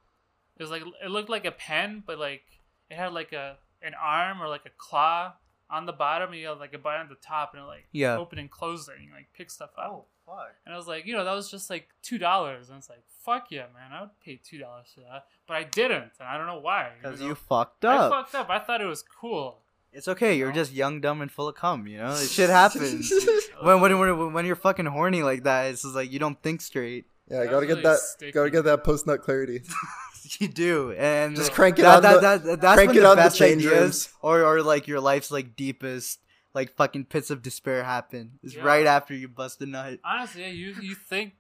it 0.59 0.62
was 0.62 0.70
like 0.70 0.82
it 1.02 1.11
looked 1.11 1.30
like 1.30 1.44
a 1.44 1.52
pen, 1.52 2.02
but 2.07 2.18
like 2.18 2.44
it 2.90 2.96
had 2.96 3.12
like 3.12 3.32
a 3.32 3.57
an 3.82 3.94
arm 4.00 4.40
or 4.42 4.48
like 4.48 4.66
a 4.66 4.70
claw 4.76 5.32
on 5.70 5.86
the 5.86 5.92
bottom, 5.92 6.30
and 6.30 6.40
you 6.40 6.48
had 6.48 6.59
like 6.59 6.74
a 6.74 6.78
button 6.78 7.02
at 7.02 7.09
the 7.09 7.14
top, 7.16 7.55
and 7.55 7.62
it 7.62 7.66
like 7.66 7.86
Yeah. 7.92 8.16
open 8.16 8.38
and 8.38 8.50
close 8.50 8.88
it, 8.88 8.96
and 8.96 9.05
you 9.05 9.11
like 9.12 9.28
pick 9.36 9.50
stuff 9.50 9.70
up. 9.78 9.90
Oh 9.90 10.05
fuck! 10.26 10.55
And 10.64 10.74
I 10.74 10.76
was 10.76 10.86
like, 10.86 11.07
you 11.07 11.14
know, 11.14 11.24
that 11.24 11.32
was 11.32 11.50
just 11.50 11.70
like 11.70 11.88
two 12.02 12.18
dollars, 12.18 12.68
and 12.68 12.78
it's 12.78 12.90
like, 12.90 13.02
fuck 13.24 13.50
yeah, 13.50 13.66
man, 13.74 13.92
I 13.92 14.02
would 14.02 14.20
pay 14.24 14.40
two 14.42 14.59
dollars 14.59 14.92
for 14.94 15.00
that, 15.00 15.26
but 15.46 15.55
I 15.55 15.64
didn't, 15.64 16.12
and 16.20 16.28
I 16.28 16.36
don't 16.36 16.46
know 16.46 16.61
why. 16.61 16.90
Because 17.00 17.20
know? 17.20 17.28
you 17.28 17.34
fucked 17.34 17.84
up. 17.84 18.12
I 18.12 18.16
fucked 18.22 18.34
up. 18.34 18.50
I 18.50 18.59
thought 18.59 18.80
it 18.80 18.86
was 18.86 19.02
cool. 19.02 19.64
It's 19.95 20.09
okay. 20.09 20.36
You're 20.36 20.53
just 20.53 20.72
young, 20.72 21.01
dumb, 21.01 21.22
and 21.22 21.30
full 21.30 21.49
of 21.49 21.55
cum. 21.55 21.86
You 21.86 21.99
know, 21.99 22.12
it 22.14 22.28
shit 22.28 22.51
happens. 22.62 23.12
when, 23.62 23.80
when 23.80 23.99
when 23.99 24.32
when 24.32 24.45
you're 24.47 24.57
fucking 24.57 24.86
horny 24.86 25.22
like 25.22 25.45
that, 25.45 25.66
it's 25.70 25.82
just 25.82 25.95
like 25.95 26.11
you 26.12 26.18
don't 26.18 26.40
think 26.42 26.61
straight. 26.61 27.07
Yeah, 27.30 27.40
That 27.40 27.51
gotta 27.51 27.66
was 27.66 27.74
get 27.76 27.82
that. 27.84 27.99
sticky. 28.01 28.32
Gotta 28.32 28.51
get 28.51 28.64
that 28.64 28.84
post 28.84 29.07
nut 29.07 29.22
clarity. 29.22 29.62
you 30.40 30.49
do, 30.49 30.92
and 30.92 31.36
Just 31.36 31.53
crank 31.53 31.78
it 31.78 31.82
that, 31.82 31.97
on 31.97 32.03
that, 32.03 32.14
the- 32.14 32.20
that, 32.20 32.45
that- 32.45 32.61
that's 32.61 32.74
crank 32.74 32.88
when 32.88 32.99
it 32.99 33.01
the 33.01 33.07
on 33.09 33.16
the 33.16 33.22
best 33.22 33.38
change 33.38 33.64
rooms. 33.64 34.09
or 34.20 34.42
or 34.42 34.62
like 34.62 34.88
your 34.88 35.01
life's 35.01 35.30
like 35.30 35.55
deepest, 35.57 36.18
like 36.55 36.74
fucking 36.74 37.05
pits 37.07 37.30
of 37.30 37.40
despair 37.40 37.84
happen. 37.84 38.38
It's 38.42 38.55
Yeah. 38.57 38.64
right 38.64 38.86
after 38.86 39.14
you 39.14 39.28
bust 39.28 39.62
a 39.62 39.66
nut. 39.66 40.01
Honestly, 40.05 40.42
yeah, 40.42 40.49
you 40.49 40.74
you 40.82 40.95
think 40.95 41.34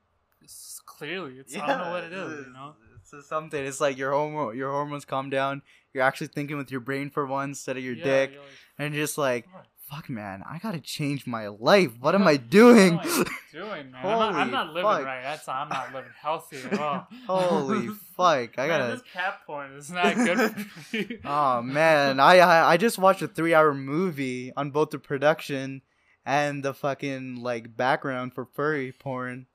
s- 0.44 0.80
clearly. 0.86 1.38
It's 1.38 1.54
I 1.56 1.66
don't 1.66 1.78
know 1.78 1.90
what 1.90 2.04
it 2.04 2.12
is. 2.12 2.46
You 2.46 2.52
know. 2.52 2.74
Just 3.16 3.28
something. 3.28 3.64
It's 3.64 3.80
like 3.80 3.96
your 3.98 4.12
hormone, 4.12 4.56
your 4.56 4.70
hormones 4.70 5.04
calm 5.04 5.30
down. 5.30 5.62
You're 5.92 6.02
actually 6.02 6.28
thinking 6.28 6.56
with 6.56 6.70
your 6.70 6.80
brain 6.80 7.10
for 7.10 7.26
once 7.26 7.58
instead 7.58 7.76
of 7.76 7.84
your 7.84 7.94
Yeah, 7.94 8.04
dick, 8.04 8.38
and 8.78 8.94
you're 8.94 9.04
just 9.04 9.16
like, 9.18 9.46
"Fuck, 9.90 10.10
man, 10.10 10.42
I 10.48 10.58
gotta 10.58 10.80
change 10.80 11.26
my 11.26 11.46
life. 11.48 11.92
What 12.00 12.14
am 12.16 12.26
I 12.26 12.36
doing? 12.36 12.96
What 12.96 13.06
am 13.06 13.24
I 13.26 13.30
doing, 13.52 13.90
man? 13.92 14.04
I'm 14.04 14.18
not, 14.18 14.34
I'm 14.34 14.34
Holy 14.34 14.50
not 14.50 14.66
living 14.68 14.82
fuck. 14.90 15.04
right. 15.04 15.22
That's 15.22 15.48
I'm 15.48 15.68
not 15.68 15.94
living 15.94 16.10
healthy 16.20 16.56
at 16.70 16.78
all. 16.80 17.06
Holy 17.28 17.88
fuck! 18.16 18.58
I 18.58 18.66
gotta. 18.66 18.92
this 18.94 19.02
cat 19.12 19.40
porn 19.46 19.72
is 19.76 19.90
not 19.90 20.16
good. 20.16 21.20
Oh 21.24 21.62
man, 21.62 22.18
I, 22.18 22.38
I 22.38 22.72
I 22.72 22.76
just 22.76 22.98
watched 22.98 23.22
a 23.22 23.28
three-hour 23.28 23.72
movie 23.74 24.52
on 24.56 24.70
both 24.72 24.90
the 24.90 24.98
production 24.98 25.82
and 26.26 26.64
the 26.64 26.74
fucking 26.74 27.36
like 27.36 27.76
background 27.76 28.34
for 28.34 28.46
furry 28.46 28.90
porn. 28.90 29.46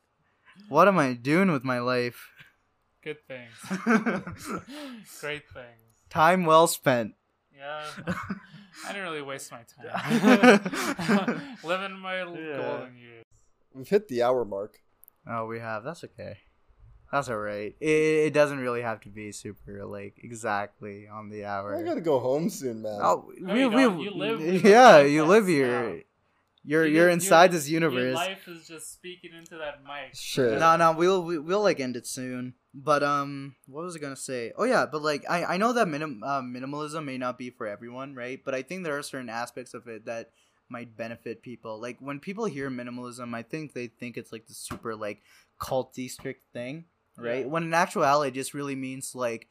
What 0.70 0.88
am 0.88 0.98
I 1.00 1.14
doing 1.14 1.52
with 1.52 1.64
my 1.64 1.80
life? 1.80 2.30
Good 3.04 3.18
things. 3.28 3.54
Great 5.22 5.44
things. 5.50 5.94
Time 6.10 6.46
well 6.46 6.68
spent. 6.68 7.14
Yeah. 7.58 7.84
I 8.86 8.94
didn't 8.94 9.04
really 9.04 9.22
waste 9.22 9.52
my 9.52 9.60
time. 9.64 10.62
Living 11.64 11.98
my 12.00 12.18
Yeah. 12.20 12.58
golden 12.58 12.98
years. 12.98 13.26
We've 13.74 13.88
hit 13.88 14.08
the 14.08 14.24
hour 14.24 14.44
mark. 14.46 14.80
Oh, 15.28 15.46
we 15.46 15.60
have. 15.60 15.84
That's 15.84 16.04
okay. 16.04 16.38
That's 17.12 17.30
alright. 17.30 17.76
It, 17.80 17.88
it 17.88 18.34
doesn't 18.34 18.60
really 18.60 18.82
have 18.82 19.02
to 19.02 19.10
be 19.10 19.32
super 19.32 19.86
like 19.86 20.16
exactly 20.24 21.08
on 21.08 21.30
the 21.30 21.46
hour. 21.46 21.76
I 21.76 21.84
gotta 21.84 22.02
go 22.02 22.20
home 22.20 22.50
soon, 22.50 22.82
man. 22.84 23.00
Oh, 23.02 23.32
No, 23.40 23.54
we, 23.54 23.60
you 23.62 23.70
we, 23.70 23.82
don't. 23.84 24.00
You 24.00 24.12
live 24.12 24.42
yeah, 24.64 25.00
you 25.02 25.26
live 25.26 25.48
here. 25.48 26.04
Now. 26.64 26.70
You're 26.70 26.86
You- 26.86 26.96
you're 26.96 27.08
you- 27.08 27.14
inside 27.14 27.52
this 27.52 27.70
Your 27.70 27.82
universe. 27.82 28.16
life 28.16 28.48
is 28.48 28.68
just 28.68 28.92
speaking 28.94 29.32
into 29.38 29.58
that 29.58 29.84
mic. 29.84 30.14
Shit. 30.14 30.60
No, 30.60 30.76
no, 30.78 30.92
we'll 30.94 31.24
we, 31.24 31.40
we'll 31.40 31.62
like 31.64 31.80
end 31.80 31.96
it 31.96 32.06
soon. 32.08 32.54
But 32.74 33.02
um, 33.02 33.56
what 33.66 33.84
was 33.84 33.96
I 33.96 34.00
gonna 34.00 34.16
say? 34.16 34.52
Oh 34.58 34.64
yeah, 34.66 34.86
but 34.86 35.02
like 35.02 35.24
I 35.30 35.44
I 35.46 35.58
know 35.58 35.74
that 35.74 35.88
minim 35.88 36.22
uh, 36.24 36.42
minimalism 36.42 37.04
may 37.06 37.18
not 37.18 37.38
be 37.38 37.50
for 37.50 37.66
everyone, 37.66 38.14
right? 38.16 38.40
But 38.44 38.54
I 38.56 38.62
think 38.62 38.84
there 38.84 38.98
are 38.98 39.04
certain 39.04 39.30
aspects 39.30 39.74
of 39.74 39.88
it 39.88 40.06
that 40.06 40.32
might 40.70 40.96
benefit 40.96 41.42
people. 41.42 41.82
Like 41.82 41.98
when 42.00 42.20
people 42.20 42.46
hear 42.46 42.70
minimalism, 42.70 43.34
I 43.34 43.42
think 43.42 43.74
they 43.74 43.88
think 43.88 44.18
it's 44.18 44.32
like 44.32 44.46
the 44.46 44.54
super 44.54 44.96
like 44.96 45.24
culty 45.60 46.10
strict 46.12 46.44
thing, 46.54 46.86
right? 47.18 47.40
Yeah. 47.46 47.48
When 47.52 47.64
in 47.64 47.74
actuality, 47.74 48.30
it 48.30 48.36
just 48.40 48.54
really 48.54 48.76
means 48.76 49.16
like 49.16 49.48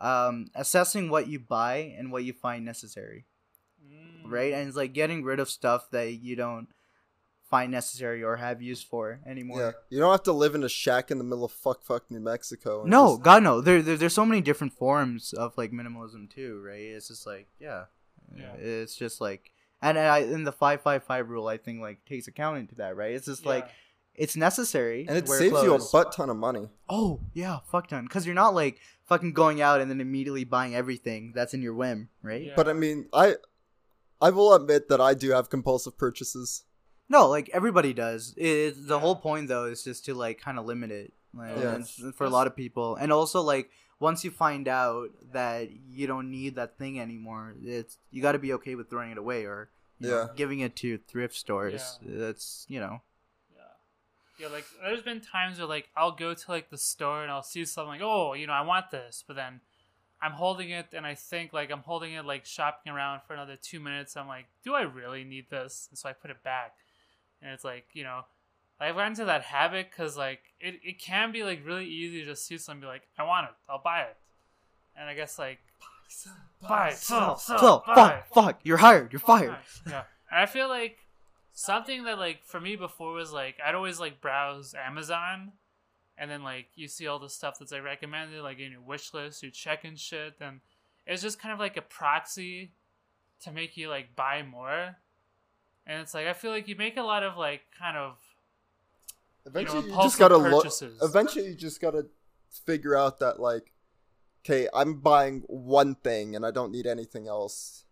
um 0.00 0.46
assessing 0.54 1.10
what 1.10 1.26
you 1.28 1.38
buy 1.38 1.94
and 1.98 2.10
what 2.10 2.24
you 2.24 2.32
find 2.32 2.64
necessary. 2.64 3.26
Mm-hmm. 4.28 4.34
right? 4.34 4.52
And 4.54 4.68
it's 4.68 4.76
like 4.76 4.92
getting 4.92 5.24
rid 5.24 5.40
of 5.40 5.50
stuff 5.50 5.90
that 5.90 6.12
you 6.12 6.36
don't 6.36 6.68
find 7.50 7.72
necessary 7.72 8.22
or 8.22 8.36
have 8.36 8.60
use 8.60 8.82
for 8.82 9.20
anymore. 9.26 9.60
Yeah, 9.60 9.70
you 9.88 9.98
don't 9.98 10.10
have 10.10 10.22
to 10.24 10.32
live 10.32 10.54
in 10.54 10.62
a 10.62 10.68
shack 10.68 11.10
in 11.10 11.18
the 11.18 11.24
middle 11.24 11.44
of 11.44 11.52
fuck 11.52 11.82
fuck 11.82 12.10
New 12.10 12.20
Mexico. 12.20 12.84
No, 12.86 13.12
just- 13.12 13.22
God 13.22 13.42
no. 13.42 13.60
There, 13.60 13.80
there 13.82 13.96
there's 13.96 14.12
so 14.12 14.26
many 14.26 14.40
different 14.40 14.74
forms 14.74 15.32
of 15.32 15.56
like 15.56 15.72
minimalism 15.72 16.30
too, 16.30 16.62
right? 16.64 16.80
It's 16.80 17.08
just 17.08 17.26
like 17.26 17.48
yeah, 17.58 17.84
Yeah. 18.36 18.52
It's 18.58 18.96
just 18.96 19.20
like 19.20 19.50
and 19.80 19.98
I 19.98 20.18
in 20.18 20.44
the 20.44 20.52
five 20.52 20.82
five 20.82 21.04
five 21.04 21.28
rule, 21.30 21.48
I 21.48 21.56
think 21.56 21.80
like 21.80 22.04
takes 22.04 22.28
account 22.28 22.58
into 22.58 22.74
that, 22.76 22.96
right? 22.96 23.12
It's 23.12 23.26
just 23.26 23.46
like 23.46 23.68
it's 24.14 24.36
necessary 24.36 25.06
and 25.08 25.16
it 25.16 25.24
to 25.26 25.30
wear 25.30 25.38
saves 25.38 25.62
you 25.62 25.74
a 25.74 25.78
butt 25.92 26.12
ton 26.12 26.28
of 26.28 26.36
money. 26.36 26.68
Oh 26.88 27.20
yeah, 27.32 27.60
fuck 27.70 27.88
done. 27.88 28.04
Because 28.04 28.26
you're 28.26 28.34
not 28.34 28.54
like 28.54 28.80
fucking 29.04 29.32
going 29.32 29.62
out 29.62 29.80
and 29.80 29.90
then 29.90 30.00
immediately 30.00 30.44
buying 30.44 30.74
everything 30.74 31.32
that's 31.34 31.54
in 31.54 31.62
your 31.62 31.72
whim, 31.74 32.08
right? 32.22 32.42
Yeah. 32.42 32.52
But 32.56 32.68
I 32.68 32.72
mean, 32.72 33.06
I 33.12 33.36
I 34.20 34.30
will 34.30 34.52
admit 34.54 34.88
that 34.88 35.00
I 35.00 35.14
do 35.14 35.30
have 35.30 35.48
compulsive 35.50 35.96
purchases. 35.96 36.64
No, 37.08 37.28
like 37.28 37.48
everybody 37.54 37.92
does. 37.94 38.34
It, 38.36 38.86
the 38.86 38.94
Yeah. 38.94 39.00
whole 39.00 39.16
point 39.16 39.48
though 39.48 39.64
is 39.64 39.82
just 39.84 40.04
to 40.06 40.14
like 40.14 40.40
kind 40.40 40.58
of 40.58 40.66
limit 40.66 40.90
it, 40.90 41.12
like, 41.32 41.56
Yeah. 41.56 41.80
for 42.14 42.24
a 42.24 42.30
lot 42.30 42.46
of 42.46 42.54
people, 42.56 42.96
and 42.96 43.12
also 43.12 43.40
like 43.40 43.70
once 44.00 44.24
you 44.24 44.30
find 44.30 44.68
out 44.68 45.08
that 45.32 45.70
you 45.70 46.06
don't 46.06 46.30
need 46.30 46.54
that 46.56 46.76
thing 46.78 47.00
anymore, 47.00 47.54
it's 47.64 47.98
you 48.10 48.20
got 48.22 48.32
to 48.32 48.38
be 48.38 48.52
okay 48.54 48.74
with 48.74 48.90
throwing 48.90 49.10
it 49.12 49.18
away 49.18 49.44
or 49.44 49.70
you 49.98 50.08
know, 50.10 50.16
Yeah. 50.22 50.28
giving 50.36 50.60
it 50.60 50.76
to 50.76 50.98
thrift 50.98 51.34
stores. 51.34 51.98
That's 52.02 52.66
you 52.68 52.78
know, 52.80 53.00
Yeah. 53.56 53.62
Yeah, 54.40 54.48
like 54.48 54.66
there's 54.82 55.02
been 55.02 55.20
times 55.20 55.58
where 55.58 55.66
like 55.66 55.88
I'll 55.96 56.12
go 56.12 56.34
to 56.34 56.50
like 56.50 56.70
the 56.70 56.78
store 56.78 57.22
and 57.22 57.30
I'll 57.30 57.42
see 57.42 57.64
something 57.64 57.88
like, 57.88 58.02
oh, 58.02 58.34
you 58.34 58.46
know, 58.46 58.52
I 58.52 58.60
want 58.62 58.90
this, 58.90 59.24
but 59.26 59.34
then 59.36 59.60
I'm 60.20 60.32
holding 60.32 60.70
it 60.70 60.88
and 60.92 61.06
I 61.06 61.14
think 61.14 61.52
like 61.52 61.70
I'm 61.70 61.80
holding 61.80 62.12
it 62.12 62.24
like 62.24 62.44
shopping 62.44 62.92
around 62.92 63.20
for 63.26 63.34
another 63.34 63.56
two 63.60 63.80
minutes. 63.80 64.16
I'm 64.16 64.26
like, 64.26 64.46
do 64.64 64.74
I 64.74 64.82
really 64.82 65.24
need 65.24 65.50
this? 65.50 65.88
And 65.90 65.98
so 65.98 66.08
I 66.08 66.12
put 66.12 66.30
it 66.30 66.42
back, 66.42 66.74
and 67.40 67.52
it's 67.52 67.64
like 67.64 67.86
you 67.92 68.02
know, 68.04 68.22
I've 68.80 68.94
gotten 68.94 69.12
into 69.12 69.24
that 69.26 69.42
habit 69.42 69.88
because 69.90 70.16
like 70.16 70.40
it, 70.60 70.80
it 70.82 70.98
can 70.98 71.32
be 71.32 71.44
like 71.44 71.64
really 71.64 71.86
easy 71.86 72.20
to 72.20 72.26
just 72.26 72.46
see 72.46 72.58
something 72.58 72.76
and 72.76 72.82
be 72.82 72.86
like, 72.86 73.02
I 73.18 73.22
want 73.22 73.46
it, 73.48 73.54
I'll 73.68 73.82
buy 73.82 74.02
it, 74.02 74.16
and 74.96 75.08
I 75.08 75.14
guess 75.14 75.38
like 75.38 75.58
buy, 76.68 76.90
sell, 76.90 77.36
sell, 77.36 77.84
buy. 77.86 77.94
fuck, 77.94 78.34
fuck, 78.34 78.60
you're 78.64 78.78
hired, 78.78 79.12
you're 79.12 79.20
fired. 79.20 79.56
Yeah, 79.86 80.02
and 80.30 80.40
I 80.40 80.46
feel 80.46 80.68
like 80.68 80.98
something 81.52 82.04
that 82.04 82.18
like 82.18 82.44
for 82.44 82.60
me 82.60 82.76
before 82.76 83.12
was 83.12 83.32
like 83.32 83.56
I'd 83.64 83.74
always 83.74 84.00
like 84.00 84.20
browse 84.20 84.74
Amazon, 84.74 85.52
and 86.18 86.30
then 86.30 86.42
like 86.42 86.66
you 86.74 86.88
see 86.88 87.06
all 87.06 87.18
the 87.18 87.28
stuff 87.28 87.58
that's 87.58 87.72
like 87.72 87.84
recommended 87.84 88.42
like 88.42 88.58
in 88.58 88.72
your 88.72 88.80
wish 88.80 89.14
list, 89.14 89.42
you 89.42 89.50
check 89.50 89.84
and 89.84 89.98
shit, 89.98 90.34
and 90.40 90.60
it's 91.06 91.22
just 91.22 91.38
kind 91.38 91.52
of 91.52 91.58
like 91.58 91.76
a 91.76 91.82
proxy 91.82 92.72
to 93.42 93.52
make 93.52 93.76
you 93.76 93.88
like 93.88 94.14
buy 94.16 94.42
more. 94.42 94.96
And 95.86 96.00
it's 96.02 96.14
like 96.14 96.26
I 96.26 96.32
feel 96.32 96.50
like 96.50 96.68
you 96.68 96.76
make 96.76 96.96
a 96.96 97.02
lot 97.02 97.22
of 97.22 97.36
like 97.36 97.62
kind 97.78 97.96
of 97.96 98.18
Eventually, 99.46 99.80
you, 99.80 99.88
impulsive 99.88 100.10
just 100.10 100.18
gotta 100.18 100.36
look. 100.36 100.64
purchases. 100.64 100.98
Eventually, 101.02 101.46
you 101.46 101.54
just 101.54 101.80
gotta 101.80 102.06
figure 102.50 102.96
out 102.96 103.18
that 103.20 103.40
like, 103.40 103.72
okay, 104.44 104.68
I'm 104.74 105.00
buying 105.00 105.42
one 105.46 105.94
thing 105.94 106.36
and 106.36 106.44
I 106.44 106.50
don't 106.50 106.72
need 106.72 106.86
anything 106.86 107.28
else. 107.28 107.84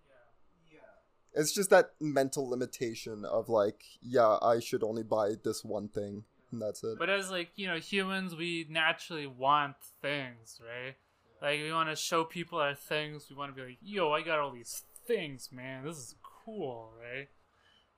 It's 1.35 1.53
just 1.53 1.69
that 1.69 1.91
mental 2.01 2.49
limitation 2.49 3.27
of 3.27 3.51
like, 3.51 3.85
yeah, 4.01 4.39
I 4.41 4.59
should 4.59 4.83
only 4.83 5.03
buy 5.03 5.35
this 5.45 5.63
one 5.63 5.89
thing, 5.89 6.25
and 6.53 6.63
that's 6.63 6.83
it. 6.85 6.99
But 6.99 7.11
as 7.11 7.31
like 7.31 7.51
you 7.57 7.67
know, 7.67 7.79
humans, 7.79 8.35
we 8.35 8.67
naturally 8.69 9.27
want 9.27 9.77
things, 10.01 10.61
right? 10.63 10.95
Like 11.43 11.61
we 11.61 11.73
want 11.73 11.91
to 11.91 11.97
show 11.97 12.25
people 12.25 12.59
our 12.59 12.75
things. 12.75 13.27
We 13.29 13.37
want 13.37 13.55
to 13.55 13.61
be 13.61 13.69
like, 13.69 13.79
"Yo, 13.83 14.13
I 14.13 14.23
got 14.23 14.39
all 14.39 14.51
these 14.51 14.85
things, 15.07 15.51
man. 15.53 15.85
This 15.85 15.99
is 15.99 16.15
cool, 16.23 16.91
right?" 17.01 17.29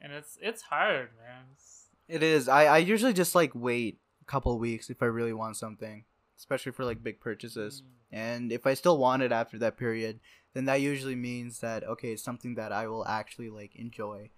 And 0.01 0.13
it's 0.13 0.39
it's 0.41 0.63
hard, 0.63 1.11
man. 1.19 1.45
It's, 1.55 1.87
It 2.09 2.23
is. 2.23 2.49
I, 2.49 2.65
I 2.65 2.79
usually 2.79 3.13
just 3.13 3.35
like 3.35 3.53
wait 3.55 3.99
a 4.23 4.25
couple 4.25 4.59
weeks 4.59 4.91
if 4.91 5.03
I 5.03 5.07
really 5.07 5.33
want 5.33 5.57
something, 5.57 6.05
especially 6.37 6.73
for 6.73 6.85
like 6.85 7.03
big 7.03 7.21
purchases. 7.21 7.83
Mm. 7.83 7.87
And 8.11 8.53
if 8.53 8.67
I 8.67 8.75
still 8.75 8.99
want 8.99 9.23
it 9.23 9.33
after 9.33 9.59
that 9.59 9.77
period, 9.77 10.21
then 10.55 10.65
that 10.65 10.81
usually 10.81 11.17
means 11.17 11.61
that 11.61 11.85
okay, 11.85 12.13
it's 12.13 12.23
something 12.23 12.55
that 12.57 12.73
I 12.73 12.89
will 12.89 13.07
actually 13.07 13.51
like 13.51 13.77
enjoy. 13.77 14.31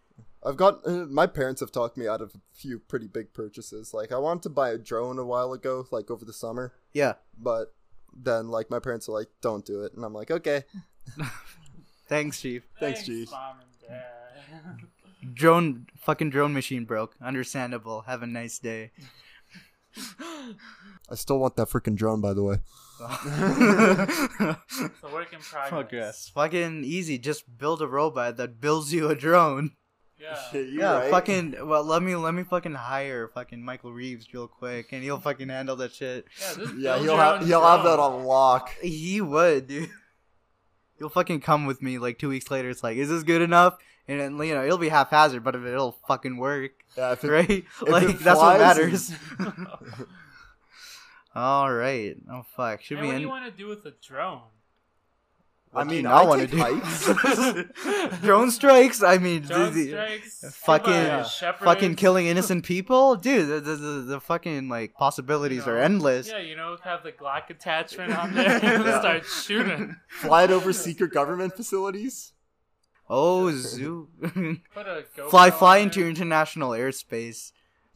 I've 0.45 0.57
got 0.57 0.81
uh, 0.87 1.05
my 1.07 1.27
parents 1.27 1.61
have 1.61 1.71
talked 1.73 1.97
me 1.99 2.09
out 2.09 2.21
of 2.23 2.35
a 2.35 2.39
few 2.55 2.79
pretty 2.79 3.09
big 3.09 3.33
purchases. 3.35 3.93
Like 3.93 4.11
I 4.13 4.17
wanted 4.19 4.43
to 4.45 4.49
buy 4.51 4.71
a 4.71 4.79
drone 4.79 5.19
a 5.19 5.25
while 5.25 5.53
ago, 5.53 5.87
like 5.91 6.11
over 6.11 6.25
the 6.25 6.33
summer, 6.33 6.73
Yeah. 6.95 7.15
but 7.39 7.75
then 8.17 8.49
like 8.49 8.71
my 8.71 8.79
parents 8.79 9.09
are 9.09 9.13
like, 9.13 9.29
"Don't 9.43 9.65
do 9.65 9.83
it," 9.83 9.93
and 9.95 10.05
I'm 10.05 10.15
like, 10.15 10.31
"Okay." 10.31 10.65
Thanks, 12.09 12.41
chief. 12.41 12.65
Thanks, 12.81 13.05
Chief. 13.05 13.31
mom 13.31 13.57
and 13.61 13.89
dad. 13.89 14.89
Drone 15.35 15.87
fucking 15.99 16.31
drone 16.31 16.53
machine 16.55 16.85
broke. 16.87 17.15
Understandable. 17.23 18.01
Have 18.03 18.23
a 18.23 18.27
nice 18.27 18.59
day. 18.59 18.91
I 21.11 21.15
still 21.15 21.39
want 21.39 21.57
that 21.57 21.69
freaking 21.69 21.95
drone, 21.97 22.21
by 22.21 22.33
the 22.33 22.43
way. 22.43 22.57
it's 23.01 24.81
a 25.03 25.13
work 25.13 25.33
in 25.33 25.39
progress. 25.41 25.69
Progress. 25.69 26.29
Fucking 26.35 26.85
easy. 26.85 27.19
Just 27.19 27.59
build 27.59 27.83
a 27.83 27.87
robot 27.87 28.37
that 28.39 28.61
builds 28.61 28.93
you 28.93 29.09
a 29.09 29.15
drone. 29.15 29.73
Yeah. 30.21 30.39
yeah, 30.61 31.11
fucking. 31.11 31.57
Well, 31.67 31.83
let 31.85 32.03
me 32.03 32.15
let 32.17 32.35
me 32.35 32.43
fucking 32.43 32.75
hire 32.75 33.29
fucking 33.29 33.63
Michael 33.63 33.93
Reeves 33.93 34.33
real 34.35 34.47
quick, 34.49 34.93
and 34.93 35.03
he'll 35.03 35.19
fucking 35.21 35.49
handle 35.49 35.77
that 35.77 35.93
shit. 35.95 36.27
Yeah, 36.39 36.55
just 36.57 36.75
Yeah, 36.79 36.95
build 36.95 37.05
he'll 37.07 37.17
have 37.17 37.41
own 37.43 37.47
he'll 37.49 37.63
have 37.67 37.85
that 37.85 37.99
on 37.99 38.25
lock. 38.25 38.71
He 38.83 39.21
would, 39.21 39.67
dude. 39.69 39.91
He'll 40.99 41.09
fucking 41.09 41.41
come 41.41 41.65
with 41.65 41.81
me 41.81 41.99
like 41.99 42.19
two 42.19 42.29
weeks 42.29 42.51
later. 42.51 42.69
It's 42.69 42.83
like, 42.83 42.99
is 42.99 43.09
this 43.09 43.23
good 43.23 43.41
enough? 43.41 43.79
And 44.07 44.21
then 44.21 44.39
you 44.47 44.55
know 44.55 44.65
it'll 44.65 44.77
be 44.77 44.89
haphazard, 44.91 45.43
but 45.45 45.55
it'll 45.55 45.93
fucking 46.07 46.37
work, 46.37 46.73
Yeah, 46.99 47.13
if 47.13 47.25
it, 47.25 47.31
right? 47.31 47.51
it 47.51 47.65
like 47.89 48.19
that's 48.19 48.39
what 48.39 48.59
matters. 48.59 49.13
All 51.35 51.73
right. 51.73 52.17
Oh 52.31 52.45
fuck. 52.57 52.83
Should 52.83 52.99
Hey, 52.99 53.03
we 53.03 53.07
what 53.09 53.13
do 53.13 53.15
end? 53.17 53.23
you 53.23 53.29
want 53.29 53.45
to 53.47 53.51
do 53.57 53.69
with 53.69 53.87
a 53.87 53.93
drone? 54.07 54.43
I 55.73 55.79
What 55.79 55.89
do 55.89 55.95
mean, 55.95 56.03
not 56.05 56.25
I 56.25 56.27
wanna 56.27 56.47
do? 56.49 56.57
hikes. 56.59 58.19
Drone 58.23 58.51
strikes. 58.51 59.03
I 59.05 59.19
mean, 59.19 59.43
Drone 59.43 59.73
the- 59.73 59.89
strikes. 59.89 60.45
fucking- 60.57 61.25
scuba 61.25 61.57
fucking 61.61 61.95
killing 61.95 62.27
innocent 62.33 62.65
people, 62.65 63.15
dude. 63.17 63.49
The, 63.49 63.61
the, 63.61 63.77
the, 63.77 63.91
the 64.15 64.21
fucking 64.21 64.69
like 64.69 64.95
possibilities 64.95 65.67
You 65.67 65.73
are 65.73 65.79
endless. 65.79 66.29
Yeah, 66.29 66.39
you 66.39 66.57
know, 66.57 66.77
have 66.83 67.05
the 67.05 67.13
Glock 67.13 67.51
attachment 67.51 68.13
on 68.17 68.35
there 68.35 68.49
and 68.63 68.63
Yeah. 68.85 68.99
start 69.01 69.25
shooting. 69.25 69.97
Fly 70.09 70.45
it 70.45 70.51
over 70.51 70.73
secret 70.73 71.13
government 71.13 71.55
facilities. 71.57 72.33
Oh, 73.09 73.51
zoo. 73.53 74.09
Put 74.75 74.87
a 74.87 75.05
fly, 75.29 75.51
fly 75.51 75.79
into 75.79 76.01
there. 76.01 76.09
international 76.09 76.71
airspace, 76.71 77.51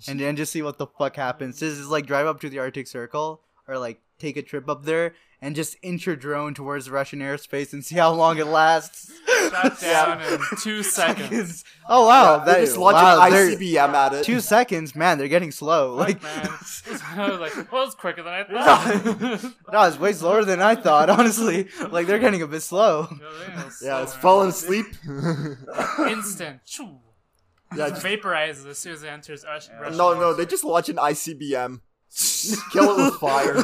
and 0.09 0.19
then 0.19 0.35
just 0.37 0.51
see 0.53 0.63
what 0.63 0.79
the 0.79 0.87
fuck 0.89 1.15
happens. 1.17 1.61
This 1.61 1.79
is 1.79 1.89
like 1.89 2.07
drive 2.07 2.27
up 2.27 2.41
to 2.41 2.49
the 2.49 2.59
Arctic 2.59 2.87
Circle, 2.89 3.41
or 3.69 3.79
like 3.79 4.01
take 4.19 4.37
a 4.37 4.43
trip 4.43 4.69
up 4.69 4.85
there 4.85 5.15
and 5.41 5.55
just 5.55 5.77
inch 5.83 6.07
your 6.07 6.17
drone 6.17 6.55
towards 6.55 6.89
Russian 6.91 7.21
airspace 7.21 7.73
and 7.73 7.85
see 7.85 7.97
how 7.97 8.13
long 8.13 8.39
it 8.39 8.47
lasts. 8.47 9.13
Shot 9.51 9.81
down 9.81 10.21
in 10.23 10.39
two 10.63 10.83
seconds. 10.83 11.65
oh 11.89 12.07
wow, 12.07 12.39
Yeah, 12.39 12.45
that 12.45 12.65
they 12.67 12.73
launch 12.77 12.95
wow, 12.95 13.29
ICBM 13.31 13.93
at 13.95 14.13
it. 14.15 14.25
Two 14.25 14.41
seconds, 14.41 14.95
man. 14.97 15.19
They're 15.19 15.29
getting 15.29 15.51
slow. 15.53 15.95
Like, 15.95 16.23
Like, 16.23 16.23
man, 16.23 16.49
I 17.17 17.31
was 17.31 17.41
like, 17.41 17.73
well, 17.73 17.85
it's 17.85 17.95
quicker 17.95 18.23
than 18.23 18.33
I 18.33 18.45
thought. 18.45 19.45
no, 19.73 19.83
it's 19.83 19.99
way 19.99 20.13
slower 20.13 20.45
than 20.45 20.61
I 20.63 20.75
thought. 20.75 21.11
Honestly, 21.11 21.69
like 21.91 22.07
they're 22.07 22.19
getting 22.19 22.43
a 22.43 22.47
bit 22.47 22.61
slow. 22.63 23.09
yeah, 23.83 24.03
it's 24.03 24.15
falling 24.15 24.49
asleep. 24.51 24.87
Instant. 26.09 26.61
Yeah, 27.77 27.89
Just 27.89 28.03
just, 28.03 28.07
vaporizes 28.07 28.67
as 28.67 28.79
soon 28.79 28.93
as 28.93 29.03
it 29.03 29.09
enters 29.09 29.45
Rush- 29.45 29.69
Russian. 29.81 29.97
no, 29.99 30.15
no, 30.15 30.33
they 30.33 30.47
just 30.47 30.63
launch 30.65 30.89
an 30.89 30.97
ICBM, 30.97 31.81
kill 32.73 32.99
it 32.99 33.05
with 33.05 33.15
fire. 33.21 33.57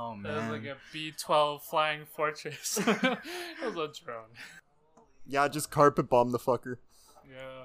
Oh 0.00 0.16
That 0.22 0.36
was 0.36 0.60
like 0.60 0.64
a 0.64 0.76
B 0.92 1.12
twelve 1.18 1.62
flying 1.64 2.04
fortress. 2.06 2.78
it 2.86 3.18
was 3.64 3.74
a 3.74 4.04
drone. 4.04 4.30
Yeah, 5.26 5.48
just 5.48 5.70
carpet 5.70 6.08
bomb 6.08 6.30
the 6.30 6.38
fucker. 6.38 6.76
Yeah. 7.28 7.64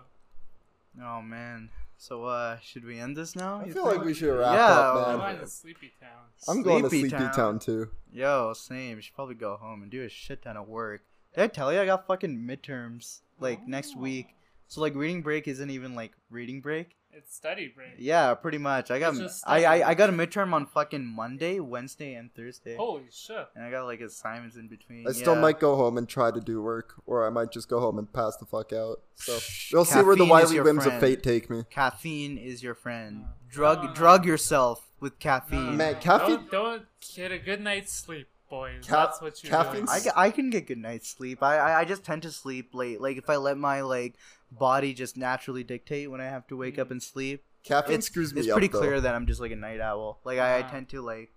Oh 1.04 1.22
man. 1.22 1.70
So 1.98 2.26
uh, 2.26 2.58
should 2.62 2.84
we 2.86 3.00
end 3.00 3.16
this 3.16 3.36
now? 3.36 3.62
I 3.62 3.70
feel 3.70 3.86
think? 3.86 3.98
like 3.98 4.06
we 4.06 4.14
should 4.14 4.38
wrap 4.38 4.56
Yeah, 4.56 4.68
up, 4.68 5.08
I'm 5.08 5.20
going 5.20 5.40
to 5.40 5.48
Sleepy 5.48 5.94
Town. 6.02 6.10
I'm 6.50 6.62
going 6.62 6.84
to 6.84 6.90
Sleepy 6.90 7.10
Sleepy 7.10 7.24
Town. 7.24 7.34
Town 7.34 7.60
too. 7.60 7.90
Yo, 8.12 8.52
same. 8.54 9.00
Should 9.00 9.16
probably 9.16 9.36
go 9.36 9.56
home 9.56 9.84
and 9.84 9.92
do 9.92 10.04
a 10.04 10.10
shit 10.10 10.42
ton 10.42 10.58
of 10.58 10.68
work. 10.68 11.02
Did 11.36 11.44
I 11.44 11.48
tell 11.48 11.72
you 11.72 11.80
I 11.80 11.86
got 11.86 12.06
fucking 12.08 12.38
midterms 12.38 13.20
like 13.40 13.66
next 13.68 13.96
week? 13.96 14.36
So 14.68 14.82
like 14.82 14.96
reading 14.96 15.22
break 15.22 15.48
isn't 15.48 15.70
even 15.70 15.96
like 15.96 16.12
reading 16.30 16.60
break. 16.62 16.96
It's 17.16 17.36
study 17.36 17.68
break. 17.68 17.94
Yeah, 18.00 18.34
pretty 18.34 18.58
much. 18.58 18.90
I 18.92 19.00
got 19.00 19.16
I. 19.46 19.64
I 19.66 19.90
I 19.90 19.94
got 19.94 20.10
a 20.10 20.14
midterm 20.14 20.54
on 20.54 20.66
fucking 20.66 21.06
Monday, 21.06 21.60
Wednesday, 21.60 22.16
and 22.16 22.34
Thursday, 22.34 22.76
Holy 22.76 23.04
shit. 23.12 23.48
and 23.56 23.64
I 23.64 23.70
got 23.72 23.86
like 23.86 24.02
assignments 24.02 24.56
in 24.56 24.68
between. 24.68 25.08
I 25.08 25.12
still 25.12 25.36
yeah. 25.36 25.42
might 25.42 25.60
go 25.60 25.76
home 25.76 25.98
and 25.98 26.10
try 26.10 26.32
to 26.32 26.40
do 26.40 26.62
work, 26.62 26.96
or 27.06 27.26
I 27.28 27.30
might 27.30 27.52
just 27.52 27.70
go 27.70 27.80
home 27.80 28.00
and 28.00 28.12
pass 28.12 28.36
the 28.38 28.46
fuck 28.46 28.74
out. 28.74 29.02
So 29.16 29.38
we'll 29.72 29.86
see 29.86 30.02
where 30.02 30.16
the 30.16 30.26
wily 30.26 30.60
whims 30.60 30.84
friend. 30.84 30.96
of 30.96 31.02
fate 31.02 31.22
take 31.22 31.50
me. 31.50 31.64
Caffeine 31.70 32.38
is 32.38 32.64
your 32.64 32.74
friend. 32.76 33.26
Drug 33.50 33.84
no. 33.84 33.94
drug 33.94 34.26
yourself 34.26 34.90
with 35.00 35.14
No, 35.14 35.18
caffeine. 35.20 35.66
no, 35.66 35.72
Man, 35.74 35.96
caffeine- 36.02 36.38
Don't, 36.38 36.52
don't 36.52 36.84
get 37.16 37.32
a 37.32 37.38
good 37.38 37.62
night's 37.62 37.94
sleep, 37.94 38.28
boys. 38.50 38.84
Ca- 38.88 39.06
That's 39.06 39.22
what 39.22 39.44
you 39.44 39.50
caffeine's- 39.52 39.92
do. 39.92 40.10
I, 40.10 40.12
ca- 40.14 40.20
I 40.20 40.32
can 40.32 40.50
get 40.50 40.66
good 40.66 40.80
night's 40.80 41.10
sleep. 41.10 41.44
I, 41.44 41.58
I 41.58 41.80
I 41.82 41.86
just 41.86 42.04
tend 42.04 42.24
to 42.24 42.32
sleep 42.32 42.74
late. 42.74 43.00
Like 43.00 43.18
if 43.18 43.30
I 43.30 43.36
let 43.36 43.58
my 43.58 43.82
like 43.82 44.16
body 44.58 44.94
just 44.94 45.18
naturally 45.18 45.64
dictate 45.64 46.10
when 46.10 46.22
I 46.22 46.26
have 46.26 46.48
to 46.48 46.58
wake 46.58 46.78
up 46.80 46.92
and 46.92 47.02
sleep. 47.02 47.44
Caffeine 47.64 47.96
It's 47.96 48.08
screws 48.08 48.34
me 48.34 48.42
it's 48.42 48.50
up. 48.50 48.52
It's 48.52 48.56
pretty 48.56 48.72
though. 48.72 48.80
clear 48.80 49.02
that 49.02 49.16
I'm 49.16 49.26
just 49.26 49.40
like 49.40 49.52
a 49.52 49.56
night 49.56 49.80
owl. 49.80 50.20
Like 50.24 50.40
I, 50.40 50.60
I 50.60 50.62
tend 50.64 50.90
to 50.90 51.02
like. 51.02 51.32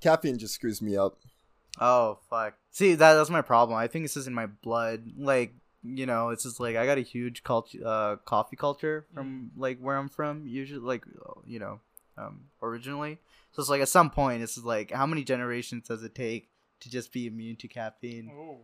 Caffeine 0.00 0.38
just 0.38 0.54
screws 0.54 0.80
me 0.80 0.96
up. 0.96 1.18
Oh 1.78 2.18
fuck. 2.28 2.54
See 2.70 2.94
that 2.94 3.14
that's 3.14 3.30
my 3.30 3.42
problem. 3.42 3.78
I 3.78 3.86
think 3.86 4.04
this 4.04 4.16
is 4.16 4.26
in 4.26 4.34
my 4.34 4.46
blood. 4.46 5.04
Like 5.16 5.54
you 5.82 6.06
know, 6.06 6.30
it's 6.30 6.42
just 6.44 6.60
like 6.60 6.76
I 6.76 6.86
got 6.86 6.98
a 6.98 7.02
huge 7.02 7.42
culture, 7.42 7.78
uh, 7.84 8.16
coffee 8.16 8.56
culture 8.56 9.06
from 9.14 9.50
like 9.56 9.78
where 9.78 9.96
I'm 9.96 10.08
from. 10.08 10.46
Usually, 10.46 10.80
like 10.80 11.04
you 11.46 11.58
know, 11.58 11.80
um, 12.18 12.44
originally. 12.62 13.18
So 13.52 13.60
it's 13.60 13.70
like 13.70 13.80
at 13.80 13.88
some 13.88 14.10
point, 14.10 14.42
it's 14.42 14.58
like 14.58 14.90
how 14.90 15.06
many 15.06 15.24
generations 15.24 15.88
does 15.88 16.02
it 16.02 16.14
take 16.14 16.48
to 16.80 16.90
just 16.90 17.12
be 17.12 17.26
immune 17.26 17.56
to 17.56 17.68
caffeine? 17.68 18.30
Ooh. 18.30 18.58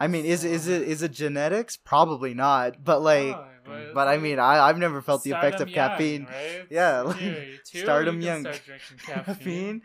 I 0.00 0.06
mean, 0.06 0.24
is 0.24 0.44
is 0.44 0.68
it 0.68 0.82
is 0.82 1.02
it 1.02 1.12
genetics? 1.12 1.76
Probably 1.76 2.32
not. 2.34 2.84
But 2.84 3.02
like, 3.02 3.34
Oh, 3.34 3.44
but 3.64 3.94
but 3.94 4.08
I 4.08 4.16
mean, 4.18 4.38
I 4.38 4.60
I've 4.60 4.78
never 4.78 5.02
felt 5.02 5.22
the 5.24 5.30
Start 5.30 5.44
effects 5.44 5.62
of 5.62 5.68
'em 5.68 5.74
young, 5.74 5.88
caffeine. 5.90 6.24
right? 6.26 6.66
Yeah, 6.70 7.00
It's 7.00 7.08
like, 7.10 7.20
you, 7.20 7.30
you 7.30 7.58
two, 7.64 7.78
start 7.80 8.04
you 8.04 8.12
'em 8.12 8.20
young. 8.20 8.40
Start 8.42 8.60
caffeine. 8.66 9.24
Caffeine, 9.24 9.82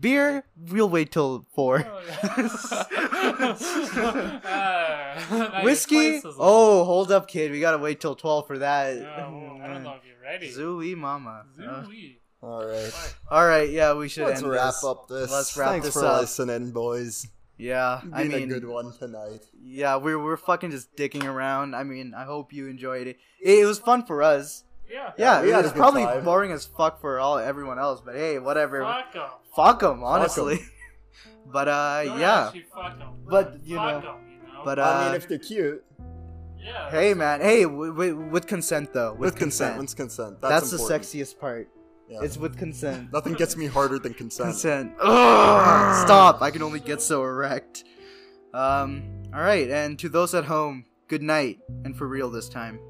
beer. 0.00 0.44
We'll 0.56 0.88
wait 0.88 1.12
till 1.12 1.46
four. 1.54 1.86
Oh, 1.86 2.02
yeah. 2.06 3.56
Ah, 4.44 5.60
Whiskey? 5.64 6.20
Oh, 6.38 6.84
hold 6.84 7.12
up, 7.12 7.28
kid. 7.28 7.50
We 7.52 7.60
gotta 7.60 7.78
wait 7.78 8.00
till 8.00 8.14
twelve 8.14 8.46
for 8.46 8.58
that. 8.58 8.96
Oh, 8.98 9.58
I 9.62 9.66
don't 9.68 9.82
know 9.82 9.94
if 9.94 10.04
you're 10.04 10.20
ready. 10.22 10.50
Zooey 10.52 10.96
mama. 10.96 11.44
Uh, 11.58 11.82
Zooey. 11.84 12.16
All 12.42 12.64
right. 12.64 12.92
All 13.30 13.46
right. 13.46 13.68
yeah, 13.68 13.92
we 13.94 14.08
should 14.08 14.24
Let's 14.26 14.42
end 14.42 14.50
wrap 14.50 14.66
this. 14.68 14.84
up 14.84 15.08
this. 15.08 15.30
Let's 15.30 15.56
wrap 15.56 15.68
Thanks 15.70 15.86
this 15.86 15.94
for 15.94 16.06
up. 16.06 16.22
listening, 16.22 16.70
boys. 16.72 17.26
Yeah, 17.60 18.00
I 18.12 18.22
Been 18.22 18.32
mean, 18.32 18.50
a 18.50 18.54
good 18.60 18.64
one 18.66 18.92
tonight. 18.98 19.42
yeah, 19.62 19.96
we're 19.96 20.18
we're 20.18 20.38
fucking 20.38 20.70
just 20.70 20.96
dicking 20.96 21.24
around. 21.24 21.74
I 21.74 21.84
mean, 21.84 22.14
I 22.16 22.24
hope 22.24 22.52
you 22.52 22.68
enjoyed 22.68 23.06
it. 23.06 23.18
It, 23.40 23.58
it 23.60 23.66
was 23.66 23.78
fun 23.78 24.04
for 24.06 24.22
us. 24.22 24.64
Yeah. 24.90 25.12
Yeah, 25.18 25.42
we 25.42 25.50
had 25.50 25.64
a 25.64 25.68
it's 25.68 25.76
probably 25.76 26.04
time. 26.04 26.24
boring 26.24 26.52
as 26.52 26.64
fuck 26.66 27.00
for 27.00 27.20
all 27.20 27.38
everyone 27.38 27.78
else, 27.78 28.00
but 28.04 28.14
hey, 28.16 28.38
whatever. 28.38 28.82
Fuck 28.82 29.14
'em. 29.14 29.30
Fuck 29.54 29.80
them, 29.80 30.02
honestly. 30.02 30.58
but 31.52 31.68
uh, 31.68 32.04
Don't 32.04 32.18
yeah. 32.18 32.46
actually 32.46 32.62
fuck 32.74 32.98
'em. 33.00 33.12
But 33.28 33.60
you 33.62 33.76
Fuck 33.76 34.04
know, 34.04 34.10
'em, 34.10 34.16
you 34.30 34.52
know? 34.52 34.62
but 34.64 34.78
uh, 34.78 34.82
I 34.82 35.06
mean, 35.06 35.14
if 35.16 35.28
they're 35.28 35.38
cute, 35.38 35.84
yeah. 36.58 36.90
hey, 36.90 37.14
man, 37.14 37.40
hey, 37.40 37.64
w- 37.64 37.92
w- 37.92 38.16
with 38.30 38.46
consent 38.46 38.92
though, 38.92 39.12
with, 39.12 39.20
with 39.20 39.36
consent, 39.36 39.78
with 39.78 39.94
consent. 39.94 40.40
That's, 40.40 40.70
That's, 40.70 40.82
the 40.88 40.92
sexiest 40.98 41.38
part. 41.38 41.68
Yeah. 42.10 42.22
It's 42.22 42.36
with 42.36 42.58
consent. 42.58 43.12
Nothing 43.12 43.34
gets 43.34 43.56
me 43.56 43.66
harder 43.66 44.00
than 44.00 44.14
consent. 44.14 44.50
consent. 44.50 44.92
Ugh, 45.00 46.04
stop! 46.06 46.42
I 46.42 46.50
can 46.50 46.62
only 46.62 46.80
get 46.80 47.00
so 47.00 47.22
erect. 47.22 47.84
Um. 48.52 49.04
All 49.32 49.40
right, 49.40 49.70
and 49.70 49.96
to 50.00 50.08
those 50.08 50.34
at 50.34 50.44
home, 50.44 50.86
good 51.06 51.22
night, 51.22 51.60
and 51.84 51.96
for 51.96 52.08
real 52.08 52.28
this 52.30 52.48
time. 52.48 52.80